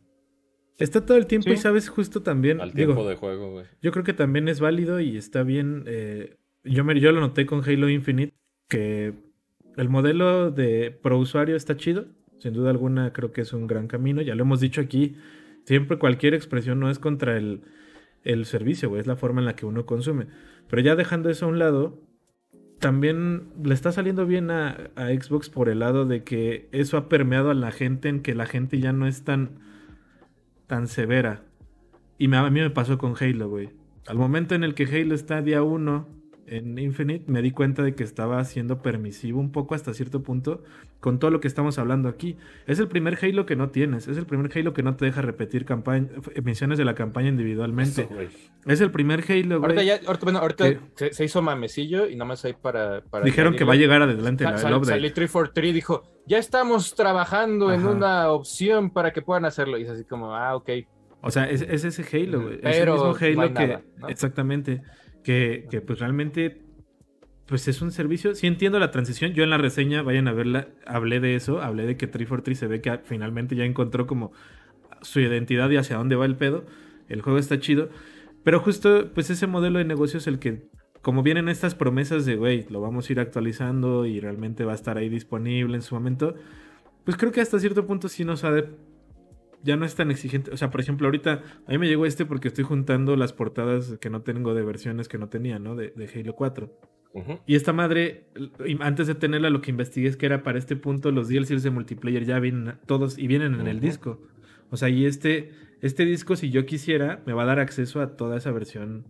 Está 0.78 1.04
todo 1.04 1.16
el 1.16 1.26
tiempo 1.26 1.48
Sí. 1.48 1.54
y 1.54 1.56
sabes 1.56 1.88
justo 1.88 2.22
también. 2.22 2.60
al 2.60 2.72
digo, 2.72 2.92
tiempo 2.94 3.08
de 3.08 3.16
juego, 3.16 3.50
güey. 3.52 3.64
Yo 3.82 3.92
creo 3.92 4.04
que 4.04 4.12
también 4.12 4.46
es 4.48 4.60
válido 4.60 5.00
y 5.00 5.16
está 5.16 5.42
bien. 5.42 5.84
eh, 5.86 6.36
yo, 6.64 6.84
me, 6.84 6.98
yo 7.00 7.12
lo 7.12 7.20
noté 7.20 7.46
con 7.46 7.62
Halo 7.64 7.88
Infinite, 7.88 8.34
que 8.68 9.14
el 9.76 9.88
modelo 9.88 10.50
de 10.50 10.90
pro 10.90 11.18
usuario 11.18 11.56
está 11.56 11.76
chido. 11.76 12.06
Sin 12.38 12.52
duda 12.52 12.70
alguna 12.70 13.12
creo 13.12 13.32
que 13.32 13.42
es 13.42 13.52
un 13.52 13.66
gran 13.66 13.86
camino. 13.88 14.22
Ya 14.22 14.34
lo 14.34 14.42
hemos 14.42 14.60
dicho 14.60 14.80
aquí. 14.80 15.16
Siempre 15.64 15.98
cualquier 15.98 16.34
expresión 16.34 16.78
no 16.80 16.90
es 16.90 16.98
contra 16.98 17.36
el, 17.36 17.62
el 18.24 18.44
servicio, 18.44 18.88
güey. 18.88 19.00
Es 19.00 19.06
la 19.06 19.16
forma 19.16 19.40
en 19.40 19.46
la 19.46 19.56
que 19.56 19.66
uno 19.66 19.86
consume. 19.86 20.26
Pero 20.68 20.82
ya 20.82 20.96
dejando 20.96 21.30
eso 21.30 21.46
a 21.46 21.48
un 21.48 21.58
lado, 21.58 22.00
también 22.78 23.48
le 23.62 23.74
está 23.74 23.92
saliendo 23.92 24.26
bien 24.26 24.50
a, 24.50 24.90
Xbox 24.96 25.48
por 25.48 25.68
el 25.68 25.78
lado 25.80 26.04
de 26.04 26.24
que 26.24 26.68
eso 26.72 26.96
ha 26.96 27.08
permeado 27.08 27.50
a 27.50 27.54
la 27.54 27.70
gente 27.70 28.08
en 28.08 28.20
que 28.20 28.34
la 28.34 28.46
gente 28.46 28.78
ya 28.80 28.92
no 28.92 29.06
es 29.06 29.24
tan, 29.24 29.60
tan 30.66 30.86
severa. 30.88 31.42
Y 32.18 32.28
me- 32.28 32.36
a 32.36 32.50
mí 32.50 32.60
me 32.60 32.70
pasó 32.70 32.98
con 32.98 33.14
Halo, 33.18 33.48
güey. 33.48 33.70
Al 34.06 34.18
momento 34.18 34.54
en 34.54 34.62
el 34.62 34.74
que 34.74 34.84
Halo 34.84 35.14
está 35.14 35.42
día 35.42 35.62
1 35.62 36.15
en 36.46 36.78
Infinite, 36.78 37.24
me 37.30 37.42
di 37.42 37.50
cuenta 37.50 37.82
de 37.82 37.94
que 37.94 38.04
estaba 38.04 38.42
siendo 38.44 38.80
permisivo 38.82 39.40
un 39.40 39.50
poco 39.52 39.74
hasta 39.74 39.92
cierto 39.94 40.22
punto 40.22 40.62
con 41.00 41.18
todo 41.18 41.30
lo 41.30 41.40
que 41.40 41.48
estamos 41.48 41.78
hablando 41.78 42.08
aquí. 42.08 42.36
Es 42.66 42.78
el 42.78 42.88
primer 42.88 43.18
Halo 43.22 43.46
que 43.46 43.56
no 43.56 43.70
tienes, 43.70 44.08
es 44.08 44.16
el 44.16 44.26
primer 44.26 44.50
Halo 44.56 44.72
que 44.72 44.82
no 44.82 44.96
te 44.96 45.04
deja 45.04 45.22
repetir 45.22 45.66
misiones 46.42 46.78
de 46.78 46.84
la 46.84 46.94
campaña 46.94 47.28
individualmente. 47.28 48.02
Eso. 48.02 48.38
Es 48.66 48.80
el 48.80 48.90
primer 48.90 49.24
Halo, 49.28 49.56
Ahorita 49.56 49.74
güey. 49.74 49.86
ya, 49.86 49.94
ahorita, 50.06 50.24
bueno, 50.24 50.38
ahorita 50.40 50.64
se, 50.94 51.12
se 51.12 51.24
hizo 51.24 51.42
mamecillo 51.42 52.08
y 52.08 52.16
nada 52.16 52.26
más 52.28 52.44
ahí 52.44 52.54
para... 52.60 53.02
para 53.02 53.24
Dijeron 53.24 53.54
que 53.54 53.64
va 53.64 53.74
a 53.74 53.76
llegar 53.76 54.02
adelante 54.02 54.44
la, 54.44 54.58
sal- 54.58 54.72
el 54.72 54.78
update. 54.78 54.92
salió 54.92 55.12
343 55.12 55.74
dijo, 55.74 56.02
ya 56.26 56.38
estamos 56.38 56.94
trabajando 56.94 57.72
en 57.72 57.86
una 57.86 58.30
opción 58.30 58.90
para 58.90 59.12
que 59.12 59.22
puedan 59.22 59.44
hacerlo. 59.44 59.78
Y 59.78 59.82
es 59.82 59.90
así 59.90 60.04
como, 60.04 60.34
ah, 60.34 60.56
ok. 60.56 60.70
O 61.22 61.30
sea, 61.30 61.48
es, 61.48 61.62
es 61.62 61.84
ese 61.84 62.04
Halo, 62.16 62.40
güey. 62.42 62.60
Es 62.62 62.76
el 62.78 62.90
mismo 62.90 63.04
no 63.06 63.14
Halo 63.14 63.54
que. 63.54 63.66
nada, 63.66 63.82
¿no? 63.98 64.08
Exactamente. 64.08 64.82
Que, 65.26 65.82
pues 65.84 65.98
realmente. 65.98 66.62
Pues 67.46 67.66
es 67.66 67.82
un 67.82 67.90
servicio. 67.90 68.36
Sí 68.36 68.46
entiendo 68.46 68.78
la 68.78 68.92
transición. 68.92 69.32
Yo 69.32 69.42
en 69.42 69.50
la 69.50 69.58
reseña, 69.58 70.02
vayan 70.02 70.28
a 70.28 70.32
verla, 70.32 70.68
hablé 70.86 71.18
de 71.18 71.34
eso. 71.34 71.60
Hablé 71.60 71.84
de 71.84 71.96
que 71.96 72.06
343 72.06 72.58
se 72.58 72.66
ve 72.68 72.80
que 72.80 73.00
finalmente 73.04 73.56
ya 73.56 73.64
encontró 73.64 74.06
como 74.06 74.32
su 75.02 75.20
identidad 75.20 75.68
y 75.70 75.76
hacia 75.76 75.96
dónde 75.96 76.14
va 76.14 76.26
el 76.26 76.36
pedo. 76.36 76.64
El 77.08 77.22
juego 77.22 77.40
está 77.40 77.58
chido. 77.58 77.88
Pero 78.44 78.60
justo, 78.60 79.10
pues 79.14 79.28
ese 79.30 79.48
modelo 79.48 79.80
de 79.80 79.84
negocio 79.84 80.18
es 80.18 80.28
el 80.28 80.38
que. 80.38 80.68
Como 81.02 81.22
vienen 81.22 81.48
estas 81.48 81.74
promesas 81.74 82.24
de, 82.24 82.36
güey, 82.36 82.66
lo 82.68 82.80
vamos 82.80 83.08
a 83.08 83.12
ir 83.12 83.20
actualizando 83.20 84.06
y 84.06 84.18
realmente 84.20 84.64
va 84.64 84.72
a 84.72 84.76
estar 84.76 84.96
ahí 84.96 85.08
disponible 85.08 85.76
en 85.76 85.82
su 85.82 85.94
momento. 85.94 86.34
Pues 87.04 87.16
creo 87.16 87.30
que 87.32 87.40
hasta 87.40 87.60
cierto 87.60 87.86
punto 87.86 88.08
sí 88.08 88.24
nos 88.24 88.42
ha 88.42 88.50
de 88.50 88.68
ya 89.66 89.76
no 89.76 89.84
es 89.84 89.94
tan 89.94 90.10
exigente. 90.10 90.50
O 90.52 90.56
sea, 90.56 90.70
por 90.70 90.80
ejemplo, 90.80 91.06
ahorita 91.08 91.42
a 91.66 91.70
mí 91.70 91.76
me 91.78 91.88
llegó 91.88 92.06
este 92.06 92.24
porque 92.24 92.48
estoy 92.48 92.64
juntando 92.64 93.16
las 93.16 93.32
portadas 93.34 93.98
que 94.00 94.08
no 94.08 94.22
tengo 94.22 94.54
de 94.54 94.62
versiones 94.64 95.08
que 95.08 95.18
no 95.18 95.28
tenía, 95.28 95.58
¿no? 95.58 95.74
De, 95.76 95.90
de 95.94 96.08
Halo 96.14 96.34
4. 96.34 96.72
Ujú. 97.12 97.38
Y 97.46 97.54
esta 97.56 97.72
madre, 97.72 98.26
antes 98.80 99.06
de 99.06 99.14
tenerla, 99.14 99.50
lo 99.50 99.60
que 99.60 99.70
investigué 99.70 100.08
es 100.08 100.16
que 100.16 100.26
era 100.26 100.42
para 100.42 100.58
este 100.58 100.76
punto 100.76 101.10
los 101.10 101.28
DLCs 101.28 101.62
de 101.62 101.70
multiplayer 101.70 102.24
ya 102.24 102.38
vienen 102.38 102.74
todos 102.86 103.18
y 103.18 103.26
vienen 103.26 103.54
en 103.60 103.66
el 103.66 103.80
disco. 103.80 104.20
O 104.70 104.76
sea, 104.76 104.88
y 104.88 105.06
este, 105.06 105.50
este 105.80 106.04
disco, 106.04 106.36
si 106.36 106.50
yo 106.50 106.66
quisiera, 106.66 107.22
me 107.26 107.32
va 107.32 107.42
a 107.44 107.46
dar 107.46 107.58
acceso 107.60 108.00
a 108.00 108.16
toda 108.16 108.36
esa 108.36 108.50
versión 108.52 109.04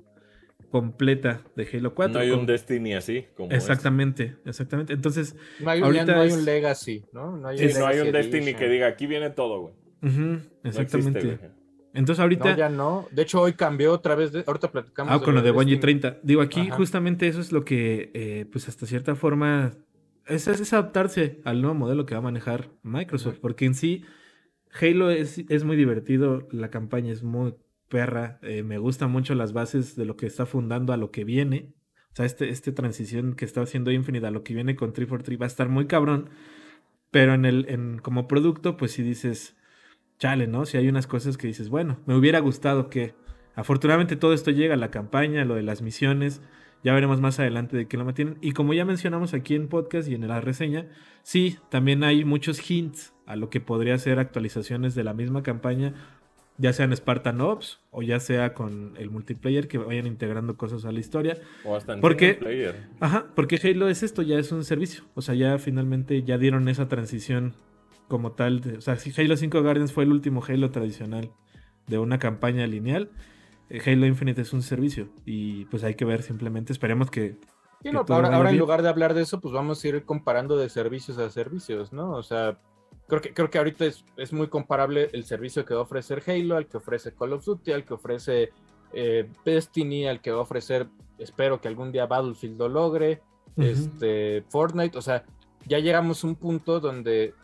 completa 0.70 1.42
de 1.57 1.66
Halo 1.72 1.94
4. 1.94 2.12
No 2.14 2.20
hay 2.20 2.30
con- 2.30 2.40
un 2.40 2.46
Destiny 2.46 2.94
así 2.94 3.26
como 3.34 3.46
este. 3.50 3.57
Exactamente, 3.57 4.36
exactamente. 4.44 4.92
Entonces, 4.92 5.34
No 5.61 5.70
hay, 5.70 5.80
Ahorita 5.80 6.04
no 6.14 6.20
hay 6.20 6.28
es- 6.28 6.34
un 6.36 6.44
Legacy, 6.44 7.04
¿no? 7.12 7.36
No 7.36 7.48
hay 7.48 7.59
Sí, 7.59 7.78
no 7.78 7.86
hay 7.86 8.00
un 8.00 8.12
Destiny 8.12 8.54
que 8.54 8.68
diga 8.68 8.86
aquí 8.86 9.07
viene 9.07 9.30
todo, 9.30 9.61
güey. 9.62 9.74
No 10.01 10.40
exactamente. 10.62 11.18
existe. 11.18 11.51
Entonces 11.94 12.20
ahorita... 12.20 12.51
No, 12.51 12.57
ya 12.57 12.68
no. 12.68 13.09
De 13.11 13.22
hecho, 13.22 13.40
hoy 13.40 13.55
cambió 13.55 13.92
otra 13.92 14.14
vez. 14.14 14.32
De... 14.32 14.44
Ahorita 14.47 14.70
platicamos. 14.70 15.14
Ah, 15.14 15.24
con 15.24 15.34
lo 15.34 15.42
de 15.42 15.51
Bungie 15.51 15.76
Destiny. 15.76 16.01
30. 16.01 16.20
Digo, 16.22 16.42
aquí 16.42 16.61
Ajá. 16.61 16.76
justamente 16.76 17.26
eso 17.26 17.40
es 17.40 17.53
lo 17.53 17.64
que, 17.64 18.11
eh, 18.14 18.47
pues 18.53 18.68
hasta 18.68 18.86
cierta 18.86 19.14
forma, 19.14 19.72
es, 20.26 20.47
es 20.47 20.72
adaptarse 20.72 21.40
al 21.44 21.62
nuevo 21.62 21.74
modelo 21.74 22.05
que 22.05 22.14
va 22.14 22.18
a 22.18 22.22
manejar 22.22 22.70
Microsoft. 22.82 23.38
Porque 23.40 23.64
en 23.64 23.74
sí, 23.74 24.05
Halo 24.80 25.11
es, 25.11 25.38
es 25.49 25.64
muy 25.64 25.76
divertido, 25.76 26.47
la 26.51 26.70
campaña 26.70 27.12
es 27.12 27.22
muy 27.22 27.55
perra, 27.88 28.38
eh, 28.42 28.62
me 28.62 28.78
gustan 28.78 29.11
mucho 29.11 29.34
las 29.34 29.53
bases 29.53 29.97
de 29.97 30.05
lo 30.05 30.16
que 30.16 30.26
está 30.26 30.44
fundando 30.44 30.92
a 30.92 30.97
lo 30.97 31.11
que 31.11 31.24
viene. 31.24 31.72
O 32.12 32.16
sea, 32.16 32.26
este, 32.26 32.49
este 32.49 32.72
transición 32.72 33.34
que 33.34 33.44
está 33.44 33.62
haciendo 33.62 33.90
Infinite 33.90 34.26
a 34.26 34.30
lo 34.30 34.42
que 34.42 34.55
viene 34.55 34.74
con 34.74 34.92
343 34.92 35.40
va 35.40 35.44
a 35.44 35.49
estar 35.49 35.68
muy 35.68 35.86
cabrón. 35.86 36.30
Pero 37.11 37.34
en 37.34 37.44
el, 37.44 37.66
en, 37.68 37.99
como 37.99 38.26
producto, 38.26 38.76
pues 38.76 38.92
si 38.92 39.03
dices, 39.03 39.57
chale, 40.18 40.46
¿no? 40.46 40.66
Si 40.66 40.76
hay 40.76 40.88
unas 40.88 41.06
cosas 41.06 41.36
que 41.36 41.46
dices, 41.46 41.68
bueno, 41.68 41.98
me 42.06 42.14
hubiera 42.14 42.40
gustado 42.40 42.88
que. 42.90 43.14
Afortunadamente 43.54 44.16
todo 44.16 44.34
esto 44.34 44.50
llega 44.50 44.74
a 44.74 44.76
la 44.76 44.90
campaña, 44.90 45.44
lo 45.44 45.54
de 45.54 45.62
las 45.62 45.80
misiones. 45.80 46.42
Ya 46.84 46.92
veremos 46.92 47.20
más 47.20 47.40
adelante 47.40 47.76
de 47.76 47.88
qué 47.88 47.96
lo 47.96 48.04
mantienen. 48.04 48.36
Y 48.42 48.52
como 48.52 48.74
ya 48.74 48.84
mencionamos 48.84 49.32
aquí 49.32 49.54
en 49.54 49.68
podcast 49.68 50.08
y 50.08 50.14
en 50.14 50.28
la 50.28 50.40
reseña, 50.40 50.86
sí, 51.22 51.56
también 51.70 52.04
hay 52.04 52.24
muchos 52.24 52.70
hints 52.70 53.14
a 53.24 53.34
lo 53.34 53.48
que 53.48 53.60
podría 53.60 53.96
ser 53.98 54.18
actualizaciones 54.18 54.94
de 54.94 55.04
la 55.04 55.14
misma 55.14 55.42
campaña, 55.42 55.94
ya 56.58 56.72
sea 56.72 56.84
en 56.84 56.94
Spartan 56.94 57.40
Ops 57.40 57.80
o 57.90 58.02
ya 58.02 58.20
sea 58.20 58.54
con 58.54 58.94
el 58.98 59.10
multiplayer 59.10 59.68
que 59.68 59.78
vayan 59.78 60.06
integrando 60.06 60.56
cosas 60.56 60.84
a 60.84 60.92
la 60.92 61.00
historia. 61.00 61.38
O 61.64 61.74
hasta 61.76 61.94
en 61.94 62.00
¿Por 62.00 62.16
qué? 62.16 62.34
single 62.34 62.46
player. 62.46 62.88
Ajá, 63.00 63.26
porque 63.34 63.58
Halo 63.62 63.88
es 63.88 64.02
esto, 64.02 64.20
ya 64.22 64.38
es 64.38 64.52
un 64.52 64.64
servicio. 64.64 65.04
O 65.14 65.22
sea, 65.22 65.34
ya 65.34 65.58
finalmente 65.58 66.22
ya 66.22 66.36
dieron 66.36 66.68
esa 66.68 66.88
transición 66.88 67.54
como 68.09 68.32
tal. 68.32 68.61
de- 68.61 68.78
o 68.78 68.80
sea, 68.80 68.96
si 68.96 69.12
Halo 69.20 69.36
5 69.36 69.62
Guardians 69.62 69.92
fue 69.92 70.04
el 70.04 70.12
último 70.12 70.42
Halo 70.46 70.70
tradicional 70.70 71.30
de 71.86 71.98
una 71.98 72.18
campaña 72.18 72.66
lineal, 72.66 73.11
eh, 73.70 73.80
Halo 73.84 74.07
Infinite 74.07 74.42
es 74.42 74.52
un 74.52 74.62
servicio. 74.62 75.09
Y 75.24 75.64
pues 75.66 75.84
hay 75.84 75.94
que 75.94 76.04
ver 76.04 76.22
simplemente, 76.22 76.72
esperemos 76.72 77.11
que... 77.11 77.36
Sí, 77.82 77.90
que 77.90 77.92
no, 77.92 78.04
todo 78.04 78.16
ahora, 78.16 78.34
ahora 78.34 78.50
en 78.50 78.59
lugar 78.59 78.82
de 78.82 78.88
hablar 78.88 79.14
de 79.14 79.22
eso, 79.22 79.40
pues 79.40 79.52
vamos 79.52 79.82
a 79.84 79.88
ir 79.88 80.04
comparando 80.04 80.57
de 80.57 80.68
servicios 80.68 81.18
a 81.18 81.30
servicios, 81.30 81.92
¿no? 81.92 82.12
O 82.12 82.22
sea, 82.22 82.59
creo 83.07 83.20
que, 83.20 83.32
creo 83.34 83.50
que 83.50 83.59
ahorita 83.59 83.84
es, 83.84 84.04
es 84.16 84.32
muy 84.32 84.48
comparable 84.48 85.11
el 85.12 85.24
servicio 85.24 85.64
que 85.64 85.74
va 85.74 85.80
a 85.80 85.84
ofrecer 85.84 86.22
Halo, 86.26 86.57
al 86.57 86.66
que 86.66 86.78
ofrece 86.78 87.12
Call 87.14 87.34
of 87.34 87.44
Duty, 87.44 87.72
al 87.72 87.84
que 87.84 87.94
ofrece 87.94 88.50
eh, 88.92 89.28
Destiny, 89.44 90.07
al 90.07 90.20
que 90.20 90.30
va 90.30 90.38
a 90.38 90.42
ofrecer, 90.42 90.88
espero 91.18 91.61
que 91.61 91.68
algún 91.68 91.92
día 91.92 92.07
Battlefield 92.07 92.59
lo 92.59 92.68
logre, 92.68 93.20
este, 93.57 94.42
Fortnite, 94.48 94.98
o 94.98 95.02
sea, 95.02 95.24
ya 95.66 95.78
llegamos 95.78 96.22
a 96.22 96.26
un 96.26 96.34
punto 96.36 96.80
donde 96.80 97.34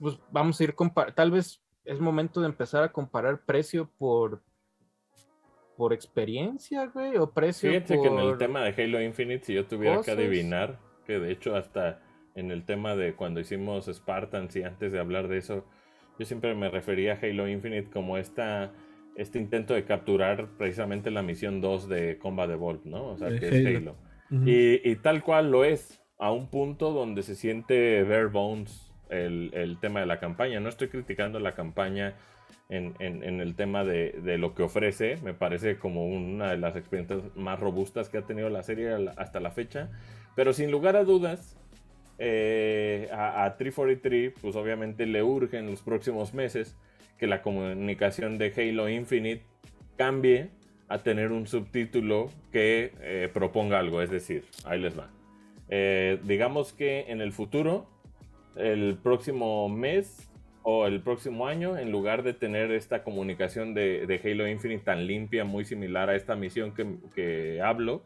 pues 0.00 0.18
vamos 0.30 0.60
a 0.60 0.64
ir 0.64 0.74
compar 0.74 1.14
tal 1.14 1.30
vez 1.30 1.62
es 1.84 2.00
momento 2.00 2.40
de 2.40 2.46
empezar 2.46 2.82
a 2.82 2.92
comparar 2.92 3.44
precio 3.44 3.90
por 3.98 4.42
por 5.76 5.92
experiencia, 5.92 6.86
güey, 6.86 7.16
o 7.16 7.32
precio 7.32 7.68
Fíjense 7.70 7.96
por... 7.96 8.04
que 8.04 8.14
en 8.14 8.18
el 8.20 8.38
tema 8.38 8.62
de 8.62 8.82
Halo 8.82 9.02
Infinite, 9.02 9.44
si 9.44 9.54
yo 9.54 9.66
tuviera 9.66 9.96
cosas. 9.96 10.14
que 10.14 10.22
adivinar, 10.22 10.78
que 11.04 11.18
de 11.18 11.32
hecho 11.32 11.56
hasta 11.56 12.00
en 12.34 12.50
el 12.50 12.64
tema 12.64 12.94
de 12.96 13.14
cuando 13.14 13.40
hicimos 13.40 13.86
Spartans 13.86 14.54
y 14.56 14.62
antes 14.62 14.92
de 14.92 15.00
hablar 15.00 15.28
de 15.28 15.38
eso, 15.38 15.64
yo 16.18 16.26
siempre 16.26 16.54
me 16.54 16.68
refería 16.68 17.14
a 17.14 17.18
Halo 17.20 17.48
Infinite 17.48 17.90
como 17.90 18.16
esta, 18.18 18.72
este 19.16 19.38
intento 19.38 19.74
de 19.74 19.84
capturar 19.84 20.48
precisamente 20.56 21.10
la 21.10 21.22
misión 21.22 21.60
2 21.60 21.88
de 21.88 22.18
Combat 22.18 22.50
Evolved, 22.50 22.84
¿no? 22.84 23.08
O 23.08 23.16
sea, 23.16 23.30
De 23.30 23.40
que 23.40 23.48
Halo. 23.48 23.68
es 23.68 23.76
Halo. 23.76 23.96
Y, 24.46 24.88
y 24.88 24.96
tal 24.96 25.22
cual 25.22 25.50
lo 25.50 25.64
es, 25.64 26.00
a 26.18 26.32
un 26.32 26.48
punto 26.48 26.92
donde 26.92 27.22
se 27.22 27.34
siente 27.34 28.02
bare 28.04 28.26
bones 28.26 28.83
el, 29.10 29.50
el 29.54 29.78
tema 29.78 30.00
de 30.00 30.06
la 30.06 30.18
campaña. 30.20 30.60
No 30.60 30.68
estoy 30.68 30.88
criticando 30.88 31.38
la 31.40 31.54
campaña 31.54 32.14
en, 32.68 32.94
en- 32.98 33.22
en 33.22 33.40
el 33.40 33.54
tema 33.54 33.84
de, 33.84 34.12
de 34.22 34.38
lo 34.38 34.54
que 34.54 34.62
ofrece, 34.62 35.18
me 35.22 35.34
parece 35.34 35.76
como 35.76 36.06
una 36.06 36.50
de 36.50 36.58
las 36.58 36.76
experiencias 36.76 37.20
más 37.36 37.60
robustas 37.60 38.08
que 38.08 38.18
ha 38.18 38.22
tenido 38.22 38.48
la 38.50 38.62
serie 38.62 38.90
hasta 39.16 39.40
la 39.40 39.50
fecha, 39.50 39.90
pero 40.34 40.52
sin 40.52 40.70
lugar 40.70 40.96
a 40.96 41.04
dudas, 41.04 41.56
eh, 42.18 43.08
a, 43.12 43.44
a 43.44 43.56
343 43.56 44.32
pues 44.40 44.54
obviamente 44.56 45.04
le 45.06 45.22
urge 45.22 45.58
en 45.58 45.66
los 45.70 45.82
próximos 45.82 46.32
meses 46.32 46.76
que 47.18 47.26
la 47.26 47.42
comunicación 47.42 48.38
de 48.38 48.52
Halo 48.56 48.88
Infinite 48.88 49.42
cambie 49.96 50.48
a 50.88 50.98
tener 51.02 51.32
un 51.32 51.46
subtítulo 51.46 52.30
que 52.52 52.92
eh, 53.00 53.28
proponga 53.32 53.78
algo, 53.78 54.00
es 54.02 54.10
decir, 54.10 54.44
ahí 54.64 54.80
les 54.80 54.98
va. 54.98 55.08
Eh, 55.68 56.18
digamos 56.24 56.72
que 56.72 57.06
en 57.08 57.20
el 57.20 57.32
futuro, 57.32 57.86
el 58.56 58.96
próximo 59.02 59.68
mes 59.68 60.30
o 60.62 60.86
el 60.86 61.00
próximo 61.02 61.46
año, 61.46 61.76
en 61.76 61.90
lugar 61.92 62.22
de 62.22 62.32
tener 62.32 62.70
esta 62.72 63.02
comunicación 63.04 63.74
de, 63.74 64.06
de 64.06 64.20
Halo 64.24 64.48
Infinite 64.48 64.84
tan 64.84 65.06
limpia, 65.06 65.44
muy 65.44 65.64
similar 65.64 66.08
a 66.08 66.16
esta 66.16 66.36
misión 66.36 66.72
que, 66.72 66.86
que 67.14 67.60
hablo, 67.60 68.02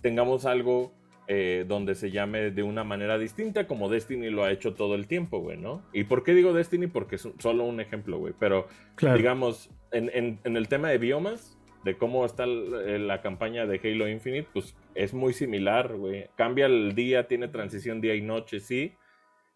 tengamos 0.00 0.44
algo 0.46 0.92
eh, 1.28 1.64
donde 1.68 1.94
se 1.94 2.10
llame 2.10 2.50
de 2.50 2.62
una 2.64 2.82
manera 2.82 3.16
distinta, 3.18 3.68
como 3.68 3.88
Destiny 3.88 4.30
lo 4.30 4.42
ha 4.42 4.50
hecho 4.50 4.74
todo 4.74 4.96
el 4.96 5.06
tiempo, 5.06 5.38
güey, 5.38 5.56
¿no? 5.56 5.82
¿Y 5.92 6.04
por 6.04 6.24
qué 6.24 6.34
digo 6.34 6.52
Destiny? 6.52 6.88
Porque 6.88 7.14
es 7.14 7.24
un- 7.24 7.40
solo 7.40 7.62
un 7.64 7.80
ejemplo, 7.80 8.18
güey, 8.18 8.34
pero 8.38 8.66
Claro. 8.96 9.16
digamos, 9.16 9.70
en, 9.92 10.10
en- 10.12 10.40
en 10.42 10.56
el 10.56 10.66
tema 10.66 10.88
de 10.88 10.98
biomas, 10.98 11.56
de 11.84 11.96
cómo 11.96 12.24
está 12.26 12.46
la 12.46 13.20
campaña 13.22 13.66
de 13.66 13.80
Halo 13.82 14.08
Infinite, 14.08 14.48
pues 14.52 14.76
es 14.96 15.14
muy 15.14 15.32
similar, 15.32 15.94
güey. 15.96 16.26
Cambia 16.36 16.66
el 16.66 16.94
día, 16.96 17.28
tiene 17.28 17.46
transición 17.48 18.00
día 18.00 18.14
y 18.16 18.22
noche, 18.22 18.58
sí, 18.60 18.92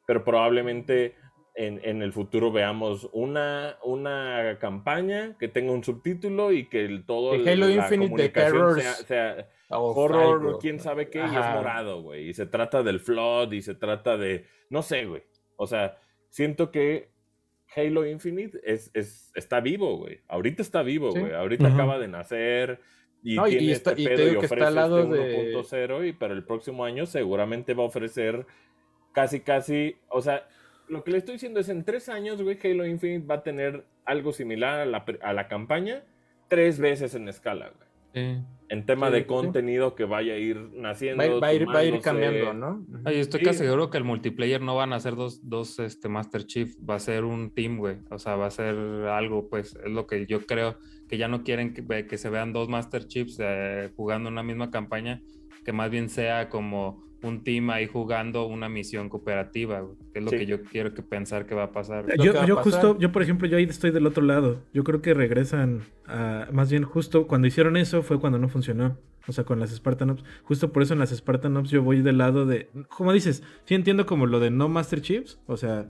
pero 0.07 0.25
probablemente 0.25 1.15
en, 1.55 1.81
en 1.85 2.03
el 2.03 2.13
futuro 2.13 2.53
veamos 2.53 3.09
una, 3.13 3.77
una 3.83 4.59
campaña 4.61 5.37
que 5.39 5.49
tenga 5.49 5.73
un 5.73 5.83
subtítulo 5.83 6.53
y 6.53 6.69
que 6.69 6.85
el, 6.85 7.05
todo 7.07 7.33
De 7.33 7.39
el- 7.39 7.49
Halo 7.49 7.67
la 7.69 7.73
Infinite 7.75 7.99
de 8.23 8.33
comunicación 8.33 8.53
Terrors. 8.53 8.83
sea- 8.83 8.95
sea, 9.37 9.49
o 9.71 9.93
horror, 10.01 10.59
quién 10.61 10.79
sabe 10.81 11.09
qué, 11.11 11.19
y 11.19 11.23
es 11.23 11.31
Ajá. 11.37 11.55
morado, 11.57 12.03
güey. 12.03 12.29
Y 12.29 12.35
se 12.35 12.47
trata 12.47 12.83
del 12.83 13.01
flood 13.01 13.53
y 13.53 13.63
se 13.63 13.75
trata 13.75 14.17
de, 14.17 14.45
no 14.71 14.83
sé, 14.83 15.07
güey. 15.07 15.23
O 15.57 15.67
sea, 15.67 15.97
siento 16.29 16.71
que 16.71 17.09
Halo 17.75 18.07
Infinite 18.07 18.61
es, 18.63 18.91
es, 18.95 19.33
está 19.35 19.61
vivo, 19.61 19.97
güey. 19.97 20.21
Ahorita 20.29 20.63
está 20.63 20.83
vivo, 20.83 21.11
Sí. 21.13 21.19
güey. 21.21 21.33
Ahorita 21.33 21.65
Ujú. 21.67 21.75
acaba 21.75 21.99
de 21.99 22.07
nacer 22.09 22.81
y 23.25 23.35
No, 23.35 23.49
y- 23.49 23.55
y 23.55 23.59
tiene 23.59 23.73
está- 23.73 23.91
este 23.91 24.03
y 24.03 24.05
te 24.05 24.15
pedo 24.15 24.27
y, 24.29 24.31
que 24.39 24.45
está 24.45 24.47
ofrece 24.55 24.67
al 24.69 24.75
lado 24.77 25.01
este 25.03 25.17
de- 25.17 25.53
1.0 25.55 26.05
y 26.07 26.13
para 26.13 26.35
el 26.35 26.45
próximo 26.45 26.85
año 26.85 27.07
seguramente 27.07 27.75
va 27.75 27.83
a 27.83 27.87
ofrecer 27.87 28.47
casi, 29.17 29.41
casi, 29.41 29.97
o 30.11 30.21
sea, 30.21 30.47
lo 30.89 31.03
que 31.03 31.11
le 31.11 31.17
estoy 31.19 31.37
diciendo 31.37 31.59
es 31.59 31.71
en 31.71 31.85
tres 31.85 32.11
años, 32.11 32.43
güey, 32.43 32.59
Halo 32.63 32.85
Infinite 32.87 33.27
va 33.27 33.37
a 33.37 33.43
tener 33.43 33.87
algo 34.05 34.31
similar 34.33 34.81
a 34.81 34.85
la, 34.85 35.07
a 35.23 35.33
la 35.33 35.49
campaña 35.49 36.05
tres 36.49 36.79
veces 36.79 37.15
en 37.15 37.27
escala, 37.27 37.71
güey. 37.71 37.87
Sí. 38.15 38.43
En 38.69 38.85
tema 38.85 39.07
Sí, 39.09 39.13
de 39.15 39.21
sí, 39.21 39.25
contenido 39.27 39.95
que 39.95 40.05
vaya 40.05 40.35
a 40.35 40.37
ir 40.39 40.57
naciendo. 40.75 41.23
Va, 41.23 41.41
va 41.41 41.47
a 41.49 41.55
ir, 41.55 41.67
va 41.67 41.79
a 41.79 41.85
ir 41.85 42.01
cambiando, 42.01 42.53
¿no? 42.53 42.87
Ay, 43.07 43.21
estoy 43.21 43.41
Sí. 43.41 43.47
casi 43.47 43.59
seguro 43.61 43.89
que 43.89 43.97
el 43.97 44.05
multiplayer 44.05 44.61
no 44.61 44.77
van 44.77 44.93
a 44.93 45.01
ser 45.01 45.17
dos, 45.17 45.49
dos 45.49 45.79
este, 45.79 46.09
Master 46.11 46.45
Chief, 46.45 46.77
va 46.89 46.97
a 46.97 46.99
ser 46.99 47.25
un 47.25 47.55
team, 47.55 47.79
güey. 47.79 47.97
O 48.11 48.19
sea, 48.19 48.37
va 48.37 48.47
a 48.47 48.51
ser 48.51 48.75
algo, 49.09 49.49
pues, 49.49 49.77
es 49.83 49.91
lo 49.91 50.07
que 50.07 50.27
yo 50.27 50.45
creo, 50.45 50.79
que 51.09 51.17
ya 51.17 51.29
no 51.29 51.43
quieren 51.43 51.73
que 51.75 52.19
se 52.19 52.29
vean 52.29 52.53
dos 52.53 52.69
Master 52.69 53.07
Chiefs 53.07 53.39
eh, 53.41 53.91
jugando 53.97 54.29
una 54.29 54.43
misma 54.43 54.71
campaña, 54.71 55.23
que 55.65 55.73
más 55.73 55.91
bien 55.91 56.11
sea 56.11 56.49
como 56.51 57.03
un 57.27 57.45
team 57.45 57.71
ahí 57.71 57.87
jugando 57.87 58.47
una 58.47 58.69
misión 58.69 59.09
cooperativa, 59.09 59.81
güey, 59.81 59.97
que 60.13 60.19
es 60.21 60.25
lo 60.25 60.31
Sí. 60.31 60.39
que 60.39 60.47
yo 60.47 60.63
quiero 60.63 60.95
que 60.95 61.03
pensar 61.03 61.47
que 61.47 61.55
va 61.55 61.65
a 61.65 61.73
pasar. 61.73 62.05
güey. 62.05 62.17
Yo, 62.19 62.33
yo 62.47 62.57
pasar. 62.57 62.63
justo, 62.65 62.99
yo 62.99 63.13
por 63.13 63.23
ejemplo, 63.23 63.47
yo 63.49 63.57
ahí 63.59 63.65
estoy 63.65 63.91
del 63.91 64.07
otro 64.07 64.23
lado. 64.25 64.63
Yo 64.73 64.85
creo 64.85 65.03
que 65.03 65.15
regresan 65.15 65.83
a, 66.07 66.49
más 66.53 66.71
bien 66.71 66.85
justo 66.85 67.27
cuando 67.27 67.47
hicieron 67.47 67.77
eso 67.77 68.03
fue 68.03 68.19
cuando 68.21 68.39
no 68.39 68.49
funcionó. 68.49 68.99
O 69.29 69.33
sea, 69.33 69.43
con 69.45 69.59
las 69.59 69.71
Spartan 69.75 70.11
Ops. 70.11 70.23
Justo 70.45 70.73
por 70.73 70.83
eso 70.85 70.93
en 70.93 71.01
las 71.01 71.11
Spartan 71.11 71.57
Ops 71.57 71.71
yo 71.71 71.83
voy 71.83 72.01
del 72.01 72.19
lado 72.19 72.47
de, 72.47 72.71
como 72.89 73.13
dices, 73.13 73.43
sí 73.65 73.75
entiendo 73.75 74.07
como 74.07 74.27
lo 74.27 74.39
de 74.39 74.51
no 74.51 74.69
Master 74.69 75.01
Chiefs. 75.01 75.41
O 75.47 75.57
sea, 75.57 75.89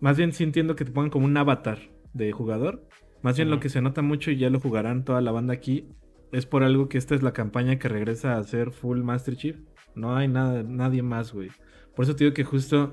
más 0.00 0.16
bien 0.16 0.32
sí 0.32 0.42
entiendo 0.42 0.74
que 0.74 0.84
te 0.84 0.90
pongan 0.90 1.10
como 1.10 1.26
un 1.26 1.36
avatar 1.36 1.78
de 2.12 2.32
jugador. 2.32 2.86
Más 3.22 3.36
bien 3.36 3.50
lo 3.50 3.60
que 3.60 3.68
se 3.68 3.80
nota 3.80 4.02
mucho 4.02 4.30
y 4.32 4.36
ya 4.36 4.50
lo 4.50 4.58
jugarán 4.60 5.04
toda 5.04 5.20
la 5.20 5.30
banda 5.30 5.54
aquí. 5.54 5.88
Es 6.32 6.44
por 6.44 6.64
algo 6.64 6.88
que 6.88 6.98
esta 6.98 7.14
es 7.14 7.22
la 7.22 7.32
campaña 7.32 7.78
que 7.78 7.88
regresa 7.88 8.36
a 8.36 8.42
ser 8.42 8.72
full 8.72 8.98
Master 9.02 9.36
Chief. 9.36 9.56
No 9.96 10.14
hay 10.14 10.28
nada, 10.28 10.62
nadie 10.62 11.02
más, 11.02 11.32
güey. 11.32 11.50
Por 11.94 12.04
eso 12.04 12.14
te 12.14 12.24
digo 12.24 12.34
que 12.34 12.44
justo 12.44 12.92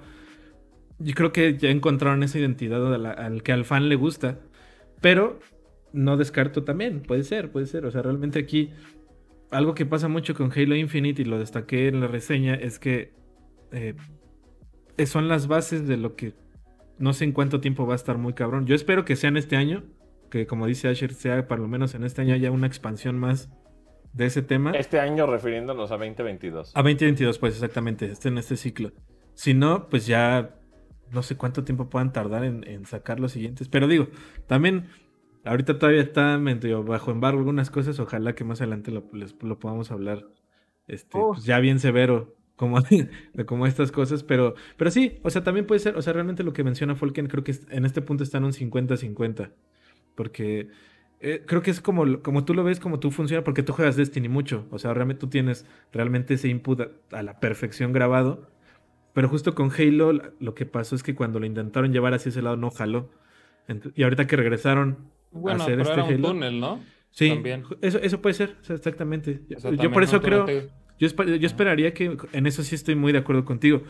yo 1.00 1.14
creo 1.14 1.34
que 1.34 1.58
ya 1.58 1.70
encontraron 1.70 2.24
esa 2.24 2.40
identidad 2.40 2.94
al 3.06 3.44
que 3.44 3.52
al 3.52 3.66
fan 3.66 3.90
le 3.90 3.96
gusta. 3.96 4.40
Pero 5.02 5.40
no 5.92 6.18
descarto 6.18 6.64
también. 6.64 7.02
Puede 7.02 7.24
ser, 7.24 7.52
puede 7.52 7.66
ser. 7.66 7.86
O 7.86 7.92
sea, 7.92 8.02
realmente 8.02 8.40
aquí 8.40 8.72
algo 9.52 9.76
que 9.76 9.86
pasa 9.86 10.08
mucho 10.08 10.34
con 10.34 10.52
Halo 10.52 10.76
Infinite 10.76 11.22
y 11.22 11.26
lo 11.26 11.38
destaqué 11.38 11.88
en 11.88 12.00
la 12.00 12.08
reseña 12.08 12.56
es 12.56 12.80
que 12.80 13.12
eh, 13.72 13.96
son 15.06 15.28
las 15.28 15.48
bases 15.48 15.88
de 15.88 15.98
lo 15.98 16.16
que 16.16 16.34
no 16.98 17.14
sé 17.14 17.26
en 17.26 17.34
cuánto 17.34 17.60
tiempo 17.60 17.86
va 17.86 17.94
a 17.94 17.98
estar 17.98 18.18
muy 18.18 18.34
cabrón. 18.34 18.66
Yo 18.66 18.76
espero 18.76 19.04
que 19.06 19.16
sea 19.16 19.28
en 19.28 19.38
este 19.38 19.56
año. 19.56 19.84
Que 20.30 20.48
como 20.48 20.66
dice 20.66 20.88
Asher, 20.88 21.14
sea 21.14 21.48
por 21.48 21.60
lo 21.60 21.68
menos 21.68 21.94
en 21.94 22.04
este 22.04 22.22
año 22.22 22.34
haya 22.34 22.50
una 22.50 22.66
expansión 22.66 23.20
más 23.20 23.52
de 24.14 24.26
ese 24.26 24.42
tema. 24.42 24.72
Este 24.72 25.00
año 25.00 25.26
refiriéndonos 25.28 25.92
a 25.92 25.98
2022. 25.98 26.72
A 26.76 26.82
2022, 26.82 27.40
pues 27.40 27.54
exactamente, 27.56 28.06
este 28.12 28.30
en 28.30 28.38
este 28.38 28.56
ciclo. 28.56 28.92
Si 29.34 29.54
no, 29.54 29.90
pues 29.90 30.06
ya 30.08 30.56
no 31.12 31.24
sé 31.24 31.36
cuánto 31.36 31.64
tiempo 31.64 31.90
puedan 31.90 32.14
tardar 32.14 32.44
en, 32.44 32.68
en 32.68 32.86
sacar 32.86 33.20
los 33.20 33.32
siguientes. 33.32 33.68
Pero 33.70 33.88
digo, 33.88 34.08
también 34.48 34.88
ahorita 35.46 35.78
todavía 35.80 36.02
está 36.02 36.38
medio 36.38 36.84
bajo 36.84 37.12
embargo 37.12 37.40
algunas 37.40 37.70
cosas. 37.70 38.00
Ojalá 38.00 38.34
que 38.36 38.44
más 38.44 38.62
adelante 38.62 38.92
lo, 38.92 39.10
les- 39.14 39.36
lo 39.42 39.60
podamos 39.60 39.92
hablar 39.92 40.26
este, 40.88 41.18
pues, 41.20 41.44
ya 41.44 41.60
bien 41.60 41.80
severo. 41.80 42.36
Como, 42.56 42.80
de 43.34 43.46
como 43.48 43.66
estas 43.66 43.92
cosas, 43.92 44.22
pero, 44.24 44.54
pero 44.78 44.92
sí, 44.92 45.20
o 45.24 45.32
sea, 45.32 45.44
también 45.44 45.66
puede 45.66 45.80
ser, 45.80 45.98
o 45.98 46.02
sea, 46.04 46.14
realmente 46.14 46.44
lo 46.44 46.54
que 46.54 46.64
menciona 46.64 46.96
Folken, 46.96 47.26
creo 47.26 47.44
que 47.44 47.56
en 47.72 47.84
este 47.84 48.04
punto 48.04 48.24
está 48.24 48.38
en 48.38 48.44
un 48.44 48.52
50-50, 48.54 49.52
porque 50.16 50.68
eh, 51.24 51.44
creo 51.48 51.62
que 51.64 51.72
es 51.72 51.82
como, 51.82 52.22
como 52.22 52.46
tú 52.46 52.54
lo 52.54 52.64
ves, 52.64 52.80
como 52.80 53.00
tú 53.00 53.12
funciona, 53.12 53.44
porque 53.44 53.64
tú 53.64 53.74
juegas 53.74 53.96
Destiny 53.96 54.30
mucho. 54.30 54.68
O 54.72 54.80
sea, 54.80 54.94
realmente 54.94 55.22
tú 55.22 55.28
tienes 55.28 55.66
realmente 55.92 56.36
ese 56.36 56.50
input 56.50 56.82
a, 56.82 56.90
a 57.18 57.24
la 57.24 57.40
perfección 57.40 57.94
grabado. 57.94 58.52
Pero 59.14 59.30
justo 59.30 59.56
con 59.56 59.72
Halo, 59.72 60.14
lo 60.40 60.56
que 60.56 60.66
pasó 60.66 60.96
es 60.96 61.04
que 61.04 61.16
cuando 61.16 61.40
lo 61.40 61.46
intentaron 61.46 61.94
llevar 61.94 62.14
hacia 62.14 62.30
ese 62.30 62.42
lado 62.42 62.58
no 62.58 62.72
jaló. 62.72 63.10
Y 63.96 64.04
ahorita 64.04 64.28
que 64.28 64.36
regresaron 64.36 64.98
Bueno, 65.32 65.62
a 65.62 65.64
hacer 65.64 65.78
pero 65.78 65.90
este 65.90 65.94
era 65.94 66.04
un 66.06 66.14
Halo. 66.16 66.28
túnel, 66.30 66.60
¿no? 66.60 66.80
Sí, 67.12 67.30
también. 67.30 67.64
Eso, 67.82 68.00
eso 68.00 68.22
puede 68.22 68.34
ser, 68.34 68.56
o 68.62 68.64
sea, 68.64 68.76
exactamente. 68.76 69.42
O 69.56 69.60
sea, 69.60 69.72
yo 69.72 69.92
por 69.92 70.04
eso 70.04 70.22
creo, 70.22 70.46
te- 70.46 70.70
yo, 71.00 71.08
esper- 71.08 71.38
yo 71.38 71.46
esperaría 71.48 71.94
que 71.94 72.18
en 72.34 72.48
eso 72.48 72.64
sí 72.64 72.76
estoy 72.76 72.96
muy 72.96 73.12
de 73.12 73.20
acuerdo 73.20 73.46
contigo. 73.46 73.84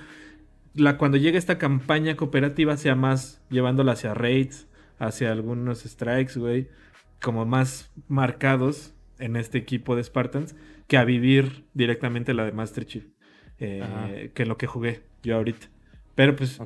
La, 0.73 0.97
cuando 0.97 1.17
llegue 1.17 1.37
esta 1.37 1.57
campaña 1.57 2.15
cooperativa 2.17 2.77
sea 2.77 2.95
más 2.95 3.41
llevándola 3.49 3.93
hacia 3.93 4.13
raids, 4.13 4.67
hacia 4.99 5.31
algunos 5.31 5.81
strikes, 5.83 6.39
güey, 6.39 6.67
como 7.23 7.45
más 7.45 7.89
marcados 8.09 8.93
en 9.17 9.37
este 9.37 9.57
equipo 9.57 9.95
de 9.95 10.03
Spartans, 10.03 10.55
que 10.87 10.97
a 10.97 11.05
vivir 11.05 11.65
directamente 11.73 12.33
la 12.33 12.43
de 12.43 12.51
Master 12.51 12.85
Chief, 12.85 13.05
eh, 13.59 14.31
que 14.35 14.43
en 14.43 14.49
lo 14.49 14.57
que 14.57 14.67
jugué 14.67 15.03
yo 15.23 15.37
ahorita. 15.37 15.67
Pero 16.15 16.35
pues. 16.35 16.59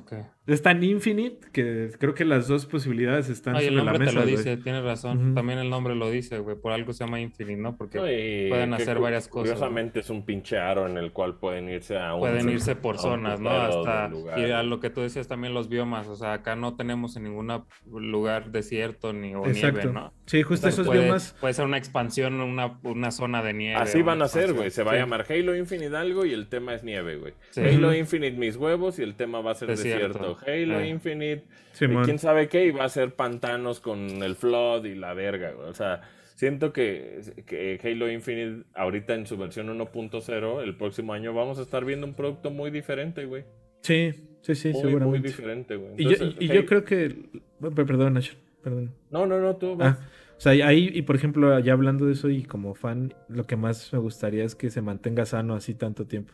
Es 0.48 0.62
tan 0.62 0.82
Infinite 0.84 1.48
que 1.52 1.91
creo 2.00 2.14
que 2.16 2.26
las 2.26 2.48
dos 2.48 2.66
posibilidades 2.66 3.30
están 3.30 3.56
Ay, 3.56 3.68
el 3.68 3.74
sobre 3.74 3.78
la 3.86 3.91
nombre 3.91 4.06
mesa. 4.08 4.20
te 4.20 4.26
lo 4.26 4.32
dice, 4.38 4.58
tienes 4.58 4.84
razón. 4.84 5.18
Ujú. 5.26 5.34
También 5.36 5.60
el 5.60 5.70
nombre 5.70 5.93
lo 5.95 6.10
dice, 6.10 6.39
güey. 6.39 6.56
Por 6.56 6.72
algo 6.72 6.93
se 6.93 7.04
llama 7.04 7.20
Infinite, 7.20 7.62
¿no? 7.62 7.76
Porque 7.78 7.98
No, 8.00 8.10
y 8.10 8.50
pueden 8.50 8.74
hacer 8.74 9.00
varias 9.00 9.28
cosas, 9.28 9.52
Curiosamente 9.54 10.00
es 10.00 10.10
un 10.10 10.24
pinche 10.26 10.58
aro 10.58 10.88
en 10.88 10.98
el 10.98 11.12
cual 11.12 11.36
pueden 11.38 11.70
irse 11.70 11.98
a 11.98 12.14
un 12.14 12.22
pueden 12.22 12.50
irse 12.50 12.76
por 12.76 12.95
a 12.95 13.00
zonas, 13.00 13.39
¿no? 13.39 13.50
Hasta. 13.52 14.10
Y 14.38 14.50
a 14.52 14.64
lo 14.64 14.80
que 14.80 14.89
tú 14.89 15.02
decías 15.02 15.28
también 15.28 15.54
los 15.54 15.70
biomas. 15.70 16.08
O 16.08 16.16
sea, 16.16 16.34
acá 16.34 16.56
no 16.56 16.76
tenemos 16.76 17.16
en 17.18 17.24
ningún 17.26 17.52
lugar 17.86 18.52
desierto 18.52 19.14
ni 19.14 19.36
o 19.36 19.45
Exacto. 19.45 19.78
nieve, 19.80 19.93
¿no? 19.93 20.14
Sí, 20.26 20.41
justo 20.43 20.68
esos 20.68 20.88
puede, 20.88 21.02
biomas. 21.04 21.36
puede 21.39 21.54
ser 21.54 21.66
una 21.66 21.78
expansión, 21.78 22.39
una, 22.41 22.78
una 22.84 23.12
zona 23.12 23.41
de 23.43 23.54
nieve. 23.54 23.76
Así 23.76 24.02
van 24.02 24.22
a 24.22 24.28
ser, 24.28 24.54
güey. 24.54 24.72
Se 24.72 24.84
va 24.84 24.91
a 24.91 24.93
Sí. 24.95 25.00
llamar 25.02 25.26
Halo 25.30 25.56
Infinite 25.56 25.95
algo 25.95 26.26
y 26.26 26.34
el 26.34 26.48
tema 26.48 26.74
es 26.74 26.84
nieve, 26.84 27.18
güey. 27.18 27.34
Sí. 27.52 27.62
Halo. 27.62 27.93
Infinite 27.93 28.38
mis 28.38 28.56
huevos 28.58 29.00
y 29.00 29.04
el 29.04 29.16
tema 29.16 29.41
va 29.41 29.52
a 29.52 29.56
ser 29.56 29.70
Desierto. 29.70 30.08
desierto. 30.08 30.37
Halo 30.46 30.80
Eh. 30.80 30.90
Infinite, 30.90 31.44
Simón. 31.74 32.04
quién 32.06 32.20
sabe 32.20 32.48
qué, 32.50 32.66
y 32.66 32.72
va 32.72 32.86
a 32.86 32.90
ser 32.90 33.14
pantanos 33.16 33.80
con 33.80 34.00
el 34.24 34.36
flood 34.36 34.86
y 34.86 34.96
la 34.96 35.14
verga, 35.14 35.52
güey. 35.52 35.68
O 35.70 35.74
sea, 35.74 36.02
siento 36.36 36.72
que, 36.74 37.22
que 37.46 37.80
Halo 37.84 38.12
Infinite 38.12 38.64
ahorita 38.76 39.16
en 39.16 39.26
su 39.28 39.38
versión 39.38 39.68
1.0, 39.70 40.62
el 40.64 40.76
próximo 40.76 41.14
año 41.14 41.34
vamos 41.34 41.60
a 41.60 41.62
estar 41.64 41.84
viendo 41.86 42.06
un 42.08 42.14
producto 42.14 42.52
muy 42.52 42.72
diferente, 42.72 43.26
güey. 43.26 43.46
Sí, 43.82 44.14
sí, 44.42 44.56
sí, 44.56 44.70
muy, 44.70 44.82
muy 44.84 44.92
seguramente. 44.92 45.28
diferente, 45.28 45.76
güey. 45.76 45.92
y 45.98 46.04
yo, 46.04 46.26
y- 46.40 46.46
y 46.54 46.66
creo 46.66 46.84
que. 46.84 47.16
per- 47.62 47.86
Perdón, 47.86 48.14
Nacho, 48.16 48.34
perdón. 48.64 48.94
No, 49.12 49.26
no, 49.26 49.40
no, 49.40 49.56
tú 49.56 49.76
vas. 49.76 49.98
Ah, 50.00 50.08
o 50.36 50.40
sea, 50.40 50.52
ahí, 50.68 50.90
y 50.94 51.02
por 51.04 51.16
ejemplo, 51.16 51.58
ya 51.60 51.74
hablando 51.74 52.06
de 52.06 52.14
eso 52.14 52.30
y 52.30 52.44
como 52.44 52.76
fan, 52.76 53.14
lo 53.30 53.46
que 53.46 53.56
más 53.56 53.92
me 53.94 54.00
gustaría 54.00 54.44
es 54.44 54.56
que 54.56 54.70
se 54.70 54.82
mantenga 54.82 55.26
sano 55.26 55.56
así 55.56 55.74
tanto 55.74 56.06
tiempo. 56.06 56.34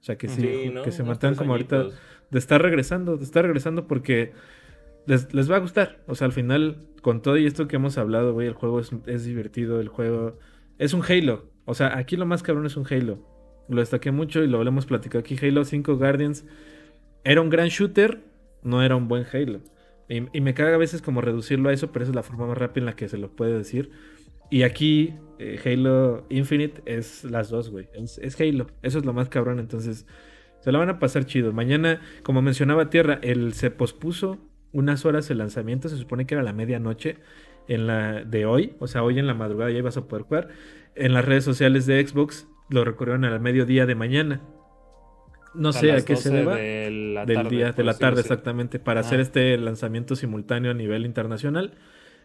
O 0.00 0.04
sea, 0.04 0.16
que 0.16 0.28
sí, 0.28 0.40
Sí, 0.40 0.70
¿no? 0.72 0.82
que 0.82 0.90
se 0.90 1.02
mantengan 1.02 1.36
como 1.36 1.52
ahorita. 1.52 1.86
De 2.32 2.38
estar 2.38 2.60
regresando, 2.60 3.18
de 3.18 3.24
estar 3.24 3.44
regresando 3.44 3.86
porque 3.86 4.32
les, 5.06 5.32
les 5.34 5.50
va 5.50 5.56
a 5.56 5.60
gustar. 5.60 6.02
O 6.06 6.14
sea, 6.14 6.26
al 6.26 6.32
final, 6.32 6.88
con 7.02 7.20
todo 7.20 7.36
y 7.36 7.46
esto 7.46 7.68
que 7.68 7.76
hemos 7.76 7.98
hablado, 7.98 8.32
güey, 8.32 8.48
el 8.48 8.54
juego 8.54 8.80
es, 8.80 8.90
es 9.06 9.24
divertido, 9.24 9.80
el 9.80 9.88
juego 9.88 10.38
es 10.78 10.94
un 10.94 11.02
Halo. 11.02 11.44
O 11.66 11.74
sea, 11.74 11.96
aquí 11.98 12.16
lo 12.16 12.24
más 12.24 12.42
cabrón 12.42 12.64
es 12.64 12.76
un 12.76 12.86
Halo. 12.90 13.18
Lo 13.68 13.80
destaqué 13.80 14.10
mucho 14.10 14.42
y 14.42 14.48
lo 14.48 14.62
hemos 14.62 14.86
platicado 14.86 15.20
aquí. 15.20 15.36
Halo 15.40 15.64
5 15.64 15.96
Guardians 15.96 16.46
era 17.22 17.42
un 17.42 17.50
gran 17.50 17.68
shooter, 17.68 18.20
no 18.62 18.82
era 18.82 18.96
un 18.96 19.08
buen 19.08 19.26
Halo. 19.30 19.60
Y, 20.08 20.36
y 20.36 20.40
me 20.40 20.54
caga 20.54 20.74
a 20.74 20.78
veces 20.78 21.02
como 21.02 21.20
reducirlo 21.20 21.68
a 21.68 21.72
eso, 21.74 21.92
pero 21.92 22.04
esa 22.04 22.12
es 22.12 22.16
la 22.16 22.22
forma 22.22 22.46
más 22.46 22.56
rápida 22.56 22.80
en 22.80 22.86
la 22.86 22.96
que 22.96 23.08
se 23.08 23.18
lo 23.18 23.30
puede 23.36 23.56
decir. 23.58 23.90
Y 24.50 24.62
aquí 24.62 25.14
eh, 25.38 25.60
Halo 25.64 26.24
Infinite 26.30 26.82
es 26.86 27.24
las 27.24 27.50
dos, 27.50 27.70
güey. 27.70 27.88
Es, 27.92 28.16
es 28.18 28.40
Halo. 28.40 28.68
Eso 28.80 28.98
es 28.98 29.04
lo 29.04 29.12
más 29.12 29.28
cabrón. 29.28 29.58
Entonces, 29.58 30.06
se 30.62 30.70
la 30.70 30.78
van 30.78 30.88
a 30.88 30.98
pasar 30.98 31.26
chido. 31.26 31.52
Mañana, 31.52 32.00
como 32.22 32.40
mencionaba 32.40 32.88
Tierra, 32.88 33.18
el, 33.22 33.52
se 33.52 33.70
pospuso 33.70 34.38
unas 34.72 35.04
horas 35.04 35.28
el 35.30 35.38
lanzamiento. 35.38 35.88
Se 35.88 35.96
supone 35.96 36.24
que 36.24 36.34
era 36.34 36.44
la 36.44 36.52
medianoche 36.52 37.18
en 37.66 37.88
la 37.88 38.22
de 38.22 38.46
hoy. 38.46 38.76
O 38.78 38.86
sea, 38.86 39.02
hoy 39.02 39.18
en 39.18 39.26
la 39.26 39.34
madrugada 39.34 39.72
ya 39.72 39.78
ibas 39.78 39.96
a 39.96 40.06
poder 40.06 40.24
jugar. 40.24 40.48
En 40.94 41.14
las 41.14 41.24
redes 41.24 41.42
sociales 41.42 41.86
de 41.86 42.06
Xbox 42.06 42.46
lo 42.70 42.84
recorrieron 42.84 43.24
al 43.24 43.40
mediodía 43.40 43.86
de 43.86 43.96
mañana. 43.96 44.40
No 45.52 45.70
A 45.70 45.72
sé 45.72 45.92
a 45.92 45.96
qué 46.04 46.14
se 46.14 46.30
12 46.30 46.30
deba 46.30 46.54
de 46.54 46.90
la 46.90 47.26
del 47.26 47.36
tarde, 47.36 47.50
día, 47.50 47.72
de 47.72 47.84
la 47.84 47.98
tarde 47.98 48.20
exactamente, 48.20 48.78
para 48.78 49.00
hacer 49.00 49.20
este 49.20 49.58
lanzamiento 49.58 50.14
simultáneo 50.14 50.70
a 50.70 50.74
nivel 50.74 51.04
internacional. 51.04 51.74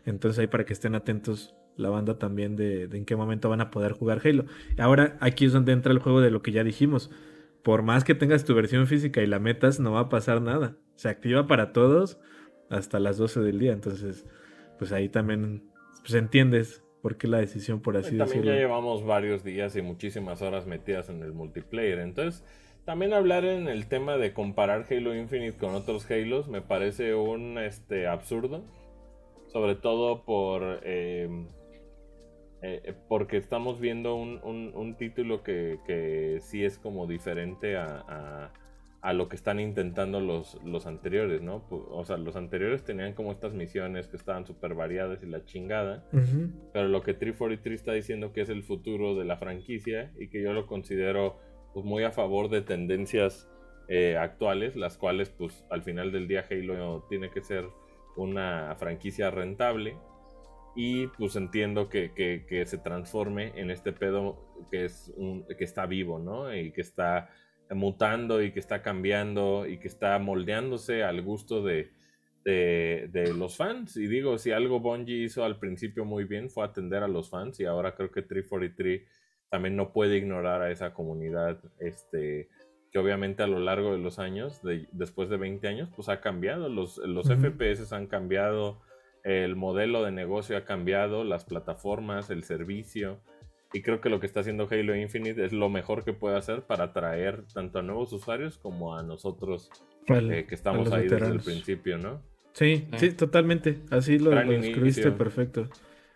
Entonces 0.05 0.39
ahí 0.39 0.47
para 0.47 0.63
que 0.63 0.73
estén 0.73 0.93
atentos 0.93 1.55
la 1.75 1.89
banda 1.89 2.19
también 2.19 2.55
de, 2.55 2.87
de 2.87 2.97
en 2.97 3.05
qué 3.05 3.15
momento 3.15 3.49
van 3.49 3.61
a 3.61 3.71
poder 3.71 3.93
jugar 3.93 4.21
Halo. 4.23 4.45
Ahora 4.77 5.17
aquí 5.21 5.45
es 5.45 5.53
donde 5.53 5.73
entra 5.73 5.91
el 5.91 5.99
juego 5.99 6.21
de 6.21 6.29
lo 6.29 6.43
que 6.43 6.51
ya 6.51 6.63
dijimos. 6.63 7.09
Por 7.67 7.83
más 7.83 8.05
que 8.05 8.15
tengas 8.15 8.45
tu 8.45 8.55
versión 8.55 8.87
física 8.87 9.21
y 9.21 9.27
la 9.27 9.39
metas, 9.39 9.77
no 9.77 9.91
va 9.91 9.99
a 9.99 10.07
pasar 10.07 10.41
nada. 10.41 10.77
Se 10.95 11.09
activa 11.09 11.47
para 11.47 11.73
todos 11.73 12.17
hasta 12.69 12.97
las 12.97 13.17
12 13.17 13.41
del 13.41 13.59
día. 13.59 13.73
Entonces, 13.73 14.25
pues 14.79 14.93
ahí 14.93 15.09
también 15.09 15.69
pues, 15.99 16.13
entiendes 16.13 16.81
por 17.01 17.17
qué 17.17 17.27
la 17.27 17.39
decisión, 17.39 17.81
por 17.81 17.97
así 17.97 18.17
También 18.17 18.27
decirlo. 18.29 18.53
ya 18.53 18.57
llevamos 18.57 19.05
varios 19.05 19.43
días 19.43 19.75
y 19.75 19.81
muchísimas 19.81 20.41
horas 20.41 20.65
metidas 20.65 21.09
en 21.09 21.21
el 21.21 21.33
multiplayer. 21.33 21.99
Entonces, 21.99 22.45
también 22.85 23.13
hablar 23.13 23.43
en 23.43 23.67
el 23.67 23.87
tema 23.87 24.15
de 24.15 24.31
comparar 24.31 24.85
Halo 24.89 25.13
Infinite 25.13 25.57
con 25.57 25.75
otros 25.75 26.09
Halos 26.09 26.47
me 26.47 26.61
parece 26.61 27.15
un 27.15 27.57
este, 27.57 28.07
absurdo. 28.07 28.63
Sobre 29.47 29.75
todo 29.75 30.23
por 30.23 30.79
eh, 30.83 31.27
eh, 32.61 32.93
porque 33.07 33.37
estamos 33.37 33.79
viendo 33.79 34.15
un, 34.15 34.39
un- 34.43 34.71
un 34.75 34.95
título 34.95 35.43
que, 35.43 35.79
que 35.85 36.39
sí 36.41 36.63
es 36.65 36.77
como 36.79 37.05
diferente 37.07 37.77
a, 37.77 38.03
a- 38.07 38.53
a 39.01 39.13
lo 39.13 39.29
que 39.29 39.35
están 39.35 39.59
intentando 39.59 40.19
los, 40.19 40.59
los 40.65 40.87
anteriores, 40.87 41.41
¿no? 41.41 41.63
O 41.69 42.03
sea, 42.03 42.17
los 42.17 42.35
anteriores 42.35 42.83
tenían 42.83 43.13
como 43.13 43.31
estas 43.31 43.53
misiones 43.53 44.07
que 44.07 44.17
estaban 44.17 44.45
súper 44.45 44.73
variadas 44.73 45.21
y 45.23 45.27
la 45.27 45.45
chingada. 45.45 46.03
Pero 46.73 46.87
lo 46.87 47.03
que 47.03 47.13
343 47.13 47.79
está 47.79 47.93
diciendo 47.93 48.33
que 48.33 48.41
es 48.41 48.49
el 48.49 48.63
futuro 48.63 49.15
de 49.15 49.23
la 49.23 49.37
franquicia 49.37 50.11
y 50.19 50.27
que 50.29 50.41
yo 50.41 50.51
lo 50.51 50.65
considero 50.65 51.37
pues, 51.73 51.85
muy 51.85 52.03
a 52.03 52.11
favor 52.11 52.49
de 52.49 52.61
tendencias 52.63 53.47
eh, 53.87 54.17
actuales, 54.17 54.75
las 54.75 54.97
cuales 54.97 55.29
pues 55.29 55.63
al 55.69 55.83
final 55.83 56.11
del 56.11 56.27
día 56.27 56.43
Halo 56.49 57.05
tiene 57.07 57.29
que 57.29 57.41
ser 57.43 57.65
una 58.17 58.75
franquicia 58.79 59.29
rentable 59.29 59.95
y 60.77 61.07
pues 61.07 61.35
entiendo 61.35 61.89
que, 61.89 62.13
que- 62.13 62.45
que 62.47 62.65
se 62.65 62.77
transforme 62.77 63.51
en 63.59 63.71
este 63.71 63.91
pedo 63.91 64.37
que 64.71 64.85
es 64.85 65.11
un, 65.17 65.45
que 65.57 65.63
está 65.65 65.85
vivo, 65.87 66.19
¿no? 66.19 66.55
Y 66.55 66.71
que 66.71 66.81
está 66.81 67.29
mutando 67.71 68.41
y 68.41 68.51
que 68.53 68.59
está 68.59 68.81
cambiando 68.81 69.65
y 69.67 69.77
que 69.79 69.87
está 69.89 70.17
moldeándose 70.19 71.03
al 71.03 71.21
gusto 71.21 71.63
de, 71.63 71.91
de, 72.45 73.09
de, 73.11 73.33
los 73.33 73.57
fans. 73.57 73.97
Y 73.97 74.07
digo, 74.07 74.37
si 74.37 74.51
algo 74.51 74.79
Bungie 74.79 75.23
hizo 75.23 75.43
al 75.43 75.59
principio 75.59 76.05
muy 76.05 76.23
bien 76.23 76.49
fue 76.49 76.63
atender 76.63 77.03
a 77.03 77.07
los 77.09 77.29
fans 77.29 77.59
y 77.59 77.65
ahora 77.65 77.95
creo 77.95 78.11
que 78.11 78.21
343 78.21 79.01
también 79.49 79.75
no 79.75 79.91
puede 79.93 80.17
ignorar 80.17 80.61
a 80.61 80.71
esa 80.71 80.93
comunidad, 80.93 81.59
este, 81.79 82.49
que 82.91 82.99
obviamente 82.99 83.43
a 83.43 83.47
lo 83.47 83.59
largo 83.59 83.91
de 83.93 83.97
los 83.99 84.19
años, 84.19 84.61
de, 84.61 84.87
después 84.91 85.29
de 85.29 85.37
20 85.37 85.67
años, 85.67 85.89
pues 85.95 86.07
ha 86.09 86.21
cambiado, 86.21 86.69
los, 86.69 86.97
los 86.99 87.27
FPS 87.29 87.91
han 87.93 88.07
cambiado, 88.07 88.81
el 89.27 89.57
modelo 89.57 90.05
de 90.05 90.11
negocio 90.11 90.55
ha 90.55 90.63
cambiado, 90.63 91.25
las 91.25 91.43
plataformas, 91.43 92.29
el 92.29 92.43
servicio. 92.43 93.19
Y 93.73 93.81
creo 93.81 93.99
que 93.99 94.07
lo 94.09 94.21
que 94.21 94.25
está 94.25 94.39
haciendo 94.39 94.69
Halo 94.71 94.95
Infinite 94.95 95.43
es 95.43 95.51
lo 95.51 95.67
mejor 95.67 96.05
que 96.05 96.13
puede 96.13 96.37
hacer 96.37 96.61
para 96.61 96.85
atraer 96.85 97.43
tanto 97.53 97.79
a 97.79 97.81
nuevos 97.81 98.13
usuarios 98.13 98.57
como 98.57 98.95
a 98.95 99.03
nosotros 99.03 99.69
eh, 100.07 100.45
que 100.47 100.55
estamos 100.55 100.89
ahí 100.93 101.09
desde 101.09 101.27
el 101.27 101.41
principio, 101.41 101.97
¿no? 101.97 102.21
Sí, 102.53 102.87
sí, 102.95 103.11
totalmente. 103.11 103.81
Así 103.91 104.17
lo, 104.17 104.31
lo 104.31 104.49
describiste 104.49 105.11
perfecto. 105.11 105.67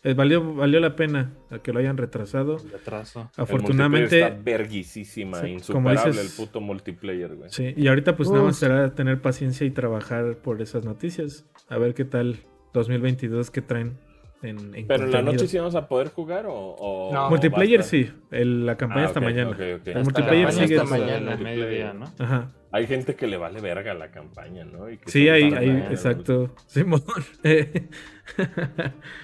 Eh, 0.04 0.14
valió, 0.14 0.56
valió 0.56 0.80
la 0.80 0.96
pena 0.96 1.34
que 1.62 1.74
lo 1.74 1.80
hayan 1.80 1.98
retrasado. 1.98 2.60
Retraso. 2.72 3.30
Afortunadamente. 3.36 4.20
El 4.20 4.24
está 4.24 4.42
verguisísima, 4.42 5.48
insuperable 5.48 6.22
el 6.22 6.30
puto 6.30 6.62
multiplayer, 6.62 7.36
güey. 7.36 7.50
Sí, 7.50 7.74
y 7.76 7.90
ahorita 7.90 8.16
pues 8.16 8.32
nada 8.32 8.46
más 8.46 8.56
será 8.56 8.96
tener 8.96 9.22
paciencia 9.22 9.68
y 9.68 9.72
trabajar 9.72 10.38
por 10.38 10.62
esas 10.62 10.86
noticias. 10.86 11.46
A 11.68 11.78
ver 11.78 11.94
qué 11.94 12.06
tal 12.06 12.40
2022 12.74 13.52
que 13.52 13.62
traen 13.62 13.98
en, 14.44 14.74
en 14.76 14.88
Pero 14.88 15.06
en 15.06 15.12
la 15.12 15.22
noche 15.22 15.48
sí 15.48 15.58
vamos 15.58 15.76
a 15.76 15.88
poder 15.88 16.10
jugar 16.10 16.46
o. 16.48 17.10
no, 17.14 17.30
multiplayer 17.30 17.84
sí. 17.84 18.12
El, 18.32 18.66
la 18.66 18.76
campaña 18.76 19.04
ah, 19.04 19.08
esta 19.08 19.20
mañana. 19.20 19.56
El 19.60 20.04
multiplayer 20.04 20.52
sigue 20.52 20.76
esta 20.76 20.88
mañana, 20.88 21.36
mediodía, 21.36 21.94
¿no? 21.94 22.06
Ajá. 22.18 22.50
Hay 22.74 22.88
gente 22.88 23.16
que 23.16 23.28
le 23.28 23.38
vale 23.38 23.60
verga 23.60 23.94
la 23.94 24.12
campaña, 24.12 24.64
¿no? 24.64 24.86
sí, 25.06 25.28
hay, 25.28 25.54
hay 25.54 25.70
exacto. 25.92 26.56
Simón. 26.68 27.04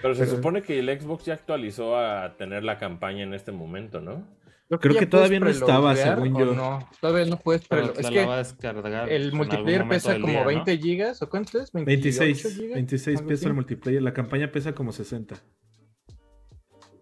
Pero 0.02 0.15
se 0.15 0.26
supone 0.26 0.61
que 0.61 0.80
el 0.80 0.99
Xbox 0.99 1.26
ya 1.26 1.34
actualizó 1.36 1.98
a 1.98 2.36
tener 2.38 2.65
la 2.65 2.78
campaña 2.78 3.24
en 3.24 3.34
este 3.34 3.53
momento, 3.53 4.02
¿no? 4.02 4.26
Creo, 4.69 4.99
que, 4.99 5.06
todavía 5.06 5.39
no 5.39 5.49
estaba, 5.49 5.95
según 5.95 6.38
yo. 6.38 6.53
No, 6.53 6.89
todavía 6.99 7.26
no 7.26 7.39
puedes 7.39 7.65
preloguear. 7.65 8.41
Es 8.41 8.53
que 8.53 9.15
el 9.15 9.31
multiplayer 9.31 9.88
pesa 9.88 10.19
como 10.19 10.44
20 10.44 10.77
gigas, 10.77 11.22
¿o 11.22 11.30
cuánto 11.30 11.60
es? 11.61 11.72
26, 11.72 12.56
gigas? 12.56 12.73
26 12.73 13.22
pesa 13.22 13.48
el 13.48 13.53
multiplayer. 13.53 14.02
La 14.02 14.14
campaña 14.14 14.52
pesa 14.52 14.76
como 14.76 14.91
60. 14.91 15.35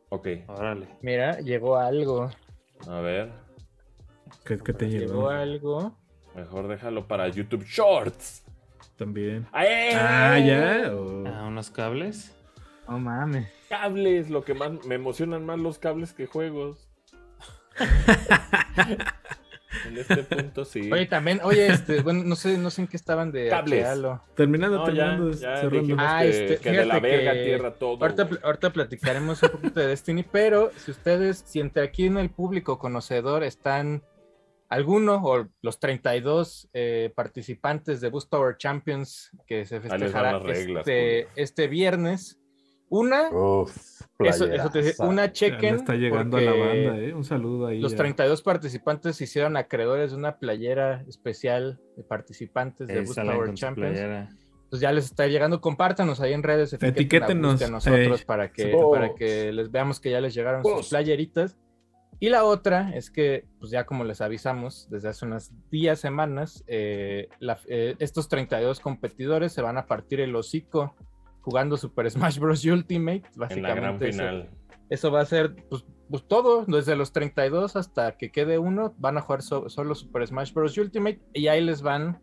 Ok. 0.10 0.28
Órale. 0.48 0.88
Mira, 1.02 1.40
llegó 1.40 1.78
algo. 1.78 2.30
A 2.88 3.00
ver. 3.02 3.32
¿Qué, 4.46 4.60
qué 4.60 4.74
te 4.74 4.88
llegó? 4.88 5.06
Llegó 5.06 5.30
algo. 5.30 5.98
Mejor 6.36 6.68
déjalo 6.68 7.08
para 7.08 7.28
YouTube 7.30 7.66
Shorts. 7.66 8.44
También. 8.96 9.48
Ah, 9.52 10.38
ya. 10.40 10.86
Ah, 11.26 11.46
unos 11.48 11.72
cables. 11.72 12.36
Oh 12.88 13.00
mames. 13.00 13.48
Cables, 13.68 14.30
lo 14.30 14.44
que 14.44 14.54
más 14.54 14.86
me 14.86 14.96
emocionan 14.96 15.46
más 15.46 15.60
los 15.60 15.80
cables 15.80 16.14
que 16.14 16.28
juegos. 16.28 16.85
en 19.88 19.98
este 19.98 20.24
punto 20.24 20.66
sí. 20.66 20.92
Oye, 20.92 21.06
también, 21.06 21.40
oye, 21.44 21.68
este, 21.68 22.02
bueno, 22.02 22.24
no 22.24 22.36
sé, 22.36 22.58
no 22.58 22.70
sé 22.70 22.82
en 22.82 22.88
qué 22.88 22.98
estaban 22.98 23.32
de 23.32 23.50
cables. 23.50 23.86
Terminando, 24.36 24.84
terminando, 24.84 25.32
ya, 25.32 25.62
ya 25.62 25.70
ah, 25.98 26.22
que, 26.22 26.30
este, 26.30 26.58
que 26.58 26.72
de 26.72 26.86
la 26.86 27.00
verga 27.00 27.34
tierra 27.34 27.74
todo. 27.74 27.98
Ahorita, 28.02 28.30
ahorita, 28.44 28.72
platicaremos 28.72 29.42
un 29.44 29.50
poquito 29.50 29.80
de 29.80 29.88
Destiny, 29.88 30.24
pero 30.24 30.72
si 30.78 30.92
ustedes, 30.92 31.44
si 31.46 31.60
entre 31.60 31.84
aquí 31.84 32.06
en 32.06 32.18
el 32.18 32.30
público 32.30 32.80
conocedor 32.80 33.44
están 33.44 34.04
alguno 34.70 35.22
o 35.24 35.48
los 35.62 35.80
32 35.80 36.70
eh, 36.74 37.12
participantes 37.16 38.02
de 38.02 38.10
Boost 38.10 38.30
Power 38.30 38.58
Champions 38.58 39.32
que 39.48 39.66
se 39.66 39.80
festejará 39.80 40.42
este, 40.52 41.28
este, 41.36 41.68
viernes. 41.68 42.40
Una, 42.96 43.30
eso, 44.20 44.48
te 44.72 44.94
una 45.00 45.30
chequen. 45.34 45.76
está 45.76 45.96
llegando 45.96 46.38
a 46.38 46.42
la 46.42 46.52
banda, 46.54 46.98
¿eh? 46.98 47.14
Un 47.14 47.26
saludo 47.26 47.68
ahí. 47.68 47.82
Los 47.82 47.94
32 47.94 48.42
participantes 48.42 49.18
se 49.18 49.26
hicieron 49.26 49.58
acreedores 49.58 50.12
de 50.12 50.18
una 50.18 50.38
playera 50.38 51.04
especial 51.06 51.82
de 51.98 52.04
participantes 52.04 52.88
de 52.88 53.02
Boost 53.02 53.20
Power 53.20 53.54
Champions. 53.54 54.00
Pues 54.70 54.82
ya 54.82 54.94
les 54.94 55.06
está 55.06 55.28
llegando, 55.28 55.60
compártanos 55.60 56.22
ahí 56.22 56.32
en 56.32 56.42
redes, 56.42 56.72
etiquétenos 56.72 57.62
a 57.62 57.68
nosotros 57.68 58.24
para 58.24 58.52
que 58.52 58.74
para 58.92 59.14
que 59.14 59.52
les 59.52 59.70
veamos 59.70 60.00
que 60.00 60.12
ya 60.12 60.22
les 60.22 60.34
llegaron 60.34 60.64
sus 60.64 60.90
playeritas. 60.90 61.58
Y 62.18 62.30
la 62.30 62.46
otra 62.46 62.96
es 62.96 63.12
que, 63.12 63.44
pues 63.60 63.72
ya 63.72 63.86
como 63.86 64.06
les 64.06 64.22
avisamos 64.22 64.88
desde 64.90 65.10
hace 65.10 65.26
unos 65.26 65.52
días, 65.70 66.00
semanas, 66.00 66.64
eh, 66.66 67.28
eh, 67.68 67.96
estos 68.00 68.30
32 68.30 68.80
competidores 68.80 69.52
se 69.52 69.62
van 69.62 69.78
a 69.78 69.86
partir 69.86 70.22
el 70.22 70.34
hocico 70.34 70.96
jugando 71.46 71.78
Super 71.78 72.10
Smash 72.10 72.40
Bros. 72.40 72.66
Ultimate. 72.66 73.24
Básicamente 73.36 73.56
en 73.56 73.64
la 73.64 73.76
gran 73.76 74.00
final. 74.00 74.50
Eso, 74.90 75.12
va 75.12 75.22
a 75.22 75.26
ser 75.26 75.56
pues, 75.70 75.86
pues, 76.10 76.28
todo, 76.28 76.66
desde 76.68 76.96
los 76.96 77.14
32 77.14 77.76
hasta 77.76 78.18
que 78.18 78.32
quede 78.32 78.58
uno, 78.58 78.94
van 78.98 79.18
a 79.18 79.22
jugar 79.22 79.42
solo 79.44 79.96
Super 79.96 80.28
Smash 80.28 80.54
Bros. 80.54 80.78
Ultimate 80.78 81.22
y 81.34 81.48
ahí 81.48 81.62
les 81.62 81.82
van 81.82 82.20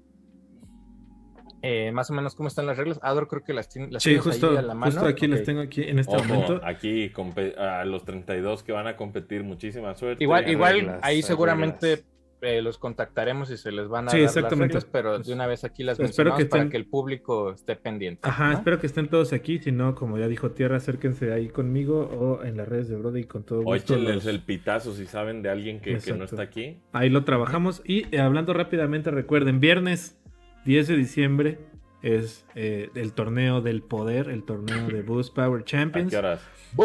eh, 1.62 1.93
más 1.93 2.11
o 2.11 2.15
menos 2.15 2.35
cómo 2.35 2.49
están 2.49 2.66
las 2.66 2.77
reglas. 2.77 2.99
Ador 3.03 3.28
creo 3.28 3.44
que 3.44 3.53
las, 3.53 3.69
tiene, 3.69 3.89
sí, 4.01 4.19
justo, 4.19 4.51
ahí 4.51 4.57
a 4.57 4.62
la 4.62 4.74
mano. 4.74 4.93
Justo 4.93 5.07
aquí 5.07 5.28
las 5.28 5.44
tengo 5.44 5.61
aquí 5.61 5.82
en 5.82 6.01
este 6.01 6.16
momento. 6.16 6.61
Aquí 6.65 7.12
a 7.57 7.85
los 7.85 8.05
32 8.05 8.65
que 8.65 8.73
van 8.73 8.89
a 8.89 8.97
competir, 8.97 9.44
muchísima 9.44 9.94
suerte. 9.94 10.23
Igual, 10.24 10.49
igual 10.49 10.99
ahí 11.03 11.23
seguramente 11.23 12.05
eh, 12.43 12.60
los 12.60 12.78
contactaremos 12.78 13.51
y 13.51 13.56
se 13.56 13.73
les 13.73 13.89
van 13.89 14.09
a 14.09 14.10
sí, 14.10 14.19
dar 14.19 14.27
exactamente. 14.27 14.74
las 14.74 14.85
reglas, 14.85 14.93
pero 14.93 15.19
de 15.19 15.32
una 15.32 15.47
vez 15.47 15.64
aquí 15.64 15.82
las 15.82 15.98
mencionamos 15.98 16.39
que 16.39 16.47
para 16.47 16.69
que 16.69 16.77
el 16.77 16.86
público 16.86 17.52
esté 17.52 17.77
pendiente. 17.77 18.28
Ajá, 18.28 18.52
espero 18.52 18.78
que 18.78 18.86
estén 18.86 19.09
todos 19.09 19.32
aquí, 19.32 19.59
si 19.59 19.73
no, 19.73 19.94
como 19.94 20.19
ya 20.19 20.28
dijo 20.28 20.51
Tierra, 20.51 20.77
acérquense 20.77 21.32
ahí 21.32 21.48
conmigo 21.48 22.01
o 22.01 22.44
en 22.44 22.56
las 22.56 22.69
redes 22.69 22.89
de 22.89 22.97
Brody 22.97 23.24
con 23.24 23.44
todo 23.44 23.62
gusto. 23.62 23.94
O 23.94 23.97
el 23.97 24.40
pitazo 24.43 24.93
si 24.93 25.06
saben 25.06 25.43
de 25.43 25.51
alguien 25.51 25.81
que, 25.81 25.98
que 25.98 26.12
no 26.12 26.24
está 26.24 26.43
aquí. 26.43 26.78
Ahí 26.93 27.09
lo 27.09 27.24
trabajamos 27.24 27.82
y 27.85 28.06
eh, 28.14 28.20
hablando 28.20 28.52
rápidamente, 28.52 29.10
recuerden, 29.10 29.60
viernes 29.60 30.19
10 30.64 30.89
de 30.89 30.97
diciembre 30.97 31.59
es 32.02 32.44
eh, 32.55 32.90
el 32.94 33.12
torneo 33.12 33.60
del 33.60 33.82
poder, 33.82 34.28
el 34.28 34.44
torneo 34.44 34.89
de 34.89 35.02
Boost 35.02 35.35
Power 35.35 35.64
Champions. 35.64 36.12
¿A 36.14 36.39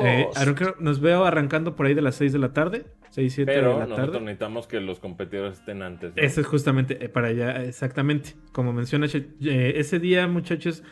eh, 0.03 0.27
nos 0.79 0.99
veo 0.99 1.25
arrancando 1.25 1.75
por 1.75 1.85
ahí 1.85 1.93
de 1.93 2.01
las 2.01 2.15
6 2.15 2.33
de 2.33 2.39
la 2.39 2.53
tarde. 2.53 2.85
6, 3.17 3.33
7 3.33 3.51
Pero 3.51 3.69
de 3.69 3.73
la 3.73 3.85
nosotros 3.87 4.11
tarde. 4.11 4.25
necesitamos 4.25 4.67
que 4.67 4.79
los 4.79 4.99
competidores 4.99 5.57
estén 5.57 5.81
antes. 5.81 6.13
Eso 6.15 6.41
es 6.41 6.45
justamente 6.45 7.03
eh, 7.03 7.09
para 7.09 7.29
allá, 7.29 7.63
exactamente. 7.63 8.35
Como 8.51 8.73
menciona, 8.73 9.07
ese 9.07 9.99
día, 9.99 10.27
muchachos, 10.27 10.83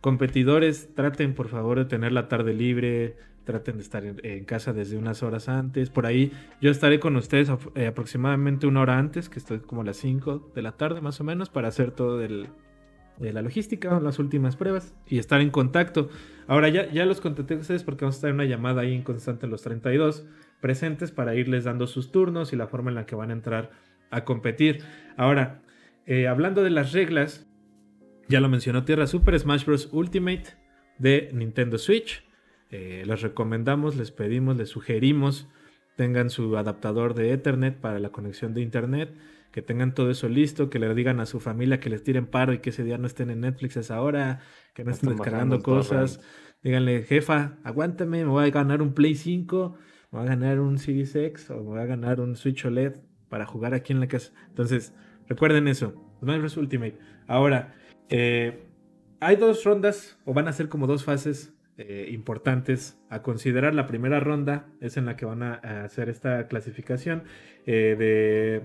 competidores, 0.00 0.94
traten 0.94 1.34
por 1.34 1.48
favor 1.48 1.78
de 1.78 1.86
tener 1.86 2.12
la 2.12 2.28
tarde 2.28 2.54
libre, 2.54 3.16
traten 3.42 3.78
de 3.78 3.82
estar 3.82 4.04
en, 4.04 4.44
casa 4.44 4.72
desde 4.72 4.96
unas 4.96 5.24
horas 5.24 5.48
antes. 5.48 5.90
Por 5.90 6.06
ahí 6.06 6.30
yo 6.60 6.70
estaré 6.70 7.00
con 7.00 7.16
ustedes 7.16 7.50
eh, 7.74 7.88
aproximadamente 7.88 8.68
una 8.68 8.82
hora 8.82 8.96
antes, 8.96 9.28
que 9.28 9.40
estoy 9.40 9.58
como 9.58 9.80
a 9.80 9.84
las 9.84 9.96
5 9.96 10.52
de 10.54 10.62
la 10.62 10.76
tarde 10.76 11.00
más 11.00 11.20
o 11.20 11.24
menos, 11.24 11.50
para 11.50 11.66
hacer 11.66 11.90
todo 11.90 12.16
de 12.16 12.46
la 13.18 13.42
logística, 13.42 13.98
las 13.98 14.20
últimas 14.20 14.54
pruebas 14.54 14.94
y 15.08 15.18
estar 15.18 15.40
en 15.40 15.50
contacto. 15.50 16.10
Ahora 16.46 16.68
ya, 16.68 16.88
ya 16.92 17.06
los 17.06 17.20
contacté 17.20 17.54
a 17.54 17.56
ustedes 17.56 17.82
porque 17.82 18.04
vamos 18.04 18.14
a 18.14 18.18
estar 18.18 18.30
en 18.30 18.36
una 18.36 18.44
llamada 18.44 18.82
ahí 18.82 18.94
en 18.94 19.02
constante 19.02 19.48
los 19.48 19.62
32 19.62 20.24
presentes 20.62 21.10
para 21.10 21.34
irles 21.34 21.64
dando 21.64 21.86
sus 21.86 22.10
turnos 22.10 22.54
y 22.54 22.56
la 22.56 22.66
forma 22.66 22.90
en 22.90 22.94
la 22.94 23.04
que 23.04 23.14
van 23.14 23.28
a 23.28 23.34
entrar 23.34 23.72
a 24.10 24.24
competir. 24.24 24.82
Ahora, 25.18 25.60
eh, 26.06 26.26
hablando 26.26 26.62
de 26.62 26.70
las 26.70 26.92
reglas, 26.92 27.46
ya 28.28 28.40
lo 28.40 28.48
mencionó 28.48 28.84
Tierra 28.86 29.06
Super 29.06 29.38
Smash 29.38 29.66
Bros. 29.66 29.90
Ultimate 29.92 30.44
de 30.96 31.28
Nintendo 31.34 31.76
Switch. 31.76 32.24
Eh, 32.70 33.02
les 33.04 33.20
recomendamos, 33.20 33.96
les 33.96 34.10
pedimos, 34.10 34.56
les 34.56 34.70
sugerimos 34.70 35.50
tengan 35.96 36.30
su 36.30 36.56
adaptador 36.56 37.14
de 37.14 37.32
Ethernet 37.32 37.78
para 37.78 37.98
la 37.98 38.10
conexión 38.10 38.54
de 38.54 38.62
Internet, 38.62 39.14
que 39.50 39.62
tengan 39.62 39.94
todo 39.94 40.10
eso 40.10 40.28
listo, 40.28 40.70
que 40.70 40.78
le 40.78 40.92
digan 40.94 41.20
a 41.20 41.26
su 41.26 41.40
familia 41.40 41.80
que 41.80 41.90
les 41.90 42.02
tiren 42.02 42.26
paro 42.26 42.52
y 42.52 42.58
que 42.58 42.70
ese 42.70 42.84
día 42.84 42.98
no 42.98 43.06
estén 43.06 43.30
en 43.30 43.40
Netflix 43.40 43.76
a 43.76 43.80
esa 43.80 44.00
hora, 44.00 44.40
que 44.74 44.84
no 44.84 44.90
estén 44.90 45.10
descargando 45.10 45.62
cosas. 45.62 46.20
Díganle, 46.62 47.02
jefa, 47.02 47.58
aguántame, 47.64 48.24
me 48.24 48.30
voy 48.30 48.46
a 48.46 48.50
ganar 48.50 48.80
un 48.80 48.94
Play 48.94 49.14
5, 49.14 49.76
me 50.12 50.18
voy 50.18 50.26
a 50.28 50.30
ganar 50.30 50.60
un 50.60 50.78
Series 50.78 51.16
X 51.16 51.50
o 51.50 51.56
me 51.56 51.62
voy 51.62 51.80
a 51.80 51.86
ganar 51.86 52.20
un 52.20 52.36
Switch 52.36 52.64
OLED 52.64 52.96
para 53.28 53.46
jugar 53.46 53.72
aquí 53.72 53.92
en 53.92 54.00
la 54.00 54.08
casa. 54.08 54.30
Entonces, 54.48 54.92
recuerden 55.26 55.68
eso, 55.68 55.94
Smash 56.20 56.38
Bros. 56.38 56.56
Ultimate. 56.58 56.98
Ahora, 57.26 57.74
eh, 58.10 58.62
hay 59.20 59.36
dos 59.36 59.64
rondas, 59.64 60.18
o 60.26 60.34
van 60.34 60.48
a 60.48 60.52
ser 60.52 60.68
como 60.68 60.86
dos 60.86 61.04
fases 61.04 61.54
eh, 61.78 62.08
importantes 62.12 62.98
a 63.08 63.22
considerar. 63.22 63.74
La 63.74 63.86
primera 63.86 64.20
ronda 64.20 64.66
es 64.80 64.98
en 64.98 65.06
la 65.06 65.16
que 65.16 65.24
van 65.24 65.42
a, 65.42 65.54
hacer 65.84 66.10
esta 66.10 66.46
clasificación 66.46 67.24
eh, 67.64 67.96
de... 67.98 68.62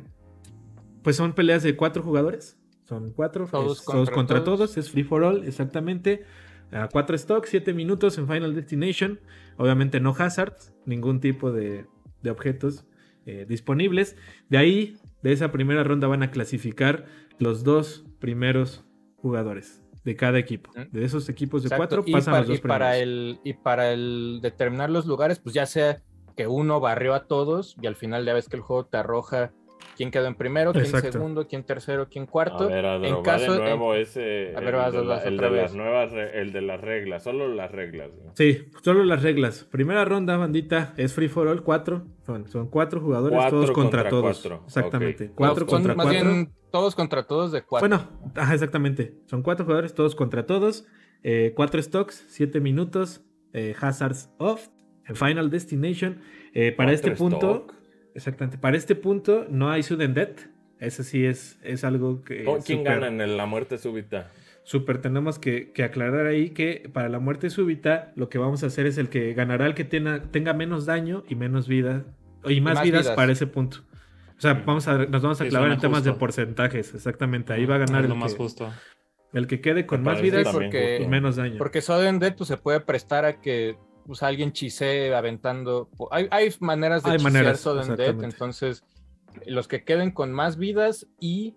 Pues 1.02 1.16
son 1.16 1.32
peleas 1.32 1.64
de 1.64 1.78
cuatro 1.78 2.04
jugadores. 2.04 2.60
Son 2.84 3.14
cuatro. 3.14 3.48
Todos, 3.48 3.82
contra, 3.82 4.44
todos. 4.44 4.76
Es 4.78 4.92
free 4.92 5.04
for 5.04 5.24
all, 5.24 5.46
exactamente. 5.46 6.26
A 6.72 6.90
cuatro 6.90 7.18
stocks, 7.18 7.50
siete 7.50 7.74
minutos 7.74 8.18
en 8.18 8.28
Final 8.28 8.54
Destination. 8.54 9.20
Obviamente 9.58 10.00
no 10.00 10.16
hazard, 10.18 10.54
ningún 10.86 11.20
tipo 11.20 11.52
de, 11.52 11.86
objetos 12.30 12.86
eh, 13.26 13.46
disponibles. 13.48 14.16
De 14.50 14.58
ahí 14.58 14.98
De 15.22 15.32
esa 15.32 15.52
primera 15.52 15.84
ronda 15.84 16.08
van 16.08 16.24
a 16.24 16.32
clasificar 16.32 17.06
los 17.40 17.64
dos 17.64 18.06
primeros 18.20 18.86
jugadores 19.18 19.84
de 20.04 20.16
cada 20.16 20.40
equipo. 20.40 20.72
De 20.92 21.04
esos 21.04 21.28
equipos 21.28 21.64
de 21.64 21.68
Exacto, 21.68 21.98
cuatro 21.98 22.12
pasan 22.12 22.32
para, 22.32 22.40
los 22.40 22.48
dos 22.48 22.58
y 22.60 22.62
para 22.62 22.92
primeros. 22.92 23.04
el 23.04 23.40
Y 23.44 23.54
para 23.54 23.92
el 23.92 24.40
determinar 24.42 24.90
los 24.90 25.06
lugares, 25.06 25.40
pues 25.40 25.54
ya 25.54 25.66
sea 25.66 26.02
que 26.38 26.48
uno 26.48 26.80
barrió 26.80 27.14
a 27.14 27.26
todos 27.26 27.76
y 27.82 27.88
al 27.88 27.96
final 27.96 28.26
ya 28.26 28.34
ves 28.34 28.48
que 28.48 28.56
el 28.56 28.62
juego 28.62 28.86
te 28.86 28.98
arroja 28.98 29.52
quién 29.96 30.12
quedó 30.12 30.28
en 30.28 30.36
primero, 30.36 30.74
quién 30.74 30.86
Exacto. 30.86 31.12
segundo, 31.14 31.48
quién 31.48 31.64
tercero, 31.64 32.08
quién 32.10 32.26
cuarto. 32.26 32.66
A 32.66 32.68
ver, 32.68 32.86
Adro, 32.86 33.06
en 33.08 33.22
caso 33.24 33.54
de 33.54 33.60
nuevo 33.60 33.94
ese. 33.94 34.54
A 34.56 34.60
ver, 34.60 34.70
el 34.70 34.76
vas, 34.76 34.92
de, 34.94 35.04
la- 35.06 35.24
el 35.24 35.38
de 35.38 35.50
las 35.52 35.74
nuevas, 35.76 36.12
el 36.14 36.52
de 36.52 36.62
las 36.62 36.82
reglas, 36.82 37.24
solo 37.24 37.48
las 37.48 37.72
reglas. 37.72 38.10
Sí, 38.36 38.66
solo 38.82 39.04
las 39.04 39.24
reglas. 39.24 39.64
Primera 39.72 40.04
ronda, 40.06 40.36
bandita, 40.38 40.94
es 40.98 41.14
free 41.14 41.28
for 41.30 41.48
all, 41.48 41.64
cuatro. 41.64 42.06
Son, 42.26 42.48
son 42.48 42.68
cuatro 42.70 43.00
jugadores, 43.02 43.38
Cuatro 43.38 43.58
todos 43.60 43.72
contra, 43.72 44.02
contra 44.04 44.10
todos. 44.10 44.40
cuatro. 44.42 44.64
Exactamente. 44.66 45.32
Cuatro 45.34 45.66
No, 45.66 45.70
son 45.72 45.78
contra 45.78 45.96
más 45.96 46.06
cuatro. 46.08 46.24
bien 46.32 46.54
todos 46.72 46.96
contra 46.96 47.24
todos 47.28 47.52
de 47.52 47.62
cuatro. 47.64 47.88
Bueno, 47.88 48.10
ajá, 48.36 48.54
exactamente. 48.54 49.14
Son 49.28 49.42
cuatro 49.42 49.66
jugadores, 49.66 49.94
todos 49.94 50.16
contra 50.16 50.46
todos. 50.46 50.86
Eh, 51.24 51.54
cuatro 51.56 51.82
stocks, 51.82 52.26
siete 52.28 52.60
minutos. 52.60 53.24
eh, 53.54 53.74
hazards 53.80 54.30
off. 54.38 54.68
en 55.08 55.16
Final 55.16 55.50
Destination. 55.50 56.20
Eh, 56.54 56.74
para 56.74 56.92
este 56.92 57.12
Cuatro 57.12 57.24
punto, 57.24 57.52
stock. 57.56 57.74
Exactamente. 58.18 58.58
Para 58.58 58.76
este 58.76 58.96
punto 58.96 59.46
no 59.50 59.72
hay 59.72 59.84
sudden 59.84 60.14
death. 60.14 60.40
Eso 60.80 61.04
sí 61.04 61.26
es, 61.26 61.58
es 61.64 61.84
algo 61.86 62.22
que. 62.24 62.44
¿Con 62.44 62.62
¿Quién 62.62 62.80
súper- 62.80 62.94
gana 62.96 63.08
en 63.08 63.22
el- 63.22 63.38
la 63.38 63.46
muerte 63.46 63.78
súbita? 63.78 64.30
Súper, 64.64 64.98
tenemos 64.98 65.40
que, 65.40 65.72
que 65.72 65.84
aclarar 65.86 66.26
ahí 66.28 66.50
que 66.50 66.90
para 66.92 67.08
la 67.08 67.20
muerte 67.20 67.50
súbita 67.50 68.12
lo 68.18 68.28
que 68.28 68.38
vamos 68.38 68.64
a 68.64 68.68
hacer 68.68 68.86
es 68.86 68.98
el 68.98 69.08
que 69.08 69.34
ganará 69.34 69.66
el 69.66 69.74
que 69.76 69.86
tenga, 69.86 70.24
tenga 70.24 70.54
menos 70.54 70.86
daño 70.86 71.24
y 71.30 71.36
menos 71.36 71.70
vida 71.70 72.04
y 72.44 72.60
más, 72.60 72.74
más 72.76 72.84
vidas, 72.84 73.04
vidas. 73.04 73.16
para 73.16 73.32
ese 73.32 73.48
punto. 73.48 73.78
O 74.38 74.42
sea, 74.42 74.54
vamos 74.66 74.88
a, 74.90 74.98
nos 75.06 75.22
vamos 75.24 75.40
a 75.42 75.48
clavar 75.48 75.72
en 75.72 75.80
temas 75.80 76.04
de 76.04 76.12
porcentajes, 76.14 76.94
exactamente. 76.94 77.54
Ahí 77.54 77.66
va 77.66 77.76
a 77.76 77.78
ganar 77.80 78.04
Es 78.04 78.10
lo 78.10 78.16
el 78.16 78.20
más 78.20 78.34
que, 78.34 78.38
justo. 78.38 78.70
el 79.34 79.48
que 79.48 79.62
quede 79.62 79.86
con 79.88 80.04
más 80.04 80.22
vidas 80.22 80.46
y 81.00 81.08
menos 81.08 81.38
daño. 81.38 81.58
Porque 81.58 81.82
Sudden 81.82 82.20
Death 82.20 82.36
pues, 82.38 82.50
se 82.50 82.58
puede 82.58 82.82
prestar 82.82 83.24
a 83.26 83.40
que 83.42 83.78
pues, 84.08 84.24
alguien 84.24 84.52
chisee 84.54 85.14
aventando. 85.14 85.90
Hay, 86.10 86.28
hay 86.32 86.52
maneras 86.60 87.04
de 87.04 87.12
Hay 87.12 87.18
chisear 87.18 87.34
maneras, 87.34 87.60
Sudden 87.60 87.88
Death, 87.90 88.00
exactamente. 88.00 88.26
entonces 88.36 88.84
los 89.46 89.68
que 89.68 89.84
queden 89.84 90.10
con 90.12 90.32
más 90.34 90.58
vidas 90.58 91.06
y 91.20 91.56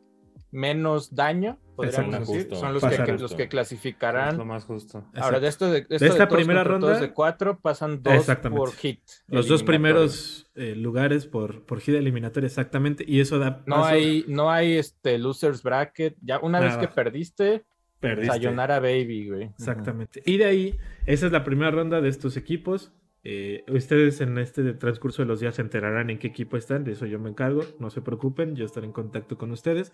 menos 0.52 1.14
daño, 1.14 1.58
podríamos 1.76 2.18
decir, 2.20 2.40
Justo. 2.42 2.56
son 2.56 2.74
los 2.74 2.82
que, 2.82 2.88
Pasarán. 2.90 3.16
que- 3.16 3.22
los 3.22 3.34
que 3.34 3.42
Es 3.44 3.48
clasificarán. 3.48 4.36
lo 4.36 4.44
más 4.44 4.64
justo. 4.64 5.04
Ahora, 5.14 5.38
de 5.38 5.46
esto 5.46 5.70
de, 5.70 5.78
esto 5.88 5.96
De 5.98 6.06
esta 6.08 6.28
primera 6.28 6.64
ronda- 6.64 6.98
de 6.98 7.12
cuatro 7.12 7.60
pasan 7.60 8.02
dos 8.02 8.14
Exactamente. 8.14 8.58
por 8.58 8.72
hit. 8.72 9.00
Los 9.28 9.46
dos 9.46 9.62
primeros 9.62 10.50
eh, 10.56 10.74
lugares 10.74 11.26
por, 11.26 11.64
por 11.64 11.80
gira 11.80 11.98
eliminatoria, 11.98 12.48
exactamente. 12.48 13.04
Y 13.06 13.20
eso 13.20 13.38
da 13.38 13.62
No 13.66 13.76
paso- 13.76 13.84
hay, 13.94 14.24
no 14.26 14.50
hay 14.50 14.72
este 14.76 15.16
losers 15.18 15.62
bracket. 15.62 16.16
Ya 16.20 16.40
una 16.40 16.58
vez 16.58 16.76
que 16.76 16.88
perdiste, 16.88 17.64
Perdiste. 18.00 18.32
sayonara 18.32 18.80
baby, 18.80 19.28
güey. 19.28 19.42
Exactamente. 19.44 20.22
Y 20.24 20.38
de 20.38 20.46
ahí, 20.46 20.78
esa 21.06 21.26
es 21.26 21.32
la 21.32 21.44
primera 21.44 21.70
ronda 21.70 22.00
de 22.00 22.08
estos 22.08 22.36
equipos. 22.36 22.92
Eh, 23.22 23.64
ustedes 23.68 24.22
en 24.22 24.38
este 24.38 24.72
transcurso 24.72 25.22
de 25.22 25.28
los 25.28 25.40
días 25.40 25.54
se 25.54 25.62
enterarán 25.62 26.08
en 26.08 26.18
qué 26.18 26.28
equipo 26.28 26.56
están, 26.56 26.84
de 26.84 26.92
eso 26.92 27.04
yo 27.04 27.18
me 27.18 27.28
encargo, 27.28 27.62
no 27.78 27.90
se 27.90 28.00
preocupen, 28.00 28.56
yo 28.56 28.64
estaré 28.64 28.86
en 28.86 28.92
contacto 28.92 29.36
con 29.36 29.50
ustedes. 29.50 29.92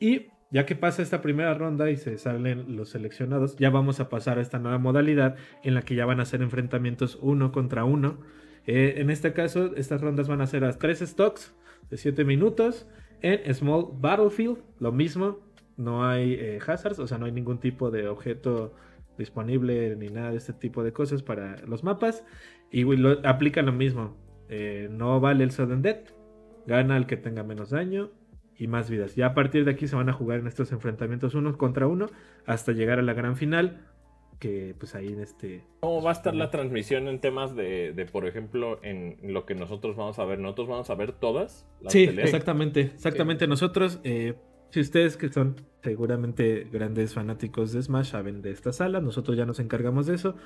Y 0.00 0.28
ya 0.50 0.64
que 0.64 0.76
pasa 0.76 1.02
esta 1.02 1.20
primera 1.20 1.52
ronda 1.54 1.90
y 1.90 1.96
se 1.96 2.16
salen 2.18 2.76
los 2.76 2.90
seleccionados, 2.90 3.56
ya 3.56 3.70
vamos 3.70 4.00
a 4.00 4.08
pasar 4.08 4.38
a 4.38 4.42
esta 4.42 4.58
nueva 4.58 4.78
modalidad 4.78 5.36
en 5.62 5.74
la 5.74 5.82
que 5.82 5.94
ya 5.94 6.06
van 6.06 6.20
a 6.20 6.24
ser 6.24 6.40
enfrentamientos 6.40 7.18
uno 7.20 7.52
contra 7.52 7.84
uno. 7.84 8.18
Eh, 8.66 8.94
en 8.98 9.10
este 9.10 9.32
caso, 9.32 9.74
estas 9.76 10.00
rondas 10.00 10.28
van 10.28 10.40
a 10.40 10.46
ser 10.46 10.64
a 10.64 10.72
tres 10.72 11.00
stocks 11.00 11.54
de 11.90 11.96
7 11.96 12.24
minutos 12.24 12.88
en 13.22 13.52
Small 13.54 13.88
Battlefield, 13.92 14.58
lo 14.80 14.92
mismo, 14.92 15.40
no 15.76 16.06
hay 16.06 16.34
eh, 16.34 16.58
hazards, 16.66 16.98
o 16.98 17.06
sea, 17.06 17.18
no 17.18 17.26
hay 17.26 17.32
ningún 17.32 17.58
tipo 17.58 17.90
de 17.90 18.08
objeto 18.08 18.72
disponible 19.18 19.96
ni 19.96 20.08
nada 20.08 20.30
de 20.30 20.36
este 20.36 20.52
tipo 20.52 20.82
de 20.84 20.92
cosas 20.92 21.22
para 21.22 21.56
los 21.66 21.84
mapas. 21.84 22.24
Y 22.70 22.84
lo, 22.84 23.26
aplica 23.26 23.62
lo 23.62 23.72
mismo. 23.72 24.16
Eh, 24.48 24.88
no 24.90 25.20
vale 25.20 25.44
el 25.44 25.50
sudden 25.50 25.82
death. 25.82 26.10
Gana 26.66 26.96
el 26.96 27.06
que 27.06 27.16
tenga 27.16 27.42
menos 27.42 27.70
daño 27.70 28.10
y 28.56 28.66
más 28.66 28.90
vidas. 28.90 29.14
Ya 29.16 29.26
a 29.26 29.34
partir 29.34 29.64
de 29.64 29.70
aquí 29.72 29.86
se 29.86 29.96
van 29.96 30.08
a 30.08 30.12
jugar 30.12 30.40
en 30.40 30.46
estos 30.46 30.72
enfrentamientos 30.72 31.34
uno 31.34 31.56
contra 31.56 31.86
uno 31.86 32.06
hasta 32.46 32.72
llegar 32.72 32.98
a 32.98 33.02
la 33.02 33.14
gran 33.14 33.36
final. 33.36 33.86
Que 34.38 34.74
pues 34.78 34.94
ahí 34.94 35.08
en 35.08 35.20
este... 35.20 35.64
¿Cómo 35.80 36.02
va 36.02 36.10
a 36.10 36.12
estar 36.12 36.34
la 36.34 36.50
transmisión 36.50 37.08
en 37.08 37.20
temas 37.20 37.56
de, 37.56 37.94
de, 37.94 38.04
por 38.04 38.26
ejemplo, 38.26 38.78
en 38.82 39.16
lo 39.22 39.46
que 39.46 39.54
nosotros 39.54 39.96
vamos 39.96 40.18
a 40.18 40.26
ver? 40.26 40.38
¿Nosotros 40.40 40.68
vamos 40.68 40.90
a 40.90 40.94
ver 40.94 41.12
todas 41.12 41.66
las 41.80 41.92
Sí, 41.92 42.06
peleas? 42.06 42.28
exactamente. 42.28 42.80
Exactamente. 42.82 43.46
Nosotros, 43.46 43.98
eh, 44.04 44.34
si 44.76 44.80
ustedes 44.80 45.16
que 45.16 45.30
son 45.30 45.56
seguramente 45.82 46.68
grandes 46.70 47.14
fanáticos 47.14 47.72
de 47.72 47.82
Smash 47.82 48.10
saben 48.10 48.42
de 48.42 48.50
esta 48.50 48.74
sala, 48.74 49.00
nosotros 49.00 49.34
ya 49.34 49.46
nos 49.46 49.58
encargamos 49.58 50.04
de 50.04 50.16
eso. 50.16 50.36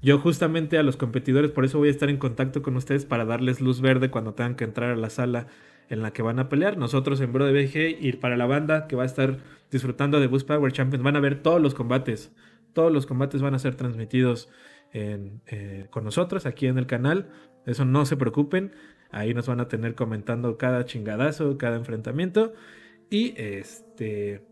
Yo 0.00 0.20
justamente 0.20 0.78
a 0.78 0.84
los 0.84 0.96
competidores, 0.96 1.50
por 1.50 1.64
eso 1.64 1.78
voy 1.78 1.88
a 1.88 1.90
estar 1.90 2.08
en 2.08 2.16
contacto 2.16 2.62
con 2.62 2.76
ustedes 2.76 3.04
para 3.04 3.24
darles 3.24 3.60
luz 3.60 3.80
verde 3.80 4.08
cuando 4.08 4.32
tengan 4.32 4.54
que 4.54 4.62
entrar 4.62 4.90
a 4.92 4.94
la 4.94 5.10
sala 5.10 5.48
en 5.88 6.02
la 6.02 6.12
que 6.12 6.22
van 6.22 6.38
a 6.38 6.48
pelear. 6.48 6.78
Nosotros 6.78 7.20
en 7.20 7.32
Bro 7.32 7.46
de 7.46 7.64
BG 7.64 7.96
y 8.00 8.12
para 8.12 8.36
la 8.36 8.46
banda 8.46 8.86
que 8.86 8.94
va 8.94 9.02
a 9.02 9.06
estar 9.06 9.38
disfrutando 9.72 10.20
de 10.20 10.28
Boost 10.28 10.46
Power 10.46 10.70
Champions 10.70 11.02
van 11.02 11.16
a 11.16 11.20
ver 11.20 11.42
todos 11.42 11.60
los 11.60 11.74
combates. 11.74 12.30
Todos 12.72 12.92
los 12.92 13.06
combates 13.06 13.42
van 13.42 13.54
a 13.54 13.58
ser 13.58 13.74
transmitidos 13.74 14.50
eh, 14.92 15.88
con 15.90 16.04
nosotros 16.04 16.46
aquí 16.46 16.68
en 16.68 16.78
el 16.78 16.86
canal. 16.86 17.28
Eso 17.66 17.84
no 17.84 18.06
se 18.06 18.16
preocupen. 18.16 18.70
Ahí 19.10 19.34
nos 19.34 19.48
van 19.48 19.58
a 19.58 19.66
tener 19.66 19.96
comentando 19.96 20.58
cada 20.58 20.84
chingadazo, 20.84 21.58
cada 21.58 21.74
enfrentamiento. 21.74 22.52
Y 23.10 23.34
este, 23.36 24.42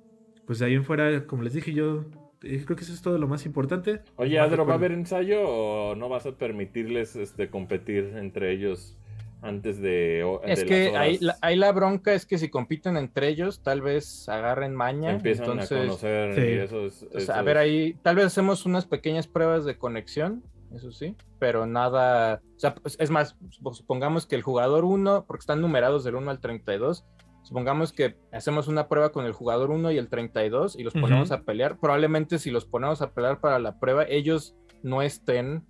pues 0.44 0.58
de 0.58 0.66
ahí 0.66 0.74
en 0.74 0.84
fuera, 0.84 1.26
como 1.26 1.42
les 1.42 1.52
dije, 1.54 1.72
yo 1.72 2.04
eh, 2.42 2.62
creo 2.64 2.76
que 2.76 2.84
eso 2.84 2.92
es 2.92 3.02
todo 3.02 3.16
lo 3.18 3.28
más 3.28 3.46
importante. 3.46 4.00
Oye, 4.16 4.38
Más 4.38 4.48
Adro, 4.48 4.66
¿va 4.66 4.72
a 4.74 4.76
haber 4.76 4.92
ensayo 4.92 5.48
o 5.48 5.94
no 5.94 6.08
vas 6.08 6.26
a 6.26 6.32
permitirles 6.32 7.16
este, 7.16 7.50
competir 7.50 8.14
entre 8.16 8.52
ellos 8.52 8.96
antes 9.40 9.80
de, 9.80 10.24
o- 10.24 10.42
Es 10.42 10.60
de 10.60 10.66
que 10.66 10.88
horas? 10.88 11.00
ahí 11.00 11.18
la, 11.20 11.36
ahí 11.40 11.56
la 11.56 11.70
bronca 11.70 12.12
es 12.12 12.26
que 12.26 12.38
si 12.38 12.48
compiten 12.50 12.96
entre 12.96 13.28
ellos, 13.28 13.62
tal 13.62 13.80
vez 13.80 14.28
agarren 14.28 14.74
maña. 14.74 15.12
Empiezan 15.12 15.44
entonces, 15.50 15.72
a 15.78 15.80
conocer 15.82 16.34
Sí. 16.34 16.40
y 16.40 16.52
eso 16.58 16.86
es... 16.86 17.06
eso 17.14 17.32
a 17.32 17.42
ver 17.42 17.56
es- 17.58 17.62
ahí, 17.62 17.94
tal 18.02 18.16
vez 18.16 18.26
hacemos 18.26 18.66
unas 18.66 18.86
pequeñas 18.86 19.28
pruebas 19.28 19.64
de 19.64 19.78
conexión, 19.78 20.42
eso 20.74 20.90
sí, 20.90 21.14
pero 21.38 21.64
nada, 21.66 22.42
o 22.56 22.58
sea, 22.58 22.74
pues, 22.74 22.96
es 22.98 23.10
más, 23.10 23.36
sup- 23.40 23.74
supongamos 23.74 24.26
que 24.26 24.34
el 24.34 24.42
jugador 24.42 24.84
1, 24.84 25.24
porque 25.28 25.40
están 25.42 25.60
numerados 25.60 26.02
del 26.02 26.16
1 26.16 26.30
al 26.32 26.40
32, 26.40 27.04
supongamos 27.48 27.94
que 27.94 28.14
hacemos 28.30 28.68
una 28.68 28.88
prueba 28.88 29.10
con 29.10 29.24
el 29.24 29.32
jugador 29.32 29.70
1 29.70 29.92
y 29.92 29.96
el 29.96 30.10
32 30.10 30.78
y 30.78 30.82
los 30.82 30.92
ponemos 30.92 31.32
a 31.32 31.44
pelear, 31.44 31.78
probablemente 31.78 32.38
si 32.38 32.50
los 32.50 32.66
ponemos 32.66 33.00
a 33.00 33.14
pelear 33.14 33.40
para 33.40 33.58
la 33.58 33.80
prueba, 33.80 34.04
ellos 34.06 34.54
no 34.82 35.00
estén 35.00 35.64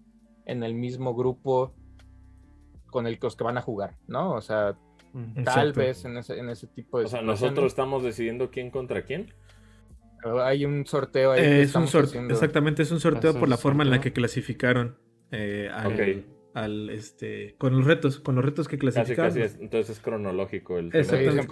en 0.44 0.64
el 0.64 0.74
mismo 0.74 1.14
grupo 1.14 1.72
con 2.86 3.06
el 3.06 3.20
que 3.20 3.26
los 3.28 3.36
que 3.36 3.44
van 3.44 3.59
a 3.59 3.62
jugar, 3.62 3.94
¿no? 4.09 4.32
O 4.32 4.40
sea, 4.40 4.76
tal 5.44 5.72
vez 5.72 6.05
en 6.05 6.16
ese, 6.16 6.40
en 6.40 6.48
ese 6.48 6.66
tipo 6.66 6.98
de 6.98 7.05
O 7.05 7.09
sea, 7.09 7.22
nosotros 7.22 7.66
estamos 7.66 8.02
decidiendo 8.02 8.50
quién 8.50 8.72
contra 8.72 9.05
quién. 9.05 9.32
Pero 10.20 10.42
hay 10.42 10.64
un 10.64 10.84
sorteo 10.84 11.30
ahí. 11.30 11.44
Eh, 11.44 11.62
es 11.62 11.76
un 11.76 11.86
sorteo, 11.86 12.09
haciendo. 12.09 12.34
exactamente, 12.34 12.82
es 12.82 12.90
un 12.90 12.98
sorteo 12.98 13.38
por 13.38 13.48
la 13.48 13.56
forma 13.56 13.84
en 13.84 13.90
la 13.90 14.00
que 14.00 14.12
clasificaron 14.12 14.98
eh, 15.30 15.70
al, 15.72 15.92
Ok. 15.92 16.38
Al, 16.62 16.90
este, 16.90 17.55
con 17.59 17.76
los 17.76 17.86
retos, 17.86 18.20
con 18.20 18.35
los 18.35 18.44
retos 18.44 18.68
que 18.68 18.76
Casi, 18.78 18.93
clasificaron. 18.93 19.30
casi 19.30 19.43
es, 19.43 19.55
entonces 19.60 19.90
es 19.97 20.01
cronológico 20.02 20.78
el 20.78 20.86
Exactamente. 20.94 21.47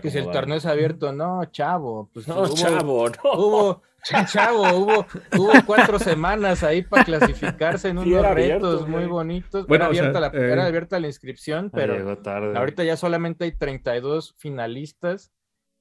pues, 0.00 0.12
si 0.12 0.18
el 0.18 0.30
torneo 0.30 0.56
es 0.56 0.66
abierto, 0.66 1.12
no, 1.12 1.44
chavo. 1.46 2.10
Pues 2.12 2.28
No, 2.28 2.42
hubo- 2.42 2.54
chavo, 2.54 3.08
no. 3.08 3.32
Hubo, 3.34 3.82
chavo, 4.26 4.62
hubo, 4.78 5.06
hubo 5.38 5.52
cuatro 5.66 5.98
semanas 5.98 6.62
ahí 6.64 6.82
para 6.82 7.04
clasificarse 7.04 7.88
en 7.88 7.98
Sí, 8.02 8.12
unos 8.12 8.22
retos 8.34 8.82
abierto, 8.82 8.86
muy 8.88 9.06
bonitos. 9.06 9.66
Bueno, 9.66 9.84
era, 9.86 9.94
sea, 9.94 10.00
abierta 10.08 10.20
la, 10.20 10.26
eh, 10.28 10.52
era 10.52 10.66
abierta 10.66 10.98
la 11.00 11.06
inscripción, 11.06 11.70
pero 11.70 12.18
tarde. 12.18 12.56
ahorita 12.58 12.84
ya 12.84 12.96
solamente 12.96 13.44
hay 13.44 13.52
32 13.52 14.34
finalistas. 14.38 15.30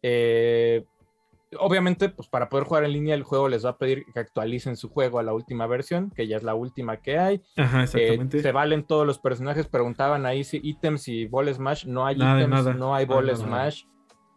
Eh, 0.03 0.83
obviamente, 1.59 2.09
pues 2.09 2.27
para 2.27 2.49
poder 2.49 2.65
jugar 2.65 2.83
en 2.85 2.93
línea, 2.93 3.15
el 3.15 3.23
juego 3.23 3.49
les 3.49 3.65
va 3.65 3.71
a 3.71 3.77
pedir 3.77 4.05
que 4.13 4.19
actualicen 4.19 4.75
su 4.77 4.89
juego 4.89 5.19
a 5.19 5.23
la 5.23 5.33
última 5.33 5.67
versión, 5.67 6.09
que 6.11 6.27
ya 6.27 6.37
es 6.37 6.43
la 6.43 6.53
última 6.55 6.97
que 7.01 7.17
hay. 7.19 7.41
Ajá, 7.57 7.81
Eh, 7.81 7.83
exactamente. 7.83 8.41
se 8.41 8.51
valen 8.51 8.83
todos 8.83 9.05
los 9.05 9.19
personajes. 9.19 9.67
Preguntaban 9.67 10.25
ahí 10.25 10.43
si 10.43 10.59
ítems 10.63 11.07
y 11.07 11.25
Ball 11.27 11.53
Smash. 11.53 11.85
No 11.85 12.05
hay 12.05 12.15
Nada 12.17 12.39
ítems, 12.39 12.51
nada. 12.53 12.73
no 12.73 12.95
hay 12.95 13.01
hay 13.01 13.05
Ball 13.07 13.25
nada. 13.27 13.37
Smash. 13.37 13.83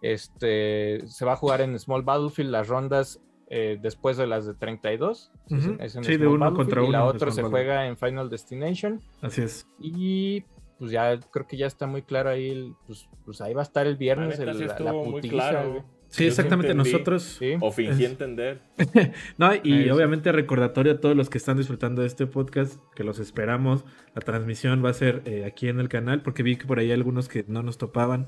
Este 0.02 1.00
se 1.06 1.24
va 1.24 1.32
a 1.32 1.36
jugar 1.36 1.60
en 1.60 1.78
Small 1.78 2.02
Battlefield 2.02 2.50
las 2.50 2.68
rondas 2.68 3.20
eh, 3.48 3.78
después 3.80 4.16
de 4.16 4.26
las 4.26 4.46
de 4.46 4.54
32. 4.54 5.30
Ujú. 5.50 5.76
Es 5.80 5.96
en 5.96 6.04
Sí, 6.04 6.16
de 6.16 6.26
uno 6.26 6.52
contra 6.54 6.82
Y 6.82 6.90
la 6.90 7.02
uno 7.02 7.10
otra 7.10 7.30
se 7.30 7.42
juega 7.42 7.86
en 7.86 7.96
Final 7.96 8.28
Destination. 8.30 9.00
Así 9.22 9.42
es. 9.42 9.66
Y 9.78 10.42
pues 10.78 10.90
ya 10.90 11.18
creo 11.30 11.46
que 11.46 11.56
ya 11.56 11.66
está 11.66 11.86
muy 11.86 12.02
claro 12.02 12.30
ahí. 12.30 12.50
el- 12.50 12.74
pues, 12.86 13.08
pues 13.24 13.40
ahí 13.40 13.54
va 13.54 13.60
a 13.60 13.64
estar 13.64 13.86
el 13.86 13.96
viernes 13.96 14.38
el- 14.38 14.46
la, 14.84 14.92
muy 14.92 15.12
putiza, 15.12 15.34
claro. 15.34 15.70
güey. 15.70 15.82
Sí, 16.16 16.24
Yo 16.24 16.28
exactamente. 16.30 16.70
entendí. 16.72 16.92
Nosotros. 16.92 17.22
Sí. 17.22 17.54
O 17.60 17.72
fingí 17.72 18.04
Es- 18.04 18.10
entender. 18.10 18.60
No, 19.38 19.50
y 19.62 19.84
Eso. 19.84 19.94
obviamente 19.96 20.30
recordatorio 20.32 20.92
a 20.92 21.00
todos 21.00 21.16
los 21.16 21.28
que 21.30 21.38
están 21.38 21.56
disfrutando 21.56 22.02
de 22.02 22.08
este 22.08 22.26
podcast, 22.26 22.80
que 22.94 23.02
los 23.04 23.18
esperamos. 23.18 23.84
La 24.14 24.20
transmisión 24.22 24.84
va 24.84 24.90
a 24.90 24.94
ser 24.94 25.22
eh, 25.24 25.44
aquí 25.44 25.68
en 25.68 25.80
el 25.80 25.88
canal, 25.88 26.22
porque 26.22 26.42
vi 26.42 26.56
que 26.56 26.66
por 26.66 26.78
ahí 26.78 26.86
hay 26.86 26.92
algunos 26.92 27.28
que 27.28 27.44
no 27.48 27.62
nos 27.62 27.78
topaban, 27.78 28.26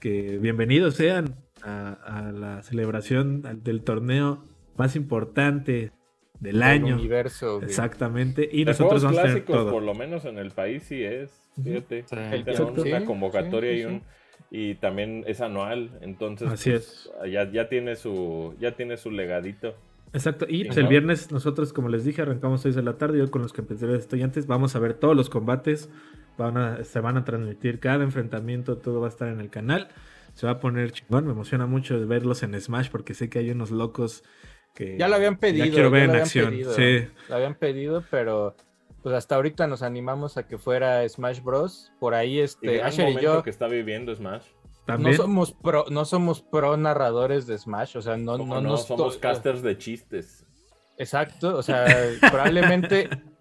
que 0.00 0.38
bienvenidos 0.38 0.94
sean 0.94 1.36
a, 1.62 1.92
a 1.92 2.32
la 2.32 2.62
celebración 2.62 3.42
del 3.64 3.82
torneo 3.82 4.44
más 4.76 4.94
importante 4.96 5.92
del 6.40 6.62
año. 6.62 6.96
universo. 6.96 7.62
Exactamente. 7.62 8.48
Y 8.52 8.60
De 8.64 8.72
nosotros 8.72 9.02
vamos 9.02 9.18
a 9.18 9.22
tener 9.22 9.36
clásicos, 9.44 9.56
todo. 9.56 9.72
por 9.72 9.82
lo 9.82 9.94
menos 9.94 10.24
en 10.24 10.38
el 10.38 10.50
país 10.50 10.82
sí 10.84 11.02
es. 11.02 11.30
Fíjate. 11.62 12.04
Sí. 12.06 12.16
El 12.32 12.44
Tenemos 12.44 12.74
sí, 12.82 12.88
una 12.90 13.00
sí, 13.00 13.06
convocatoria 13.06 13.72
sí, 13.72 13.78
y 13.80 13.84
un 13.84 14.02
y 14.56 14.76
también 14.76 15.24
es 15.26 15.40
anual, 15.40 15.90
entonces 16.00 16.48
Así 16.48 16.70
pues, 16.70 17.10
ya, 17.28 17.50
ya 17.50 17.68
tiene 17.68 17.96
su 17.96 18.54
ya 18.60 18.76
tiene 18.76 18.96
su 18.96 19.10
legadito. 19.10 19.74
Exacto. 20.12 20.46
Y 20.48 20.66
pues, 20.66 20.76
el 20.78 20.86
viernes 20.86 21.32
nosotros, 21.32 21.72
como 21.72 21.88
les 21.88 22.04
dije, 22.04 22.22
arrancamos 22.22 22.60
6 22.60 22.76
de 22.76 22.82
la 22.84 22.96
tarde. 22.96 23.18
Yo 23.18 23.28
con 23.32 23.42
los 23.42 23.52
campeones 23.52 23.82
estudiantes 23.98 24.46
vamos 24.46 24.76
a 24.76 24.78
ver 24.78 24.94
todos 24.94 25.16
los 25.16 25.28
combates. 25.28 25.90
Van 26.38 26.56
a, 26.56 26.84
se 26.84 27.00
van 27.00 27.16
a 27.16 27.24
transmitir 27.24 27.80
cada 27.80 28.04
enfrentamiento, 28.04 28.78
todo 28.78 29.00
va 29.00 29.06
a 29.06 29.10
estar 29.10 29.26
en 29.26 29.40
el 29.40 29.50
canal. 29.50 29.88
Se 30.34 30.46
va 30.46 30.52
a 30.52 30.60
poner 30.60 30.92
chingón. 30.92 31.26
Me 31.26 31.32
emociona 31.32 31.66
mucho 31.66 32.06
verlos 32.06 32.44
en 32.44 32.60
Smash 32.60 32.90
porque 32.90 33.14
sé 33.14 33.28
que 33.28 33.40
hay 33.40 33.50
unos 33.50 33.72
locos 33.72 34.22
que 34.72 34.96
Ya 34.96 35.08
lo 35.08 35.16
habían 35.16 35.36
pedido. 35.36 35.64
ya 35.66 35.72
quiero 35.72 35.90
ver 35.90 36.02
ya 36.02 36.04
en 36.12 36.16
lo 36.16 36.22
acción. 36.22 36.50
pedido. 36.50 36.72
Sí. 36.74 37.08
Lo 37.28 37.34
habían 37.34 37.56
pedido, 37.56 38.04
pero 38.08 38.54
pues 39.04 39.14
hasta 39.14 39.34
ahorita 39.36 39.66
nos 39.66 39.82
animamos 39.82 40.38
a 40.38 40.48
que 40.48 40.56
fuera 40.56 41.06
Smash 41.06 41.42
Bros. 41.42 41.92
Por 42.00 42.14
ahí, 42.14 42.38
Y 42.38 42.40
este, 42.40 42.76
gran 42.78 42.86
Asher 42.86 43.04
y 43.04 43.08
momento 43.12 43.34
yo 43.34 43.42
que 43.42 43.50
está 43.50 43.66
viviendo 43.68 44.14
Smash. 44.14 44.46
no 44.98 45.12
somos 45.12 45.52
pro, 45.52 45.84
no 45.90 46.06
somos 46.06 46.40
pro 46.40 46.78
narradores 46.78 47.46
de 47.46 47.58
Smash, 47.58 47.98
o 47.98 48.02
sea, 48.02 48.16
no, 48.16 48.38
no, 48.38 48.46
no, 48.46 48.60
nos 48.62 48.86
somos 48.86 49.16
to- 49.16 49.20
casters 49.20 49.60
de 49.60 49.76
chistes. 49.76 50.46
Exacto, 50.96 51.54
o 51.54 51.62
sea, 51.62 51.84
probablemente 52.30 53.10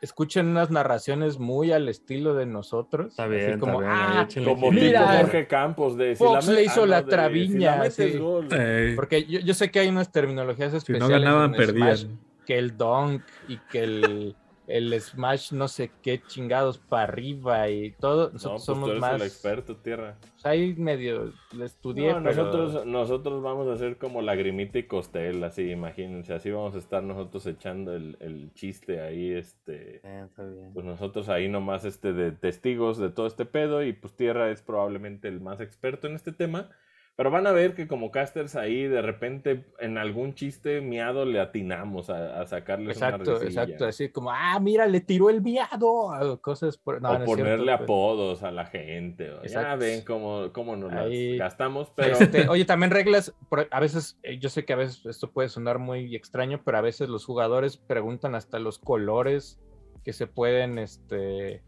escuchen 0.00 0.46
unas 0.46 0.70
narraciones 0.70 1.40
muy 1.40 1.72
al 1.72 1.88
estilo 1.88 2.34
de 2.34 2.46
nosotros. 2.46 3.08
Está 3.08 3.24
así 3.24 3.32
bien, 3.34 3.58
como, 3.58 3.82
está 3.82 3.94
bien. 3.94 4.00
ahí 4.00 4.26
ah, 4.42 4.44
Como. 4.44 4.70
Mira, 4.70 5.00
tipo 5.00 5.18
Jorge 5.22 5.46
Campos 5.48 5.96
de 5.96 6.14
Fox 6.14 6.46
la 6.46 6.52
le 6.54 6.62
hizo 6.62 6.84
ah, 6.84 6.86
la 6.86 7.02
de 7.02 7.10
traviña, 7.10 7.72
Si 7.72 7.76
la 7.76 7.76
metes 7.78 8.12
sí. 8.12 8.18
gol. 8.18 8.48
Eh, 8.52 8.92
porque 8.94 9.24
yo, 9.24 9.40
yo 9.40 9.54
sé 9.54 9.72
que 9.72 9.80
hay 9.80 9.88
unas 9.88 10.12
terminologías 10.12 10.70
si 10.70 10.76
especiales. 10.76 11.08
no 11.08 11.12
ganaban, 11.12 11.54
en 11.54 11.64
Smash, 11.66 12.04
perdían. 12.04 12.20
que 12.46 12.58
el 12.58 12.76
dunk 12.76 13.22
y 13.48 13.56
que 13.56 13.82
el, 13.82 14.36
el 14.66 14.98
smash 15.00 15.52
no 15.52 15.68
sé 15.68 15.90
qué 16.02 16.22
chingados 16.26 16.78
para 16.78 17.04
arriba 17.04 17.68
y 17.68 17.92
todo. 17.92 18.28
No, 18.28 18.32
Nosotros 18.34 18.52
pues 18.52 18.64
somos 18.64 18.84
tú 18.86 18.90
eres 18.92 19.00
más. 19.00 19.14
el 19.20 19.22
experto, 19.26 19.76
tierra. 19.76 20.16
pues, 20.20 20.46
ahí 20.46 20.74
medio 20.76 21.32
le 21.56 21.64
estudié, 21.66 22.14
No, 22.14 22.22
pero- 22.22 22.44
nosotros, 22.44 22.86
nosotros 22.86 23.42
vamos 23.42 23.68
a 23.68 23.74
hacer 23.74 23.98
como 23.98 24.22
lagrimita 24.22 24.78
y 24.78 24.84
costel, 24.84 25.44
así, 25.44 25.70
imagínense, 25.70 26.32
así 26.32 26.50
vamos 26.50 26.74
a 26.74 26.78
estar 26.78 27.02
nosotros 27.02 27.46
echando 27.46 27.94
el, 27.94 28.16
el 28.20 28.52
chiste 28.54 29.00
ahí, 29.00 29.32
este, 29.32 30.00
Bien, 30.02 30.24
está 30.24 30.44
bien. 30.44 30.72
pues 30.72 30.86
nosotros 30.86 31.28
ahí 31.28 31.48
nomás 31.48 31.84
este 31.84 32.12
de 32.12 32.32
testigos 32.32 32.98
de 32.98 33.10
todo 33.10 33.26
este 33.26 33.44
pedo 33.44 33.82
y 33.82 33.92
pues 33.92 34.14
Tierra 34.14 34.50
es 34.50 34.62
probablemente 34.62 35.28
el 35.28 35.40
más 35.40 35.60
experto 35.60 36.06
en 36.06 36.14
este 36.14 36.32
tema, 36.32 36.70
pero 37.16 37.30
van 37.30 37.46
a 37.46 37.52
ver 37.52 37.74
que 37.74 37.86
como 37.86 38.10
casters 38.10 38.56
ahí 38.56 38.88
de 38.88 39.00
repente 39.00 39.64
en 39.78 39.98
algún 39.98 40.34
chiste 40.34 40.80
miado 40.80 41.24
le 41.24 41.38
atinamos 41.38 42.10
a, 42.10 42.40
a 42.40 42.46
sacarles 42.48 42.96
Exacto, 42.96 43.30
una 43.30 43.38
risilla. 43.40 43.62
exacto. 43.62 43.86
Así 43.86 44.08
como, 44.08 44.32
ah, 44.32 44.58
mira, 44.60 44.86
le 44.86 45.00
tiró 45.00 45.30
el 45.30 45.40
viado. 45.40 45.88
o 45.92 46.40
Cosas 46.40 46.76
por. 46.76 47.00
No, 47.00 47.10
o 47.10 47.12
no 47.12 47.18
es 47.20 47.24
cierto, 47.26 47.42
ponerle 47.44 47.72
pero- 47.72 47.84
apodos 47.84 48.42
a 48.42 48.50
la 48.50 48.66
gente. 48.66 49.30
o- 49.30 49.44
ya 49.44 49.76
ven 49.76 50.02
cómo, 50.04 50.52
cómo 50.52 50.74
nos 50.76 50.92
las 50.92 51.08
gastamos, 51.38 51.92
pero 51.94 52.16
Este, 52.18 52.48
oye, 52.48 52.64
también 52.64 52.90
reglas, 52.90 53.32
por- 53.48 53.68
a 53.70 53.78
veces, 53.80 54.18
eh, 54.24 54.38
yo 54.38 54.48
sé 54.48 54.64
que 54.64 54.72
a 54.72 54.76
veces 54.76 55.06
esto 55.06 55.30
puede 55.30 55.48
sonar 55.48 55.78
muy 55.78 56.16
extraño, 56.16 56.62
pero 56.64 56.78
a 56.78 56.80
veces 56.80 57.08
los 57.08 57.24
jugadores 57.24 57.76
preguntan 57.76 58.34
hasta 58.34 58.58
los 58.58 58.78
colores 58.80 59.60
que 60.04 60.12
se 60.12 60.26
pueden 60.26 60.78
este, 60.78 61.62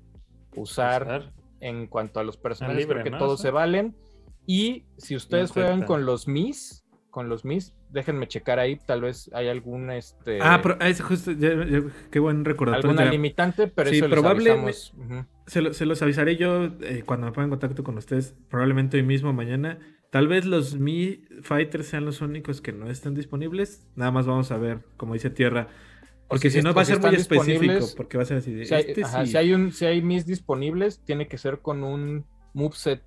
usar 0.56 1.02
Usar. 1.02 1.32
en 1.60 1.86
cuanto 1.86 2.18
a 2.20 2.24
los 2.24 2.36
personajes, 2.36 2.78
libre, 2.82 2.94
creo 2.94 3.05
que 3.05 3.10
¿no? 3.10 3.18
todos 3.18 3.40
se 3.40 3.51
valen. 3.52 3.94
Y 4.47 4.85
si 4.97 5.16
ustedes 5.16 5.51
juegan 5.51 5.82
con 5.85 6.06
los 6.06 6.28
Mis, 6.28 6.85
con 7.10 7.28
los 7.28 7.44
Mis, 7.44 7.74
déjenme 7.90 8.28
checar 8.28 8.59
ahí, 8.59 8.77
tal 8.86 9.01
vez 9.01 9.31
hay 9.32 9.48
algún 9.48 9.90
este 9.90 10.39
Ah, 10.40 10.60
pero 10.62 10.77
ah, 10.81 10.89
es 10.89 11.01
justo, 11.01 11.32
ya- 11.32 11.64
ya- 11.64 11.82
qué 12.10 12.18
buen 12.18 12.44
recordatorio. 12.44 12.90
alguna 12.90 13.06
Ya- 13.06 13.10
limitante, 13.12 13.66
pero 13.68 13.90
Sí, 13.90 13.97
eso 13.97 14.09
les 14.09 14.23
avisamos. 14.24 14.94
Ujú. 14.97 15.24
Se, 15.47 15.62
lo- 15.62 15.73
se 15.74 15.86
los 15.86 16.02
avisaré 16.02 16.36
yo 16.36 16.64
eh, 16.82 17.02
cuando 17.06 17.27
me 17.27 17.32
ponga 17.32 17.44
en 17.44 17.51
contacto 17.51 17.82
con 17.85 17.97
ustedes, 17.98 18.35
probablemente 18.48 18.97
hoy 18.98 19.02
mismo, 19.02 19.32
mañana. 19.32 19.78
Tal 20.10 20.28
vez 20.28 20.44
los 20.47 20.78
Mi 20.78 21.24
Fighters 21.43 21.86
sean 21.89 22.05
los 22.05 22.20
únicos 22.20 22.60
que 22.60 22.73
no 22.73 22.89
están 22.90 23.14
disponibles. 23.14 23.86
Nada 23.97 24.10
más 24.12 24.27
vamos 24.27 24.51
a 24.52 24.56
ver, 24.59 24.81
como 24.97 25.14
dice 25.14 25.31
Tierra. 25.31 25.68
Porque 26.28 26.51
si 26.51 26.59
si 26.59 26.64
no 26.64 26.74
va 26.74 26.82
a 26.82 26.85
ser 26.85 27.01
muy 27.01 27.14
específico, 27.14 27.86
porque 27.97 28.16
va 28.16 28.23
a 28.24 28.27
ser 28.27 28.39
así 28.39 28.52
de... 28.52 28.64
Si 28.66 28.74
hay, 28.74 28.85
este 28.89 29.05
ajá, 29.05 29.24
sí. 29.24 29.31
si 29.32 29.36
hay 29.36 29.52
un, 29.55 29.73
si 29.73 29.85
hay 29.86 30.02
mis 30.02 30.27
disponibles, 30.27 31.01
tiene 31.05 31.28
que 31.28 31.39
ser 31.39 31.60
con 31.60 31.85
un 31.85 32.24
moveset 32.52 33.02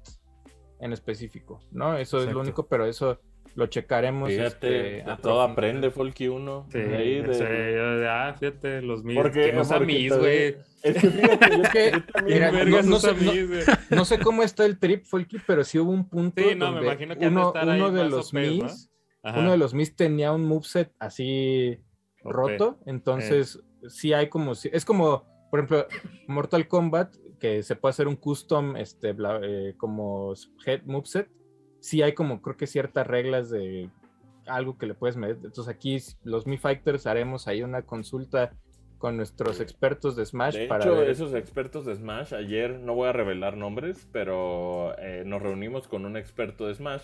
en 0.79 0.93
específico, 0.93 1.59
¿no? 1.71 1.97
Eso 1.97 2.19
es 2.23 2.31
lo 2.31 2.39
único, 2.41 2.67
pero 2.67 2.85
eso 2.85 3.19
lo 3.55 3.67
checaremos. 3.67 4.29
fíjate, 4.29 4.99
este, 4.99 5.09
de 5.09 5.17
todo 5.21 5.41
aprende 5.41 5.91
Folky 5.91 6.27
uno. 6.27 6.67
Sí, 6.71 6.79
de 6.79 6.95
ahí 6.97 7.21
de- 7.21 7.33
sí, 7.33 7.43
yo- 7.43 8.09
ah, 8.09 8.35
fíjate, 8.39 8.81
los 8.81 9.03
mis. 9.03 9.17
Porque- 9.17 9.45
que 9.47 9.53
no 9.53 9.61
usa 9.61 9.77
porque 9.79 9.93
mis, 9.93 10.11
te- 10.11 10.17
güey. 10.17 10.57
Es 10.81 10.93
que 11.01 11.09
fíjate, 11.09 11.49
yo, 11.57 11.63
Es 11.63 11.69
que, 11.69 11.91
yo 11.91 12.03
también, 12.05 12.37
mira, 12.37 12.51
güey, 12.51 12.63
Vergas 12.65 12.85
no 12.85 12.99
sé- 12.99 13.13
no- 13.15 13.31
mis, 13.33 13.47
güey. 13.47 13.61
No 13.89 14.05
sé 14.05 14.19
cómo 14.19 14.43
está 14.43 14.65
el 14.65 14.79
trip, 14.79 15.03
Folky, 15.05 15.37
pero 15.45 15.63
sí 15.63 15.77
hubo 15.79 15.91
un 15.91 16.07
punto 16.07 16.41
Sí, 16.41 16.55
no, 16.55 16.71
me 16.71 16.81
imagino 16.83 17.17
que 17.17 17.27
uno, 17.27 17.51
ahí 17.55 17.91
de 17.91 18.09
los 18.09 18.33
mis, 18.33 18.89
uno 19.23 19.51
de 19.51 19.57
los 19.57 19.73
mis 19.73 19.95
tenía 19.95 20.31
un 20.31 20.45
moveset 20.45 20.93
así 20.99 21.79
roto, 22.23 22.79
entonces 22.85 23.59
sí 23.87 24.13
hay 24.13 24.27
como, 24.29 24.55
si- 24.55 24.69
es 24.71 24.85
como, 24.85 25.25
por 25.49 25.59
ejemplo, 25.59 25.87
Mortal 26.27 26.67
Kombat, 26.67 27.15
que 27.39 27.63
se 27.63 27.75
puede 27.75 27.91
hacer 27.91 28.07
un 28.07 28.15
custom, 28.15 28.75
este, 28.75 29.15
bla- 29.15 29.39
eh, 29.43 29.73
como 29.77 30.33
head 30.65 30.83
moveset, 30.85 31.29
sí 31.79 32.01
hay 32.01 32.13
como, 32.13 32.41
creo 32.41 32.57
que 32.57 32.67
ciertas 32.67 33.07
reglas 33.07 33.49
de 33.49 33.89
algo 34.45 34.77
que 34.77 34.85
le 34.87 34.93
puedes 34.95 35.15
meter, 35.15 35.37
entonces 35.37 35.67
aquí 35.67 35.97
los 36.23 36.45
Mi 36.47 36.57
Fighters 36.57 37.07
haremos 37.07 37.47
ahí 37.47 37.61
una 37.63 37.83
consulta 37.83 38.51
con 38.97 39.15
nuestros 39.15 39.61
expertos 39.61 40.15
de 40.17 40.25
Smash 40.25 40.55
De 40.57 40.67
para 40.67 40.83
hecho, 40.83 40.95
ver- 40.95 41.09
esos 41.09 41.33
expertos 41.33 41.85
de 41.85 41.95
Smash, 41.95 42.33
ayer 42.33 42.79
no 42.79 42.95
voy 42.95 43.07
a 43.07 43.13
revelar 43.13 43.55
nombres, 43.55 44.09
pero 44.11 44.97
eh, 44.99 45.23
nos 45.25 45.41
reunimos 45.41 45.87
con 45.87 46.05
un 46.05 46.17
experto 46.17 46.67
de 46.67 46.75
Smash, 46.75 47.03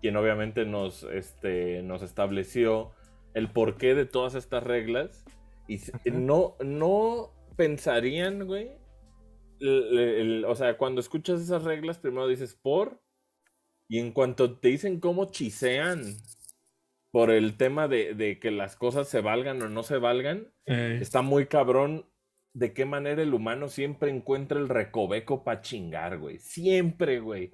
quien 0.00 0.16
obviamente 0.16 0.64
nos, 0.64 1.04
este, 1.04 1.82
nos 1.82 2.02
estableció 2.02 2.90
el 3.34 3.48
porqué 3.50 3.94
de 3.94 4.06
todas 4.06 4.34
estas 4.34 4.64
reglas. 4.64 5.24
Y 5.68 5.78
no, 6.10 6.56
no 6.64 7.30
pensarían, 7.54 8.46
güey. 8.46 8.72
El- 9.60 9.98
el- 9.98 10.44
o 10.44 10.54
sea, 10.54 10.76
cuando 10.78 11.00
escuchas 11.00 11.40
esas 11.40 11.64
reglas, 11.64 11.98
primero 11.98 12.26
dices 12.28 12.54
por, 12.54 13.00
y 13.88 13.98
en 14.00 14.12
cuanto 14.12 14.58
te 14.58 14.68
dicen 14.68 15.00
cómo 15.00 15.26
chisean 15.30 16.16
por 17.10 17.30
el 17.30 17.56
tema 17.56 17.88
de, 17.88 18.14
de 18.14 18.38
que 18.38 18.50
las 18.50 18.76
cosas 18.76 19.08
se 19.08 19.20
valgan 19.20 19.60
o 19.62 19.68
no 19.68 19.82
se 19.82 19.98
valgan, 19.98 20.52
Eh, 20.66 20.98
Está 21.00 21.22
muy 21.22 21.46
cabrón 21.46 22.06
de 22.52 22.72
qué 22.72 22.84
manera 22.84 23.22
el 23.22 23.34
humano 23.34 23.68
siempre 23.68 24.10
encuentra 24.10 24.58
el 24.60 24.68
recoveco 24.68 25.42
para 25.44 25.60
chingar, 25.60 26.18
güey. 26.18 26.38
Siempre, 26.38 27.20
güey. 27.20 27.50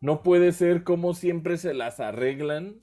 No 0.00 0.22
puede 0.22 0.52
ser 0.52 0.82
como 0.84 1.14
siempre 1.14 1.56
se 1.58 1.74
las 1.74 2.00
arreglan 2.00 2.80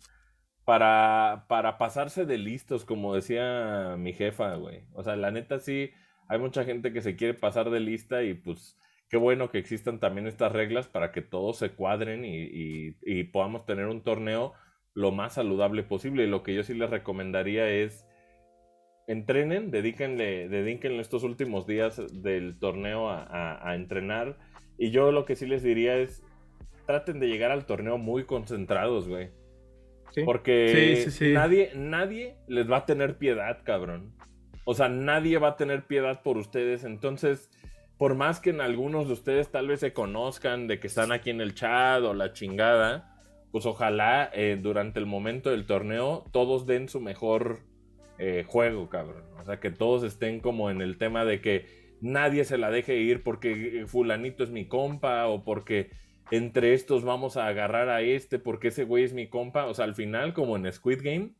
para, 0.66 1.46
para 1.50 1.78
pasarse 1.78 2.26
de 2.26 2.38
listos, 2.38 2.86
como 2.86 3.16
decía 3.16 3.96
mi 3.98 4.14
jefa, 4.14 4.56
güey. 4.56 4.86
O 4.94 5.04
sea, 5.04 5.16
la 5.16 5.32
neta 5.32 5.60
sí, 5.60 5.92
hay 6.34 6.40
mucha 6.40 6.64
gente 6.64 6.92
que 6.92 7.02
se 7.02 7.16
quiere 7.16 7.34
pasar 7.36 7.70
de 7.70 7.80
lista 7.80 8.24
y 8.24 8.34
pues 8.34 8.78
qué 9.10 9.18
bueno 9.18 9.50
que 9.52 9.60
existan 9.60 10.00
también 10.00 10.26
estas 10.28 10.52
reglas 10.52 10.88
para 10.88 11.12
que 11.12 11.22
todos 11.22 11.58
se 11.58 11.70
cuadren 11.72 12.26
y, 12.26 12.42
y- 12.44 12.96
y 13.06 13.24
podamos 13.26 13.66
tener 13.66 13.86
un 13.88 14.02
torneo 14.02 14.54
lo 14.96 15.12
más 15.12 15.34
saludable 15.36 15.84
posible. 15.84 16.24
Y 16.24 16.28
lo 16.28 16.42
que 16.44 16.56
yo 16.56 16.64
sí 16.64 16.74
les 16.74 16.90
recomendaría 16.90 17.70
es 17.70 18.08
entrenen, 19.08 19.70
dedíquenle, 19.72 20.48
dedíquenle 20.50 21.02
estos 21.02 21.24
últimos 21.24 21.68
días 21.68 22.02
del 22.24 22.58
torneo 22.60 23.10
a, 23.10 23.24
a- 23.24 23.70
a 23.70 23.76
entrenar. 23.76 24.38
Y 24.78 24.92
yo 24.92 25.12
lo 25.12 25.26
que 25.26 25.36
sí 25.36 25.46
les 25.46 25.62
diría 25.62 25.98
es, 25.98 26.24
traten 26.88 27.20
de 27.20 27.28
llegar 27.28 27.52
al 27.52 27.66
torneo 27.66 27.98
muy 27.98 28.24
concentrados, 28.26 29.08
güey. 29.08 29.30
Sí. 30.12 30.24
Porque 30.26 31.04
Sí, 31.06 31.12
sí, 31.12 31.18
sí. 31.28 31.34
Nadie, 31.34 31.72
nadie 31.76 32.36
les 32.48 32.70
va 32.70 32.78
a 32.78 32.86
tener 32.86 33.18
piedad, 33.18 33.60
cabrón. 33.64 34.14
O 34.66 34.74
sea, 34.74 34.90
nadie 34.90 35.38
va 35.38 35.50
a 35.50 35.58
tener 35.58 35.86
piedad 35.86 36.22
por 36.22 36.38
ustedes. 36.38 36.84
Entonces, 36.84 37.50
por 37.98 38.16
más 38.16 38.40
que 38.40 38.50
en 38.50 38.62
algunos 38.62 39.08
de 39.08 39.14
ustedes 39.14 39.50
tal 39.52 39.68
vez 39.68 39.80
se 39.80 39.94
conozcan 39.94 40.68
de 40.68 40.80
que 40.80 40.88
están 40.88 41.12
aquí 41.12 41.30
en 41.30 41.42
el 41.42 41.54
chat 41.54 42.02
o 42.04 42.14
la 42.14 42.34
chingada, 42.34 43.14
pues 43.52 43.66
ojalá 43.66 44.30
eh, 44.34 44.58
durante 44.62 45.00
el 45.00 45.06
momento 45.06 45.52
del 45.52 45.66
torneo 45.66 46.26
todos 46.32 46.66
den 46.66 46.90
su 46.90 47.00
mejor 47.00 47.60
eh, 48.18 48.46
juego, 48.48 48.90
cabrón. 48.90 49.24
O 49.40 49.46
sea, 49.46 49.60
que 49.60 49.72
todos 49.72 50.04
estén 50.04 50.40
como 50.40 50.70
en 50.70 50.82
el 50.82 50.98
tema 50.98 51.26
de 51.26 51.42
que 51.42 51.96
nadie 52.02 52.46
se 52.46 52.58
la 52.58 52.72
deje 52.72 52.98
ir 52.98 53.24
porque 53.24 53.82
eh, 53.82 53.86
fulanito 53.86 54.44
es 54.44 54.50
mi 54.50 54.68
compa 54.68 55.28
o 55.28 55.44
porque 55.44 55.92
entre 56.32 56.74
estos 56.74 57.04
vamos 57.04 57.38
a 57.38 57.48
agarrar 57.48 57.90
a 57.90 58.02
este 58.02 58.40
porque 58.40 58.70
ese 58.70 58.86
güey 58.86 59.04
es 59.04 59.14
mi 59.14 59.28
compa. 59.30 59.66
O 59.66 59.74
sea, 59.74 59.86
al 59.86 59.96
final, 59.96 60.34
como 60.34 60.56
en 60.58 60.72
Squid 60.72 61.02
Game, 61.04 61.36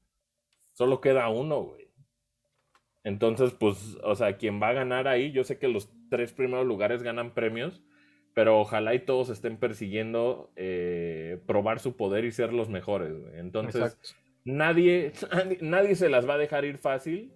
solo 0.74 1.02
queda 1.02 1.30
uno, 1.30 1.62
güey. 1.62 1.83
Entonces, 3.04 3.52
pues, 3.52 3.98
o 4.04 4.16
sea, 4.16 4.38
quien 4.38 4.62
va 4.62 4.70
a 4.70 4.74
ganar 4.74 5.08
ahí, 5.08 5.32
yo 5.32 5.44
sé 5.44 5.58
que 5.58 5.68
los 5.68 5.90
tres 6.10 6.32
primeros 6.32 6.66
lugares 6.66 7.04
ganan 7.04 7.34
premios, 7.34 7.84
pero 8.34 8.60
ojalá 8.60 8.96
y 8.96 9.00
todos 9.00 9.30
estén 9.30 9.58
persiguiendo 9.58 10.52
eh, 10.56 11.40
probar 11.46 11.80
su 11.80 11.96
poder 11.98 12.26
y 12.26 12.32
ser 12.32 12.54
los 12.54 12.70
mejores. 12.70 13.14
güey. 13.20 13.40
Entonces, 13.40 13.82
Exacto. 13.82 14.10
nadie, 14.46 15.12
nadie 15.62 15.96
se 15.96 16.10
las 16.10 16.28
va 16.28 16.36
a 16.36 16.40
dejar 16.40 16.66
ir 16.66 16.78
fácil. 16.78 17.34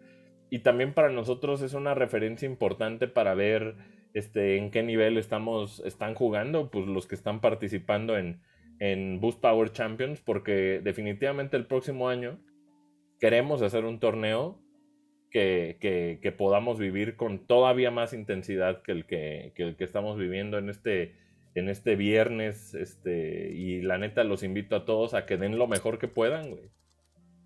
Y 0.49 0.59
también 0.59 0.93
para 0.93 1.09
nosotros 1.09 1.61
es 1.61 1.73
una 1.73 1.93
referencia 1.93 2.45
importante 2.45 3.09
para 3.09 3.35
ver 3.35 3.75
este, 4.13 4.57
en 4.57 4.71
qué 4.71 4.81
nivel 4.81 5.17
estamos, 5.17 5.81
están 5.81 6.15
jugando, 6.15 6.71
pues 6.71 6.87
los 6.87 7.05
que 7.05 7.15
están 7.15 7.41
participando 7.41 8.17
en, 8.17 8.39
en 8.79 9.19
Boost 9.19 9.41
Power 9.41 9.71
Champions, 9.73 10.21
porque 10.21 10.79
definitivamente 10.81 11.57
el 11.57 11.65
próximo 11.65 12.07
año 12.07 12.39
queremos 13.19 13.61
hacer 13.61 13.83
un 13.83 13.99
torneo 13.99 14.61
que, 15.31 15.77
que- 15.81 16.19
que 16.21 16.31
podamos 16.31 16.79
vivir 16.79 17.15
con 17.15 17.45
todavía 17.45 17.91
más 17.91 18.13
intensidad 18.13 18.81
que 18.81 18.91
el 18.91 19.05
que, 19.05 19.51
que 19.55 19.63
el 19.63 19.75
que 19.75 19.83
estamos 19.83 20.17
viviendo 20.17 20.57
en 20.57 20.69
este, 20.69 21.15
en 21.55 21.69
este 21.69 21.95
viernes. 21.95 22.73
Este, 22.73 23.51
y 23.53 23.81
la 23.81 23.97
neta 23.97 24.23
los 24.23 24.43
invito 24.43 24.75
a 24.75 24.85
todos 24.85 25.13
a 25.13 25.25
que 25.25 25.37
den 25.37 25.57
lo 25.57 25.67
mejor 25.67 25.99
que 25.99 26.07
puedan, 26.07 26.49
güey. 26.51 26.69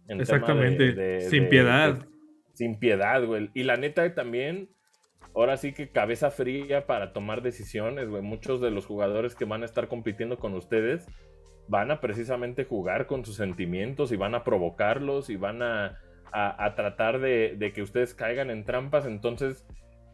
En 0.08 0.18
de- 0.18 0.24
Exactamente. 0.24 0.94
de- 0.94 1.22
Sin 1.22 1.44
de- 1.44 1.50
piedad. 1.50 2.06
sin 2.54 2.78
piedad, 2.80 3.26
güey. 3.26 3.50
Y 3.54 3.64
la 3.64 3.78
neta 3.78 4.14
también, 4.14 4.70
ahora 5.34 5.58
sí 5.58 5.74
que 5.74 5.90
cabeza 5.90 6.30
fría 6.32 6.86
para 6.86 7.14
tomar 7.14 7.42
decisiones, 7.42 8.10
güey. 8.10 8.22
Muchos 8.22 8.60
de 8.62 8.72
los 8.72 8.86
jugadores 8.86 9.36
que 9.36 9.46
van 9.46 9.62
a 9.64 9.66
estar 9.66 9.88
compitiendo 9.88 10.38
con 10.38 10.54
ustedes 10.54 11.08
van 11.68 11.90
a 11.92 12.02
precisamente 12.02 12.66
jugar 12.66 13.08
con 13.08 13.24
sus 13.24 13.38
sentimientos 13.38 14.12
y 14.12 14.18
van 14.18 14.36
a 14.36 14.44
provocarlos 14.44 15.30
y 15.30 15.38
van 15.38 15.62
a, 15.62 15.98
a- 16.32 16.64
a 16.66 16.76
tratar 16.76 17.20
de, 17.20 17.56
de 17.58 17.74
que 17.74 17.82
ustedes 17.82 18.14
caigan 18.14 18.50
en 18.50 18.64
trampas. 18.66 19.06
Entonces, 19.06 19.66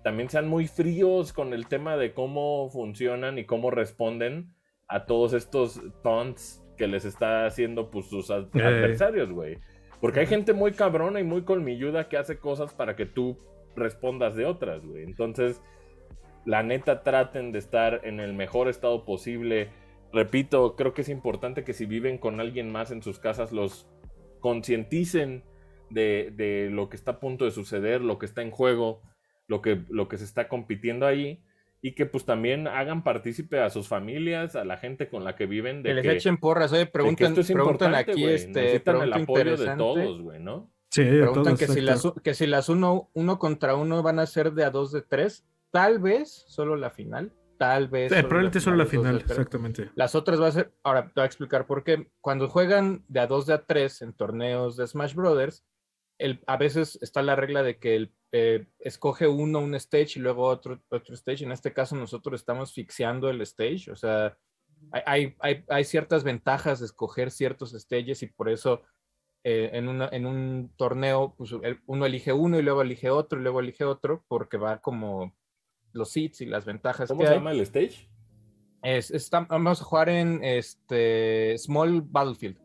también 0.03 0.29
sean 0.29 0.47
muy 0.47 0.67
fríos 0.67 1.33
con 1.33 1.53
el 1.53 1.67
tema 1.67 1.97
de 1.97 2.13
cómo 2.13 2.69
funcionan 2.69 3.37
y 3.37 3.45
cómo 3.45 3.71
responden 3.71 4.53
a 4.87 5.05
todos 5.05 5.33
estos 5.33 5.81
taunts 6.03 6.63
que 6.77 6.87
les 6.87 7.03
está 7.05 7.45
haciendo 7.45 7.89
pues, 7.91 8.05
sus 8.07 8.31
ad- 8.31 8.47
Eh. 8.55 8.61
adversarios, 8.63 9.31
güey. 9.31 9.57
Porque 9.99 10.19
hay 10.21 10.27
gente 10.27 10.53
muy 10.53 10.71
cabrona 10.73 11.19
y 11.19 11.23
muy 11.23 11.41
colmilluda 11.43 12.07
que 12.07 12.17
hace 12.17 12.37
cosas 12.39 12.73
para 12.73 12.95
que 12.95 13.05
tú 13.05 13.37
respondas 13.75 14.35
de 14.35 14.45
otras, 14.45 14.85
güey. 14.85 15.03
Entonces, 15.03 15.61
la 16.45 16.63
neta, 16.63 17.03
traten 17.03 17.51
de 17.51 17.59
estar 17.59 18.01
en 18.03 18.19
el 18.19 18.33
mejor 18.33 18.69
estado 18.69 19.03
posible. 19.05 19.69
Repito, 20.13 20.75
creo 20.75 20.93
que 20.93 21.01
es 21.01 21.09
importante 21.09 21.63
que 21.63 21.73
si 21.73 21.85
viven 21.85 22.17
con 22.19 22.39
alguien 22.39 22.71
más 22.71 22.91
en 22.91 23.01
sus 23.03 23.19
casas, 23.19 23.51
los 23.51 23.89
concienticen 24.39 25.43
de, 25.89 26.33
de 26.35 26.69
lo 26.71 26.89
que 26.89 26.95
está 26.95 27.11
a 27.11 27.19
punto 27.19 27.45
de 27.45 27.51
suceder, 27.51 28.01
lo 28.01 28.19
que 28.19 28.25
está 28.25 28.41
en 28.41 28.51
juego, 28.51 29.01
lo 29.47 29.61
que, 29.61 29.83
lo 29.89 30.07
que 30.07 30.17
se 30.17 30.25
está 30.25 30.47
compitiendo 30.47 31.05
ahí. 31.05 31.43
Y 31.79 31.91
que 31.91 32.07
pues 32.07 32.25
también 32.25 32.67
hagan 32.67 33.03
partícipe 33.03 33.59
a 33.59 33.69
sus 33.69 33.87
familias, 33.87 34.55
a 34.55 34.65
la 34.65 34.77
gente 34.77 35.09
con 35.09 35.23
la 35.23 35.35
que 35.35 35.45
viven. 35.45 35.83
De 35.83 35.89
Que 35.89 35.95
les 35.95 36.03
que, 36.03 36.11
echen 36.13 36.37
porras, 36.37 36.73
oye, 36.73 36.87
preguntan, 36.87 37.27
esto 37.27 37.41
es 37.41 37.51
preguntan 37.51 37.89
importante, 37.89 38.11
aquí, 38.11 38.21
güey. 38.23 38.33
este, 38.33 38.61
Necesitan 38.61 39.01
el 39.03 39.13
apoyo 39.13 39.57
de 39.57 39.75
todos, 39.77 40.21
güey, 40.21 40.39
¿no? 40.39 40.71
Sí, 40.89 41.03
Preguntan 41.03 41.43
todos, 41.43 41.59
que, 41.59 41.67
si 41.67 41.81
las, 41.81 42.13
que 42.23 42.33
si 42.33 42.47
las 42.47 42.69
uno, 42.69 43.11
uno 43.13 43.37
contra 43.37 43.75
uno 43.75 44.01
van 44.01 44.17
a 44.17 44.25
ser 44.25 44.53
de 44.53 44.63
a 44.63 44.71
dos 44.71 44.91
de 44.91 45.03
tres, 45.03 45.45
tal 45.69 45.99
vez 45.99 46.45
solo 46.47 46.75
la 46.77 46.89
final, 46.89 47.31
tal 47.59 47.89
vez. 47.89 48.11
Sí, 48.11 48.21
probablemente 48.21 48.59
solo 48.59 48.77
la 48.77 48.85
final, 48.87 49.17
exactamente. 49.17 49.91
Las 49.93 50.15
otras 50.15 50.41
va 50.41 50.47
a 50.47 50.51
ser, 50.51 50.71
ahora 50.81 51.05
te 51.05 51.11
voy 51.15 51.23
a 51.23 51.27
explicar 51.27 51.67
por 51.67 51.83
qué. 51.83 52.09
Cuando 52.21 52.47
juegan 52.47 53.03
de 53.07 53.19
a 53.19 53.27
dos 53.27 53.45
de 53.45 53.53
a 53.53 53.65
tres 53.65 54.01
en 54.01 54.13
torneos 54.13 54.77
de 54.77 54.87
Smash 54.87 55.13
Brothers, 55.13 55.63
el, 56.19 56.41
a 56.47 56.57
veces 56.57 56.97
está 57.01 57.21
la 57.21 57.35
regla 57.35 57.63
de 57.63 57.77
que 57.77 57.95
el, 57.95 58.13
eh, 58.31 58.67
escoge 58.79 59.27
uno 59.27 59.59
un 59.59 59.75
stage 59.75 60.13
y 60.17 60.19
luego 60.19 60.43
otro, 60.47 60.81
otro 60.89 61.13
stage. 61.15 61.43
En 61.43 61.51
este 61.51 61.73
caso 61.73 61.95
nosotros 61.95 62.39
estamos 62.41 62.73
fixeando 62.73 63.29
el 63.29 63.41
stage, 63.41 63.91
o 63.91 63.95
sea, 63.95 64.37
hay, 64.91 65.35
hay, 65.39 65.63
hay, 65.69 65.83
ciertas 65.83 66.23
ventajas 66.23 66.79
de 66.79 66.85
escoger 66.85 67.31
ciertos 67.31 67.71
stages 67.71 68.21
y 68.23 68.27
por 68.27 68.49
eso 68.49 68.81
eh, 69.43 69.69
en, 69.73 69.87
una- 69.87 70.09
en 70.11 70.25
un 70.25 70.71
torneo 70.75 71.33
pues, 71.37 71.51
el- 71.63 71.79
uno 71.85 72.05
elige 72.05 72.33
uno 72.33 72.59
y 72.59 72.61
luego 72.63 72.81
elige 72.81 73.09
otro 73.09 73.39
y 73.39 73.43
luego 73.43 73.59
elige 73.59 73.85
otro 73.85 74.23
porque 74.27 74.57
va 74.57 74.79
como 74.81 75.33
los 75.93 76.09
seats 76.11 76.41
y 76.41 76.45
las 76.45 76.65
ventajas 76.65 77.07
¿Cómo 77.09 77.21
que 77.21 77.27
se 77.27 77.33
hay. 77.33 77.39
llama 77.39 77.51
el 77.51 77.61
stage? 77.61 78.09
Es, 78.83 79.09
está- 79.11 79.41
vamos 79.49 79.81
a 79.81 79.83
jugar 79.85 80.09
en 80.09 80.43
este 80.43 81.55
Small 81.57 82.01
Battlefield. 82.01 82.59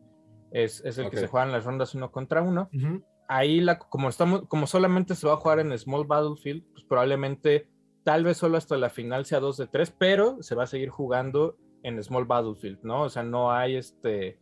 Es, 0.51 0.81
es 0.85 0.97
el 0.99 1.05
Ok. 1.07 1.11
que 1.11 1.17
se 1.17 1.27
juega 1.27 1.45
en 1.47 1.51
las 1.51 1.63
rondas 1.65 1.95
uno 1.95 2.11
contra 2.11 2.41
uno. 2.43 2.69
Ujú. 2.73 3.03
Ahí, 3.27 3.61
la, 3.61 3.79
como, 3.79 4.09
estamos, 4.09 4.47
como 4.47 4.67
solamente 4.67 5.15
se 5.15 5.27
va 5.27 5.33
a 5.33 5.37
jugar 5.37 5.59
en 5.59 5.77
Small 5.77 6.05
Battlefield, 6.05 6.63
pues 6.71 6.83
probablemente, 6.83 7.67
tal 8.03 8.23
vez 8.23 8.37
solo 8.37 8.57
hasta 8.57 8.77
la 8.77 8.89
final 8.89 9.25
sea 9.25 9.39
2 9.39 9.57
de 9.57 9.67
3, 9.67 9.95
pero 9.97 10.37
se 10.41 10.55
va 10.55 10.63
a 10.63 10.67
seguir 10.67 10.89
jugando 10.89 11.57
en 11.83 12.01
Small 12.01 12.25
Battlefield, 12.25 12.79
¿no? 12.83 13.03
O 13.03 13.09
sea, 13.09 13.23
no 13.23 13.51
hay 13.51 13.75
este. 13.75 14.39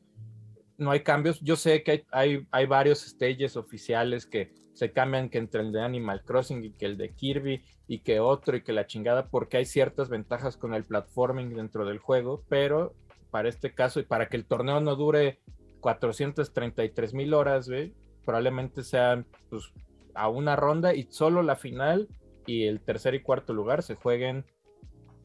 No 0.77 0.91
hay 0.91 1.01
cambios. 1.01 1.39
Yo 1.41 1.55
sé 1.55 1.83
que 1.83 1.91
hay, 1.91 2.03
hay, 2.11 2.47
hay 2.51 2.65
varios 2.65 3.01
stages 3.01 3.55
oficiales 3.55 4.25
que 4.25 4.51
se 4.73 4.91
cambian 4.91 5.29
que 5.29 5.37
entre 5.37 5.61
el 5.61 5.71
de 5.71 5.81
Animal 5.81 6.23
Crossing 6.23 6.63
y 6.63 6.71
que 6.71 6.85
el 6.85 6.97
de 6.97 7.13
Kirby 7.13 7.63
y 7.87 7.99
que 7.99 8.19
otro 8.19 8.55
y 8.55 8.63
que 8.63 8.73
la 8.73 8.87
chingada, 8.87 9.27
porque 9.27 9.57
hay 9.57 9.65
ciertas 9.65 10.09
ventajas 10.09 10.57
con 10.57 10.73
el 10.73 10.85
platforming 10.85 11.53
dentro 11.55 11.85
del 11.85 11.99
juego, 11.99 12.43
pero 12.49 12.95
para 13.29 13.49
este 13.49 13.73
caso 13.73 13.99
y 13.99 14.03
para 14.03 14.27
que 14.27 14.37
el 14.37 14.45
torneo 14.45 14.79
no 14.79 14.95
dure 14.95 15.39
433 15.81 17.13
mil 17.13 17.33
horas, 17.33 17.67
güey, 17.67 17.93
probablemente 18.25 18.83
sean 18.83 19.25
pues, 19.49 19.71
a 20.13 20.29
una 20.29 20.55
ronda 20.55 20.93
y 20.93 21.07
solo 21.09 21.41
la 21.43 21.55
final 21.55 22.07
y 22.45 22.65
el 22.65 22.81
tercer 22.81 23.13
y 23.15 23.21
cuarto 23.21 23.53
lugar 23.53 23.83
se 23.83 23.95
jueguen 23.95 24.45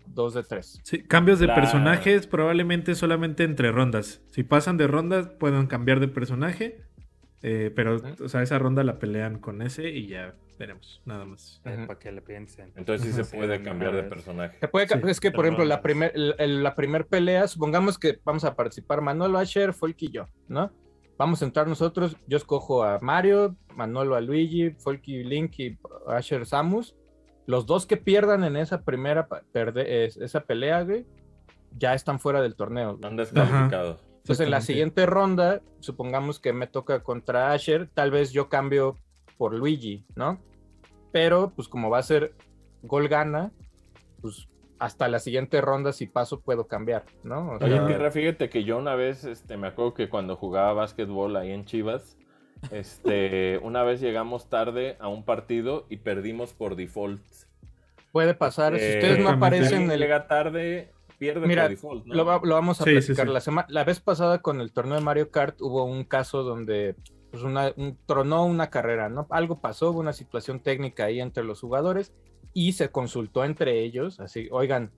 dos 0.07 0.35
de 0.35 0.43
tres. 0.45 0.81
Sí, 0.85 1.03
cambios 1.03 1.39
de 1.41 1.49
La- 1.49 1.55
personajes 1.55 2.27
probablemente 2.27 2.95
solamente 2.95 3.43
entre 3.45 3.73
rondas. 3.73 4.23
Si 4.31 4.43
pasan 4.45 4.77
de 4.77 4.87
rondas, 4.87 5.29
pueden 5.29 5.67
cambiar 5.67 6.01
de 6.01 6.09
personaje. 6.09 6.83
eh, 7.43 7.71
pero, 7.77 7.97
o 8.25 8.29
sea, 8.29 8.43
esa 8.43 8.59
ronda 8.59 8.83
la 8.83 8.99
pelean 8.99 9.39
con 9.39 9.63
ese 9.63 9.91
y 9.91 10.07
ya 10.09 10.35
veremos, 10.59 11.03
nada 11.05 11.27
más. 11.27 11.61
Ujú. 11.67 11.87
para 11.87 11.99
que 11.99 12.11
le 12.11 12.23
piensen. 12.23 12.73
Entonces 12.77 13.07
sí 13.07 13.13
se 13.13 13.25
Sí, 13.31 13.37
puede 13.37 13.63
cambiar 13.63 13.95
de 13.95 14.03
personaje. 14.05 14.57
Se 14.59 14.67
puede 14.69 14.87
ca- 14.87 14.97
Sí, 15.01 15.09
es 15.09 15.21
que, 15.21 15.31
por 15.31 15.45
de 15.45 15.49
ejemplo, 15.51 15.65
la 15.67 15.77
rondas. 15.77 15.83
primer, 15.83 16.13
el- 16.15 16.35
el- 16.39 16.63
la 16.63 16.75
primer 16.75 17.07
pelea, 17.07 17.47
supongamos 17.47 17.99
que 17.99 18.19
vamos 18.25 18.45
a 18.45 18.55
participar 18.57 19.01
Manolo 19.03 19.39
Asher, 19.39 19.75
Folky 19.75 20.07
y 20.07 20.13
yo, 20.13 20.27
¿no? 20.49 20.73
Vamos 21.19 21.41
a 21.41 21.47
entrar 21.47 21.67
nosotros, 21.67 22.17
yo 22.27 22.37
escojo 22.37 22.83
a 22.85 22.99
Mario, 23.01 23.57
Manolo 23.75 24.17
a 24.17 24.21
Luigi, 24.21 24.71
Folky 24.71 25.25
Link 25.25 25.59
y 25.59 25.79
Asher 26.07 26.45
Samus. 26.47 26.95
Los 27.47 27.65
dos 27.67 27.87
que 27.87 27.97
pierdan 27.97 28.45
en 28.45 28.57
esa 28.57 28.83
primera 28.83 29.29
pa- 29.29 29.43
perde- 29.53 30.05
es- 30.05 30.17
esa 30.19 30.41
pelea, 30.41 30.83
güey, 30.83 31.07
ya 31.79 31.95
están 31.95 32.19
fuera 32.21 32.43
del 32.43 32.55
torneo. 32.57 32.99
Han 33.03 33.17
descalificado. 33.17 33.99
Entonces, 34.17 34.45
en 34.45 34.51
la 34.51 34.59
siguiente 34.67 35.07
ronda, 35.07 35.63
supongamos 35.81 36.41
que 36.41 36.53
me 36.53 36.67
toca 36.67 37.03
contra 37.03 37.53
Asher, 37.53 37.89
tal 37.95 38.11
vez 38.11 38.33
yo 38.33 38.49
cambio 38.49 38.97
por 39.39 39.55
Luigi, 39.55 40.05
¿no? 40.17 40.41
Pero, 41.13 41.53
pues 41.55 41.69
como 41.69 41.89
va 41.89 41.99
a 41.99 42.03
ser 42.03 42.35
gol 42.83 43.09
gana, 43.09 43.53
pues 44.21 44.49
hasta 44.79 45.09
la 45.09 45.19
siguiente 45.19 45.61
ronda, 45.61 45.93
si 45.93 46.07
paso, 46.07 46.41
puedo 46.41 46.67
cambiar, 46.67 47.05
¿no? 47.23 47.53
O 47.53 47.65
Oye, 47.65 47.81
Tierra, 47.87 48.11
fíjate 48.11 48.49
que 48.51 48.65
yo 48.65 48.77
una 48.79 48.95
vez, 48.95 49.25
este, 49.25 49.57
me 49.57 49.69
acuerdo 49.69 49.95
que 49.95 50.09
cuando 50.09 50.37
jugaba 50.37 50.73
básquetbol 50.75 51.37
ahí 51.37 51.51
en 51.51 51.65
Chivas, 51.65 52.17
este, 52.71 53.59
una 53.63 53.83
vez 53.83 54.01
llegamos 54.01 54.49
tarde 54.49 54.97
a 55.01 55.09
un 55.09 55.25
partido 55.25 55.87
y 55.89 55.99
perdimos 55.99 56.53
por 56.53 56.77
default. 56.77 57.23
puede 58.13 58.35
pasar. 58.35 58.79
si 58.79 58.85
Eh, 58.85 58.91
ustedes 58.95 59.19
no 59.19 59.31
aparecen 59.31 59.67
Si 59.69 59.75
en 59.75 59.81
alguien 59.83 59.93
el... 59.93 60.01
llega 60.01 60.27
tarde, 60.27 60.93
pierde 61.19 61.47
Mira, 61.47 61.63
por 61.65 61.71
default, 61.71 62.07
¿no? 62.07 62.15
Lo, 62.15 62.25
va- 62.25 62.41
lo 62.43 62.55
vamos 62.55 62.81
a 62.81 62.85
Sí, 62.85 62.93
platicar. 62.93 63.27
sí. 63.27 63.33
La, 63.33 63.41
sema- 63.41 63.67
la 63.69 63.85
vez 63.85 64.01
pasada 64.01 64.41
con 64.43 64.61
el 64.61 64.73
torneo 64.73 64.97
de 64.97 65.01
Mario 65.03 65.31
Kart 65.31 65.61
hubo 65.61 65.85
un 65.85 66.05
caso 66.05 66.43
donde 66.43 66.97
pues, 67.31 67.43
una, 67.43 67.73
un- 67.77 67.99
tronó 68.07 68.45
una 68.45 68.69
carrera, 68.71 69.09
¿no? 69.09 69.27
Algo 69.31 69.61
pasó, 69.61 69.91
hubo 69.91 70.01
una 70.01 70.13
situación 70.13 70.61
técnica 70.61 71.05
ahí 71.05 71.21
entre 71.21 71.45
los 71.45 71.61
jugadores 71.61 72.13
y 72.53 72.73
se 72.73 72.91
consultó 72.91 73.45
entre 73.45 73.83
ellos, 73.83 74.21
así, 74.21 74.49
oigan, 74.51 74.91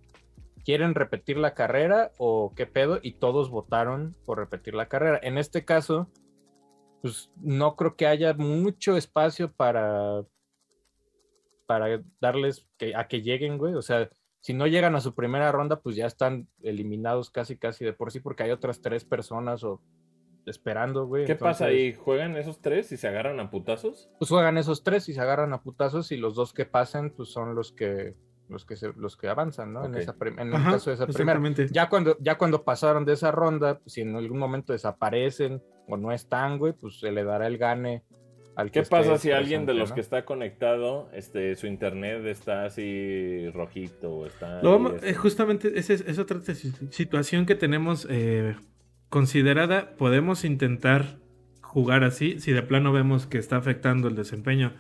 ¿quieren 0.64 0.94
repetir 0.94 1.36
la 1.38 1.54
carrera 1.54 2.12
o 2.18 2.52
qué 2.54 2.66
pedo? 2.66 2.98
Y 3.02 3.12
todos 3.12 3.50
votaron 3.50 4.16
por 4.24 4.38
repetir 4.38 4.74
la 4.74 4.88
carrera. 4.88 5.18
En 5.22 5.38
este 5.38 5.64
caso, 5.64 6.08
pues 7.02 7.30
no 7.36 7.76
creo 7.76 7.96
que 7.96 8.06
haya 8.06 8.34
mucho 8.34 8.96
espacio 8.96 9.52
para 9.52 10.24
para 11.66 12.02
darles 12.18 12.66
que, 12.78 12.96
a 12.96 13.08
que 13.08 13.20
lleguen, 13.20 13.58
güey. 13.58 13.74
O 13.74 13.82
sea, 13.82 14.08
si 14.40 14.54
no 14.54 14.66
llegan 14.66 14.96
a 14.96 15.02
su 15.02 15.14
primera 15.14 15.52
ronda, 15.52 15.80
pues 15.80 15.96
ya 15.96 16.06
están 16.06 16.48
eliminados 16.62 17.28
casi, 17.30 17.58
casi 17.58 17.84
de 17.84 17.92
por 17.92 18.10
sí, 18.10 18.20
porque 18.20 18.42
hay 18.42 18.50
otras 18.52 18.80
tres 18.80 19.04
personas 19.04 19.62
o 19.64 19.82
esperando, 20.48 21.06
güey. 21.06 21.24
¿Qué 21.26 21.34
pasa 21.34 21.66
ahí? 21.66 21.92
¿Juegan 21.94 22.36
esos 22.36 22.60
tres 22.60 22.90
y 22.92 22.96
se 22.96 23.06
agarran 23.08 23.38
a 23.40 23.50
putazos? 23.50 24.10
Pues 24.18 24.28
juegan 24.30 24.58
esos 24.58 24.82
tres 24.82 25.08
y 25.08 25.14
se 25.14 25.20
agarran 25.20 25.52
a 25.52 25.62
putazos 25.62 26.10
y 26.12 26.16
los 26.16 26.34
dos 26.34 26.52
que 26.52 26.64
pasen, 26.66 27.10
pues 27.10 27.28
son 27.30 27.54
los 27.54 27.72
que 27.72 28.14
los 28.48 28.64
que 28.64 28.76
se- 28.76 28.94
los 28.96 29.18
que 29.18 29.28
avanzan, 29.28 29.74
¿no? 29.74 29.84
En, 29.84 29.94
esa 29.94 30.16
en 30.38 30.48
el 30.48 30.54
Ajá, 30.54 30.70
caso 30.72 30.88
de 30.88 30.94
esa 30.94 31.06
primera. 31.06 31.32
exactamente. 31.38 31.68
Ya 31.70 31.90
cuando, 31.90 32.16
ya 32.18 32.38
cuando 32.38 32.62
pasaron 32.64 33.04
de 33.04 33.12
esa 33.12 33.30
ronda, 33.30 33.78
pues, 33.80 33.92
si 33.92 34.00
en 34.00 34.16
algún 34.16 34.38
momento 34.38 34.72
desaparecen 34.72 35.62
o 35.86 35.98
no 35.98 36.12
están, 36.12 36.56
güey, 36.58 36.72
pues 36.72 36.98
se 37.00 37.12
le 37.12 37.24
dará 37.24 37.46
el 37.46 37.58
gane 37.58 38.04
al 38.56 38.70
¿Qué 38.70 38.82
que 38.82 38.88
pasa 38.88 39.16
esté 39.16 39.28
si 39.28 39.32
alguien 39.32 39.66
de 39.66 39.74
los 39.74 39.90
¿no? 39.90 39.94
que 39.94 40.00
está 40.00 40.24
conectado, 40.24 41.10
este, 41.12 41.56
su 41.56 41.66
internet 41.66 42.24
está 42.24 42.64
así 42.64 43.50
rojito 43.50 44.10
o 44.10 44.26
está... 44.26 44.62
Lo 44.62 44.70
vamos- 44.70 44.94
este, 44.94 45.10
eh, 45.10 45.14
justamente 45.14 45.78
esa 45.78 45.92
es, 45.92 46.00
es 46.00 46.18
otra 46.18 46.40
si- 46.40 46.72
situación 46.90 47.44
que 47.44 47.54
tenemos 47.54 48.06
eh, 48.08 48.56
considerada. 49.08 49.96
Podemos 49.96 50.44
intentar 50.44 51.18
jugar 51.60 52.04
así. 52.04 52.40
Si 52.40 52.52
de 52.52 52.62
plano 52.62 52.92
vemos 52.92 53.26
que 53.26 53.38
está 53.38 53.56
afectando 53.56 54.08
el 54.08 54.14
desempeño 54.16 54.72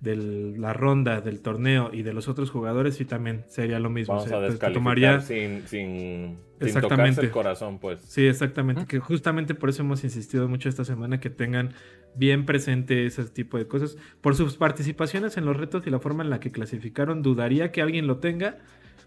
de 0.00 0.14
la 0.58 0.74
ronda, 0.74 1.22
del 1.22 1.40
torneo 1.40 1.90
y 1.92 2.02
de 2.02 2.12
los 2.12 2.28
otros 2.28 2.50
jugadores, 2.50 2.96
sí 2.96 3.04
también 3.06 3.44
sería 3.48 3.78
lo 3.78 3.88
mismo. 3.88 4.14
Vamos 4.14 4.26
O 4.26 4.28
sea, 4.28 4.38
a 4.38 4.42
descalificar 4.42 4.72
tomaría- 4.74 5.20
sin, 5.22 5.62
sin, 5.66 5.66
sin 5.68 6.36
Exactamente. 6.60 6.88
tocarse 6.96 7.20
el 7.22 7.30
corazón, 7.30 7.78
pues. 7.78 8.00
Sí, 8.02 8.26
exactamente. 8.26 8.84
Que 8.86 8.98
justamente 9.00 9.54
por 9.54 9.70
eso 9.70 9.82
hemos 9.82 10.04
insistido 10.04 10.48
mucho 10.48 10.68
esta 10.68 10.84
semana 10.84 11.18
que 11.18 11.30
tengan 11.30 11.72
bien 12.14 12.44
presente 12.44 13.06
ese 13.06 13.24
tipo 13.24 13.56
de 13.56 13.66
cosas. 13.66 13.96
Por 14.20 14.34
sus 14.36 14.56
participaciones 14.56 15.38
en 15.38 15.46
los 15.46 15.56
retos 15.56 15.86
y 15.86 15.90
la 15.90 15.98
forma 15.98 16.22
en 16.22 16.30
la 16.30 16.40
que 16.40 16.52
clasificaron, 16.52 17.22
dudaría 17.22 17.72
que 17.72 17.80
alguien 17.80 18.06
lo 18.06 18.18
tenga, 18.18 18.58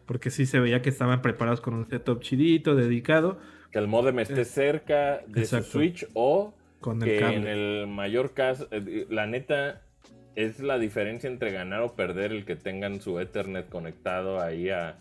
porque 0.07 0.31
sí 0.31 0.47
se 0.47 0.59
veía 0.59 0.81
que 0.81 0.89
estaban 0.89 1.21
preparados 1.21 1.61
con 1.61 1.75
un 1.75 1.87
setup 1.87 2.21
chidito, 2.21 2.75
dedicado, 2.75 3.39
Que 3.71 3.79
el 3.79 3.87
modem 3.87 4.19
esté 4.19 4.45
cerca 4.45 5.21
de 5.27 5.45
su 5.45 5.61
Switch 5.63 6.07
o 6.13 6.53
con 6.79 7.01
el 7.01 7.07
que 7.09 7.19
cable. 7.19 7.35
en 7.37 7.47
el 7.47 7.87
mayor 7.87 8.33
caso, 8.33 8.67
eh, 8.71 9.05
la 9.09 9.27
neta, 9.27 9.81
es 10.35 10.59
la 10.61 10.79
diferencia 10.79 11.29
entre 11.29 11.51
ganar 11.51 11.81
o 11.81 11.93
perder 11.95 12.31
el 12.31 12.45
que 12.45 12.55
tengan 12.55 13.01
su 13.01 13.19
Ethernet 13.19 13.67
conectado 13.69 14.39
ahí 14.41 14.69
a, 14.69 14.97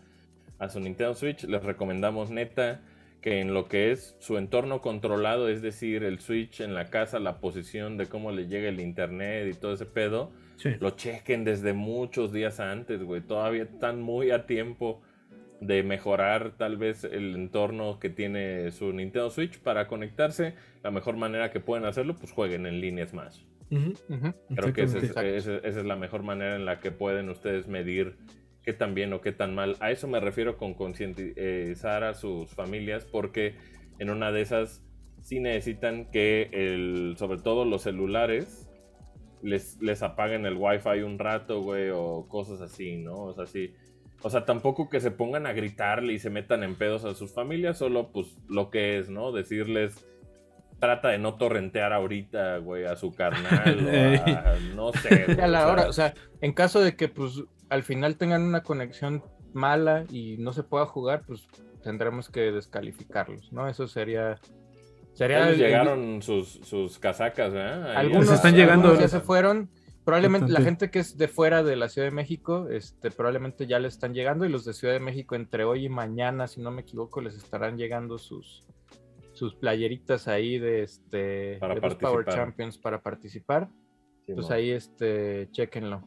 a 0.59 0.69
su 0.69 0.81
Nintendo 0.81 1.15
Switch. 1.15 1.45
Les 1.45 1.63
recomendamos 1.63 2.31
neta 2.31 2.81
que 3.21 3.41
en 3.41 3.53
lo 3.55 3.69
que 3.69 3.91
es 3.93 4.17
su 4.21 4.37
entorno 4.39 4.81
controlado, 4.81 5.49
es 5.49 5.61
decir, 5.63 6.05
el 6.05 6.19
Switch 6.21 6.61
en 6.61 6.75
la 6.75 6.89
casa, 6.91 7.19
la 7.19 7.41
posición 7.41 7.97
de 7.97 8.07
cómo 8.07 8.33
le 8.33 8.47
llega 8.49 8.69
el 8.69 8.81
internet 8.81 9.49
y 9.51 9.55
todo 9.59 9.73
ese 9.75 9.87
pedo, 9.87 10.31
Sí. 10.57 10.71
lo 10.81 10.91
chequen 10.91 11.45
desde 11.45 11.73
muchos 11.73 12.33
días 12.33 12.59
antes, 12.59 13.03
güey. 13.05 13.21
Todavía 13.21 13.63
están 13.63 14.01
muy 14.03 14.33
a 14.33 14.45
tiempo 14.47 15.01
de 15.61 15.83
mejorar 15.83 16.53
tal 16.57 16.77
vez 16.77 17.05
el 17.05 17.35
entorno 17.35 17.99
que 17.99 18.11
tiene 18.11 18.71
su 18.71 18.93
Nintendo 18.93 19.31
Switch 19.31 19.59
para 19.59 19.89
conectarse. 19.89 20.55
La 20.83 20.91
mejor 20.91 21.17
manera 21.17 21.51
que 21.51 21.61
pueden 21.61 21.85
hacerlo, 21.85 22.15
pues 22.17 22.33
jueguen 22.33 22.67
en 22.67 22.81
línea 22.81 23.07
Smash. 23.07 23.43
Creo 24.55 24.73
que 24.73 24.83
esa 24.83 24.99
es, 24.99 25.05
exactamente. 25.05 25.37
esa- 25.37 25.57
esa 25.69 25.81
es 25.81 25.85
la 25.87 25.97
mejor 25.97 26.23
manera 26.23 26.57
en 26.57 26.65
la 26.65 26.81
que 26.81 26.91
pueden 26.91 27.29
ustedes 27.29 27.67
medir 27.69 28.17
qué 28.63 28.73
tan 28.73 28.95
bien 28.95 29.13
o 29.13 29.21
qué 29.21 29.33
tan 29.33 29.55
mal. 29.55 29.77
A 29.81 29.91
eso 29.91 30.07
me 30.09 30.21
refiero 30.21 30.57
con 30.57 30.75
concientizar 30.75 32.05
a 32.05 32.15
sus 32.15 32.51
familias, 32.55 33.05
porque 33.05 33.55
en 33.99 34.11
una 34.11 34.31
de 34.33 34.43
esas 34.43 34.85
sí 35.23 35.41
necesitan 35.41 36.11
que 36.11 36.49
el, 36.53 37.17
sobre 37.19 37.41
todo 37.41 37.65
los 37.65 37.83
celulares, 37.83 38.71
les, 39.43 39.81
les 39.83 40.03
apaguen 40.03 40.47
el 40.47 40.55
wifi 40.57 41.01
un 41.03 41.19
rato, 41.19 41.61
güey, 41.63 41.91
o 41.93 42.27
cosas 42.29 42.61
así, 42.61 42.97
¿no? 42.97 43.15
O 43.25 43.35
sea, 43.35 43.47
sí. 43.47 43.75
O 44.23 44.31
sea, 44.31 44.45
tampoco 44.45 44.89
que 44.89 45.01
se 45.01 45.11
pongan 45.13 45.47
a 45.47 45.53
gritarle 45.53 46.13
y 46.13 46.19
se 46.19 46.29
metan 46.31 46.65
en 46.65 46.75
pedos 46.75 47.05
a 47.05 47.15
sus 47.15 47.33
familias, 47.33 47.79
solo 47.79 48.11
pues 48.13 48.37
lo 48.49 48.71
que 48.71 48.99
es, 48.99 49.09
¿no? 49.11 49.31
Decirles, 49.33 50.05
trata 50.81 51.09
de 51.09 51.19
no 51.19 51.35
torrentear 51.37 51.93
ahorita, 51.93 52.59
güey, 52.59 52.85
a 52.85 52.97
su 52.97 53.15
carnal, 53.15 53.79
o 53.87 54.31
a, 54.33 54.55
no 54.75 54.93
sé. 54.93 55.25
güey, 55.25 55.37
Ya 55.37 55.45
a 55.45 55.49
la 55.49 55.59
o 55.61 55.63
sea, 55.65 55.73
hora, 55.73 55.89
o 55.89 55.93
sea, 55.93 56.15
en 56.41 56.53
caso 56.53 56.81
de 56.81 56.97
que 56.97 57.09
pues 57.09 57.43
al 57.69 57.83
final 57.85 58.17
tengan 58.17 58.43
una 58.43 58.63
conexión 58.63 59.23
mala 59.53 60.05
y 60.11 60.37
no 60.39 60.53
se 60.53 60.63
pueda 60.65 60.87
jugar, 60.87 61.23
pues 61.27 61.47
tendremos 61.83 62.29
que 62.29 62.51
descalificarlos, 62.53 63.53
¿no? 63.53 63.69
Eso 63.69 63.87
sería 63.87 64.39
sería 65.15 65.49
el- 65.51 65.59
llegaron 65.59 66.23
sus, 66.23 66.61
sus 66.65 66.99
casacas, 66.99 67.53
¿verdad? 67.53 67.91
Ahí 67.93 67.97
algunos 68.07 68.31
están 68.33 68.55
llegando- 68.55 68.89
algunos 68.89 69.01
ya 69.01 69.09
se 69.09 69.21
fueron. 69.25 69.69
Probablemente 70.09 70.51
la 70.51 70.63
gente 70.63 70.91
que 70.91 71.01
es 71.01 71.19
de 71.19 71.29
fuera 71.29 71.63
de 71.63 71.77
la 71.77 71.91
Ciudad 71.91 72.09
de 72.09 72.15
México, 72.15 72.67
este, 72.71 73.11
probablemente 73.11 73.67
ya 73.67 73.79
les 73.79 73.93
están 73.93 74.15
llegando 74.15 74.47
y 74.47 74.49
los 74.49 74.65
de 74.65 74.73
Ciudad 74.73 74.95
de 74.95 75.01
México 75.01 75.35
entre 75.35 75.65
hoy 75.65 75.85
y 75.85 75.89
mañana, 75.91 76.47
si 76.47 76.63
no 76.63 76.71
me 76.71 76.81
equivoco, 76.81 77.21
les 77.21 77.37
estarán 77.37 77.77
llegando 77.77 78.17
sus 78.17 78.65
sus 79.35 79.55
playeritas 79.55 80.27
ahí 80.27 80.59
de 80.59 80.83
este 80.83 81.59
Para 81.61 81.75
de 81.75 81.81
Boost 81.81 82.01
Power. 82.01 82.25
Champions 82.25 82.79
para 82.79 83.03
participar. 83.03 83.69
Sí, 84.25 84.33
Pues 84.33 84.49
mo. 84.49 84.55
ahí 84.55 84.71
este 84.71 85.51
chequenlo. 85.51 86.03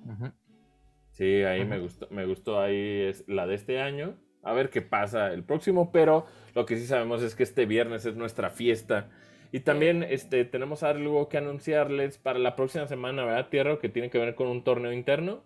Sí, 1.11 1.43
ahí 1.43 1.63
me 1.63 1.77
gustó, 1.77 2.07
me 2.09 2.25
gustó 2.25 2.59
ahí 2.59 3.01
es 3.01 3.23
la 3.27 3.45
de 3.45 3.53
este 3.53 3.79
año. 3.81 4.15
A 4.41 4.53
ver 4.53 4.71
qué 4.71 4.81
pasa 4.81 5.31
el 5.31 5.43
próximo, 5.43 5.91
pero 5.91 6.25
lo 6.55 6.65
que 6.65 6.75
sí 6.75 6.87
sabemos 6.87 7.21
es 7.21 7.35
que 7.35 7.43
este 7.43 7.67
viernes 7.67 8.07
es 8.07 8.15
nuestra 8.15 8.49
fiesta. 8.49 9.11
Y 9.51 9.59
también 9.61 10.03
este, 10.03 10.45
tenemos 10.45 10.81
algo 10.83 11.27
que 11.27 11.37
anunciarles 11.37 12.17
para 12.17 12.39
la 12.39 12.55
próxima 12.55 12.87
semana, 12.87 13.25
¿verdad, 13.25 13.49
Tierra? 13.49 13.79
Que 13.79 13.89
tiene 13.89 14.09
que 14.09 14.17
ver 14.17 14.35
con 14.35 14.47
un 14.47 14.63
torneo 14.63 14.93
interno. 14.93 15.43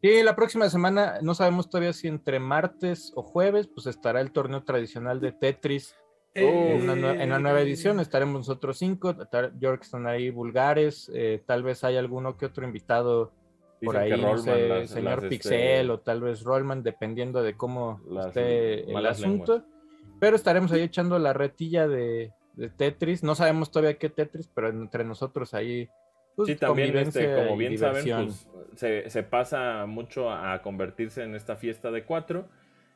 Y 0.00 0.22
la 0.22 0.34
próxima 0.36 0.70
semana, 0.70 1.18
no 1.22 1.34
sabemos 1.34 1.68
todavía 1.68 1.92
si 1.92 2.08
entre 2.08 2.38
martes 2.38 3.12
o 3.16 3.22
jueves, 3.22 3.66
pues 3.66 3.86
estará 3.86 4.20
el 4.20 4.30
torneo 4.32 4.62
tradicional 4.62 5.20
de 5.20 5.32
Tetris 5.32 5.94
en 6.34 6.82
una, 6.82 6.94
nue- 6.94 7.20
en 7.20 7.28
una 7.30 7.38
nueva 7.40 7.60
edición. 7.60 7.98
Estaremos 8.00 8.34
nosotros 8.48 8.78
cinco, 8.78 9.10
estar- 9.10 9.50
yo 9.54 9.70
creo 9.70 9.78
que 9.78 9.84
están 9.84 10.06
ahí 10.06 10.30
vulgares, 10.30 11.10
eh, 11.12 11.42
tal 11.46 11.64
vez 11.64 11.82
hay 11.84 11.96
alguno 11.96 12.36
que 12.36 12.46
otro 12.46 12.64
invitado 12.64 13.32
por 13.82 13.94
Dicen 13.98 14.12
ahí, 14.14 14.20
no 14.22 14.38
sé, 14.38 14.68
las- 14.68 14.90
señor 14.90 15.04
las, 15.04 15.16
este, 15.24 15.28
Pixel 15.28 15.90
o 15.90 16.00
tal 16.00 16.20
vez 16.20 16.42
Rollman, 16.44 16.82
dependiendo 16.82 17.42
de 17.42 17.56
cómo 17.56 18.00
las 18.08 18.28
esté 18.28 18.90
el 18.90 19.04
asunto. 19.06 19.64
Pero 20.20 20.36
estaremos 20.36 20.70
ahí 20.72 20.82
echando 20.82 21.18
la 21.18 21.32
retilla 21.32 21.88
de, 21.88 22.32
de 22.58 22.68
Tetris. 22.70 23.22
No 23.22 23.34
sabemos 23.34 23.70
todavía 23.70 23.98
qué 23.98 24.10
Tetris, 24.10 24.48
pero 24.54 24.68
entre 24.68 25.04
nosotros 25.04 25.54
ahí. 25.54 25.88
pues, 26.36 26.48
Sí, 26.48 26.56
también, 26.56 26.96
este, 26.96 27.34
como 27.34 27.56
bien 27.56 27.76
saben, 27.76 28.04
diversión. 28.04 28.26
pues, 28.26 28.48
se, 28.76 29.10
se 29.10 29.22
pasa 29.22 29.86
mucho 29.86 30.30
a 30.30 30.62
convertirse 30.62 31.22
en 31.24 31.34
esta 31.34 31.56
fiesta 31.56 31.90
de 31.90 32.04
cuatro 32.04 32.48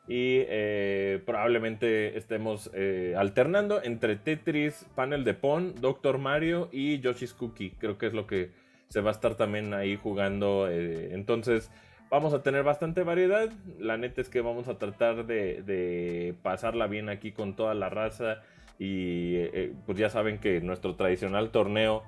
y 0.09 0.45
eh, 0.49 1.23
probablemente 1.27 2.17
estemos 2.19 2.71
eh, 2.75 3.15
alternando 3.17 3.83
entre 3.83 4.17
Tetris, 4.17 4.87
Panel 4.97 5.25
de 5.25 5.35
Pon, 5.35 5.75
Doctor 5.81 6.19
Mario 6.19 6.69
y 6.73 7.01
Yoshi's 7.01 7.35
Cookie. 7.35 7.71
Creo 7.79 7.99
que 7.99 8.07
es 8.07 8.13
lo 8.13 8.27
que 8.27 8.51
se 8.89 9.01
va 9.01 9.11
a 9.11 9.13
estar 9.13 9.37
también 9.37 9.75
ahí 9.75 9.97
jugando. 9.97 10.69
eh, 10.71 11.11
entonces, 11.15 11.71
vamos 12.11 12.35
a 12.35 12.43
tener 12.43 12.63
bastante 12.65 13.03
variedad. 13.05 13.51
La 13.79 13.97
neta 13.97 14.21
es 14.21 14.29
que 14.29 14.41
vamos 14.41 14.69
a 14.69 14.79
tratar 14.79 15.27
de, 15.27 15.63
de 15.63 16.35
pasarla 16.43 16.87
bien 16.89 17.09
aquí 17.09 17.33
con 17.33 17.57
toda 17.57 17.75
la 17.75 17.89
raza. 17.89 18.43
Y 18.83 19.37
eh, 19.37 19.73
pues 19.87 19.99
ya 19.99 20.11
saben 20.11 20.39
que 20.39 20.61
nuestro 20.61 20.97
tradicional 20.97 21.51
torneo 21.51 22.03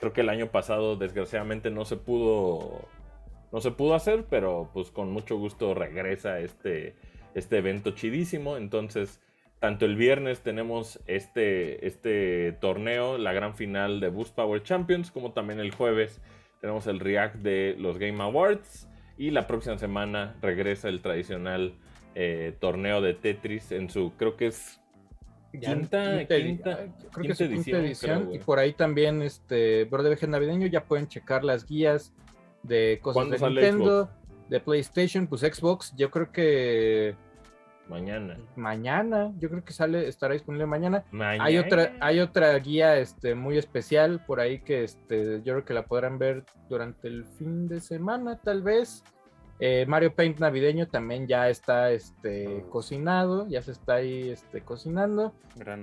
Creo 0.00 0.14
que 0.14 0.22
el 0.22 0.30
año 0.30 0.50
pasado, 0.50 0.96
desgraciadamente, 0.96 1.70
no 1.70 1.84
se 1.84 1.96
pudo. 1.96 2.88
No 3.52 3.60
se 3.60 3.70
pudo 3.70 3.94
hacer, 3.94 4.24
pero 4.30 4.70
pues 4.72 4.90
con 4.90 5.12
mucho 5.12 5.36
gusto 5.36 5.74
regresa 5.74 6.38
este, 6.40 6.94
este 7.34 7.58
evento 7.58 7.90
chidísimo. 7.90 8.56
Entonces, 8.56 9.20
tanto 9.58 9.84
el 9.84 9.96
viernes 9.96 10.40
tenemos 10.40 11.00
este, 11.06 11.86
este 11.86 12.52
torneo, 12.60 13.18
la 13.18 13.32
gran 13.32 13.56
final 13.56 14.00
de 14.00 14.08
Boost 14.08 14.34
Power 14.36 14.62
Champions, 14.62 15.10
como 15.10 15.32
también 15.32 15.60
el 15.60 15.74
jueves 15.74 16.22
tenemos 16.60 16.86
el 16.86 17.00
React 17.00 17.36
de 17.36 17.76
los 17.78 17.98
Game 17.98 18.22
Awards. 18.22 18.88
Y 19.18 19.32
la 19.32 19.46
próxima 19.46 19.76
semana 19.76 20.36
regresa 20.40 20.88
el 20.88 21.02
tradicional 21.02 21.74
eh, 22.14 22.54
torneo 22.58 23.02
de 23.02 23.14
Tetris 23.14 23.72
en 23.72 23.90
su, 23.90 24.12
creo 24.16 24.36
que 24.36 24.46
es 24.46 24.79
Quinta, 25.52 26.26
quinta, 26.26 26.78
creo 27.12 27.26
que 27.26 27.32
es 27.32 27.38
su 27.38 27.44
quinta 27.44 27.54
edición, 27.54 27.84
edición, 27.84 28.22
creo, 28.26 28.34
y 28.34 28.38
por 28.38 28.58
ahí 28.58 28.72
también 28.72 29.20
este 29.22 29.84
Bro 29.84 30.04
de 30.04 30.10
Veje 30.10 30.28
Navideño 30.28 30.68
ya 30.68 30.84
pueden 30.84 31.08
checar 31.08 31.42
las 31.42 31.66
guías 31.66 32.12
de 32.62 33.00
cosas 33.02 33.14
¿Cuándo 33.14 33.36
de 33.36 33.50
Nintendo, 33.50 34.10
de 34.48 34.60
PlayStation, 34.60 35.26
pues 35.26 35.40
Xbox, 35.40 35.92
yo 35.96 36.10
creo 36.10 36.30
que 36.30 37.16
mañana. 37.88 38.38
mañana, 38.56 39.32
yo 39.38 39.50
creo 39.50 39.64
que 39.64 39.72
sale, 39.72 40.08
estará 40.08 40.34
disponible 40.34 40.66
mañana. 40.66 41.04
Mañana. 41.10 41.44
Hay 41.44 41.58
otra, 41.58 41.92
hay 42.00 42.20
otra 42.20 42.56
guía 42.58 42.96
este, 42.98 43.34
muy 43.34 43.58
especial 43.58 44.24
por 44.24 44.40
ahí 44.40 44.60
que 44.60 44.84
este, 44.84 45.42
yo 45.42 45.54
creo 45.54 45.64
que 45.64 45.74
la 45.74 45.84
podrán 45.84 46.18
ver 46.18 46.44
durante 46.68 47.08
el 47.08 47.24
fin 47.24 47.68
de 47.68 47.80
semana, 47.80 48.38
tal 48.42 48.62
vez. 48.62 49.02
Eh, 49.62 49.84
Mario 49.86 50.14
Paint 50.14 50.38
navideño 50.38 50.88
también 50.88 51.26
ya 51.26 51.50
está 51.50 51.90
este, 51.92 52.64
cocinado, 52.70 53.46
ya 53.48 53.60
se 53.60 53.72
está 53.72 53.96
ahí 53.96 54.30
este, 54.30 54.62
cocinando. 54.62 55.34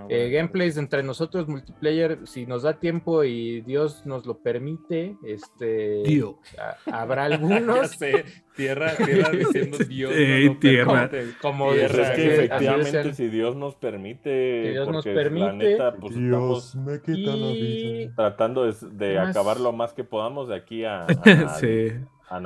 Eh, 0.09 0.29
gameplays 0.31 0.77
entre 0.77 1.03
nosotros, 1.03 1.47
multiplayer, 1.47 2.19
si 2.25 2.47
nos 2.47 2.63
da 2.63 2.79
tiempo 2.79 3.23
y 3.23 3.61
Dios 3.61 4.03
nos 4.05 4.25
lo 4.25 4.39
permite, 4.39 5.15
este, 5.23 6.01
Tío. 6.05 6.39
a- 6.57 7.01
habrá 7.01 7.27
Ya 7.29 7.35
algunos. 7.35 7.91
sé, 7.91 8.25
tierra, 8.55 8.95
tierra 8.95 9.29
diciendo 9.29 9.77
Dios. 9.87 10.11
Ey, 10.15 10.47
no 10.49 10.57
tierra. 10.57 11.09
permite. 11.09 11.37
Como 11.39 11.73
Tierra, 11.73 12.03
es 12.03 12.15
que 12.15 12.33
efectivamente, 12.35 13.13
si 13.13 13.27
Dios 13.27 13.55
nos 13.55 13.75
permite, 13.75 14.63
Si 14.63 14.69
Dios 14.71 14.89
nos 14.89 15.05
la 15.05 15.13
permite. 15.13 15.53
neta, 15.53 15.95
pues 15.97 16.15
estamos 16.15 16.75
me 16.77 17.01
quita 17.01 17.35
la 17.35 17.47
vida. 17.51 18.11
tratando 18.15 18.63
de, 18.65 18.71
de 18.93 19.13
¿Qué 19.13 19.19
más? 19.19 19.29
acabar 19.29 19.59
lo 19.59 19.71
más 19.71 19.93
que 19.93 20.03
podamos 20.03 20.47
de 20.47 20.55
aquí 20.55 20.83
a, 20.83 21.03
a, 21.05 21.49
sí. 21.59 21.89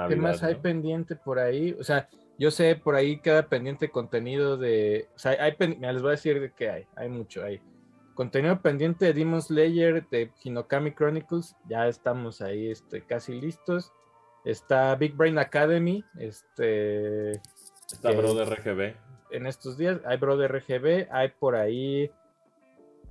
¿Qué 0.07 0.15
más 0.15 0.43
hay 0.43 0.55
¿no? 0.55 0.61
pendiente 0.61 1.15
por 1.15 1.39
ahí? 1.39 1.75
O 1.79 1.83
sea, 1.83 2.07
yo 2.37 2.51
sé, 2.51 2.75
por 2.75 2.95
ahí 2.95 3.19
queda 3.19 3.47
pendiente 3.47 3.89
contenido 3.89 4.57
de. 4.57 5.07
O 5.15 5.19
sea, 5.19 5.31
hay 5.31 5.55
mira, 5.59 5.91
les 5.93 6.01
voy 6.01 6.09
a 6.09 6.11
decir 6.11 6.39
de 6.39 6.51
qué 6.51 6.69
hay. 6.69 6.85
Hay 6.95 7.09
mucho. 7.09 7.43
Hay 7.43 7.61
Contenido 8.13 8.61
pendiente 8.61 9.05
de 9.05 9.13
Demon 9.13 9.41
Slayer, 9.41 10.05
de 10.09 10.31
Hinokami 10.43 10.91
Chronicles, 10.93 11.55
ya 11.69 11.87
estamos 11.87 12.41
ahí 12.41 12.69
este, 12.69 13.01
casi 13.01 13.39
listos. 13.39 13.91
Está 14.43 14.93
Big 14.95 15.15
Brain 15.15 15.37
Academy, 15.39 16.03
este, 16.19 17.31
Está 17.31 18.11
que- 18.11 18.17
Bro 18.17 18.33
de 18.35 18.45
RGB. 18.45 18.95
en 19.31 19.47
estos 19.47 19.77
días. 19.77 20.01
Hay 20.05 20.17
Bro 20.17 20.37
de 20.37 20.47
RGB, 20.49 21.07
hay 21.09 21.29
por 21.29 21.55
ahí 21.55 22.11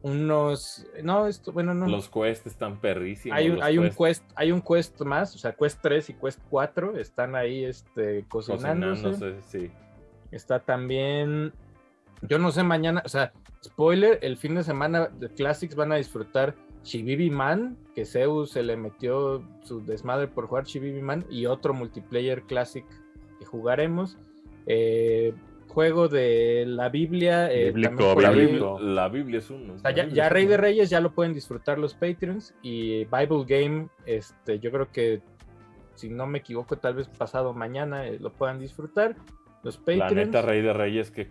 unos. 0.03 0.87
No, 1.03 1.27
esto, 1.27 1.53
bueno, 1.53 1.75
no. 1.75 1.87
Los 1.87 2.09
quests 2.09 2.47
están 2.47 2.81
perrísimos. 2.81 3.39
hay 3.39 3.79
un, 3.79 3.91
quest, 3.91 4.25
hay 4.35 4.53
un 4.53 4.63
quest 4.63 5.01
más, 5.03 5.35
o 5.35 5.39
sea, 5.39 5.53
quest 5.53 5.79
3 5.83 6.11
y 6.11 6.15
quest 6.15 6.41
4 6.49 6.99
están 6.99 7.35
ahí 7.35 7.65
este, 7.65 8.25
cocinándose. 8.29 9.03
cocinándose, 9.03 9.43
sí. 9.49 9.71
Está 10.31 10.61
también. 10.61 11.53
Yo 12.23 12.39
no 12.39 12.53
sé 12.53 12.63
mañana, 12.63 13.03
o 13.05 13.09
sea, 13.09 13.33
spoiler, 13.65 14.19
el 14.23 14.37
fin 14.37 14.55
de 14.55 14.63
semana 14.63 15.09
de 15.09 15.29
Classics 15.31 15.75
van 15.75 15.93
a 15.93 15.97
disfrutar 15.97 16.55
Shibibi 16.85 17.31
Man, 17.31 17.77
que 17.95 18.05
Zeus 18.05 18.51
se 18.51 18.63
le 18.63 18.77
metió 18.77 19.43
su 19.63 19.85
desmadre 19.85 20.29
por 20.29 20.47
jugar 20.47 20.65
Shibibi 20.65 21.03
Man, 21.03 21.25
y 21.31 21.47
otro 21.47 21.75
multiplayer 21.75 22.43
Classic 22.43 22.85
que 23.39 23.45
jugaremos. 23.45 24.19
Eh, 24.67 25.35
juego 25.71 26.09
de 26.09 26.65
la 26.67 26.89
Biblia. 26.91 27.51
eh, 27.51 27.73
Bíblico, 27.73 28.21
La. 28.21 28.31
Biblia, 28.31 28.67
la 28.81 29.09
Biblia 29.09 29.39
es 29.39 29.49
uno. 29.51 29.75
o 29.75 29.79
sea, 29.79 29.91
La 29.93 30.07
ya, 30.09 30.29
Rey 30.29 30.47
de. 30.47 30.57
Reyes 30.57 30.91
ya 30.91 31.01
lo 31.01 31.13
pueden 31.13 31.33
disfrutar 31.33 31.79
los 31.79 31.95
Patreons 31.95 32.55
y 32.63 33.05
Bible 33.07 33.45
Game, 33.47 33.89
este, 34.07 34.59
yo 34.61 34.71
creo 34.71 34.91
que 34.93 35.23
si 35.95 36.09
no 36.11 36.27
me 36.27 36.39
equivoco, 36.39 36.77
tal 36.77 36.95
vez 36.95 37.09
pasado 37.09 37.53
mañana 37.55 38.07
eh, 38.07 38.19
lo 38.21 38.33
puedan 38.33 38.59
disfrutar. 38.59 39.17
Los 39.63 39.77
La 39.79 39.85
Patreons. 39.85 40.15
neta, 40.15 40.43
Rey 40.43 40.63
de 40.63 40.73
Reyes, 40.73 41.11
qué, 41.11 41.29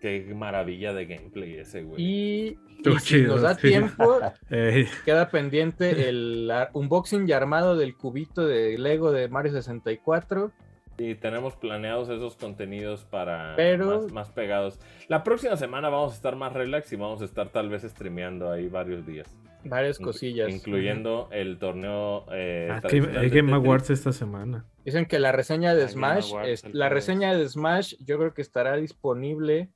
qué 0.00 0.32
maravilla 0.34 0.92
de 0.92 1.06
gameplay 1.06 1.54
ese, 1.54 1.82
güey. 1.82 2.02
Y, 2.02 2.58
y 2.84 2.98
si 3.00 3.22
nos 3.22 3.40
da 3.40 3.56
tiempo, 3.56 4.18
queda 5.06 5.30
pendiente 5.30 6.08
el 6.10 6.52
unboxing 6.74 7.26
y 7.28 7.32
armado 7.32 7.76
del 7.76 7.96
cubito 7.96 8.46
de 8.46 8.76
Lego 8.76 9.12
de 9.12 9.28
Mario 9.28 9.52
64. 9.52 10.52
Y 10.98 11.14
tenemos 11.16 11.56
planeados 11.56 12.08
esos 12.08 12.36
contenidos 12.36 13.04
para 13.04 13.54
Pero- 13.56 14.02
más, 14.02 14.12
más 14.12 14.30
pegados. 14.30 14.78
La 15.08 15.24
próxima 15.24 15.56
semana 15.56 15.88
vamos 15.88 16.12
a 16.12 16.14
estar 16.16 16.36
más 16.36 16.52
relax 16.52 16.92
y 16.92 16.96
vamos 16.96 17.20
a 17.22 17.24
estar 17.24 17.48
tal 17.50 17.68
vez 17.68 17.82
streameando 17.82 18.50
ahí 18.50 18.68
varios 18.68 19.04
días. 19.06 19.36
Varias 19.64 19.98
cosillas. 19.98 20.50
Incluyendo 20.54 21.28
el 21.32 21.58
torneo 21.58 22.26
eh, 22.30 22.68
ah, 22.70 22.74
que 22.82 22.88
tradicional 22.88 23.16
hay 23.16 23.30
de 23.30 23.36
Game 23.36 23.48
Tetris. 23.50 23.64
Awards 23.66 23.90
esta 23.90 24.12
semana. 24.12 24.66
Dicen 24.84 25.06
que 25.06 25.18
la 25.18 25.32
reseña 25.32 25.74
de 25.74 25.84
Ah, 25.84 25.88
Smash, 25.88 26.32
es- 26.44 26.74
la 26.74 26.88
reseña 26.90 27.34
de 27.34 27.48
Smash, 27.48 27.94
yo 28.04 28.18
creo 28.18 28.34
que 28.34 28.42
estará 28.42 28.76
disponible 28.76 29.70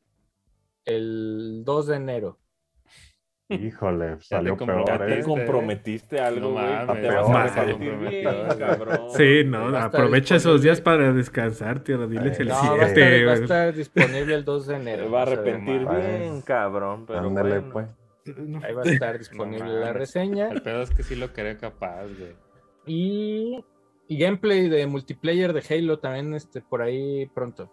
el 0.84 1.62
2 1.64 1.86
de 1.86 1.96
enero. 1.96 2.38
Híjole, 3.50 4.20
salió 4.20 4.56
te 4.56 4.66
peor, 4.66 4.84
Ya 4.86 4.98
te 4.98 5.20
¿eh? 5.20 5.22
comprometiste. 5.24 6.20
algo, 6.20 6.50
No 6.50 6.54
mames, 6.54 7.00
te 7.02 7.08
vas 7.08 7.56
a 7.56 8.58
cabrón. 8.58 9.00
Sí, 9.16 9.42
no, 9.46 9.74
aprovecha 9.76 10.36
esos 10.36 10.60
días 10.62 10.80
para 10.82 11.12
descansar, 11.14 11.80
tío. 11.80 12.06
Diles 12.06 12.38
Eh, 12.38 12.42
el 12.42 12.48
No, 12.48 12.54
va 12.54 12.60
a, 12.84 12.86
7, 12.88 13.16
estar, 13.16 13.28
va 13.28 13.32
a 13.32 13.34
estar 13.36 13.74
disponible 13.74 14.34
el 14.34 14.44
2 14.44 14.66
de 14.66 14.74
enero. 14.76 15.04
Te 15.04 15.08
va 15.10 15.18
a 15.20 15.22
arrepentir 15.22 15.86
bien, 15.88 16.42
cabrón. 16.42 17.06
Pero 17.06 17.20
Ándale, 17.20 17.60
bueno. 17.60 17.72
pues. 17.72 17.86
Ahí 18.64 18.74
va 18.74 18.82
a 18.82 18.84
estar 18.84 19.16
disponible 19.18 19.80
la 19.80 19.94
reseña. 19.94 20.48
El 20.50 20.60
pedo 20.60 20.82
es 20.82 20.90
que 20.90 21.02
sí 21.02 21.14
lo 21.16 21.32
quería 21.32 21.56
capaz, 21.56 22.02
güey. 22.18 22.36
Y, 22.84 23.64
y 24.08 24.18
gameplay 24.18 24.68
de 24.68 24.86
multiplayer 24.86 25.54
de 25.54 25.62
Halo 25.74 25.98
también 25.98 26.34
este, 26.34 26.60
por 26.60 26.82
ahí 26.82 27.24
pronto. 27.34 27.72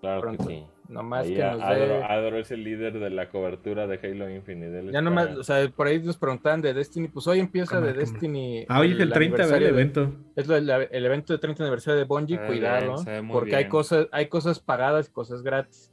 Claro 0.00 0.22
Pronto. 0.22 0.46
que 0.46 0.54
sí. 0.54 0.66
Nomás 0.90 1.24
Ahí 1.26 1.34
que 1.36 1.42
nos 1.44 1.62
Adro, 1.62 1.86
dé- 1.86 2.02
Adro 2.02 2.38
es 2.38 2.50
el 2.50 2.64
líder 2.64 2.98
de 2.98 3.10
la 3.10 3.28
cobertura 3.28 3.86
de 3.86 4.00
Halo 4.02 4.28
Infinite. 4.28 4.80
Él 4.80 4.90
Ya 4.92 5.00
nomás, 5.00 5.36
o 5.36 5.44
sea, 5.44 5.68
por 5.68 5.86
ahí 5.86 6.00
nos 6.02 6.16
preguntaban 6.18 6.60
de 6.62 6.74
Destiny. 6.74 7.06
Pues 7.08 7.26
hoy 7.28 7.38
empieza 7.38 7.80
de. 7.80 7.92
Destiny. 7.92 8.66
Ah, 8.68 8.80
hoy 8.80 8.92
es 8.92 8.98
el 9.00 9.12
30 9.12 9.36
¿verdad? 9.36 9.54
aniversario 9.54 9.68
el 9.68 9.74
de- 9.76 9.80
evento. 9.82 10.12
Es 10.34 10.46
lo- 10.48 10.56
el, 10.56 10.68
el 10.90 11.06
evento 11.06 11.32
de 11.32 11.38
30 11.38 11.62
aniversario 11.62 11.98
de 11.98 12.04
Bungie, 12.06 12.38
ve 12.38 12.46
cuidado, 12.48 13.04
bien, 13.04 13.28
porque 13.28 13.54
hay 13.54 13.68
cosas, 13.68 14.08
hay 14.10 14.26
cosas 14.26 14.58
pagadas 14.58 15.08
y 15.08 15.12
cosas 15.12 15.42
gratis. 15.42 15.92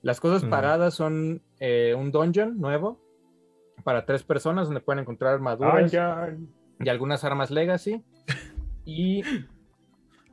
Las 0.00 0.18
cosas 0.18 0.42
Ujú. 0.42 0.50
pagadas 0.50 0.94
son 0.94 1.42
eh, 1.60 1.94
un 1.96 2.10
dungeon 2.10 2.58
nuevo 2.58 2.98
para 3.84 4.06
tres 4.06 4.22
personas 4.22 4.66
donde 4.66 4.80
pueden 4.80 5.00
encontrar 5.00 5.30
Ay, 5.32 5.34
armaduras 5.36 5.92
y 6.80 6.88
algunas 6.88 7.22
armas 7.24 7.50
legacy. 7.50 8.02
Y 8.84 9.22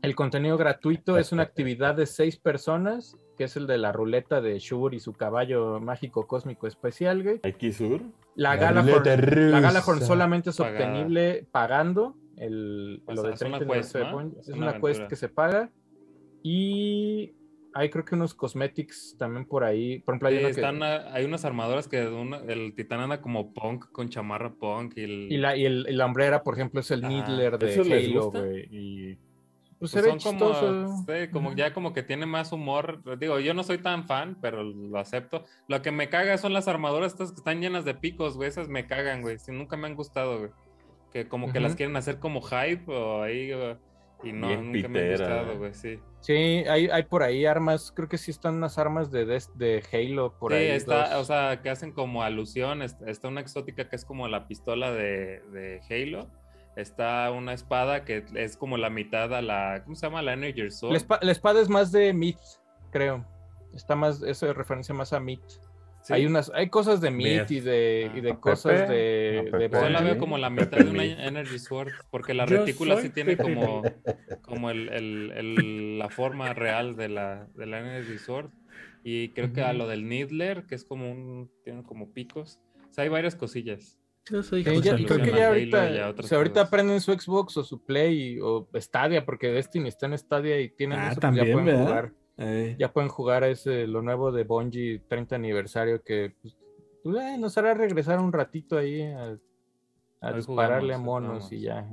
el 0.02 0.16
contenido 0.16 0.58
gratuito 0.58 1.18
es 1.20 1.32
una 1.32 1.44
actividad 1.44 1.94
de 1.94 2.08
seis 2.08 2.36
personas, 2.38 3.16
que 3.40 3.46
es 3.46 3.56
el 3.56 3.68
de 3.68 3.78
la 3.78 3.94
ruleta 3.94 4.42
de 4.42 4.60
Shur 4.60 4.94
y 4.94 5.00
su 5.00 5.14
caballo 5.14 5.80
mágico 5.80 6.28
cósmico 6.28 6.68
especial, 6.68 7.24
güey. 7.24 7.40
¿Hay 7.44 7.54
Kisur? 7.54 8.02
La 8.36 8.50
La 8.50 8.56
Galahorn, 8.58 9.52
la 9.52 9.60
Galahorn 9.62 10.02
solamente 10.02 10.50
es 10.50 10.58
Pagada. 10.58 10.78
obtenible 10.90 11.48
pagando 11.50 12.18
el, 12.36 13.02
O 13.06 13.14
lo 13.14 13.24
de 13.24 13.34
es 13.36 13.42
una 13.42 13.58
30 13.60 13.74
quest, 13.74 13.96
de 13.96 14.04
¿no? 14.04 14.22
Es 14.42 14.50
Es 14.50 14.50
una 14.50 14.72
una 14.72 14.82
quest 14.82 15.08
que 15.08 15.16
se 15.16 15.30
paga. 15.30 15.70
Y 16.44 17.34
hay 17.74 17.90
creo 17.90 18.04
que 18.04 18.16
unos 18.16 18.34
cosmetics 18.34 19.16
también 19.18 19.46
por 19.46 19.64
ahí. 19.64 20.00
Por 20.00 20.16
ejemplo, 20.16 20.28
hay, 20.28 20.36
Sí, 20.36 20.40
uno 20.44 20.48
que- 20.54 20.60
están, 20.60 20.84
ah, 20.84 21.06
hay 21.14 21.24
unas 21.24 21.46
armaduras 21.46 21.88
que 21.88 22.08
una- 22.08 22.40
el 22.40 22.74
titán 22.76 23.00
anda 23.00 23.22
como 23.22 23.54
punk 23.54 23.90
con 23.94 24.10
chamarra 24.10 24.54
punk 24.54 24.98
y 24.98 25.04
el, 25.04 25.32
y, 25.32 25.38
la, 25.38 25.56
y 25.56 25.66
el, 25.66 25.88
y 25.90 25.94
la 25.94 26.06
hombrera, 26.06 26.44
por 26.44 26.56
ejemplo, 26.56 26.82
es 26.82 26.92
el 26.92 27.06
Ah, 27.06 27.08
Needler 27.08 27.58
de 27.58 27.72
¿eso 27.72 27.84
les 27.86 28.10
Halo, 28.10 28.32
güey. 28.32 28.68
Y 28.70 29.18
pues, 29.80 29.92
pues 29.94 30.04
son 30.22 30.38
como, 30.38 31.04
sí, 31.06 31.56
ya 31.56 31.74
como 31.74 31.94
que 31.94 32.04
tiene 32.04 32.26
más 32.26 32.52
humor. 32.52 33.02
Digo, 33.18 33.40
yo 33.40 33.54
no 33.54 33.64
soy 33.64 33.78
tan 33.78 34.06
fan, 34.08 34.38
pero 34.42 34.64
lo 34.64 35.00
acepto. 35.00 35.46
Lo 35.68 35.82
que 35.82 35.92
me 35.92 36.10
caga 36.10 36.38
son 36.38 36.54
las 36.54 36.68
armaduras 36.68 37.14
estas 37.14 37.32
que 37.32 37.38
están 37.38 37.62
llenas 37.62 37.86
de 37.86 37.96
picos, 37.96 38.36
güey. 38.36 38.50
Esas 38.50 38.68
me 38.68 38.86
cagan, 38.88 39.22
güey. 39.22 39.40
Sí, 39.40 39.52
nunca 39.52 39.78
me 39.78 39.88
han 39.88 39.96
gustado, 39.96 40.40
güey. 40.40 40.52
Que 41.12 41.28
como 41.28 41.52
que 41.52 41.60
las 41.60 41.76
quieren 41.76 41.96
hacer 41.96 42.20
como 42.20 42.42
hype 42.42 42.84
o 42.88 43.24
ahí, 43.24 43.52
güey, 43.52 43.78
y 44.22 44.32
no, 44.34 44.48
Bien 44.50 44.72
nunca 44.72 44.88
me 44.90 45.00
han 45.00 45.10
gustado, 45.12 45.46
güey. 45.46 45.58
güey, 45.58 45.74
sí. 45.74 46.00
Sí, 46.20 46.34
hay, 46.70 46.88
hay 46.88 47.04
por 47.04 47.24
ahí 47.24 47.46
armas, 47.46 47.92
creo 47.96 48.10
que 48.10 48.18
sí 48.18 48.30
están 48.30 48.56
unas 48.56 48.78
armas 48.78 49.10
de, 49.10 49.26
de 49.26 49.84
Halo 49.92 50.38
por 50.38 50.52
sí, 50.52 50.58
ahí. 50.58 50.68
está, 50.68 51.16
dos. 51.16 51.22
o 51.22 51.24
sea, 51.26 51.62
que 51.64 51.70
hacen 51.70 51.94
como 51.94 52.22
alusión. 52.22 52.82
est- 52.82 53.02
Está 53.08 53.30
una 53.30 53.40
exótica 53.42 53.88
que 53.90 53.96
es 53.96 54.04
como 54.06 54.28
la 54.28 54.46
pistola 54.48 54.92
de, 54.92 55.42
de 55.52 55.82
Halo. 55.90 56.30
Está 56.80 57.32
una 57.32 57.54
espada 57.54 58.06
que 58.06 58.24
es 58.36 58.58
como 58.58 58.78
la 58.78 58.90
mitad 58.90 59.34
a 59.34 59.42
la. 59.42 59.82
¿Cómo 59.84 59.96
se 59.96 60.06
llama? 60.06 60.22
La 60.22 60.34
Energy 60.34 60.70
Sword. 60.72 60.94
la, 60.94 61.00
espa- 61.00 61.20
la 61.22 61.32
espada 61.32 61.62
es 61.62 61.70
más 61.70 61.92
de 61.92 62.14
Myth, 62.14 62.38
creo. 62.92 63.26
Está 63.74 63.96
más, 63.96 64.22
eso 64.24 64.46
de 64.48 64.54
referencia 64.54 64.96
más 64.96 65.14
a 65.14 65.20
Myth. 65.20 65.42
Sí. 66.02 66.14
Hay 66.14 66.26
unas, 66.26 66.50
hay 66.56 66.70
cosas 66.70 67.02
de 67.02 67.12
Myth 67.12 67.42
Myth. 67.42 67.52
y 67.52 67.60
de, 67.60 68.12
y 68.16 68.22
de 68.22 68.40
cosas 68.40 68.82
Pepe. 68.84 68.94
de, 68.94 69.32
de 69.44 69.44
Pepe. 69.52 69.70
Pues 69.70 69.82
yo 69.84 69.90
la 69.90 70.02
veo 70.02 70.18
como 70.18 70.38
la 70.38 70.50
mitad 70.50 70.70
Pepe 70.70 70.84
de 70.86 70.90
una. 70.92 71.04
Energy 71.04 71.60
Sword, 71.60 71.92
porque 72.10 72.34
la 72.34 72.46
Yo 72.46 72.60
retícula 72.60 72.98
sí 73.02 73.10
tiene 73.10 73.36
Pepe 73.36 73.54
como, 73.54 73.84
como 74.42 74.70
el, 74.72 74.88
el- 74.90 75.32
el- 75.36 76.00
la 76.00 76.10
forma 76.10 76.54
real 76.54 76.96
de 76.96 77.10
la, 77.10 77.48
de 77.54 77.66
la 77.66 77.80
Energy 77.80 78.18
Sword. 78.18 78.50
Y 79.04 79.30
creo 79.30 79.52
que 79.54 79.62
a 79.62 79.74
lo 79.74 79.88
del 79.88 80.08
Needler, 80.08 80.64
que 80.66 80.76
es 80.76 80.84
como 80.86 81.12
un, 81.12 81.52
tiene 81.66 81.84
como 81.84 82.12
picos. 82.14 82.60
O 82.90 82.94
sea, 82.94 83.04
hay 83.04 83.10
varias 83.10 83.36
cosillas. 83.36 83.99
Yo 84.30 84.44
soy 84.44 84.64
Sí, 84.64 84.82
ya- 84.82 84.96
creo 84.96 85.22
que 85.24 85.32
ya 85.32 85.46
a 85.46 85.48
ahorita, 85.50 85.84
a 85.84 86.06
ahorita 86.36 86.54
cosas. 86.62 86.70
prenden 86.70 87.02
su 87.02 87.14
Xbox 87.14 87.58
o 87.58 87.64
su 87.64 87.84
Play 87.84 88.40
o 88.42 88.68
Stadia, 88.76 89.26
porque 89.26 89.48
Destiny 89.50 89.90
está 89.90 90.06
en 90.06 90.18
Stadia 90.18 90.60
y 90.60 90.70
tienen 90.70 91.00
Ah, 91.00 91.08
eso, 91.08 91.16
pues 91.16 91.22
también, 91.22 91.48
ya 91.48 91.54
pueden 91.54 91.66
¿verdad? 91.68 91.86
jugar. 91.86 92.14
Eh, 92.38 92.76
Ya 92.80 92.94
pueden 92.94 93.10
jugar 93.10 93.44
ese, 93.44 93.88
lo 93.88 94.02
nuevo 94.02 94.32
de 94.32 94.44
Bungie 94.44 95.00
30 95.08 95.36
aniversario 95.36 96.02
que 96.04 96.34
pues, 96.42 96.56
pues, 97.04 97.18
eh, 97.18 97.38
nos 97.38 97.58
hará 97.58 97.74
regresar 97.74 98.20
un 98.20 98.32
ratito 98.32 98.78
ahí 98.78 99.02
a, 99.02 99.38
a 100.22 100.34
dispararle 100.34 100.94
a 100.94 100.98
monos 100.98 101.46
jugamos. 101.46 101.52
y 101.54 101.62
ya. 101.62 101.88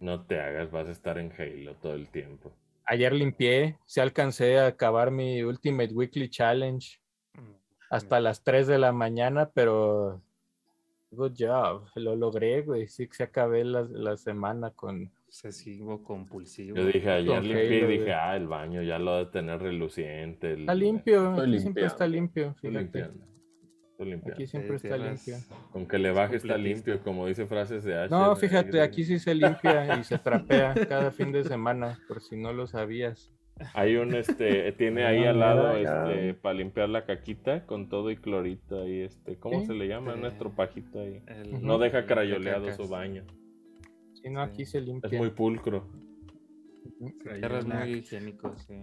No 0.00 0.24
te 0.26 0.40
hagas, 0.40 0.70
vas 0.70 0.88
a 0.88 0.92
estar 0.92 1.18
en 1.18 1.32
Halo 1.36 1.74
todo 1.76 1.94
el 1.94 2.08
tiempo. 2.10 2.52
Ayer 2.84 3.12
limpié, 3.12 3.78
se 3.86 4.00
alcancé 4.00 4.58
a 4.58 4.66
acabar 4.68 5.10
mi 5.10 5.42
Ultimate 5.42 5.92
Weekly 5.92 6.28
Challenge 6.30 7.00
hasta 7.90 8.20
las 8.20 8.42
3 8.44 8.66
de 8.66 8.78
la 8.78 8.92
mañana, 8.92 9.50
pero 9.52 10.22
good 11.10 11.32
job, 11.38 11.84
lo 11.96 12.14
logré, 12.16 12.62
güey. 12.62 12.86
Sí 12.88 13.06
que 13.08 13.14
se 13.14 13.22
acabé 13.24 13.64
la, 13.64 13.82
la 13.82 14.16
semana 14.16 14.70
con... 14.70 15.10
Obsesivo, 15.26 16.02
compulsivo. 16.02 16.76
Yo 16.78 16.86
dije, 16.86 17.10
ayer 17.10 17.42
limpié 17.44 17.80
y 17.84 17.98
dije, 17.98 18.14
ah, 18.14 18.34
el 18.34 18.46
baño 18.46 18.82
ya 18.82 18.98
lo 18.98 19.10
ha 19.12 19.18
de 19.18 19.26
tener 19.26 19.60
reluciente. 19.60 20.52
el- 20.54 20.60
Está 20.60 20.74
limpio, 20.74 21.30
Estoy 21.32 21.48
aquí 21.50 21.58
siempre 21.60 21.84
está 21.86 22.06
limpio, 22.06 22.46
Estoy 22.56 22.70
fíjate. 22.70 22.82
limpiando. 22.84 23.24
Estoy 23.90 24.06
limpiando. 24.10 24.34
Aquí 24.34 24.46
siempre 24.46 24.76
está 24.76 24.96
limpio. 24.96 25.36
Con 25.70 25.86
que 25.86 25.98
le 25.98 26.10
baje 26.12 26.36
está 26.36 26.54
completista. 26.54 26.90
limpio, 26.92 27.04
como 27.04 27.26
dice 27.26 27.46
frases 27.46 27.84
de 27.84 27.94
H. 27.98 28.08
No, 28.10 28.34
fíjate, 28.36 28.80
aquí 28.80 29.04
sí 29.04 29.18
se 29.18 29.34
limpia 29.34 29.98
y 29.98 30.04
se 30.04 30.16
trapea 30.18 30.74
cada 30.88 31.10
fin 31.10 31.30
de 31.32 31.44
semana, 31.44 31.98
por 32.08 32.22
si 32.22 32.36
no 32.36 32.52
lo 32.54 32.66
sabías. 32.66 33.30
Hay 33.74 33.96
un, 33.96 34.14
este, 34.14 34.70
tiene 34.72 35.04
ahí 35.04 35.24
Ah, 35.24 35.30
al 35.30 35.38
lado, 35.40 35.82
ya. 35.82 36.10
este, 36.10 36.34
para 36.34 36.54
limpiar 36.54 36.88
la 36.88 37.04
caquita 37.04 37.66
con 37.66 37.88
todo 37.88 38.10
y 38.10 38.16
clorito 38.16 38.82
ahí, 38.82 39.00
este, 39.00 39.36
¿cómo 39.36 39.60
Sí. 39.60 39.66
se 39.66 39.74
le 39.74 39.88
llama? 39.88 40.14
Sí. 40.14 40.20
Nuestro 40.20 40.50
pajito 40.50 41.00
ahí. 41.00 41.22
El- 41.26 41.62
No 41.64 41.78
deja 41.78 42.06
crayoleado 42.06 42.70
su 42.72 42.88
baño. 42.88 43.24
Si 44.14 44.30
no, 44.30 44.40
aquí 44.42 44.64
se 44.64 44.80
limpia. 44.80 45.08
Es 45.10 45.16
muy 45.18 45.30
pulcro. 45.30 45.86
Tierra 47.22 47.58
es 47.60 47.66
muy 47.66 47.92
higiénico, 47.94 48.56
sí. 48.58 48.74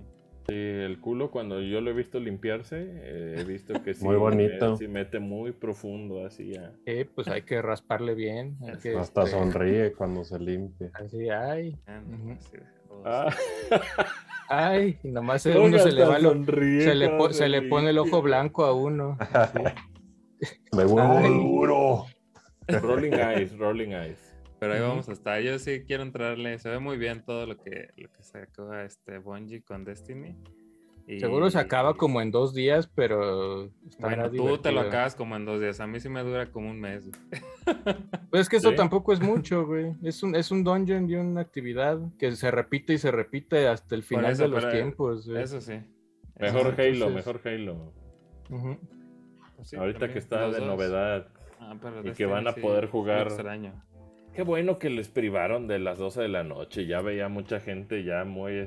Sí, 0.48 0.54
el 0.54 1.00
culo 1.02 1.32
cuando 1.32 1.60
yo 1.60 1.82
lo 1.82 1.90
he 1.90 1.94
visto 1.94 2.20
limpiarse, 2.20 2.78
eh, 2.80 3.36
he 3.40 3.44
visto 3.46 3.82
que 3.82 3.94
sí, 3.96 4.06
Muy 4.06 4.16
bonito. 4.16 4.74
eh, 4.74 4.78
sí 4.78 4.88
mete 4.88 5.18
muy 5.20 5.52
profundo 5.54 6.24
así 6.24 6.56
a... 6.56 6.72
Eh, 6.86 7.10
pues 7.16 7.28
hay 7.28 7.42
que 7.42 7.62
rasparle 7.64 8.14
bien. 8.14 8.56
hay 8.62 8.78
que, 8.78 8.96
Hasta 8.96 9.24
este, 9.24 9.32
sonríe 9.36 9.92
cuando 9.94 10.24
se 10.24 10.40
limpia. 10.40 10.92
Así, 10.94 11.30
ay, 11.30 11.76
Ah, 11.88 12.00
sí, 12.40 12.58
oh, 12.90 13.02
Ah, 13.06 13.34
ay, 14.50 14.98
nomás 15.04 15.42
se- 15.44 15.58
uno 15.58 15.78
se 15.80 15.92
le 15.92 16.06
va 16.06 16.20
lo- 16.20 16.34
se 16.46 16.96
le, 16.96 17.10
po- 17.10 17.32
se 17.34 17.50
le 17.50 17.62
pone 17.64 17.90
el 17.92 17.98
ojo 17.98 18.22
blanco 18.22 18.66
a 18.66 18.74
uno. 18.74 19.18
Me 20.74 20.86
vuelvo 20.86 21.20
duro. 21.30 22.06
Rolling 22.68 23.14
eyes, 23.14 23.58
rolling 23.58 23.90
eyes. 23.92 24.36
Pero 24.60 24.74
ahí 24.74 24.82
vamos 24.82 25.08
a 25.10 25.12
estar. 25.14 25.42
Yo 25.42 25.60
sí 25.60 25.84
quiero 25.86 26.04
entrarle. 26.04 26.58
Se 26.60 26.70
ve 26.70 26.80
muy 26.80 26.98
bien 26.98 27.24
todo 27.24 27.46
lo 27.46 27.58
que, 27.58 27.90
lo 27.98 28.10
que 28.12 28.24
sacó 28.24 28.74
este 28.74 29.20
Bungie 29.20 29.62
con 29.64 29.84
Destiny. 29.86 30.36
Y- 31.08 31.20
Seguro 31.20 31.50
se 31.52 31.60
acaba 31.60 31.96
como 31.96 32.20
en 32.22 32.32
dos 32.32 32.54
días, 32.56 32.88
pero 32.88 33.66
estará 33.88 34.28
Bueno, 34.28 34.32
tú 34.32 34.58
te 34.58 34.72
lo 34.72 34.82
acabas 34.82 35.14
como 35.16 35.36
en 35.36 35.46
dos 35.46 35.62
días. 35.62 35.80
A 35.80 35.86
mí 35.86 36.00
sí 36.00 36.10
me 36.10 36.24
dura 36.24 36.52
como 36.52 36.70
un 36.72 36.80
mes. 36.80 37.10
Pues 38.32 38.42
es 38.42 38.50
que 38.50 38.58
eso 38.58 38.72
Sí. 38.72 38.76
tampoco 38.76 39.14
es 39.14 39.22
mucho, 39.22 39.66
güey. 39.66 39.94
Es 40.04 40.22
un, 40.24 40.36
es 40.36 40.52
un 40.52 40.64
dungeon 40.64 41.10
y 41.10 41.16
una 41.16 41.42
actividad 41.42 42.00
que 42.20 42.32
se 42.36 42.52
repite 42.52 42.94
y 42.94 42.98
se 42.98 43.10
repite 43.12 43.68
hasta 43.68 43.96
el 43.96 44.04
final 44.04 44.32
eso, 44.32 44.44
de 44.44 44.50
los 44.50 44.70
tiempos. 44.72 45.28
güey. 45.28 45.42
Eso 45.44 45.62
sí. 45.62 45.80
Mejor 46.40 46.74
Halo, 46.78 46.84
entonces- 47.08 47.16
mejor 47.16 47.42
Halo. 47.46 47.94
Sí, 49.64 49.76
Ahorita 49.78 50.00
también, 50.00 50.14
que 50.14 50.20
está 50.20 50.50
de 50.50 50.60
dos. 50.60 50.68
novedad. 50.68 51.28
Ah, 51.60 51.76
pero 51.82 52.00
y 52.00 52.04
que 52.04 52.10
Destiny 52.10 52.30
van 52.32 52.48
a 52.48 52.54
sí, 52.54 52.62
poder 52.62 52.86
sí 52.86 52.92
jugar. 52.92 53.28
extraño. 53.28 53.74
Qué 54.34 54.44
bueno 54.44 54.78
que 54.80 54.90
les 54.90 55.08
privaron 55.08 55.68
de 55.68 55.80
las 55.80 55.98
12 55.98 56.22
de 56.22 56.28
la 56.28 56.44
noche. 56.44 56.86
Ya 56.86 57.02
veía 57.02 57.30
mucha 57.30 57.60
gente 57.62 58.04
ya 58.04 58.26
muy 58.26 58.66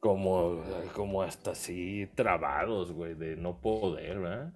como, 0.00 0.62
como 0.94 1.22
hasta 1.22 1.52
así 1.52 2.08
trabados, 2.14 2.90
güey, 2.92 3.14
de 3.14 3.36
no 3.36 3.60
poder, 3.60 4.18
¿verdad? 4.18 4.52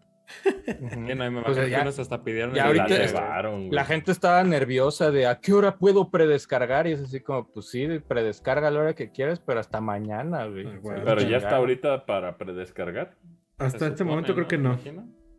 No, 0.90 1.30
me 1.30 1.42
Pues 1.42 1.68
ya- 1.68 1.82
unos 1.82 1.98
hasta 1.98 2.24
pidieron 2.24 2.54
ya 2.54 2.64
ahorita- 2.66 2.88
la 2.88 3.08
cebaron, 3.08 3.54
güey. 3.66 3.70
La 3.72 3.84
gente 3.84 4.10
estaba 4.10 4.42
nerviosa 4.42 5.10
de 5.10 5.26
a 5.26 5.38
qué 5.38 5.52
hora 5.52 5.76
puedo 5.76 6.10
predescargar 6.10 6.86
y 6.86 6.92
es 6.92 7.00
así 7.02 7.20
como, 7.20 7.46
pues 7.52 7.68
sí, 7.68 7.86
predescarga 8.08 8.68
a 8.68 8.70
la 8.70 8.80
hora 8.80 8.94
que 8.94 9.10
quieras, 9.10 9.38
pero 9.40 9.60
hasta 9.60 9.82
mañana, 9.82 10.46
güey. 10.46 10.66
Ah, 10.66 10.78
bueno. 10.82 11.02
Pero 11.04 11.20
ya 11.20 11.36
está 11.36 11.56
ahorita 11.56 12.06
para 12.06 12.38
predescargar. 12.38 13.14
Hasta 13.58 13.86
este 13.86 13.98
supone, 13.98 14.10
momento 14.10 14.34
creo 14.34 14.48
que 14.48 14.58
no. 14.58 14.78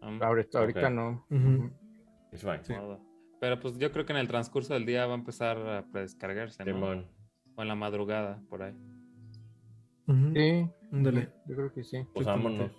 Ah, 0.02 0.18
Ahorita, 0.22 0.60
ahorita 0.60 0.90
no. 0.92 1.26
It's 2.32 2.44
fine. 2.44 2.60
Sí. 2.64 2.74
Pero 3.42 3.60
pues 3.60 3.78
yo 3.80 3.92
creo 3.92 4.06
que 4.06 4.14
en 4.14 4.20
el 4.20 4.28
transcurso 4.28 4.76
del 4.76 4.86
día 4.86 5.08
va 5.08 5.14
a 5.14 5.18
empezar 5.18 5.58
a 5.58 5.84
predescargarse, 5.92 6.64
¿no? 6.64 7.04
O 7.56 7.62
en 7.62 7.68
la 7.68 7.76
madrugada, 7.76 8.40
por 8.50 8.62
ahí. 8.62 8.74
Sí, 10.08 10.70
Ándale. 10.92 11.30
yo 11.48 11.56
creo 11.56 11.74
que 11.74 11.84
sí. 11.84 12.06
Pues 12.14 12.26
vámonos. 12.28 12.72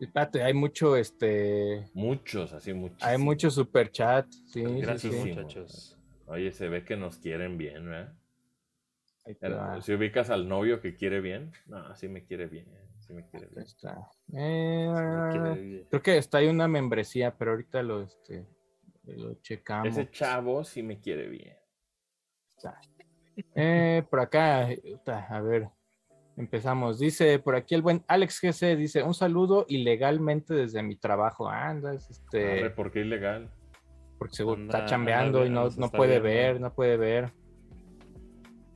Espérate, 0.00 0.42
hay 0.42 0.52
mucho, 0.54 0.96
este, 0.96 1.88
Muchos, 1.94 2.52
así 2.52 2.72
muchos. 2.74 3.02
hay 3.02 3.16
mucho 3.16 3.50
super 3.50 3.90
chat. 3.90 4.26
Sí, 4.46 4.62
Gracias, 4.62 5.14
sí. 5.14 5.22
sí. 5.22 5.28
muchachos. 5.30 5.98
Oye, 6.26 6.52
se 6.52 6.68
ve 6.68 6.84
que 6.84 6.96
nos 6.96 7.18
quieren 7.18 7.56
bien, 7.56 7.86
¿verdad? 7.86 8.12
Ahí 9.24 9.34
va. 9.50 9.80
Si 9.80 9.92
ubicas 9.94 10.28
al 10.30 10.48
novio 10.48 10.80
que 10.80 10.94
quiere 10.96 11.20
bien, 11.20 11.52
no, 11.66 11.94
sí 11.96 12.08
me 12.08 12.24
quiere 12.24 12.46
bien, 12.46 12.66
sí 12.98 13.14
me 13.14 13.26
quiere 13.28 13.46
Ahí 13.46 13.52
bien. 13.54 13.64
está. 13.66 14.10
Eh, 14.34 14.90
Quiere- 15.32 15.86
creo 15.88 16.02
que 16.02 16.18
está 16.18 16.38
ahí 16.38 16.48
una 16.48 16.68
membresía, 16.68 17.34
pero 17.36 17.52
ahorita 17.52 17.82
lo, 17.82 18.02
este, 18.02 18.46
lo 19.04 19.34
checamos. 19.40 19.88
Ese 19.88 20.10
chavo 20.10 20.62
sí 20.64 20.82
me 20.82 20.98
quiere 21.00 21.28
bien. 21.28 21.56
Eh, 23.54 24.02
por 24.10 24.20
acá, 24.20 24.68
puta, 24.82 25.26
a 25.28 25.40
ver, 25.40 25.68
empezamos. 26.36 26.98
Dice 26.98 27.38
por 27.38 27.54
aquí 27.56 27.74
el 27.74 27.82
buen 27.82 28.02
Alex 28.08 28.40
GC, 28.40 28.76
dice 28.76 29.02
un 29.02 29.14
saludo 29.14 29.64
ilegalmente 29.68 30.54
desde 30.54 30.82
mi 30.82 30.96
trabajo. 30.96 31.48
Anda, 31.48 31.94
es 31.94 32.10
este, 32.10 32.60
Arre, 32.60 32.70
¿Por 32.70 32.90
qué 32.90 33.00
ilegal? 33.00 33.50
porque 34.18 34.34
seguro 34.36 34.60
Anda- 34.60 34.78
está 34.78 34.86
chambeando 34.90 35.38
anda- 35.42 35.48
y 35.48 35.50
no, 35.50 35.68
no 35.76 35.90
puede 35.90 36.20
viendo. 36.20 36.28
ver, 36.28 36.60
no 36.60 36.72
puede 36.74 36.96
ver. 36.96 37.32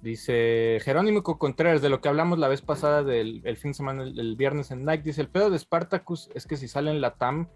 Dice 0.03 0.79
Jerónimo 0.85 1.23
Contreras, 1.25 1.83
de 1.83 1.89
lo 1.89 2.01
que 2.01 2.09
hablamos 2.09 2.39
la 2.39 2.47
vez 2.47 2.63
pasada 2.63 3.03
del 3.03 3.41
el 3.45 3.57
fin 3.57 3.73
de 3.73 3.75
semana, 3.75 4.05
el, 4.05 4.19
el 4.19 4.37
viernes 4.37 4.71
en 4.71 4.85
Nike, 4.85 5.03
dice, 5.03 5.21
el 5.23 5.29
pedo 5.29 5.51
de 5.51 5.59
Spartacus 5.59 6.31
es 6.35 6.47
que 6.47 6.57
si 6.57 6.69
sale 6.69 6.93
en 6.93 7.01
la 7.01 7.15
TAM, 7.17 7.49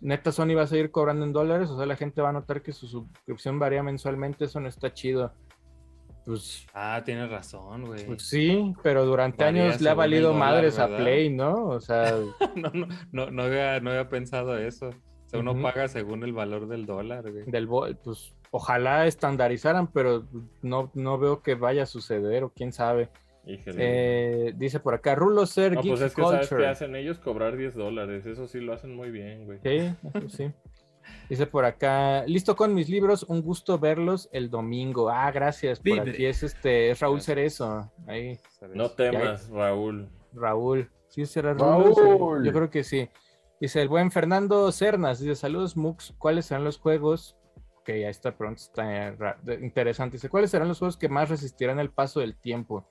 neta 0.00 0.32
Sony 0.32 0.54
va 0.56 0.62
a 0.62 0.66
seguir 0.66 0.90
cobrando 0.90 1.26
en 1.26 1.34
dólares, 1.34 1.68
o 1.68 1.76
sea, 1.76 1.84
la 1.84 1.96
gente 1.96 2.22
va 2.22 2.30
a 2.30 2.32
notar 2.32 2.62
que 2.62 2.72
su 2.72 2.86
suscripción 2.86 3.58
varía 3.58 3.82
mensualmente, 3.82 4.46
eso 4.46 4.60
no 4.60 4.68
está 4.68 4.94
chido. 4.94 5.34
Pues, 6.28 6.66
Ah, 6.74 7.00
tienes 7.06 7.30
razón, 7.30 7.86
güey. 7.86 8.04
pues 8.04 8.22
sí, 8.22 8.74
pero 8.82 9.06
durante 9.06 9.42
Varía 9.42 9.64
años 9.64 9.80
le 9.80 9.88
ha 9.88 9.94
valido 9.94 10.34
dólar, 10.34 10.38
madres 10.50 10.78
a. 10.78 10.86
Play, 10.94 11.30
¿no? 11.30 11.68
O 11.68 11.80
sea, 11.80 12.12
no, 12.54 12.70
no, 12.74 12.86
no, 13.12 13.30
no 13.30 13.42
había, 13.44 13.80
no 13.80 13.88
había 13.88 14.10
pensado 14.10 14.58
eso. 14.58 14.90
O 14.90 15.28
sea, 15.30 15.40
uno 15.40 15.58
paga 15.62 15.88
según 15.88 16.24
el 16.24 16.34
valor 16.34 16.68
del 16.68 16.84
dólar, 16.84 17.30
güey. 17.30 17.44
del 17.46 17.66
pues 18.04 18.34
ojalá 18.50 19.06
estandarizaran, 19.06 19.86
pero 19.86 20.26
no, 20.60 20.90
no 20.92 21.18
veo 21.18 21.42
que 21.42 21.54
vaya 21.54 21.84
a 21.84 21.86
suceder, 21.86 22.44
o 22.44 22.50
quién 22.50 22.72
sabe. 22.72 23.08
Eh, 23.46 24.52
dice 24.56 24.80
por 24.80 24.92
acá, 24.92 25.14
Rulo 25.14 25.46
Ser 25.46 25.72
no, 25.72 25.80
Geek 25.82 25.92
pues 25.92 26.02
es 26.02 26.14
que 26.14 26.22
sabes 26.22 26.48
qué 26.50 26.66
hacen 26.66 26.94
ellos 26.94 27.18
cobrar 27.18 27.56
10 27.56 27.74
dólares. 27.74 28.26
Eso 28.26 28.46
sí 28.46 28.60
lo 28.60 28.74
hacen 28.74 28.94
muy 28.94 29.10
bien, 29.10 29.46
güey. 29.46 29.60
Sí, 29.62 29.94
sí. 30.28 30.50
Dice 31.28 31.46
por 31.46 31.64
acá, 31.66 32.24
listo 32.26 32.56
con 32.56 32.74
mis 32.74 32.88
libros, 32.88 33.22
un 33.24 33.42
gusto 33.42 33.78
verlos 33.78 34.28
el 34.32 34.48
domingo. 34.48 35.10
Ah, 35.10 35.30
gracias. 35.30 35.78
Por 35.78 35.84
Vive. 35.84 36.10
aquí 36.12 36.24
es 36.26 36.42
este, 36.42 36.90
es 36.90 37.00
Raúl. 37.00 37.20
Cerezo. 37.20 37.90
Ahí, 38.06 38.38
No 38.74 38.90
temas, 38.90 39.48
Raúl. 39.50 40.08
Raúl. 40.32 40.90
Sí, 41.08 41.26
será 41.26 41.52
Raúl. 41.54 41.94
Raúl. 41.96 42.44
Yo 42.46 42.52
creo 42.52 42.70
que 42.70 42.82
sí. 42.82 43.08
Dice 43.60 43.82
el 43.82 43.88
buen 43.88 44.10
Fernando 44.10 44.70
Cernas, 44.72 45.18
dice, 45.18 45.34
saludos 45.34 45.76
Mux, 45.76 46.14
¿cuáles 46.18 46.46
serán 46.46 46.64
los 46.64 46.78
juegos? 46.78 47.36
Ok, 47.80 47.88
ya 47.88 48.08
está 48.08 48.36
pronto, 48.36 48.62
está 48.62 49.36
de- 49.42 49.54
interesante. 49.64 50.16
Dice, 50.16 50.28
¿cuáles 50.28 50.50
serán 50.50 50.68
los 50.68 50.78
juegos 50.78 50.96
que 50.96 51.08
más 51.08 51.28
resistirán 51.28 51.78
el 51.80 51.90
paso 51.90 52.20
del 52.20 52.36
tiempo? 52.36 52.86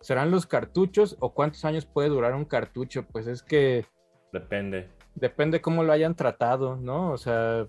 ¿Serán 0.00 0.30
los 0.30 0.46
cartuchos 0.46 1.16
o 1.18 1.34
cuántos 1.34 1.64
años 1.64 1.84
puede 1.84 2.10
durar 2.10 2.34
un 2.34 2.44
cartucho? 2.44 3.06
Pues 3.10 3.26
es 3.26 3.42
que 3.42 3.86
Depende. 4.32 4.88
Depende 5.14 5.60
cómo 5.60 5.84
lo 5.84 5.92
hayan 5.92 6.14
tratado, 6.16 6.76
¿no? 6.76 7.12
O 7.12 7.18
sea, 7.18 7.66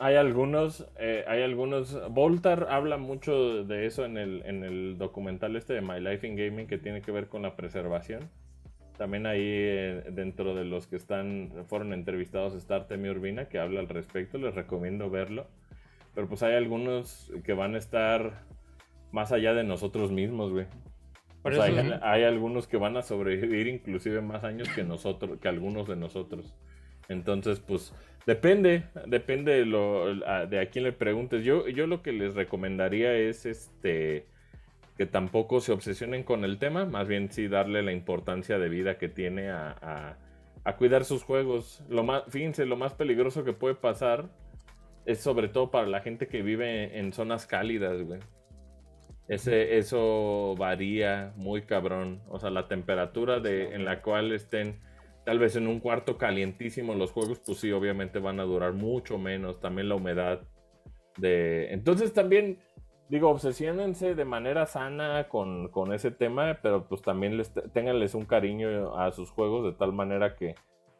Hay 0.00 0.14
algunos, 0.16 0.86
eh, 0.98 1.24
hay 1.26 1.42
algunos. 1.42 1.98
Voltar 2.12 2.68
habla 2.70 2.98
mucho 2.98 3.64
de 3.64 3.86
eso 3.86 4.04
en 4.04 4.16
el, 4.16 4.42
en 4.46 4.62
el 4.64 4.96
documental 4.96 5.56
este 5.56 5.74
de 5.74 5.80
My 5.82 6.00
Life 6.00 6.26
in 6.26 6.36
Gaming 6.36 6.66
que 6.68 6.78
tiene 6.78 7.02
que 7.02 7.10
ver 7.12 7.28
con 7.28 7.42
la 7.42 7.56
preservación. 7.56 8.30
También 8.96 9.26
ahí 9.26 9.40
eh, 9.42 10.04
dentro 10.10 10.54
de 10.54 10.64
los 10.64 10.86
que 10.86 10.96
están 10.96 11.52
fueron 11.68 11.92
entrevistados 11.92 12.54
está 12.54 12.76
Artemio 12.76 13.12
Urbina 13.12 13.48
que 13.48 13.58
habla 13.58 13.80
al 13.80 13.88
respecto. 13.88 14.38
Les 14.38 14.54
recomiendo 14.54 15.10
verlo. 15.10 15.48
Pero 16.14 16.28
pues 16.28 16.42
hay 16.42 16.54
algunos 16.54 17.32
que 17.44 17.52
van 17.54 17.74
a 17.74 17.78
estar 17.78 18.44
más 19.12 19.32
allá 19.32 19.54
de 19.54 19.64
nosotros 19.64 20.12
mismos, 20.12 20.52
güey. 20.52 20.66
O 21.42 21.48
sea, 21.56 21.64
hay, 21.64 21.74
hay 22.02 22.24
algunos 22.24 22.66
que 22.66 22.76
van 22.76 22.96
a 22.96 23.02
sobrevivir 23.02 23.68
inclusive 23.68 24.20
más 24.20 24.44
años 24.44 24.68
que 24.70 24.82
nosotros, 24.84 25.38
que 25.40 25.48
algunos 25.48 25.86
de 25.88 25.96
nosotros. 25.96 26.52
Entonces, 27.08 27.60
pues, 27.60 27.94
depende, 28.26 28.82
depende 29.06 29.52
de, 29.52 29.64
lo, 29.66 30.04
a- 30.26 30.46
de 30.46 30.60
a 30.60 30.66
quién 30.70 30.84
le 30.84 30.92
preguntes. 30.92 31.44
Yo, 31.44 31.68
yo 31.68 31.86
lo 31.86 32.02
que 32.02 32.12
les 32.12 32.34
recomendaría 32.34 33.14
es 33.14 33.46
este 33.46 34.26
que 34.96 35.06
tampoco 35.06 35.60
se 35.60 35.70
obsesionen 35.70 36.24
con 36.24 36.44
el 36.44 36.58
tema, 36.58 36.84
más 36.84 37.06
bien 37.06 37.30
sí 37.30 37.46
darle 37.46 37.82
la 37.84 37.92
importancia 37.92 38.58
de 38.58 38.68
vida 38.68 38.98
que 38.98 39.08
tiene 39.08 39.48
a, 39.48 39.76
a- 39.80 40.16
a 40.64 40.76
cuidar 40.76 41.04
sus 41.04 41.22
juegos. 41.22 41.82
Lo 41.88 42.02
más, 42.02 42.24
fíjense, 42.28 42.66
lo 42.66 42.76
más 42.76 42.94
peligroso 42.94 43.44
que 43.44 43.52
puede 43.52 43.76
pasar 43.76 44.26
es 45.06 45.20
sobre 45.20 45.48
todo 45.48 45.70
para 45.70 45.86
la 45.86 46.00
gente 46.00 46.26
que 46.26 46.42
vive 46.42 46.98
en 46.98 47.12
zonas 47.12 47.46
cálidas, 47.46 48.02
güey. 48.02 48.18
Ese, 49.28 49.76
eso 49.78 50.54
varía 50.58 51.32
muy 51.36 51.62
cabrón. 51.62 52.22
O 52.28 52.38
sea, 52.38 52.50
la 52.50 52.66
temperatura 52.68 53.40
de, 53.40 53.74
en 53.74 53.84
la 53.84 54.00
cual 54.02 54.32
estén 54.32 54.80
tal 55.24 55.38
vez 55.38 55.56
en 55.56 55.66
un 55.68 55.80
cuarto 55.80 56.16
calientísimo 56.16 56.94
los 56.94 57.12
juegos, 57.12 57.40
pues 57.44 57.58
sí, 57.58 57.70
obviamente 57.72 58.18
van 58.18 58.40
a 58.40 58.44
durar 58.44 58.72
mucho 58.72 59.18
menos. 59.18 59.60
También 59.60 59.88
la 59.90 59.96
humedad 59.96 60.40
de... 61.18 61.72
Entonces 61.72 62.14
también, 62.14 62.58
digo, 63.10 63.28
obsesionense 63.30 64.14
de 64.14 64.24
manera 64.24 64.64
sana 64.66 65.28
con, 65.28 65.68
con 65.68 65.92
ese 65.92 66.10
tema, 66.10 66.58
pero 66.62 66.88
pues 66.88 67.02
también 67.02 67.36
les, 67.36 67.52
ténganles 67.74 68.14
un 68.14 68.24
cariño 68.24 68.98
a 68.98 69.12
sus 69.12 69.30
juegos 69.30 69.64
de 69.66 69.72
tal 69.78 69.92
manera 69.92 70.36
que 70.36 70.54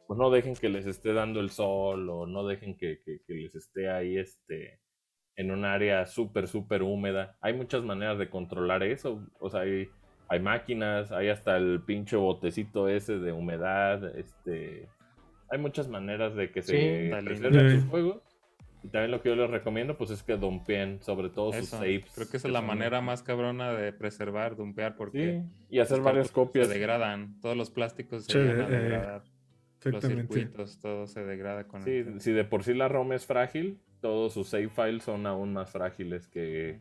pues 0.06 0.18
no 0.18 0.30
dejen 0.30 0.54
que 0.54 0.68
les 0.70 0.86
esté 0.86 1.12
dando 1.12 1.40
el 1.40 1.50
sol 1.50 2.08
o 2.10 2.26
no 2.26 2.46
dejen 2.46 2.76
que, 2.76 3.00
que- 3.04 3.20
que 3.26 3.34
les 3.34 3.54
esté 3.54 3.90
ahí 3.90 4.16
este 4.18 4.80
en 5.38 5.52
un 5.52 5.64
área 5.64 6.04
súper, 6.04 6.48
súper 6.48 6.82
húmeda. 6.82 7.36
Hay 7.40 7.54
muchas 7.54 7.84
maneras 7.84 8.18
de 8.18 8.28
controlar 8.28 8.82
eso. 8.82 9.24
O 9.38 9.48
sea, 9.48 9.60
hay, 9.60 9.88
hay 10.28 10.40
máquinas, 10.40 11.12
hay 11.12 11.28
hasta 11.28 11.56
el 11.56 11.80
pinche 11.86 12.16
botecito 12.16 12.88
ese 12.88 13.18
de 13.20 13.30
humedad. 13.30 14.16
Este, 14.18 14.88
hay 15.48 15.58
muchas 15.60 15.88
maneras 15.88 16.34
de 16.34 16.50
que 16.50 16.60
se 16.60 16.72
Sí, 17.12 17.24
preserven 17.24 17.70
Sí. 17.70 17.76
sus 17.80 17.88
juegos. 17.88 18.22
Y 18.82 18.88
también 18.88 19.12
lo 19.12 19.22
que 19.22 19.28
yo 19.28 19.36
les 19.36 19.48
recomiendo, 19.48 19.96
pues 19.96 20.10
es 20.10 20.24
que 20.24 20.36
dumpeen 20.36 21.00
sobre 21.02 21.30
todo 21.30 21.52
sus 21.52 21.62
Eso, 21.68 21.76
saves. 21.78 22.04
Creo 22.14 22.28
que 22.28 22.36
esa 22.36 22.48
es 22.48 22.52
la 22.52 22.60
manera 22.62 23.00
más 23.00 23.22
cabrona 23.22 23.72
de 23.72 23.92
preservar, 23.92 24.56
dumpear, 24.56 24.96
porque 24.96 25.42
Sí, 25.42 25.66
y 25.70 25.78
hacer 25.78 25.98
los 25.98 26.04
varias 26.04 26.32
copias. 26.32 26.66
Se 26.66 26.74
degradan, 26.74 27.40
todos 27.40 27.56
los 27.56 27.70
plásticos 27.70 28.24
se 28.24 28.32
Sí, 28.32 28.38
llegan 28.40 28.72
a 28.72 28.76
eh, 28.76 28.80
degradar. 28.80 29.22
Los 29.84 30.04
circuitos, 30.04 30.80
todo 30.80 31.06
se 31.06 31.24
degrada 31.24 31.68
con 31.68 31.82
Sí, 31.82 31.98
el 31.98 32.20
si 32.20 32.32
de 32.32 32.44
por 32.44 32.64
sí 32.64 32.74
la 32.74 32.88
ROM 32.88 33.12
es 33.12 33.24
frágil, 33.26 33.78
todos 34.00 34.32
sus 34.34 34.48
save 34.48 34.68
files 34.68 35.02
son 35.04 35.26
aún 35.26 35.52
más 35.52 35.70
frágiles 35.70 36.28
que... 36.28 36.80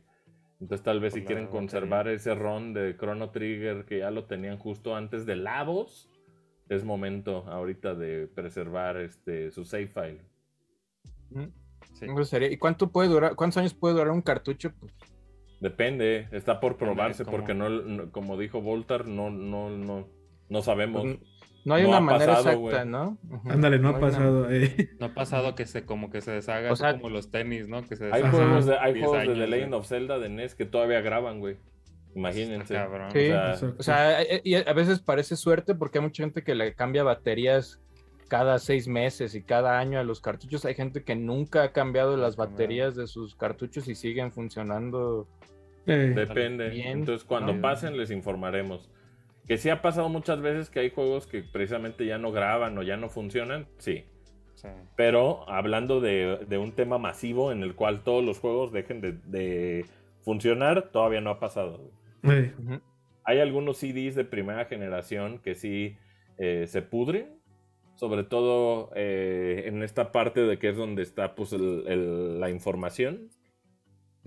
Entonces 0.59 0.83
tal 0.83 0.99
vez 0.99 1.13
si 1.13 1.19
la 1.21 1.25
quieren 1.27 1.47
conservar 1.47 2.07
ese 2.07 2.33
ROM 2.33 2.73
de 2.73 2.95
Chrono 2.97 3.29
Trigger 3.29 3.85
que 3.85 3.99
ya 3.99 4.09
lo 4.09 4.25
tenían 4.25 4.57
justo 4.57 4.95
antes 4.95 5.25
de 5.27 5.35
Lavos, 5.35 6.09
es 6.67 6.83
momento 6.83 7.45
ahorita 7.47 7.93
de 7.93 8.27
preservar 8.27 8.97
este 8.97 9.51
su 9.51 9.65
save 9.65 9.87
file. 9.87 10.21
Sí. 11.93 12.05
¿Y 12.51 12.57
cuánto 12.57 12.91
puede 12.91 13.09
durar? 13.09 13.35
¿Cuántos 13.35 13.57
años 13.57 13.73
puede 13.73 13.95
durar 13.95 14.09
un 14.11 14.21
cartucho? 14.21 14.71
Pues, 14.79 14.93
Depende, 15.59 16.27
está 16.31 16.59
por 16.59 16.77
probarse 16.77 17.25
porque 17.25 17.53
no, 17.53 17.69
no- 17.69 18.11
como 18.11 18.37
dijo 18.37 18.61
Voltar, 18.61 19.07
no, 19.07 19.29
no, 19.29 19.69
no, 19.71 20.07
no 20.49 20.61
sabemos. 20.61 21.03
pues, 21.03 21.19
no 21.67 21.73
hay 21.75 21.83
No 21.83 21.89
una 21.89 21.97
ha 21.97 22.01
manera 22.01 22.35
pasado, 22.35 22.67
exacta. 22.69 22.85
¿no? 22.85 23.17
Ándale, 23.49 23.77
no 23.79 23.89
ha 23.89 23.91
una- 23.91 23.99
pasado. 23.99 24.49
eh. 24.49 24.89
No 24.99 25.07
ha 25.07 25.13
pasado 25.13 25.53
que 25.53 25.65
se 25.65 25.83
como 25.85 26.09
que 26.09 26.21
se 26.21 26.31
deshaga 26.31 26.71
O 26.71 26.75
sea- 26.77 26.93
como 26.93 27.09
los 27.09 27.29
tenis, 27.29 27.67
¿no? 27.67 27.83
Que 27.83 27.97
se 27.97 28.09
Hay 28.11 28.23
juegos 28.23 28.65
de, 28.65 28.77
hay 28.77 28.93
10 28.93 29.05
juegos 29.05 29.27
de 29.27 29.33
The. 29.33 29.47
Legend 29.47 29.73
of 29.73 29.85
Zelda 29.87 30.17
de 30.17 30.29
NES 30.29 30.55
que 30.55 30.65
todavía 30.65 31.01
graban, 31.01 31.39
güey. 31.41 31.57
Imagínense. 32.15 32.73
Cabrón. 32.73 33.11
Sí. 33.11 33.29
O 33.31 33.55
sea, 33.57 33.73
sea, 33.83 34.21
eh, 34.21 34.41
y 34.45 34.55
a 34.55 34.73
veces 34.73 34.99
parece 35.01 35.35
suerte 35.35 35.75
porque 35.75 35.99
hay 35.99 36.03
mucha 36.05 36.23
gente 36.23 36.41
que 36.43 36.55
le 36.55 36.73
cambia 36.73 37.03
baterías 37.03 37.81
cada 38.29 38.59
seis 38.59 38.87
meses 38.87 39.35
y 39.35 39.41
cada 39.43 39.77
año 39.77 39.99
a 39.99 40.03
los 40.03 40.21
cartuchos. 40.21 40.63
Hay 40.65 40.73
gente 40.73 41.03
que 41.03 41.15
nunca 41.15 41.63
ha 41.63 41.71
cambiado 41.73 42.15
las 42.17 42.35
baterías 42.37 42.95
de 42.95 43.07
sus 43.07 43.35
cartuchos 43.35 43.87
y 43.87 43.95
siguen 43.95 44.31
funcionando. 44.31 45.27
Eh, 45.85 46.13
Depende. 46.15 46.69
Bien. 46.69 46.99
Entonces, 46.99 47.23
cuando 47.25 47.53
¿no? 47.53 47.61
pasen, 47.61 47.97
les 47.97 48.09
informaremos. 48.11 48.89
Que 49.47 49.57
sí 49.57 49.69
ha 49.69 49.81
pasado 49.81 50.09
muchas 50.09 50.41
veces 50.41 50.69
que 50.69 50.79
hay 50.81 50.89
juegos 50.89 51.25
que 51.27 51.41
precisamente 51.43 52.05
ya 52.05 52.17
no 52.17 52.31
graban 52.31 52.77
o 52.77 52.83
ya 52.83 52.97
no 52.97 53.09
funcionan, 53.09 53.67
sí. 53.77 54.05
Sí. 54.55 54.67
Pero 54.95 55.47
hablando 55.49 56.01
de, 56.01 56.45
de 56.47 56.57
un 56.57 56.71
tema 56.73 56.97
masivo 56.97 57.51
en 57.51 57.61
el 57.63 57.75
cual 57.75 58.03
todos 58.03 58.23
los 58.25 58.39
juegos 58.39 58.71
dejen 58.71 59.01
de, 59.01 59.11
de 59.13 59.85
funcionar, 60.23 60.89
todavía 60.91 61.21
no 61.21 61.29
ha 61.29 61.39
pasado. 61.39 61.91
Hay 63.23 63.39
algunos 63.39 63.77
CDs 63.77 64.15
de 64.15 64.25
primera 64.25 64.65
generación 64.65 65.39
que 65.39 65.53
sí 65.55 65.95
eh, 66.37 66.65
se 66.67 66.81
pudren. 66.81 67.37
Sobre 67.95 68.23
todo 68.23 68.91
eh, 68.95 69.63
en 69.65 69.81
esta 69.81 70.11
parte 70.11 70.41
de 70.41 70.59
que 70.59 70.69
es 70.69 70.77
donde 70.77 71.01
está 71.03 71.33
pues, 71.35 71.51
el- 71.53 71.83
el- 71.87 72.39
la 72.39 72.49
información. 72.49 73.29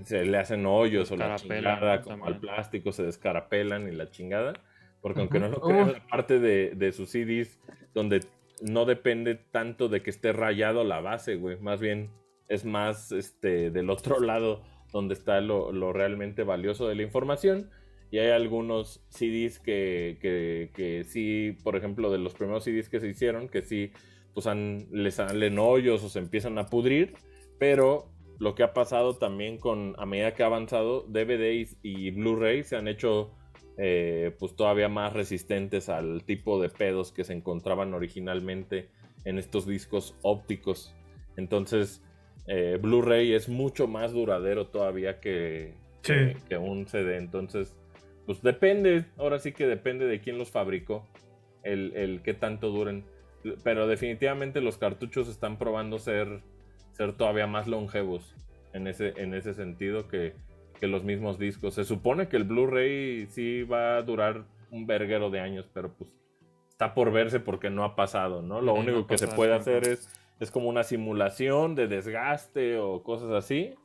Se 0.05 0.25
le 0.25 0.39
hacen 0.39 0.65
hoyos 0.67 1.11
o 1.11 1.17
la 1.17 1.27
chingada 1.37 1.97
¿no? 1.99 2.03
como 2.03 2.25
al 2.27 2.39
plástico, 2.41 2.91
se 2.93 3.03
descarapelan 3.05 3.87
y 3.89 3.93
la 3.93 4.11
chingada. 4.11 4.55
Porque 5.01 5.21
aunque 5.21 5.39
Ujú. 5.39 5.47
no 5.47 5.53
lo 5.53 5.61
crean, 5.61 5.89
Uf. 5.89 5.93
la 5.95 6.07
parte 6.07 6.39
de, 6.39 6.73
de 6.75 6.93
sus 6.93 7.11
CDs 7.11 7.59
donde 7.95 8.21
no 8.63 8.85
depende 8.85 9.35
tanto 9.35 9.89
de 9.89 10.03
que 10.03 10.11
esté 10.11 10.33
rayado 10.33 10.85
la 10.85 11.01
base, 11.01 11.37
güey. 11.37 11.59
Más 11.59 11.81
bien 11.81 12.11
es 12.49 12.65
más 12.65 13.13
este, 13.13 13.71
del 13.71 13.91
otro 13.91 14.21
lado 14.21 14.63
donde 14.93 15.15
está 15.15 15.41
lo, 15.41 15.73
lo 15.73 15.93
realmente 15.93 16.43
valioso 16.43 16.89
de 16.89 16.97
la 16.97 17.03
información. 17.03 17.71
Y 18.11 18.19
hay 18.19 18.31
algunos 18.31 19.05
CDs 19.09 19.61
que, 19.61 20.19
que, 20.21 20.71
que 20.75 21.05
sí, 21.05 21.57
por 21.63 21.77
ejemplo, 21.77 22.11
de 22.11 22.19
los 22.19 22.35
primeros 22.35 22.65
CDs 22.65 22.89
que 22.89 22.99
se 22.99 23.07
hicieron, 23.07 23.49
que 23.49 23.63
sí, 23.63 23.93
pues 24.35 24.49
han, 24.49 24.89
les 24.91 25.15
salen 25.15 25.61
hoyos 25.61 26.03
o 26.03 26.09
se 26.09 26.19
empiezan 26.19 26.59
a 26.59 26.67
pudrir. 26.67 27.15
Pero 27.61 28.11
lo 28.41 28.57
que 28.57 28.65
ha 28.65 28.75
pasado 28.75 29.17
también 29.17 29.59
con, 29.59 29.95
a 29.97 30.07
medida 30.07 30.35
que 30.35 30.43
ha 30.43 30.47
avanzado, 30.47 31.03
DVDs 31.03 31.77
y 31.83 32.11
Blu-ray 32.11 32.65
se 32.65 32.75
han 32.77 32.89
hecho 32.89 33.31
eh, 33.77 34.35
pues 34.39 34.55
todavía 34.57 34.89
más 34.89 35.13
resistentes 35.13 35.89
al 35.89 36.23
tipo 36.25 36.61
de 36.61 36.69
pedos 36.69 37.13
que 37.13 37.25
se 37.25 37.33
encontraban 37.33 37.95
originalmente 37.95 38.89
en 39.25 39.39
estos 39.39 39.67
discos 39.67 40.15
ópticos. 40.23 40.95
Entonces, 41.37 42.03
eh, 42.47 42.79
Blu-ray 42.81 43.33
es 43.33 43.49
mucho 43.49 43.87
más 43.87 44.13
duradero 44.13 44.67
todavía 44.67 45.21
que, 45.21 45.75
Sí. 46.03 46.13
que, 46.15 46.37
que 46.49 46.57
un 46.57 46.87
CD. 46.87 47.17
Entonces, 47.19 47.77
pues 48.27 48.43
depende, 48.43 49.05
ahora 49.19 49.39
sí 49.39 49.53
que 49.53 49.67
depende 49.67 50.07
de 50.07 50.21
quién 50.21 50.39
los 50.39 50.51
fabricó, 50.51 51.07
el, 51.63 51.93
el 51.97 52.23
qué 52.23 52.35
tanto 52.35 52.71
duren. 52.71 53.05
Pero 53.65 53.87
definitivamente 53.87 54.61
los 54.61 54.77
cartuchos 54.79 55.29
están 55.29 55.59
probando 55.59 55.99
ser, 55.99 56.41
ser 56.93 57.15
todavía 57.15 57.47
más 57.47 57.67
longevos 57.67 58.35
en 58.73 58.87
ese, 58.87 59.15
en 59.17 59.35
ese 59.35 59.55
sentido 59.55 60.09
que, 60.09 60.35
que 60.81 60.89
los 60.89 61.05
mismos 61.05 61.39
discos. 61.39 61.75
Se 61.75 61.85
supone 61.85 62.29
que 62.29 62.37
el 62.39 62.45
Blu-ray 62.45 63.27
sí 63.29 63.63
va 63.65 63.99
a 63.99 64.03
durar 64.03 64.47
un 64.71 64.87
verguero 64.87 65.31
de 65.31 65.41
años, 65.41 65.69
pero 65.73 65.95
pues 65.97 66.13
está 66.71 66.95
por 66.95 67.13
verse 67.13 67.41
porque 67.41 67.71
no 67.71 67.85
ha 67.85 67.97
pasado, 67.97 68.43
¿no? 68.43 68.61
Lo 68.63 68.75
Sí, 68.75 68.81
único 68.81 69.07
que 69.07 69.19
se 69.19 69.29
puede 69.29 69.55
hacer 69.55 69.85
es, 69.85 70.11
es 70.41 70.51
como 70.51 70.69
una 70.71 70.85
simulación 70.85 71.75
de 71.77 71.89
desgaste 71.89 72.79
o 72.79 73.03
cosas 73.05 73.31
así. 73.33 73.79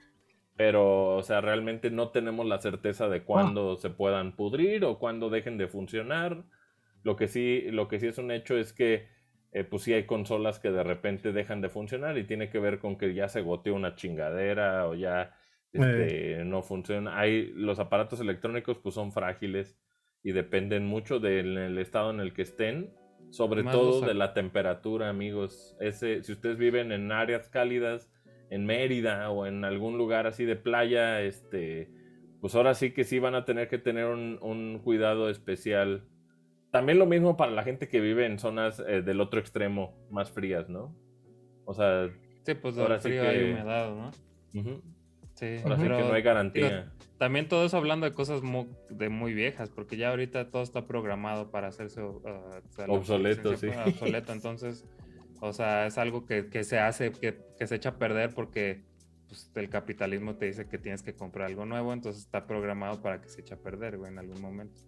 Pero, 0.55 1.15
o 1.17 1.23
sea, 1.23 1.41
realmente 1.41 1.91
no 1.91 2.09
tenemos 2.11 2.45
la 2.45 2.59
certeza 2.59 3.09
de 3.09 3.23
cuándo 3.23 3.75
se 3.77 3.89
puedan 3.89 4.35
pudrir 4.37 4.85
o 4.85 4.99
cuándo 4.99 5.29
dejen 5.29 5.57
de 5.57 5.67
funcionar. 5.67 6.45
Lo 7.03 7.15
que 7.17 7.27
sí, 7.27 7.63
lo 7.71 7.87
que 7.87 7.99
sí 7.99 8.07
es 8.07 8.17
un 8.17 8.31
hecho 8.31 8.57
es 8.57 8.73
que, 8.73 9.07
eh, 9.51 9.63
pues 9.65 9.83
sí 9.83 9.93
hay 9.93 10.05
consolas 10.05 10.59
que 10.59 10.71
de 10.71 10.83
repente 10.83 11.33
dejan 11.33 11.61
de 11.61 11.69
funcionar 11.69 12.17
y 12.17 12.25
tiene 12.25 12.49
que 12.49 12.59
ver 12.59 12.79
con 12.79 12.97
que 12.97 13.13
ya 13.13 13.27
se 13.29 13.41
goteó 13.41 13.75
una 13.75 13.95
chingadera 13.95 14.87
o 14.87 14.95
ya 14.95 15.35
este, 15.73 16.43
no 16.45 16.61
funciona. 16.63 17.19
Hay, 17.19 17.51
los 17.55 17.79
aparatos 17.79 18.19
electrónicos 18.19 18.77
pues 18.79 18.95
son 18.95 19.11
frágiles 19.11 19.77
y 20.23 20.31
dependen 20.31 20.85
mucho 20.85 21.19
del 21.19 21.57
el 21.57 21.77
estado 21.77 22.11
en 22.11 22.19
el 22.19 22.33
que 22.33 22.41
estén. 22.43 22.91
Sobre 23.31 23.63
Más 23.63 23.73
todo 23.75 24.01
de 24.01 24.13
la 24.13 24.33
temperatura, 24.33 25.09
amigos. 25.09 25.75
Ese, 25.79 26.23
si 26.23 26.31
ustedes 26.31 26.57
viven 26.57 26.91
en 26.91 27.11
áreas 27.11 27.49
cálidas, 27.49 28.09
en 28.49 28.65
Mérida 28.65 29.29
o 29.31 29.45
en 29.45 29.65
algún 29.65 29.97
lugar 29.97 30.25
así 30.27 30.45
de 30.45 30.55
playa, 30.55 31.21
este, 31.21 31.89
pues 32.39 32.55
ahora 32.55 32.75
sí 32.75 32.91
que 32.91 33.03
sí 33.03 33.19
van 33.19 33.35
a 33.35 33.43
tener 33.43 33.67
que 33.67 33.77
tener 33.79 34.05
un, 34.05 34.37
un 34.41 34.79
cuidado 34.83 35.29
especial. 35.29 36.07
También 36.71 36.99
lo 36.99 37.05
mismo 37.07 37.35
para 37.35 37.51
la 37.51 37.63
gente 37.63 37.87
que 37.89 37.99
vive 37.99 38.25
en 38.25 38.37
zonas 38.39 38.79
eh, 38.87 39.01
del 39.01 39.19
otro 39.19 39.39
extremo, 39.39 39.97
más 40.11 40.31
frías, 40.31 40.69
¿no? 40.69 40.95
O 41.65 41.73
sea, 41.73 42.09
Sí, 42.43 42.53
pues 42.53 42.77
Ahora 42.77 42.95
del 42.99 43.01
sí 43.01 43.09
frío 43.09 43.21
que- 43.23 43.27
hay 43.27 43.51
humedad, 43.51 43.95
¿no? 43.95 44.11
Sí, 45.35 45.57
ahora 45.63 45.75
sí 45.77 45.83
pero 45.83 45.97
que 45.97 46.03
no 46.03 46.13
hay 46.13 46.21
garantía. 46.21 46.91
también 47.17 47.47
todo 47.47 47.65
eso 47.65 47.77
hablando 47.77 48.05
de 48.09 48.13
cosas 48.13 48.41
mu- 48.41 48.67
de 48.89 49.09
muy 49.09 49.33
viejas, 49.33 49.69
porque 49.69 49.97
ya 49.97 50.09
ahorita 50.09 50.49
todo 50.49 50.63
está 50.63 50.87
programado 50.87 51.51
para 51.51 51.67
hacerse 51.67 52.01
uh, 52.01 52.21
Obsoleto, 52.87 53.55
sí. 53.57 53.67
obsoleto, 53.85 54.31
entonces, 54.31 54.85
o 55.41 55.51
sea, 55.53 55.87
es 55.87 55.97
algo 55.97 56.25
que, 56.25 56.47
que 56.49 56.63
se 56.63 56.79
hace, 56.79 57.11
que, 57.11 57.37
que 57.57 57.67
se 57.67 57.75
echa 57.75 57.89
a 57.89 57.97
perder 57.97 58.33
porque 58.33 58.83
pues, 59.27 59.51
el 59.55 59.69
capitalismo 59.69 60.35
te 60.35 60.45
dice 60.45 60.67
que 60.67 60.77
tienes 60.77 61.03
que 61.03 61.13
comprar 61.15 61.47
algo 61.47 61.65
nuevo, 61.65 61.91
entonces 61.93 62.23
está 62.23 62.47
programado 62.47 63.01
para 63.01 63.21
que 63.21 63.27
se 63.29 63.41
eche 63.41 63.53
a 63.55 63.57
perder, 63.57 63.97
güey, 63.97 64.11
en 64.11 64.19
algún 64.19 64.41
momento. 64.41 64.81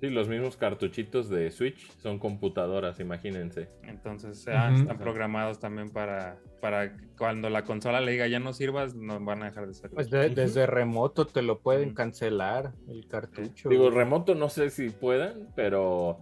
Sí, 0.00 0.10
los 0.10 0.28
mismos 0.28 0.56
cartuchitos 0.58 1.30
de 1.30 1.50
Switch 1.50 1.90
son 2.02 2.18
computadoras, 2.18 3.00
imagínense. 3.00 3.68
Entonces 3.84 4.46
ah, 4.48 4.70
están 4.74 4.98
programados 4.98 5.58
también 5.58 5.88
para, 5.88 6.36
para 6.60 6.94
cuando 7.16 7.48
la 7.48 7.62
consola 7.64 8.02
le 8.02 8.12
diga 8.12 8.26
ya 8.26 8.38
no 8.38 8.52
sirvas, 8.52 8.94
no 8.94 9.18
van 9.20 9.42
a 9.42 9.46
dejar 9.46 9.66
de 9.66 9.72
servir. 9.72 9.94
Pues 9.94 10.10
de- 10.10 10.28
desde 10.28 10.66
remoto 10.66 11.26
te 11.26 11.40
lo 11.40 11.60
pueden 11.60 11.86
Ujú. 11.88 11.94
cancelar 11.94 12.72
el 12.88 13.06
cartucho. 13.08 13.70
Digo, 13.70 13.90
remoto 13.90 14.34
no 14.34 14.50
sé 14.50 14.68
si 14.68 14.90
puedan, 14.90 15.48
pero 15.56 16.18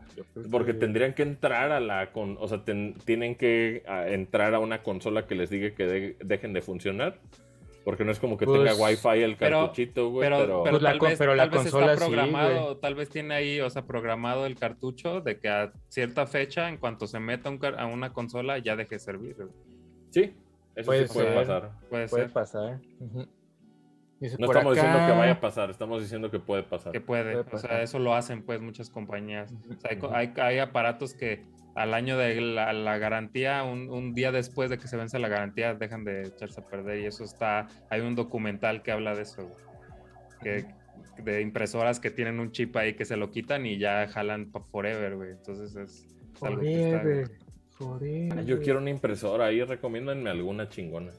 porque 0.52 0.72
que- 0.72 0.78
tendrían 0.78 1.12
que 1.14 1.22
entrar 1.24 1.72
a 1.72 1.80
la 1.80 2.12
con, 2.12 2.36
o 2.38 2.46
sea, 2.46 2.64
ten- 2.64 2.94
tienen 3.04 3.34
que 3.34 3.82
a, 3.88 4.06
entrar 4.08 4.54
a 4.54 4.60
una 4.60 4.84
consola 4.84 5.26
que 5.26 5.34
les 5.34 5.50
diga 5.50 5.74
que 5.74 5.84
de- 5.86 6.16
dejen 6.24 6.52
de 6.52 6.62
funcionar, 6.62 7.18
porque 7.84 8.04
no 8.04 8.12
es 8.12 8.18
como 8.18 8.36
que 8.36 8.46
Pues, 8.46 8.58
tenga 8.64 8.74
wifi 8.82 9.22
el 9.22 9.36
cartuchito, 9.36 10.10
güey, 10.10 10.26
pero, 10.26 10.38
pero, 10.38 10.62
pero 10.62 10.70
Pues 10.72 10.82
la 10.82 10.90
tal 10.90 10.98
con- 10.98 11.08
vez, 11.10 11.18
pero 11.18 11.34
la 11.34 11.42
tal 11.44 11.50
vez 11.50 11.58
consola 11.62 11.92
está 11.92 12.04
sí, 12.06 12.10
programado, 12.12 12.76
tal 12.78 12.94
vez 12.94 13.08
tiene 13.10 13.34
ahí, 13.34 13.60
o 13.60 13.68
sea, 13.70 13.86
programado 13.86 14.46
el 14.46 14.56
cartucho 14.56 15.20
de 15.20 15.38
que 15.38 15.48
a 15.48 15.72
cierta 15.88 16.26
fecha, 16.26 16.68
en 16.68 16.78
cuanto 16.78 17.06
se 17.06 17.20
meta 17.20 17.50
un 17.50 17.60
a 17.78 17.86
una 17.86 18.12
consola, 18.12 18.58
ya 18.58 18.74
deje 18.76 18.94
de 18.94 18.98
servir. 19.00 19.36
güey. 19.36 19.48
sí, 20.10 20.34
eso 20.74 20.86
Puede 20.86 21.06
sí 21.08 21.12
puede 21.14 21.26
ser. 21.28 21.36
pasar. 21.36 21.70
Puede, 21.90 22.08
Puede 22.08 22.22
ser 22.24 22.32
pasar. 22.32 22.80
Dice, 24.20 24.36
No 24.38 24.46
estamos 24.46 24.74
diciendo 24.74 24.98
que 25.06 25.12
vaya 25.12 25.32
a 25.32 25.40
pasar, 25.40 25.70
estamos 25.70 26.00
diciendo 26.00 26.30
que 26.30 26.38
puede 26.38 26.62
pasar. 26.62 26.92
que 26.92 27.00
puede. 27.00 27.24
Puede 27.32 27.40
O 27.40 27.44
pasar. 27.44 27.70
sea, 27.70 27.82
eso 27.82 27.98
lo 27.98 28.14
hacen 28.14 28.42
pues 28.42 28.60
muchas 28.60 28.88
compañías. 28.88 29.52
O 29.52 29.80
sea, 29.80 29.90
hay, 29.90 29.98
co- 29.98 30.10
hay, 30.14 30.32
hay 30.36 30.58
aparatos 30.60 31.12
que 31.14 31.44
al 31.74 31.92
año 31.94 32.16
de 32.16 32.40
la, 32.40 32.72
la 32.72 32.98
garantía, 32.98 33.62
un, 33.64 33.90
un 33.90 34.14
día 34.14 34.30
después 34.32 34.70
de 34.70 34.78
que 34.78 34.86
se 34.88 34.96
vence 34.96 35.18
la 35.18 35.28
garantía, 35.28 35.74
dejan 35.74 36.04
de 36.04 36.22
echarse 36.28 36.60
a 36.60 36.66
perder. 36.66 37.00
Y 37.00 37.06
eso 37.06 37.24
está, 37.24 37.66
hay 37.90 38.00
un 38.00 38.14
documental 38.14 38.82
que 38.82 38.92
habla 38.92 39.14
de 39.14 39.22
eso. 39.22 39.42
güey. 39.48 39.64
Que, 40.42 40.66
de 41.22 41.40
impresoras 41.40 42.00
que 42.00 42.10
tienen 42.10 42.40
un 42.40 42.50
chip 42.50 42.76
ahí 42.76 42.94
que 42.94 43.04
se 43.04 43.16
lo 43.16 43.30
quitan 43.30 43.66
y 43.66 43.78
ya 43.78 44.06
jalan 44.08 44.50
pa- 44.50 44.60
forever, 44.60 45.14
güey. 45.16 45.30
Entonces 45.30 45.74
es, 45.76 46.06
es 46.34 46.42
algo 46.42 46.60
que 46.60 46.84
está- 46.90 47.02
Forever, 47.70 48.44
Yo 48.44 48.60
quiero 48.60 48.78
una 48.78 48.90
impresora, 48.90 49.46
ahí 49.46 49.62
recomiéndenme 49.62 50.30
alguna 50.30 50.68
chingona. 50.68 51.10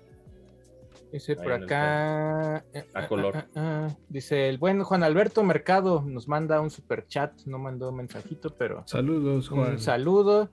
Dice 1.15 1.37
por 1.37 1.53
acá. 1.53 2.65
eh, 2.73 2.83
A 2.93 2.99
ah, 2.99 3.07
color. 3.07 3.37
ah, 3.37 3.47
ah, 3.55 3.87
ah. 3.89 3.97
Dice 4.09 4.49
el 4.49 4.57
buen 4.57 4.83
Juan 4.83 5.01
Alberto 5.01 5.45
Mercado 5.45 6.03
nos 6.05 6.27
manda 6.27 6.59
un 6.59 6.69
super 6.69 7.07
chat, 7.07 7.31
no 7.45 7.57
mandó 7.57 7.87
un 7.91 7.95
mensajito, 7.95 8.49
pero 8.57 8.83
Saludos, 8.85 9.47
Juan. 9.47 9.71
un 9.71 9.79
saludo. 9.79 10.49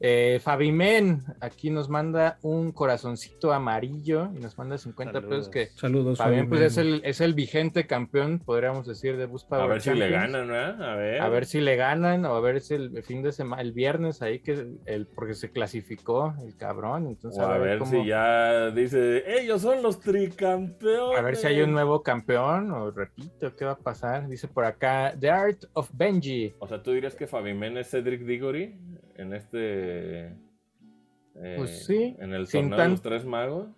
Eh, 0.00 0.40
Fabimen 0.42 1.22
aquí 1.40 1.70
nos 1.70 1.88
manda 1.88 2.38
un 2.42 2.72
corazoncito 2.72 3.52
amarillo 3.52 4.30
y 4.34 4.40
nos 4.40 4.58
manda 4.58 4.76
50 4.76 5.12
pesos 5.12 5.28
Saludos. 5.30 5.48
que 5.48 5.66
Saludos, 5.78 6.18
Fabián 6.18 6.48
pues 6.48 6.60
es 6.62 6.76
el, 6.78 7.00
es 7.04 7.20
el 7.20 7.32
vigente 7.34 7.86
campeón, 7.86 8.40
podríamos 8.40 8.86
decir, 8.86 9.16
de 9.16 9.24
A 9.24 9.28
Power 9.28 9.68
ver 9.68 9.80
si 9.80 9.94
le 9.94 10.10
ganan, 10.10 10.48
¿verdad? 10.48 10.92
A 10.92 10.96
ver. 10.96 11.20
A 11.20 11.28
ver 11.28 11.46
si 11.46 11.60
le 11.60 11.76
ganan 11.76 12.24
o 12.26 12.34
a 12.34 12.40
ver 12.40 12.60
si 12.60 12.74
el 12.74 13.02
fin 13.04 13.22
de 13.22 13.32
semana, 13.32 13.62
el 13.62 13.72
viernes 13.72 14.20
ahí 14.20 14.40
que 14.40 14.66
el 14.84 15.06
porque 15.06 15.34
se 15.34 15.50
clasificó 15.50 16.34
el 16.44 16.56
cabrón, 16.56 17.06
entonces 17.06 17.40
O 17.40 17.46
a 17.46 17.56
ver 17.58 17.78
cómo- 17.78 17.90
si 17.90 18.04
ya 18.06 18.70
dice, 18.72 19.22
ellos 19.40 19.62
son 19.62 19.82
los 19.82 20.00
tricampeones. 20.00 21.18
a 21.18 21.22
ver 21.22 21.36
si 21.36 21.46
hay 21.46 21.60
un 21.62 21.72
nuevo 21.72 22.02
campeón 22.02 22.70
o 22.72 22.90
repito, 22.90 23.54
¿qué 23.56 23.64
va 23.64 23.72
a 23.72 23.78
pasar? 23.78 24.28
Dice 24.28 24.48
por 24.48 24.64
acá 24.64 25.14
The 25.18 25.30
Art 25.30 25.64
of 25.74 25.88
Benji. 25.94 26.54
O 26.58 26.66
sea, 26.68 26.82
¿tú 26.82 26.92
dirías 26.92 27.14
que 27.14 27.26
Fabimen 27.26 27.78
es 27.78 27.90
Cedric 27.90 28.22
Diggory 28.22 28.76
en 29.16 29.32
este... 29.34 30.26
eh, 30.28 31.54
Pues 31.56 31.84
sí, 31.84 32.16
En 32.18 32.32
el 32.32 32.48
torneo 32.48 32.78
de 32.78 32.88
los 32.88 33.02
tres 33.02 33.24
magos. 33.24 33.68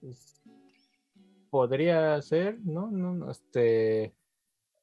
Pues, 0.00 0.42
Podría 1.50 2.20
ser, 2.22 2.58
¿no? 2.64 2.90
No, 2.90 3.14
no, 3.14 3.30
este 3.30 4.14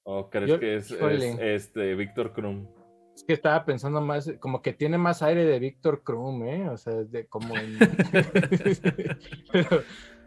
¿O 0.04 0.30
crees 0.30 0.50
Yo- 0.50 0.60
que 0.60 0.76
es, 0.76 0.92
este 0.92 1.96
Víctor 1.96 2.34
Krum? 2.34 2.68
Es 3.16 3.24
que 3.24 3.34
estaba 3.34 3.64
pensando 3.64 4.02
más, 4.02 4.34
como 4.40 4.62
que 4.64 4.74
tiene 4.74 4.98
más 4.98 5.22
aire 5.22 5.46
de 5.46 5.60
Víctor 5.60 6.02
Krum, 6.04 6.44
¿eh? 6.48 6.68
O 6.70 6.78
sea, 6.78 6.94
de 7.04 7.28
como 7.28 7.56
en... 7.56 7.78
Pero 9.52 9.84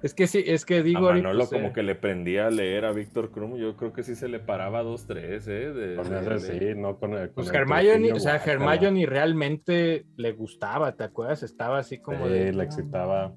es 0.06 0.14
que 0.14 0.26
sí, 0.26 0.42
es 0.46 0.64
que 0.64 0.82
digo... 0.82 1.08
a 1.10 1.12
Manolo 1.12 1.46
como 1.48 1.72
que 1.72 1.82
le 1.82 1.94
prendía 1.94 2.46
a 2.46 2.50
leer 2.50 2.84
a 2.86 2.92
Víctor 2.92 3.30
Krum. 3.30 3.56
Yo 3.56 3.76
creo 3.76 3.92
que 3.92 4.02
sí 4.02 4.14
se 4.14 4.28
le 4.28 4.38
paraba 4.38 4.82
dos, 4.82 5.06
tres, 5.06 5.46
¿eh? 5.48 5.72
De- 5.72 5.96
Con 5.96 6.08
de- 6.08 6.36
ese 6.36 6.52
de- 6.52 6.72
sí, 6.74 6.80
no 6.80 6.98
con 6.98 7.12
el. 7.14 7.28
Pues 7.30 7.48
con 7.48 7.56
el 7.56 7.62
Hermione, 7.62 8.12
o 8.12 8.18
sea. 8.18 8.36
Hermione 8.36 9.04
realmente 9.06 10.06
le 10.16 10.32
gustaba, 10.32 10.96
¿te 10.96 11.04
acuerdas? 11.04 11.42
Estaba 11.42 11.78
así 11.78 11.98
como 11.98 12.26
Sí, 12.26 12.32
de... 12.32 12.52
le 12.52 12.64
excitaba. 12.64 13.34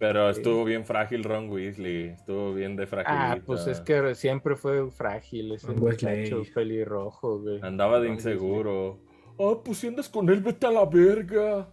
Pero 0.00 0.30
estuvo 0.30 0.64
bien 0.64 0.84
frágil 0.84 1.24
Ron 1.24 1.50
Weasley. 1.50 2.10
Estuvo 2.10 2.54
bien 2.54 2.76
de 2.76 2.86
frágil. 2.86 3.12
Ah, 3.12 3.38
pues 3.44 3.66
es 3.66 3.80
que 3.80 4.14
siempre 4.14 4.54
fue 4.54 4.90
frágil 4.92 5.52
ese 5.52 5.72
muchacho 5.72 6.42
pelirrojo, 6.54 7.40
güey. 7.40 7.60
Andaba 7.62 7.98
de 7.98 8.08
inseguro. 8.08 9.00
Ah, 9.40 9.54
pues 9.64 9.78
si 9.78 9.88
andas 9.88 10.08
con 10.08 10.28
él, 10.28 10.40
vete 10.40 10.66
a 10.66 10.70
la 10.70 10.84
verga. 10.84 11.68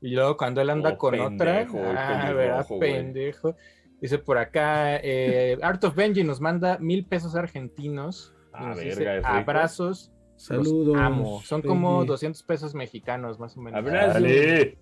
Y 0.00 0.08
luego 0.14 0.36
cuando 0.36 0.60
él 0.60 0.70
anda 0.70 0.90
Oh, 0.94 0.98
con 0.98 1.18
otra, 1.20 1.58
pendejo, 1.66 1.78
ah, 1.96 2.64
güey. 2.68 2.80
pendejo. 2.80 3.54
Dice 4.00 4.18
por 4.18 4.38
acá, 4.38 4.96
eh, 4.96 5.56
Art 5.62 5.82
of 5.84 5.94
Benji 5.94 6.22
nos 6.24 6.40
manda 6.40 6.78
mil 6.78 7.06
pesos 7.06 7.34
argentinos. 7.34 8.32
y 8.34 8.56
Ah, 8.58 8.68
nos 8.68 8.76
verga, 8.78 9.16
dice, 9.16 9.26
abrazos. 9.26 10.12
los 10.32 10.42
Saludos. 10.44 10.96
amo. 10.98 11.40
Son 11.42 11.62
como 11.62 11.98
Benji. 11.98 12.08
200 12.08 12.42
pesos 12.42 12.74
mexicanos, 12.74 13.38
más 13.38 13.56
o 13.56 13.60
menos. 13.60 13.78
Abrazos. 13.78 14.14
Dale. 14.14 14.78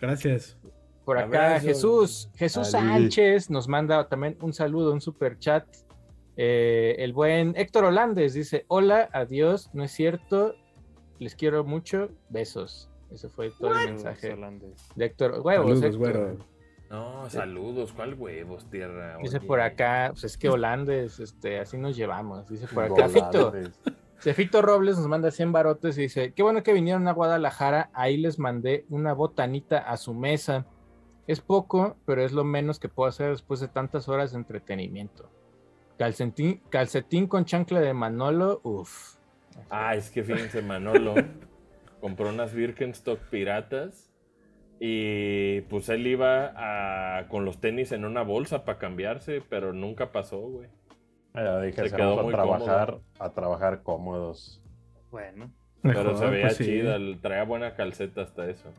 Gracias. 0.00 0.58
Por 1.04 1.18
acá. 1.18 1.58
Jesús, 1.60 2.30
Jesús 2.36 2.74
Ali. 2.74 2.86
Sánchez 3.10 3.50
nos 3.50 3.66
manda 3.68 4.08
también 4.08 4.36
un 4.40 4.52
saludo, 4.52 4.92
un 4.92 5.00
super 5.00 5.38
chat. 5.38 5.64
Eh, 6.36 6.94
el 6.98 7.12
buen 7.12 7.54
Héctor 7.56 7.84
Holandes 7.84 8.34
dice: 8.34 8.64
Hola, 8.68 9.08
adiós, 9.12 9.70
no 9.72 9.82
es 9.84 9.90
cierto, 9.90 10.54
les 11.18 11.34
quiero 11.34 11.64
mucho, 11.64 12.10
besos. 12.28 12.90
Ese 13.10 13.28
fue 13.28 13.50
todo 13.50 13.78
el 13.78 13.86
mensaje 13.90 14.32
Holandés. 14.32 14.88
de 14.94 15.04
Héctor. 15.04 15.40
Huevos, 15.42 15.78
Saludos, 15.80 15.84
Héctor. 15.84 15.98
güero. 15.98 16.36
No, 16.90 17.28
saludos. 17.30 17.92
¿Cuál 17.92 18.14
huevos, 18.14 18.68
tierra? 18.70 19.18
Dice 19.18 19.38
Oye. 19.38 19.46
por 19.46 19.60
acá, 19.60 20.08
pues 20.12 20.24
es 20.24 20.38
que 20.38 20.48
Holandes, 20.48 21.20
este, 21.20 21.58
así 21.60 21.76
nos 21.76 21.96
llevamos. 21.96 22.48
Dice 22.48 22.66
por 22.66 22.84
acá, 22.84 23.08
Fito. 23.08 23.52
Cefito 24.20 24.62
Robles 24.62 24.96
nos 24.98 25.06
manda 25.06 25.30
100 25.30 25.52
barotes 25.52 25.96
y 25.96 26.02
dice, 26.02 26.32
qué 26.32 26.42
bueno 26.42 26.62
que 26.64 26.72
vinieron 26.72 27.06
a 27.06 27.12
Guadalajara, 27.12 27.88
ahí 27.92 28.16
les 28.16 28.38
mandé 28.40 28.84
una 28.88 29.12
botanita 29.12 29.78
a 29.78 29.96
su 29.96 30.12
mesa. 30.12 30.66
Es 31.28 31.40
poco, 31.40 31.96
pero 32.04 32.22
es 32.24 32.32
lo 32.32 32.42
menos 32.42 32.80
que 32.80 32.88
puedo 32.88 33.08
hacer 33.08 33.30
después 33.30 33.60
de 33.60 33.68
tantas 33.68 34.08
horas 34.08 34.32
de 34.32 34.38
entretenimiento. 34.38 35.30
Calcetín, 35.98 36.62
calcetín 36.70 37.26
con 37.28 37.44
chancla 37.44 37.80
de 37.80 37.92
Manolo, 37.92 38.60
uff. 38.64 39.16
Ah, 39.70 39.94
es 39.94 40.10
que 40.10 40.24
fíjense, 40.24 40.62
Manolo 40.62 41.14
compró 42.00 42.28
unas 42.28 42.54
Birkenstock 42.54 43.18
piratas 43.30 44.12
y 44.80 45.62
pues 45.62 45.88
él 45.88 46.06
iba 46.06 46.52
a- 47.18 47.26
con 47.28 47.44
los 47.44 47.60
tenis 47.60 47.92
en 47.92 48.04
una 48.04 48.22
bolsa 48.22 48.64
para 48.64 48.78
cambiarse, 48.78 49.42
pero 49.48 49.72
nunca 49.72 50.12
pasó, 50.12 50.38
güey. 50.40 50.68
Ya 51.34 51.60
dije, 51.60 51.82
Se 51.82 51.88
se 51.90 51.96
quedó 51.96 52.16
vamos 52.16 52.20
a 52.20 52.22
muy 52.24 52.32
trabajar, 52.32 52.98
a 53.18 53.32
trabajar 53.32 53.82
cómodos. 53.82 54.62
Bueno, 55.10 55.50
Pero 55.82 56.02
Mejor, 56.02 56.16
se 56.18 56.26
veía 56.26 56.46
pues 56.46 56.56
sí. 56.56 56.64
chida, 56.64 56.98
traía 57.22 57.44
buena 57.44 57.74
calceta 57.76 58.22
hasta 58.22 58.48
eso. 58.50 58.72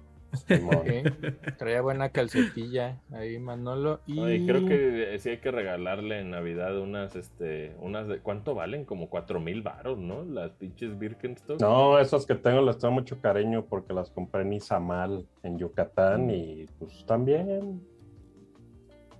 Traía 1.57 1.81
buena 1.81 2.09
calcetilla 2.09 3.01
ahí 3.11 3.39
Manolo. 3.39 4.01
Y, 4.05 4.15
No, 4.15 4.31
y 4.31 4.45
creo 4.45 4.65
que 4.65 5.17
sí 5.19 5.29
hay 5.29 5.37
que 5.37 5.51
regalarle 5.51 6.19
en 6.19 6.31
Navidad 6.31 6.77
unas, 6.79 7.15
este, 7.15 7.75
unas 7.79 8.07
de, 8.07 8.19
¿cuánto 8.19 8.55
valen? 8.55 8.85
Como 8.85 9.09
cuatro 9.09 9.39
mil 9.39 9.61
baros, 9.61 9.97
¿no? 9.97 10.23
Las 10.23 10.51
pinches 10.51 10.97
Birkenstock. 10.97 11.59
No, 11.61 11.99
esas 11.99 12.25
que 12.25 12.35
tengo 12.35 12.61
les 12.61 12.77
tengo 12.77 12.93
mucho 12.93 13.19
cariño 13.21 13.65
porque 13.65 13.93
las 13.93 14.09
compré 14.09 14.41
en 14.41 14.53
Izamal, 14.53 15.25
en 15.43 15.57
Yucatán, 15.57 16.29
y 16.29 16.65
pues 16.77 17.05
también. 17.05 17.81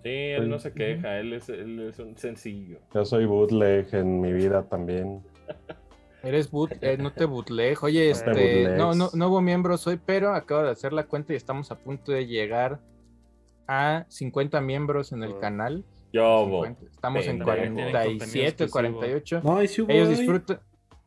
Sí, 0.04 0.10
él 0.10 0.50
no 0.50 0.60
se 0.60 0.72
queja, 0.72 1.20
él 1.20 1.34
es, 1.34 1.50
él 1.50 1.80
es 1.90 2.00
un 2.00 2.16
sencillo. 2.18 2.80
Yo 2.94 3.04
soy 3.04 3.26
bootleg 3.26 3.94
en 3.94 4.22
mi 4.22 4.32
vida 4.32 4.64
también. 4.64 5.22
Eres 6.24 6.52
boot, 6.52 6.72
eh, 6.82 6.98
no 6.98 7.14
te 7.14 7.26
bootleg. 7.26 7.82
Oye, 7.84 8.06
te 8.06 8.10
este, 8.12 8.70
no, 8.78 8.94
no, 8.94 9.10
nuevo 9.14 9.40
miembro 9.42 9.78
soy, 9.78 9.98
pero 10.06 10.34
acabo 10.34 10.64
de 10.64 10.72
hacer 10.72 10.92
la 10.94 11.04
cuenta 11.06 11.34
y 11.34 11.36
estamos 11.38 11.72
a 11.72 11.76
punto 11.80 12.12
de 12.12 12.28
llegar 12.28 12.80
a 13.68 14.06
50 14.10 14.60
miembros 14.62 15.12
en 15.12 15.24
el 15.24 15.32
Oh. 15.34 15.40
canal. 15.40 15.86
Yo, 16.12 16.46
bo. 16.48 16.66
50. 16.66 16.92
Estamos 16.92 17.26
en 17.26 17.38
pendejo. 17.38 17.52
Tienen 17.54 17.70
contenido 17.76 17.92
47, 17.92 18.64
exclusivo. 18.66 18.72
48. 19.00 19.42
No, 19.44 19.64
y 19.64 19.68
sí 19.68 19.82
hubo 19.82 19.92
Ellos 19.92 20.10
hoy. 20.10 20.16
disfrutan. 20.16 20.60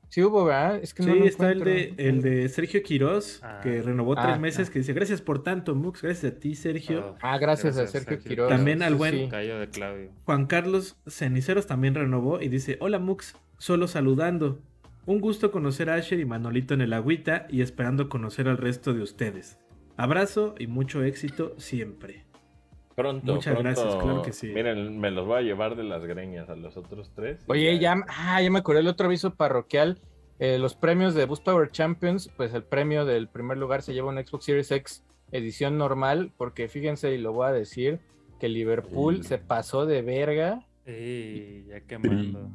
Sí 0.09 0.23
hubo, 0.23 0.45
¿verdad? 0.45 0.77
Es 0.83 0.93
que 0.93 1.03
Sí, 1.03 1.09
no 1.09 1.15
lo 1.15 1.25
está 1.25 1.51
el 1.51 1.61
de, 1.65 1.95
el 1.97 2.21
de 2.21 2.49
Sergio 2.51 2.83
Quiroz, 2.83 3.41
Ah. 3.43 3.61
que 3.63 3.81
renovó 3.81 4.15
Ah, 4.17 4.23
tres 4.27 4.39
meses, 4.41 4.69
ah. 4.69 4.73
que 4.73 4.79
dice, 4.81 4.93
gracias 4.93 5.23
por 5.23 5.43
tanto, 5.43 5.75
Mux, 5.75 6.03
gracias 6.03 6.33
a 6.35 6.39
ti, 6.39 6.55
Sergio. 6.55 7.15
Oh, 7.15 7.19
Ah, 7.23 7.39
gracias, 7.39 7.79
a 7.79 7.87
Sergio 7.87 8.11
Sergio. 8.13 8.29
Quiroz. 8.29 8.49
También 8.51 8.83
al 8.83 8.95
buen- 8.95 9.15
sí. 9.31 9.31
De 9.31 9.69
Claudio. 9.73 10.11
Juan 10.27 10.47
Carlos 10.47 10.97
Ceniceros 11.07 11.67
también 11.67 11.95
renovó 11.95 12.41
y 12.43 12.49
dice, 12.49 12.77
hola 12.81 12.99
Mux, 12.99 13.35
solo 13.59 13.89
saludando. 13.89 14.59
Un 15.05 15.21
gusto 15.21 15.51
conocer 15.51 15.91
a 15.91 15.95
Asher 15.95 16.21
y 16.21 16.25
Manolito 16.25 16.75
en 16.75 16.81
el 16.81 16.93
agüita 16.93 17.47
y 17.51 17.63
esperando 17.63 18.09
conocer 18.09 18.49
al 18.49 18.57
resto 18.59 18.93
de 18.95 19.03
ustedes. 19.03 19.59
Abrazo 19.97 20.55
y 20.59 20.67
mucho 20.69 21.03
éxito 21.03 21.55
siempre. 21.59 22.25
Pronto, 22.95 23.35
Muchas 23.35 23.55
pronto. 23.55 23.63
gracias, 23.81 24.03
claro 24.03 24.23
que 24.23 24.33
sí. 24.33 24.49
Miren, 24.49 25.01
me 25.01 25.11
los 25.11 25.27
voy 25.27 25.39
a 25.39 25.43
llevar 25.43 25.77
de 25.77 25.83
las 25.85 26.05
greñas 26.05 26.49
a 26.51 26.57
los 26.57 26.77
otros 26.77 27.11
tres. 27.15 27.43
Oye, 27.49 27.79
ya, 27.79 27.97
ah, 28.09 28.41
ya 28.41 28.51
me 28.51 28.59
acordé 28.61 28.81
el 28.81 28.89
otro 28.89 29.07
aviso 29.07 29.35
parroquial. 29.35 29.99
Eh, 30.39 30.59
los 30.59 30.75
premios 30.75 31.15
de 31.15 31.25
Boost 31.25 31.45
Power 31.45 31.71
Champions, 31.71 32.31
pues 32.37 32.53
el 32.55 32.63
premio 32.65 33.05
del 33.05 33.29
primer 33.29 33.59
lugar 33.59 33.83
se 33.83 33.95
lleva 33.95 34.09
un 34.11 34.17
Xbox 34.25 34.45
Series 34.45 34.71
X 34.71 35.05
edición 35.31 35.79
normal, 35.79 36.33
porque 36.37 36.69
fíjense, 36.69 37.15
y 37.15 37.19
lo 37.19 37.33
voy 37.33 37.47
a 37.49 37.53
decir, 37.53 38.01
que 38.39 38.49
Liverpool 38.49 39.19
Sí. 39.23 39.23
se 39.25 39.39
pasó 39.39 39.87
de 39.87 40.03
verga. 40.03 40.67
Ey, 40.85 41.65
ya 41.69 41.81
quemando. 41.81 42.51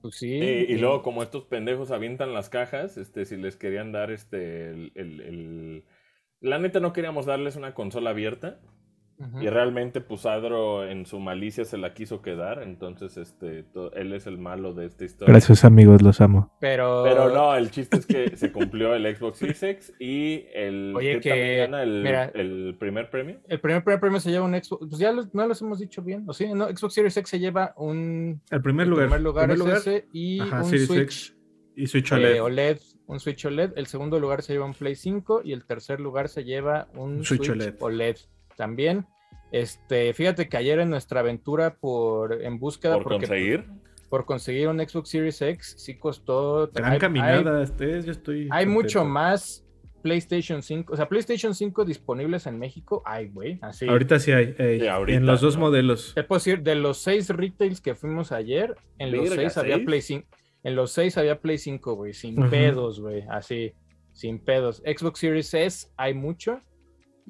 Pues 0.00 0.16
sí. 0.16 0.32
Eh, 0.32 0.66
y 0.68 0.74
y- 0.74 0.78
luego, 0.78 1.02
como 1.02 1.22
estos 1.22 1.44
pendejos 1.46 1.90
avientan 1.90 2.32
las 2.34 2.48
cajas, 2.48 2.96
este, 2.96 3.24
si 3.24 3.36
les 3.36 3.56
querían 3.56 3.92
dar 3.92 4.10
este 4.10 4.70
el, 4.70 4.92
el- 4.94 5.20
el- 5.20 5.84
La 6.40 6.58
neta 6.58 6.80
no 6.80 6.92
queríamos 6.92 7.26
darles 7.26 7.56
una 7.56 7.74
consola 7.74 8.10
abierta. 8.10 8.60
Y 9.40 9.48
realmente 9.48 10.00
Pusadro 10.00 10.86
en 10.88 11.04
su 11.04 11.18
malicia 11.18 11.64
se 11.64 11.76
la 11.76 11.92
quiso 11.92 12.22
quedar. 12.22 12.62
Entonces, 12.62 13.16
este, 13.16 13.64
él 13.94 14.12
es 14.12 14.26
el 14.28 14.38
malo 14.38 14.74
de 14.74 14.86
esta 14.86 15.04
historia. 15.04 15.32
Gracias 15.32 15.64
amigos, 15.64 16.02
los 16.02 16.20
amo. 16.20 16.54
Pero, 16.60 17.02
Pero 17.04 17.28
no, 17.34 17.56
el 17.56 17.70
chiste 17.72 17.96
es 17.98 18.06
que 18.06 18.36
se 18.36 18.52
cumplió 18.52 18.94
el 18.94 19.16
Xbox 19.16 19.38
Series 19.38 19.62
X 19.62 19.92
y 19.98 20.44
el 20.54 20.92
Oye, 20.96 21.14
¿qué 21.14 21.20
que- 21.20 21.28
también 21.30 21.58
gana 21.58 21.82
el, 21.82 22.02
mira. 22.04 22.24
el 22.34 22.76
primer 22.78 23.10
premio. 23.10 23.40
el 23.48 23.60
primer, 23.60 23.82
primer 23.82 24.00
premio 24.00 24.20
se 24.20 24.30
lleva 24.30 24.44
un 24.44 24.54
Xbox. 24.54 24.86
Pues 24.88 24.98
ya 25.00 25.10
los- 25.12 25.34
no 25.34 25.46
los 25.48 25.60
hemos 25.62 25.80
dicho 25.80 26.00
bien. 26.02 26.24
¿O 26.28 26.32
sí? 26.32 26.46
No, 26.54 26.68
Xbox 26.68 26.94
Series 26.94 27.16
X 27.16 27.28
se 27.28 27.38
lleva 27.40 27.74
un. 27.76 28.40
El 28.50 28.62
primer 28.62 28.84
el 28.84 28.90
lugar. 28.90 29.06
primer 29.06 29.20
lugar 29.22 29.50
primer 29.50 29.72
es 29.74 29.80
ese 29.80 30.08
y 30.12 30.40
Ajá, 30.40 30.58
un 30.62 30.64
Series 30.64 30.86
Switch. 30.86 31.00
X 31.02 31.36
y 31.74 31.86
Switch 31.86 32.12
eh, 32.12 32.14
OLED. 32.14 32.40
OLED, 32.42 32.78
un 33.06 33.18
Switch 33.20 33.44
OLED. 33.46 33.72
El 33.76 33.86
segundo 33.86 34.18
lugar 34.20 34.42
se 34.42 34.52
lleva 34.52 34.64
un 34.64 34.74
Play 34.74 34.94
5 34.94 35.42
y 35.44 35.52
el 35.52 35.64
tercer 35.64 35.98
lugar 35.98 36.28
se 36.28 36.44
lleva 36.44 36.88
un 36.94 37.24
Switch 37.24 37.44
Switch, 37.46 37.50
OLED. 37.50 37.74
OLED. 37.80 38.16
También. 38.58 39.06
Este, 39.50 40.12
fíjate 40.12 40.48
que 40.50 40.58
ayer 40.58 40.78
en 40.80 40.90
nuestra 40.90 41.20
aventura 41.20 41.76
por 41.76 42.42
en 42.42 42.58
búsqueda 42.58 42.94
Por 42.96 43.04
porque- 43.04 43.26
conseguir. 43.26 43.64
por 44.10 44.26
conseguir 44.26 44.68
un 44.68 44.78
Xbox 44.86 45.08
Series 45.08 45.40
X 45.40 45.74
sí 45.78 45.98
costó 45.98 46.68
Gran 46.74 46.92
hay- 46.92 46.98
caminada, 46.98 47.62
ustedes, 47.62 48.04
yo 48.04 48.12
estoy. 48.12 48.48
Hay, 48.50 48.66
mucho 48.66 49.06
más 49.06 49.64
PlayStation 50.02 50.62
5, 50.62 50.92
o 50.92 50.96
sea, 50.96 51.08
PlayStation 51.08 51.54
5 51.54 51.84
disponibles 51.84 52.46
en 52.46 52.58
México, 52.58 53.02
ay, 53.06 53.28
güey, 53.28 53.58
así. 53.62 53.88
Ahorita 53.88 54.18
sí 54.18 54.32
hay. 54.32 54.54
ey, 54.58 54.80
Sí, 54.80 54.86
ahorita, 54.86 55.16
en 55.18 55.26
los 55.26 55.40
dos 55.40 55.54
¿no? 55.56 55.62
modelos. 55.62 56.14
Puedo 56.28 56.38
decir, 56.38 56.62
de 56.62 56.74
los 56.74 56.98
seis 56.98 57.28
retails 57.30 57.80
que 57.80 57.94
fuimos 57.94 58.32
ayer, 58.32 58.76
en 58.98 59.12
los 59.12 59.30
seis 59.30 59.56
había 59.56 59.74
¿seis? 59.76 59.86
Play 59.86 60.02
5. 60.02 60.28
En 60.64 60.76
los 60.76 60.92
seis 60.92 61.16
había 61.16 61.40
Play 61.40 61.56
5, 61.58 61.94
güey, 61.94 62.12
sin 62.12 62.36
pedos, 62.50 63.00
güey, 63.00 63.24
así, 63.30 63.72
sin 64.12 64.38
pedos. 64.38 64.82
Xbox 64.84 65.18
Series 65.20 65.54
S 65.54 65.88
hay 65.96 66.12
mucho. 66.14 66.60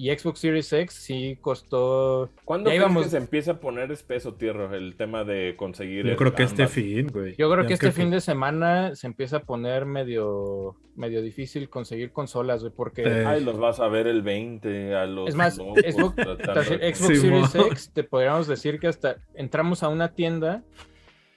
Y 0.00 0.16
Xbox 0.16 0.38
Series 0.38 0.72
X 0.72 0.94
sí 0.94 1.36
costó. 1.40 2.30
¿Cuándo 2.44 2.70
Ya 2.70 2.76
crees 2.76 2.82
íbamos- 2.88 3.02
que 3.04 3.10
se 3.10 3.16
empieza 3.16 3.50
a 3.50 3.58
poner 3.58 3.90
espeso, 3.90 4.34
Tierra, 4.34 4.76
el 4.76 4.94
tema 4.96 5.24
de 5.24 5.56
conseguir 5.56 6.06
Yo 6.06 6.14
creo 6.14 6.34
que 6.36 6.44
este 6.44 6.68
fin, 6.68 7.08
güey. 7.08 7.34
Yo 7.36 7.50
creo 7.50 7.66
que 7.66 7.74
este 7.74 7.90
fin 7.90 8.08
de 8.10 8.20
semana 8.20 8.94
se 8.94 9.08
empieza 9.08 9.38
a 9.38 9.40
poner 9.40 9.86
medio, 9.86 10.76
medio 10.94 11.20
difícil 11.20 11.68
conseguir 11.68 12.12
consolas, 12.12 12.60
güey, 12.62 12.72
porque 12.72 13.04
Ay, 13.26 13.42
los 13.42 13.58
vas 13.58 13.80
a 13.80 13.88
ver 13.88 14.06
el 14.06 14.22
20 14.22 14.94
a 14.94 15.04
los 15.06 15.30
Es 15.30 15.34
más, 15.34 15.58
locos 15.58 15.78
Xbox- 15.82 16.94
Sí, 16.94 17.16
Series 17.16 17.54
mo. 17.56 17.66
X, 17.66 17.90
te 17.92 18.04
podríamos 18.04 18.46
decir 18.46 18.78
que 18.78 18.86
hasta 18.86 19.16
entramos 19.34 19.82
a 19.82 19.88
una 19.88 20.14
tienda 20.14 20.62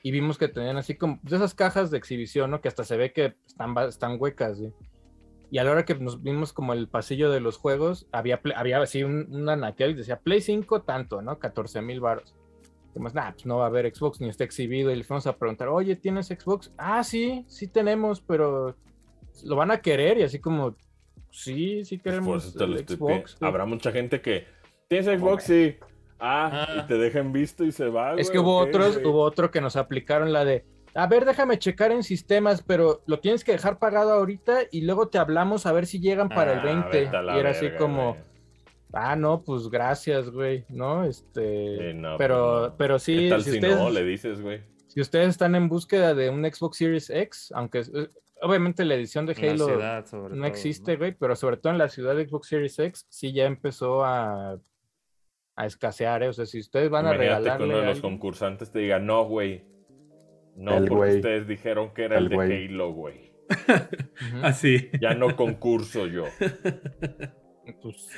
y 0.04 0.12
vimos 0.12 0.38
que 0.38 0.48
tenían 0.48 0.78
así 0.78 0.94
como 0.94 1.20
de 1.24 1.36
esas 1.36 1.56
cajas 1.56 1.90
de 1.90 1.98
exhibición, 1.98 2.52
¿no? 2.52 2.62
Que 2.62 2.68
hasta 2.68 2.84
se 2.84 2.96
ve 2.96 3.12
que 3.12 3.34
están, 3.48 3.76
están 3.88 4.18
huecas, 4.20 4.60
güey. 4.60 4.72
Y 5.52 5.58
a 5.58 5.64
la 5.66 5.72
hora 5.72 5.84
que 5.86 5.94
nos 5.96 6.24
vimos 6.24 6.54
como 6.54 6.72
el 6.74 6.88
pasillo 6.88 7.30
de 7.30 7.42
los 7.42 7.58
juegos, 7.58 8.08
había, 8.14 8.40
había 8.56 8.82
así 8.82 9.04
un, 9.04 9.28
un 9.32 9.50
anaquel 9.50 9.92
y 9.92 9.94
decía 9.96 10.18
Play 10.20 10.40
5 10.42 10.82
tanto, 10.84 11.22
¿no? 11.22 11.38
14 11.40 11.82
mil 11.82 12.00
baros. 12.00 12.34
Dijimos, 12.88 13.14
nah, 13.14 13.32
pues 13.34 13.46
no 13.46 13.58
va 13.58 13.66
a 13.66 13.68
haber 13.68 13.94
Xbox 13.94 14.22
ni 14.22 14.30
está 14.30 14.44
exhibido. 14.46 14.92
Y 14.92 14.96
le 14.96 15.04
fuimos 15.04 15.28
a 15.28 15.38
preguntar, 15.38 15.68
oye, 15.68 15.96
¿tienes 15.98 16.28
Xbox? 16.28 16.72
Ah, 16.78 17.04
sí, 17.04 17.44
sí 17.48 17.68
tenemos, 17.68 18.22
pero 18.22 18.76
lo 19.44 19.56
van 19.58 19.72
a 19.72 19.82
querer. 19.82 20.18
Y 20.20 20.24
así 20.24 20.40
como, 20.40 20.76
sí, 21.30 21.84
sí 21.86 21.98
Pues 21.98 22.04
queremos 22.16 22.56
lo 22.56 22.66
el 22.66 22.80
Xbox. 22.80 22.88
pi- 22.88 22.96
güey". 22.98 23.24
Habrá 23.42 23.66
mucha 23.66 23.92
gente 23.92 24.22
que 24.22 24.46
tienes 24.88 25.08
Xbox, 25.20 25.44
sí. 25.44 25.76
Ah, 26.20 26.66
Ah. 26.70 26.82
y 26.84 26.88
te 26.88 26.98
dejan 26.98 27.32
visto 27.34 27.64
y 27.66 27.72
se 27.72 27.88
va. 27.90 28.12
Es 28.16 28.28
güey, 28.28 28.32
que 28.32 28.40
hubo 28.40 28.60
¿o 28.60 28.64
qué, 28.66 28.70
otros, 28.70 28.94
güey? 28.96 29.06
hubo 29.08 29.22
otro 29.24 29.52
que 29.52 29.60
nos 29.60 29.76
aplicaron 29.76 30.32
la 30.32 30.46
de, 30.46 30.66
a 30.94 31.08
ver, 31.08 31.26
déjame 31.26 31.58
checar 31.60 31.92
en 31.92 32.04
sistemas, 32.04 32.62
pero 32.64 33.02
lo 33.06 33.20
tienes 33.20 33.44
que 33.44 33.54
dejar 33.54 33.80
pagado 33.80 34.12
ahorita 34.14 34.60
y 34.72 34.82
luego 34.82 35.08
te 35.08 35.18
hablamos 35.18 35.66
a 35.66 35.72
ver 35.72 35.86
si 35.86 36.00
llegan 36.00 36.30
para 36.30 36.54
el 36.54 36.60
Ah, 36.60 36.64
20. 36.64 37.00
vete 37.06 37.18
a 37.18 37.22
la 37.22 37.36
Y 37.36 37.40
era 37.40 37.50
así 37.52 37.66
verga, 37.66 37.78
como, 37.78 38.10
güey. 38.14 38.24
ah, 38.94 39.16
no, 39.16 39.42
pues 39.44 39.70
gracias, 39.70 40.30
güey, 40.30 40.66
¿no? 40.70 41.04
Este, 41.06 41.78
Sí, 41.92 41.94
no, 41.98 42.18
pero, 42.18 42.58
pues 42.60 42.72
no. 42.72 42.78
pero 42.78 43.00
sí, 43.00 43.16
¿Qué 43.18 43.30
tal 43.30 43.44
si, 43.44 43.52
si, 43.52 43.56
ustedes, 43.58 43.78
no? 43.78 43.90
Le 43.90 44.04
dices, 44.04 44.42
güey. 44.42 44.62
si 44.88 45.00
ustedes 45.02 45.30
están 45.30 45.56
en 45.56 45.70
búsqueda 45.70 46.14
de 46.14 46.30
un 46.30 46.44
Xbox 46.44 46.78
Series 46.78 47.10
X, 47.10 47.54
aunque 47.56 47.80
eh, 47.80 48.10
obviamente 48.42 48.84
la 48.84 48.96
edición 48.96 49.26
de 49.26 49.34
Halo 49.34 49.66
ciudad, 49.68 50.06
no 50.12 50.30
todo, 50.30 50.46
existe, 50.46 50.98
güey, 50.98 51.14
pero 51.14 51.36
sobre 51.38 51.56
todo 51.58 51.72
en 51.72 51.80
la 51.80 51.88
ciudad 51.88 52.16
de 52.16 52.28
Xbox 52.28 52.48
Series 52.50 52.78
X 52.80 53.06
sí 53.10 53.32
ya 53.32 53.46
empezó 53.46 54.04
a, 54.04 54.60
a 55.56 55.66
escasear, 55.66 56.24
¿eh? 56.24 56.28
O 56.30 56.34
sea, 56.34 56.46
si 56.46 56.60
ustedes 56.60 56.90
van 56.90 57.06
a 57.06 57.14
Imagínate 57.14 57.36
que 57.36 57.40
regalarle 57.40 57.66
uno 57.66 57.76
de 57.78 57.86
los 57.86 57.96
alguien- 57.98 58.12
concursantes 58.14 58.72
te 58.72 58.80
diga, 58.80 59.00
no, 59.00 59.24
güey. 59.26 59.64
No, 60.56 60.78
El 60.78 60.88
porque 60.88 61.16
ustedes 61.16 61.48
dijeron 61.48 61.94
que 61.94 62.04
era 62.06 62.18
el, 62.18 62.32
El 62.32 62.50
de. 62.50 62.66
Halo, 62.68 62.92
güey. 62.94 63.32
Así. 64.44 64.90
Ya 65.02 65.14
no 65.14 65.36
concurso 65.36 66.08
yo. 66.08 66.26
Pues, 67.82 68.10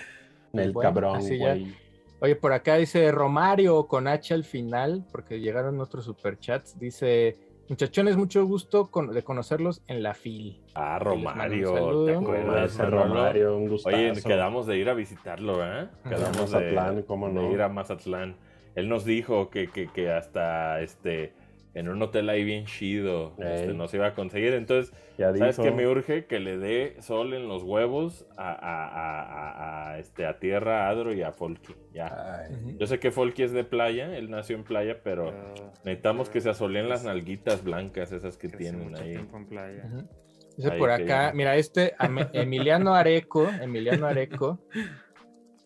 El 0.53 0.71
bueno, 0.71 0.89
cabrón, 0.89 1.19
güey. 1.25 1.73
Oye, 2.19 2.35
por 2.35 2.53
acá 2.53 2.75
dice 2.75 3.11
Romario 3.11 3.87
con 3.87 4.07
H 4.07 4.33
al 4.33 4.43
final, 4.45 5.05
porque 5.11 5.39
llegaron 5.39 5.79
otros 5.81 6.05
superchats. 6.05 6.79
Dice, 6.79 7.37
muchachones, 7.67 8.15
mucho 8.15 8.45
gusto 8.45 8.89
con- 8.89 9.11
de 9.13 9.23
conocerlos 9.23 9.81
en 9.87 10.01
la 10.03 10.13
FIL. 10.13 10.61
Ah, 10.73 10.99
Romario. 10.99 12.05
¿te 12.05 12.15
acuerdas? 12.15 12.77
Romario, 12.77 13.57
un 13.57 13.67
gustazo. 13.67 13.95
Oye, 13.97 14.13
quedamos 14.23 14.67
de 14.67 14.77
ir 14.77 14.89
a 14.89 14.93
visitarlo, 14.93 15.63
¿eh? 15.65 15.89
Quedamos 16.07 16.51
de, 16.51 16.57
Mazatlán, 16.59 17.01
¿cómo 17.03 17.27
de 17.27 17.33
no? 17.33 17.51
ir 17.51 17.61
a 17.61 17.67
Mazatlán. 17.69 18.37
Él 18.75 18.87
nos 18.87 19.03
dijo 19.03 19.49
que, 19.49 19.67
que, 19.67 19.87
que 19.87 20.09
hasta 20.09 20.81
este 20.81 21.33
en 21.75 21.89
un 21.89 22.01
hotel 22.03 22.29
ahí 22.29 22.43
bien 22.43 22.65
chido 22.65 23.33
este, 23.39 23.69
Ey. 23.69 23.75
nos 23.75 23.93
iba 23.93 24.07
a 24.07 24.13
conseguir. 24.13 24.53
Entonces, 24.53 24.93
Ya 25.17 25.33
¿sabes 25.35 25.57
dijo. 25.57 25.63
qué 25.63 25.71
me 25.75 25.87
urge? 25.87 26.25
Que 26.25 26.39
le 26.39 26.57
dé 26.57 26.95
sol 27.01 27.33
en 27.33 27.47
los 27.47 27.63
huevos 27.63 28.27
a, 28.37 28.51
a, 28.51 28.87
a, 28.87 29.21
a- 29.21 29.91
a, 29.93 29.99
este, 29.99 30.25
a 30.25 30.37
Tierra, 30.39 30.85
a 30.85 30.89
Adro 30.89 31.13
y 31.13 31.21
a 31.23 31.31
Folky. 31.31 31.73
Ya. 31.93 32.45
Ay, 32.49 32.75
Yo 32.79 32.85
sé 32.87 32.99
que 32.99 33.11
Folky 33.11 33.43
es 33.43 33.51
de 33.51 33.63
playa, 33.63 34.15
él 34.15 34.29
nació 34.29 34.55
en 34.55 34.63
playa, 34.63 34.97
pero 35.03 35.31
Pero- 35.31 35.71
necesitamos 35.83 36.29
que 36.29 36.41
se 36.41 36.49
asoleen 36.49 36.89
las 36.89 37.03
nalguitas 37.03 37.63
blancas 37.63 38.11
esas 38.11 38.37
que 38.37 38.49
tienen 38.49 38.89
mucho 38.89 39.03
ahí. 39.03 39.11
tiempo 39.11 39.37
en 39.37 39.45
playa. 39.47 39.83
Ujú. 39.85 40.07
Dice 40.55 40.71
Ahí 40.71 40.77
por 40.77 40.91
acá, 40.91 41.31
mira, 41.33 41.55
este 41.55 41.95
Ame- 41.97 42.29
Emiliano 42.33 42.93
Areco, 42.93 43.49
Emiliano 43.61 44.05
Areco, 44.05 44.59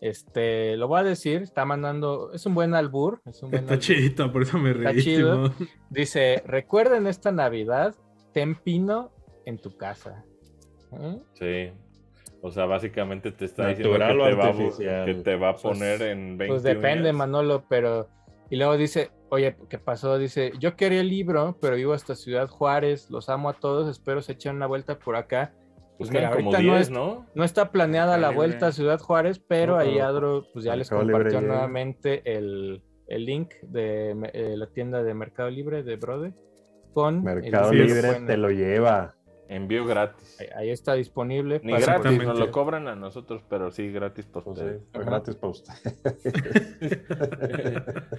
este, 0.00 0.76
lo 0.76 0.88
voy 0.88 1.00
a 1.00 1.04
decir, 1.04 1.42
está 1.42 1.64
mandando, 1.64 2.32
es 2.32 2.46
un 2.46 2.54
buen 2.54 2.74
albur, 2.74 3.20
es 3.26 3.42
un 3.42 3.50
buen 3.50 3.62
Está 3.62 3.74
albur. 3.74 3.84
chidito, 3.84 4.32
por 4.32 4.42
eso 4.42 4.58
me 4.58 4.70
Está 4.70 4.92
reí. 4.92 5.02
chido. 5.02 5.52
Dice, 5.90 6.42
recuerden 6.46 7.06
esta 7.06 7.32
Navidad, 7.32 7.94
ten 8.32 8.54
pino 8.54 9.10
en 9.44 9.58
tu 9.58 9.76
casa. 9.76 10.24
¿Eh? 10.92 11.18
Sí. 11.34 11.78
O 12.40 12.52
sea, 12.52 12.66
básicamente 12.66 13.32
te 13.32 13.46
está 13.46 13.64
¿Natural 13.68 13.76
diciendo 14.16 14.24
que 14.24 14.30
te, 14.84 14.86
va, 14.86 15.04
que 15.06 15.14
te 15.14 15.36
va 15.36 15.48
a 15.48 15.52
Pues- 15.52 15.62
poner 15.62 16.02
en 16.02 16.38
20 16.38 16.46
Pues 16.46 16.62
depende, 16.62 17.10
uñas. 17.10 17.14
Manolo, 17.16 17.64
pero... 17.68 18.08
Y 18.50 18.56
luego 18.56 18.76
dice, 18.78 19.10
oye, 19.28 19.56
¿qué 19.68 19.78
pasó? 19.78 20.16
Dice, 20.16 20.52
yo 20.58 20.74
quería 20.76 21.00
el 21.00 21.08
libro, 21.10 21.58
pero 21.60 21.76
vivo 21.76 21.92
hasta 21.92 22.14
Ciudad 22.14 22.48
Juárez, 22.48 23.10
los 23.10 23.28
amo 23.28 23.50
a 23.50 23.54
todos, 23.54 23.88
espero 23.90 24.22
se 24.22 24.32
echen 24.32 24.56
una 24.56 24.66
vuelta 24.66 24.98
por 24.98 25.16
acá. 25.16 25.52
Pues 25.98 26.10
mira, 26.10 26.30
quedan 26.30 26.32
como 26.44 26.50
ahorita 26.54 26.62
no 26.68 26.74
10, 26.76 26.80
es- 26.86 26.90
¿no? 26.90 27.26
No 27.34 27.44
está 27.44 27.70
planeada 27.72 28.16
la 28.18 28.30
vuelta 28.30 28.68
a 28.68 28.72
Ciudad 28.72 28.98
Juárez, 29.00 29.38
pero 29.40 29.74
No, 29.74 29.78
ahí 29.80 29.98
Adro 29.98 30.44
pues 30.52 30.64
ya 30.64 30.76
les 30.76 30.88
compartió 30.88 31.40
nuevamente 31.40 32.22
el, 32.36 32.82
el 33.08 33.24
link 33.24 33.52
de 33.62 34.10
eh, 34.32 34.54
la 34.56 34.66
tienda 34.68 35.02
de 35.02 35.12
Mercado 35.14 35.50
Libre 35.50 35.82
de 35.82 35.96
Brode 35.96 36.34
con 36.94 37.22
Mercado 37.24 37.70
que 37.70 37.76
Libre 37.76 38.20
te 38.26 38.36
lo 38.36 38.50
lleva. 38.50 39.14
Envío 39.50 39.86
gratis. 39.86 40.38
ahí, 40.40 40.46
ahí 40.54 40.70
está 40.70 40.92
disponible. 40.92 41.58
Ni 41.64 41.72
para- 41.72 41.98
gratis, 41.98 42.22
nos 42.22 42.38
lo 42.38 42.50
cobran 42.50 42.86
a 42.86 42.94
nosotros, 42.94 43.42
pero 43.48 43.70
sí 43.70 43.90
gratis 43.90 44.26
por 44.26 44.44
Pues 44.44 44.58
ustedes. 44.58 44.82
sí, 44.92 44.98
gratis 45.06 45.34
para 45.36 45.50
usted. 45.50 45.72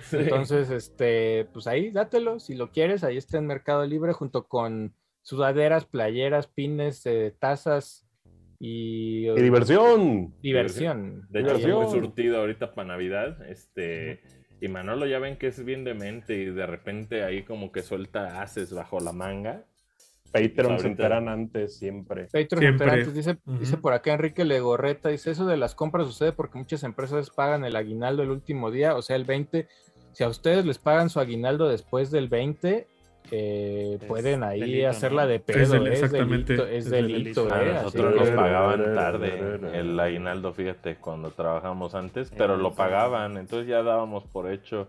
Sí. 0.02 0.18
Entonces, 0.18 0.72
este, 0.72 1.48
pues 1.54 1.68
ahí 1.68 1.92
dátelo 1.92 2.40
si 2.40 2.56
lo 2.56 2.72
quieres, 2.72 3.04
ahí 3.04 3.18
está 3.18 3.38
en 3.38 3.46
Mercado 3.48 3.86
Libre 3.86 4.14
junto 4.14 4.48
con 4.48 4.96
sudaderas, 5.22 5.86
playeras, 5.86 6.48
pines, 6.48 7.06
eh, 7.06 7.34
tazas 7.40 8.06
y, 8.60 9.28
¡Y 9.30 9.42
diversión! 9.42 10.34
diversión. 10.42 11.28
De 11.30 11.40
hecho, 11.42 11.52
estoy 11.56 11.72
muy 11.72 11.80
Diversión. 11.82 12.04
surtido 12.06 12.40
ahorita 12.40 12.74
para 12.74 12.88
Navidad. 12.90 13.42
Este. 13.50 14.22
Y 14.62 14.68
Manolo 14.68 15.06
ya 15.06 15.20
ven 15.20 15.38
que 15.38 15.48
es 15.48 15.64
bien 15.64 15.86
demente 15.86 16.36
y 16.36 16.46
de 16.46 16.66
repente 16.66 17.24
ahí 17.24 17.44
como 17.44 17.72
que 17.72 17.82
suelta 17.82 18.42
haces 18.42 18.74
bajo 18.74 19.00
la 19.00 19.14
manga. 19.14 19.64
Patreon 20.34 20.52
se 20.54 20.72
Ahorita- 20.74 20.88
enteran 20.90 21.30
antes, 21.30 21.78
siempre. 21.78 22.26
Patreon 22.26 22.60
Siempre. 22.62 22.88
Operantes, 22.88 23.14
dice, 23.16 23.38
Ujú. 23.46 23.58
dice 23.58 23.78
por 23.78 23.94
acá 23.94 24.14
Enrique 24.14 24.44
Legorreta, 24.46 25.10
dice 25.10 25.32
eso 25.32 25.46
de 25.48 25.58
las 25.58 25.74
compras 25.76 26.06
sucede 26.06 26.34
porque 26.34 26.58
muchas 26.60 26.84
empresas 26.84 27.30
pagan 27.32 27.64
el 27.66 27.76
aguinaldo 27.76 28.22
el 28.22 28.30
último 28.30 28.70
día, 28.70 28.96
o 28.96 29.02
sea, 29.02 29.16
el 29.16 29.24
20. 29.24 29.68
Si 30.12 30.24
a 30.24 30.28
ustedes 30.28 30.66
les 30.66 30.78
pagan 30.78 31.10
su 31.10 31.20
aguinaldo 31.20 31.68
después 31.70 32.12
del 32.12 32.28
20, 32.28 32.86
eh, 33.32 33.98
Es 34.02 34.08
pueden 34.08 34.44
ahí 34.44 34.60
delito, 34.62 34.90
hacerla 34.90 35.24
¿no? 35.24 35.28
de 35.30 35.40
pedo, 35.40 35.74
del- 35.74 35.88
eh, 35.88 35.94
es 35.94 36.04
exactamente, 36.04 36.54
delito, 36.54 36.68
es 36.68 36.86
es 36.86 36.90
delito, 36.92 37.44
delito. 37.46 37.54
A 37.54 37.62
eh, 37.64 37.74
nosotros 37.74 38.16
nos 38.16 38.30
pagaban 38.32 38.96
tarde 38.96 39.60
el 39.74 40.00
aguinaldo, 40.00 40.54
fíjate, 40.54 40.96
cuando 40.96 41.32
trabajamos 41.32 41.94
antes, 41.96 42.32
pero 42.36 42.58
lo 42.58 42.74
pagaban, 42.74 43.38
entonces 43.38 43.68
ya 43.68 43.84
dábamos 43.84 44.24
por 44.26 44.52
hecho. 44.52 44.88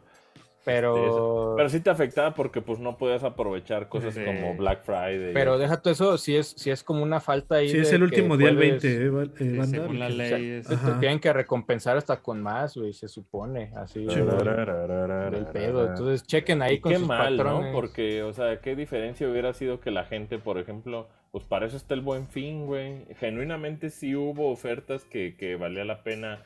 Pero, 0.64 1.54
Pero 1.56 1.68
sí 1.68 1.80
te 1.80 1.90
afectaba 1.90 2.34
porque 2.34 2.60
pues 2.60 2.78
no 2.78 2.96
podías 2.98 3.24
aprovechar 3.24 3.88
cosas 3.88 4.14
Sí. 4.14 4.22
como 4.24 4.54
Black 4.56 4.82
Friday. 4.84 5.32
pero 5.32 5.56
deja 5.58 5.80
todo 5.80 5.92
eso, 5.92 6.18
si 6.18 6.36
es, 6.36 6.48
si 6.48 6.70
es 6.70 6.82
como 6.84 7.02
una 7.02 7.18
falta 7.20 7.56
ahí. 7.56 7.68
Sí, 7.70 7.78
es 7.78 7.92
el 7.92 8.02
último 8.02 8.36
día, 8.36 8.50
el 8.50 8.56
puedes- 8.56 8.82
20, 8.82 8.88
eh, 8.88 9.24
eh, 9.24 9.30
Sí, 9.38 9.56
banda, 9.56 9.78
según 9.78 9.98
la 9.98 10.08
que- 10.08 10.14
ley. 10.14 10.50
es- 10.60 10.66
te 10.68 10.76
tienen 11.00 11.18
que 11.20 11.32
recompensar 11.32 11.96
hasta 11.96 12.20
con 12.20 12.42
más, 12.42 12.76
güey, 12.76 12.92
se 12.92 13.08
supone, 13.08 13.72
así 13.76 14.06
Sí, 14.08 14.14
del 14.16 15.46
pedo. 15.52 15.86
Entonces 15.88 16.26
chequen 16.26 16.62
ahí 16.62 16.74
Y 16.76 16.80
con 16.80 16.92
qué 16.92 16.98
sus 16.98 17.08
mal, 17.08 17.36
patrones. 17.36 17.72
¿no? 17.72 17.72
Porque, 17.72 18.22
o 18.22 18.32
sea, 18.32 18.60
qué 18.60 18.76
diferencia 18.76 19.28
hubiera 19.28 19.52
sido 19.52 19.80
que 19.80 19.90
la 19.90 20.04
gente, 20.04 20.38
por 20.38 20.58
ejemplo, 20.58 21.08
pues 21.32 21.44
para 21.44 21.66
eso 21.66 21.76
está 21.76 21.94
el 21.94 22.00
buen 22.00 22.26
fin, 22.26 22.66
güey. 22.66 23.04
Genuinamente 23.18 23.90
sí 23.90 24.14
hubo 24.16 24.50
ofertas 24.50 25.04
que, 25.04 25.36
que 25.36 25.56
valía 25.56 25.84
la 25.84 26.02
pena 26.02 26.42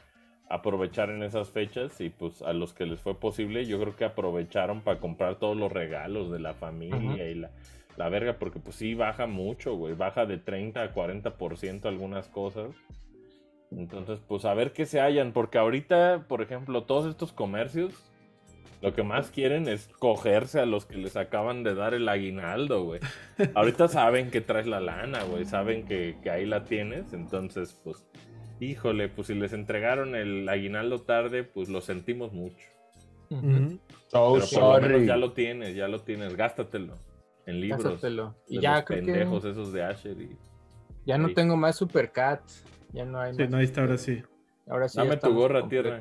aprovechar 0.48 1.10
en 1.10 1.22
esas 1.22 1.50
fechas 1.50 2.00
y 2.00 2.10
pues 2.10 2.42
a 2.42 2.52
los 2.52 2.74
que 2.74 2.86
les 2.86 3.00
fue 3.00 3.18
posible, 3.18 3.64
yo 3.66 3.80
creo 3.80 3.96
que 3.96 4.04
aprovecharon 4.04 4.82
para 4.82 5.00
comprar 5.00 5.36
todos 5.36 5.56
los 5.56 5.72
regalos 5.72 6.30
de 6.30 6.38
la 6.38 6.54
familia 6.54 7.28
y 7.30 7.34
la, 7.34 7.50
la 7.96 8.08
verga, 8.08 8.38
porque 8.38 8.58
pues 8.58 8.76
sí 8.76 8.94
baja 8.94 9.26
mucho, 9.26 9.74
güey. 9.76 9.94
Baja 9.94 10.26
de 10.26 10.38
30 10.38 10.82
a 10.82 10.94
40% 10.94 11.86
algunas 11.86 12.28
cosas. 12.28 12.74
Entonces, 13.70 14.20
pues 14.26 14.44
a 14.44 14.54
ver 14.54 14.72
qué 14.72 14.86
se 14.86 15.00
hallan, 15.00 15.32
porque 15.32 15.58
ahorita, 15.58 16.26
por 16.28 16.42
ejemplo, 16.42 16.84
todos 16.84 17.06
estos 17.06 17.32
comercios 17.32 17.92
Lo 18.82 18.92
que 18.92 19.02
más 19.02 19.30
quieren 19.30 19.66
es 19.66 19.88
cogerse 19.98 20.60
a 20.60 20.66
los 20.66 20.84
que 20.84 20.98
les 20.98 21.16
acaban 21.16 21.62
de 21.62 21.74
dar 21.74 21.94
el 21.94 22.08
aguinaldo, 22.08 22.84
güey. 22.84 23.00
Ahorita 23.54 23.88
saben 23.88 24.30
que 24.30 24.42
traes 24.42 24.66
la 24.66 24.80
lana, 24.80 25.22
güey. 25.24 25.46
Saben 25.46 25.86
que, 25.86 26.16
que 26.22 26.30
ahí 26.30 26.44
la 26.44 26.64
tienes. 26.64 27.14
Entonces, 27.14 27.80
pues, 27.82 28.04
híjole, 28.60 29.08
pues 29.08 29.26
si 29.28 29.34
les 29.34 29.52
entregaron 29.52 30.14
el 30.14 30.48
aguinaldo 30.48 31.00
tarde, 31.02 31.44
pues 31.44 31.68
lo 31.68 31.80
sentimos 31.80 32.32
mucho. 32.32 32.66
So 34.08 34.34
Pero 34.34 34.46
por 34.52 34.82
lo 34.82 34.88
menos 34.88 35.06
ya 35.06 35.16
lo 35.16 35.32
tienes, 35.32 35.74
ya 35.74 35.88
lo 35.88 36.00
tienes. 36.00 36.36
Gástatelo 36.36 36.94
en 37.46 37.60
libros. 37.60 37.82
Gástatelo. 37.84 38.34
Y 38.48 38.60
ya 38.60 38.76
los 38.76 38.84
creo 38.84 39.00
que 39.00 39.06
pendejos 39.06 39.44
esos 39.44 39.72
de 39.72 39.82
Asher. 39.82 40.20
Y... 40.20 40.36
ya 41.06 41.18
no 41.18 41.28
Sí. 41.28 41.34
tengo 41.34 41.56
más 41.56 41.76
Supercat. 41.76 42.40
Ya 42.92 43.04
no 43.04 43.20
hay 43.20 43.34
Sí, 43.34 43.42
más. 43.42 43.50
no, 43.50 43.56
ahí 43.58 43.64
está 43.64 43.80
ahora 43.80 43.98
sí. 43.98 44.22
Ahora 44.68 44.88
sí. 44.88 44.98
Dame 44.98 45.16
tu 45.16 45.34
gorra, 45.34 45.68
tierra. 45.68 46.00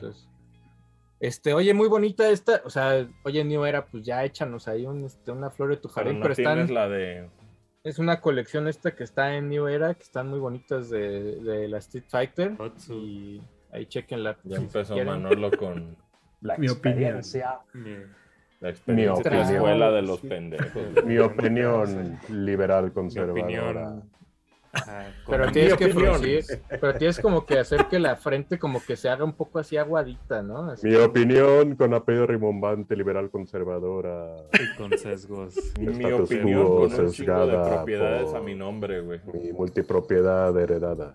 Este, 1.20 1.54
oye, 1.54 1.74
muy 1.74 1.88
bonita 1.88 2.30
esta, 2.30 2.62
o 2.66 2.70
sea, 2.70 3.08
oye, 3.24 3.44
New 3.46 3.64
Era, 3.64 3.86
pues 3.86 4.04
ya 4.04 4.26
échanos 4.26 4.68
ahí 4.68 4.86
un, 4.86 5.06
este, 5.06 5.32
una 5.32 5.50
flor 5.50 5.70
de 5.70 5.78
tu 5.78 5.88
Pero 5.88 5.94
jardín, 5.96 6.20
no 6.20 6.24
pero 6.24 6.36
tienes 6.36 6.58
están, 6.60 6.74
la 6.76 6.90
de... 6.90 7.30
es 7.84 8.00
una 8.00 8.22
colección 8.22 8.68
esta 8.68 8.92
que 8.96 9.04
está 9.04 9.36
en 9.36 9.50
New 9.50 9.68
Era, 9.68 9.94
que 9.94 10.04
están 10.04 10.30
muy 10.30 10.40
bonitas 10.40 10.90
de, 10.90 11.36
de 11.42 11.68
la 11.68 11.80
Street 11.80 12.06
Fighter, 12.08 12.56
Otsu. 12.58 12.94
y 12.94 13.42
ahí 13.72 13.86
chequenla. 13.86 14.38
Ya 14.44 14.58
si 14.58 14.64
empezó 14.64 14.94
quieren. 14.94 15.14
Manolo 15.22 15.52
con 15.52 15.98
La 16.42 16.58
Mi 16.58 16.68
opinión. 16.70 17.18
experiencia. 17.18 17.60
Mi- 17.74 17.98
la 18.62 18.70
experiencia 18.70 19.30
de 19.30 19.38
la 19.38 19.52
escuela 19.52 19.92
de 19.92 20.02
los 20.04 20.22
pendejos. 20.22 21.04
Mi 21.06 21.18
opinión 21.18 22.18
liberal 22.30 22.86
mi 22.86 22.92
conservadora. 22.92 23.42
opinión. 23.44 24.10
Pero 25.28 25.52
tienes 25.52 25.76
que 25.76 25.88
producir, 25.90 26.44
pero 26.82 26.96
tienes 26.96 27.20
como 27.20 27.46
que 27.46 27.60
hacer 27.60 27.86
que 27.90 28.00
la 28.00 28.16
frente 28.16 28.58
como 28.58 28.82
que 28.84 28.96
se 28.96 29.08
haga 29.08 29.24
un 29.24 29.34
poco 29.34 29.60
así 29.60 29.78
aguadita, 29.78 30.42
¿no? 30.42 30.72
Así 30.72 30.88
Mi 30.88 30.96
opinión 30.96 31.76
con 31.76 31.94
apellido 31.94 32.26
rimbombante, 32.26 32.96
liberal 32.96 33.30
conservadora. 33.30 34.36
y 34.54 34.76
con 34.78 34.98
sesgos. 34.98 35.56
Mi 35.80 36.12
opinión 36.12 36.66
con 36.66 36.82
un 36.82 36.88
chingo 36.88 36.88
de 36.88 37.10
sesgada 37.10 37.76
propiedades 37.76 38.24
por- 38.26 38.38
a 38.38 38.42
mi 38.42 38.56
nombre, 38.56 39.02
güey. 39.02 39.20
Mi 39.34 39.52
multipropiedad 39.54 40.58
heredada. 40.60 41.14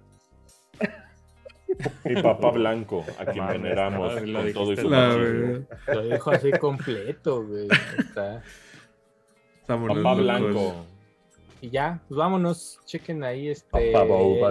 Mi 2.04 2.20
papá 2.22 2.50
blanco, 2.50 3.04
a 3.18 3.24
quien 3.26 3.44
Mames, 3.44 3.62
veneramos 3.62 4.22
no, 4.22 4.40
con 4.42 4.52
todo 4.52 4.72
y 4.72 4.76
su 4.76 4.88
machismo. 4.88 5.66
lo 5.88 6.02
dijo 6.08 6.30
así 6.30 6.50
completo, 6.52 7.44
güey. 7.44 7.68
Está. 7.98 8.42
Papá 9.66 10.14
blanco. 10.14 10.86
Y 11.60 11.70
ya, 11.70 12.00
pues 12.08 12.16
vámonos, 12.18 12.78
chequen 12.86 13.24
ahí 13.24 13.48
este. 13.48 13.92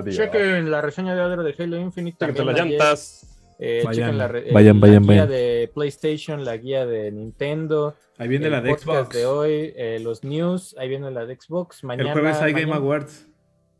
Chequen 0.09 0.69
la 0.69 0.81
reseña 0.81 1.15
de 1.15 1.21
Adro 1.21 1.43
de 1.43 1.55
Halo 1.57 1.77
Infinite. 1.77 2.17
Sáquete 2.19 2.37
también 2.43 2.57
las 2.57 2.65
llantas. 2.67 3.37
eh, 3.59 3.81
Vayan, 3.85 3.93
chequen 4.05 4.17
la, 4.17 4.27
re- 4.27 4.51
vayan, 4.51 4.75
la 4.75 4.81
vayan, 4.87 5.03
guía 5.03 5.09
vayan. 5.09 5.29
de 5.29 5.71
PlayStation, 5.73 6.43
la 6.45 6.57
guía 6.57 6.85
de 6.85 7.11
Nintendo. 7.11 7.95
Ahí 8.17 8.27
viene 8.27 8.47
el 8.47 8.51
la 8.51 8.61
de 8.61 8.77
Xbox. 8.77 9.09
de 9.15 9.25
hoy, 9.25 9.73
eh, 9.75 9.99
los 10.01 10.23
news, 10.23 10.75
ahí 10.79 10.89
viene 10.89 11.09
la 11.11 11.25
de 11.25 11.35
Xbox. 11.39 11.83
Mañana, 11.83 12.09
el 12.11 12.13
jueves 12.19 12.37
hay 12.41 12.53
Game 12.53 12.73
Awards. 12.73 13.27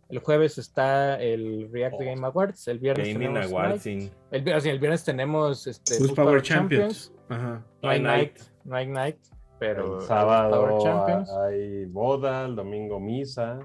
El 0.10 0.20
jueves 0.20 0.58
está 0.58 1.22
el 1.22 1.70
React 1.70 2.00
Game 2.00 2.26
Awards. 2.26 2.68
El 2.70 2.80
viernes 2.80 3.08
Gaming 3.10 3.34
tenemos 3.34 3.52
Awards. 3.52 3.86
Night. 3.86 4.12
El, 4.32 4.54
o 4.54 4.62
sea, 4.62 4.72
el 4.72 4.80
viernes 4.80 5.04
tenemos 5.04 5.68
este, 5.68 5.98
Power 6.16 6.42
Champions. 6.42 7.12
Ajá. 7.28 7.62
Hay 7.82 7.82
No 7.82 7.90
hay 7.90 8.00
night, 8.02 8.38
night. 8.38 8.48
no 8.64 8.76
hay 8.78 8.88
night, 8.88 9.18
pero 9.60 9.82
El 9.84 9.88
Power 9.90 10.02
sábado 10.08 10.80
Champions. 10.84 11.30
hay 11.32 11.86
boda, 11.86 12.46
el 12.46 12.56
domingo 12.56 13.00
misa. 13.00 13.60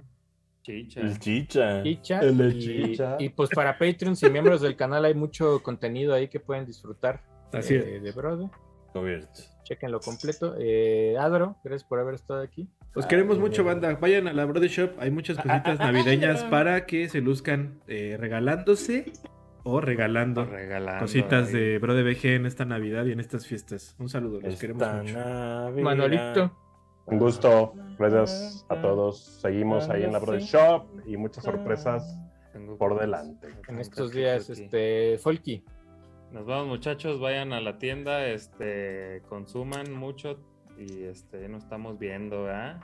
Chicha. 0.62 1.00
El 1.00 1.18
chicha. 1.18 1.82
Chicha, 1.82 2.20
El 2.20 2.38
de 2.38 2.48
y, 2.48 2.60
chicha. 2.60 3.16
y, 3.18 3.28
pues 3.30 3.50
para 3.50 3.76
Patreons 3.78 4.22
y 4.22 4.30
miembros 4.30 4.60
del 4.60 4.76
canal 4.76 5.04
hay 5.04 5.14
mucho 5.14 5.60
contenido 5.62 6.14
ahí 6.14 6.28
que 6.28 6.38
pueden 6.38 6.66
disfrutar 6.66 7.20
Así 7.52 7.74
eh, 7.74 7.96
es. 7.96 8.02
de 8.02 8.12
Brother. 8.12 8.48
Cubierto. 8.92 9.42
Chequenlo 9.64 10.00
completo. 10.00 10.54
Eh, 10.58 11.16
Adro, 11.18 11.56
gracias 11.64 11.88
por 11.88 11.98
haber 11.98 12.14
estado 12.14 12.42
aquí. 12.42 12.68
Los 12.94 13.06
queremos 13.06 13.36
Ay, 13.36 13.42
mucho, 13.42 13.62
mira. 13.62 13.74
banda. 13.74 13.98
Vayan 14.00 14.28
a 14.28 14.32
la 14.32 14.44
Brother 14.44 14.68
Shop. 14.70 14.90
Hay 14.98 15.10
muchas 15.10 15.36
cositas 15.38 15.78
navideñas 15.78 16.44
para 16.44 16.84
que 16.86 17.08
se 17.08 17.20
luzcan 17.20 17.80
eh, 17.88 18.16
regalándose 18.20 19.12
o 19.64 19.80
regalando 19.80 20.44
Regalando. 20.44 21.00
cositas 21.00 21.48
ahí. 21.48 21.54
de 21.54 21.78
Brother 21.78 22.04
BG 22.04 22.26
en 22.36 22.46
esta 22.46 22.64
Navidad 22.64 23.04
y 23.06 23.12
en 23.12 23.20
estas 23.20 23.46
fiestas. 23.46 23.94
Un 23.98 24.08
saludo, 24.08 24.40
los 24.40 24.58
queremos 24.58 24.82
mucho. 24.86 25.14
Navidad. 25.14 25.72
Manolito, 25.82 26.52
Un 27.06 27.18
gusto. 27.18 27.74
Gracias 27.98 28.64
a 28.68 28.80
todos. 28.80 29.18
Seguimos 29.40 29.88
ahí 29.88 30.04
en 30.04 30.12
la 30.12 30.18
Brother 30.18 30.42
Shop 30.42 30.84
y 31.06 31.16
muchas 31.16 31.44
sorpresas 31.44 32.16
por 32.78 32.98
delante. 32.98 33.48
en 33.68 33.78
estos 33.78 34.12
días, 34.12 34.48
este, 34.50 35.18
Folky. 35.18 35.64
Nos 36.32 36.46
vamos 36.46 36.66
muchachos, 36.68 37.20
vayan 37.20 37.52
a 37.52 37.60
la 37.60 37.76
tienda, 37.78 38.26
este, 38.26 39.20
consuman 39.28 39.92
mucho 39.92 40.38
y 40.78 41.02
este, 41.02 41.46
nos 41.48 41.64
estamos 41.64 41.98
viendo, 41.98 42.44
¿verdad? 42.44 42.80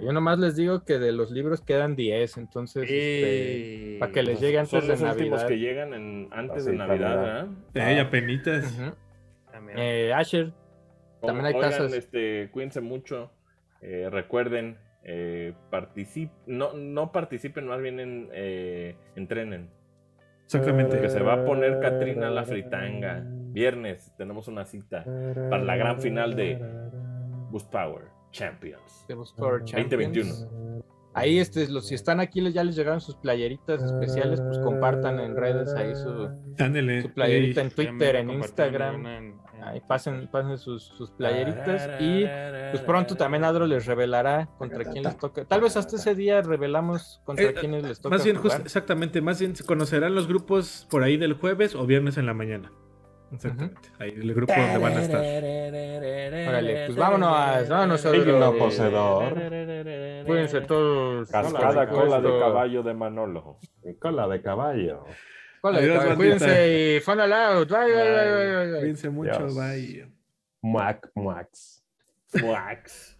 Yo 0.00 0.12
nomás 0.12 0.38
les 0.38 0.54
digo 0.56 0.84
que 0.84 0.98
de 0.98 1.12
los 1.12 1.30
libros 1.30 1.60
quedan 1.60 1.96
10, 1.96 2.36
entonces, 2.38 2.84
este, 2.88 3.96
para 3.98 4.12
que 4.12 4.22
les 4.22 4.40
llegue 4.40 4.58
antes 4.58 4.70
son 4.70 4.80
de 4.82 4.88
los 4.88 5.00
últimos 5.02 5.42
Navidad. 5.42 5.48
que 5.48 5.58
llegan 5.58 5.94
en, 5.94 6.28
antes 6.30 6.64
de 6.66 6.72
Navidad. 6.74 7.16
¿verdad? 7.20 7.48
Eh, 7.74 7.96
ya 7.96 8.10
penitas. 8.10 8.64
Ujú. 8.78 8.94
También. 9.50 9.78
Eh, 9.78 10.12
Asher, 10.14 10.52
También 11.20 11.46
hay 11.46 11.54
Oigan, 11.54 11.70
tazas. 11.70 11.92
este, 11.92 12.48
cuídense 12.52 12.80
mucho. 12.80 13.32
eh, 13.80 14.08
recuerden, 14.10 14.76
eh, 15.04 15.52
particip 15.70 16.30
no, 16.46 16.72
no 16.74 17.10
participen, 17.12 17.66
más 17.66 17.80
bien 17.80 17.98
en, 18.00 18.28
eh, 18.32 18.96
entrenen. 19.16 19.70
Exactamente. 20.44 21.00
Que 21.00 21.08
se 21.10 21.20
va 21.22 21.34
a 21.34 21.44
poner 21.44 21.78
Katrina 21.80 22.30
la 22.30 22.44
fritanga. 22.44 23.22
Viernes 23.26 24.12
tenemos 24.16 24.48
una 24.48 24.64
cita 24.64 25.04
para 25.50 25.62
la 25.62 25.76
gran 25.76 26.00
final 26.00 26.34
de 26.36 26.58
Boost 27.50 27.70
Power 27.70 28.04
Champions. 28.30 29.04
Boost 29.08 29.36
Power 29.38 29.64
Champions. 29.64 30.14
2021. 30.28 30.82
Ahí, 31.14 31.38
este, 31.40 31.66
los, 31.68 31.88
si 31.88 31.94
están 31.96 32.20
aquí, 32.20 32.40
les- 32.40 32.54
ya 32.54 32.62
les 32.62 32.76
llegaron 32.76 33.00
sus 33.00 33.16
playeritas 33.16 33.82
especiales, 33.82 34.40
pues 34.40 34.58
compartan 34.58 35.18
en 35.18 35.34
redes 35.34 35.74
ahí 35.74 35.94
su, 35.96 36.28
playerita 37.14 37.62
en 37.62 37.70
Twitter, 37.70 38.16
en 38.16 38.30
Instagram. 38.30 39.00
una 39.00 39.18
en- 39.18 39.24
en- 39.24 39.38
Ahí 39.64 39.80
pasen, 39.88 40.28
pasen 40.30 40.56
sus, 40.56 40.84
sus 40.84 41.10
playeritas 41.10 41.90
y 42.00 42.24
pues 42.70 42.80
pronto 42.86 43.16
también 43.16 43.42
Adro 43.42 43.66
les 43.66 43.86
revelará 43.86 44.48
contra 44.56 44.84
quién 44.84 45.02
les 45.02 45.18
toca. 45.18 45.44
Tal 45.46 45.60
vez 45.62 45.76
hasta 45.76 45.96
ese 45.96 46.14
día 46.14 46.42
revelamos 46.42 47.20
contra 47.24 47.46
Eh, 47.46 47.54
quiénes 47.54 47.82
les 47.82 48.00
toca. 48.00 48.14
Más 48.14 48.22
bien, 48.24 48.36
jugar. 48.36 48.52
justo, 48.52 48.62
exactamente, 48.64 49.20
más 49.20 49.40
bien 49.40 49.56
se 49.56 49.64
conocerán 49.64 50.14
los 50.14 50.28
grupos 50.28 50.86
por 50.88 51.02
ahí 51.02 51.16
del 51.16 51.32
jueves 51.32 51.74
o 51.74 51.84
viernes 51.86 52.16
en 52.18 52.26
la 52.26 52.34
mañana. 52.34 52.70
Exactamente. 53.32 53.88
Ahí 53.98 54.10
el 54.10 54.34
grupo 54.34 54.52
donde 54.54 54.78
van 54.78 54.96
a 54.96 55.02
estar. 55.02 55.20
Órale, 56.48 56.86
pues 56.86 56.96
vámonos, 56.96 57.68
vámonos 57.68 58.06
Adro. 58.06 58.24
Digno 58.24 58.56
poseedor. 58.56 59.34
Cuídense 60.26 60.60
todos. 60.62 61.30
Cascada 61.30 61.68
Hola, 61.68 61.88
cola 61.88 62.20
de 62.20 62.38
caballo 62.38 62.82
de 62.82 62.94
Manolo. 62.94 63.58
Cola 64.00 64.28
de 64.28 64.42
caballo. 64.42 65.04
Hola, 65.62 65.78
Adiós, 65.78 65.98
caballo. 65.98 66.16
Cuídense 66.16 66.96
y 66.96 67.00
fun 67.00 67.20
out. 67.20 67.68
Bye, 67.68 67.78
bye, 67.78 67.94
bye, 67.94 68.32
bye, 68.34 68.70
bye. 68.70 68.80
Cuídense 68.80 69.10
mucho, 69.10 69.38
Dios. 69.38 69.54
bye. 69.56 70.08
Muac, 70.62 71.10
muax. 71.14 71.84
Wax. 72.42 73.16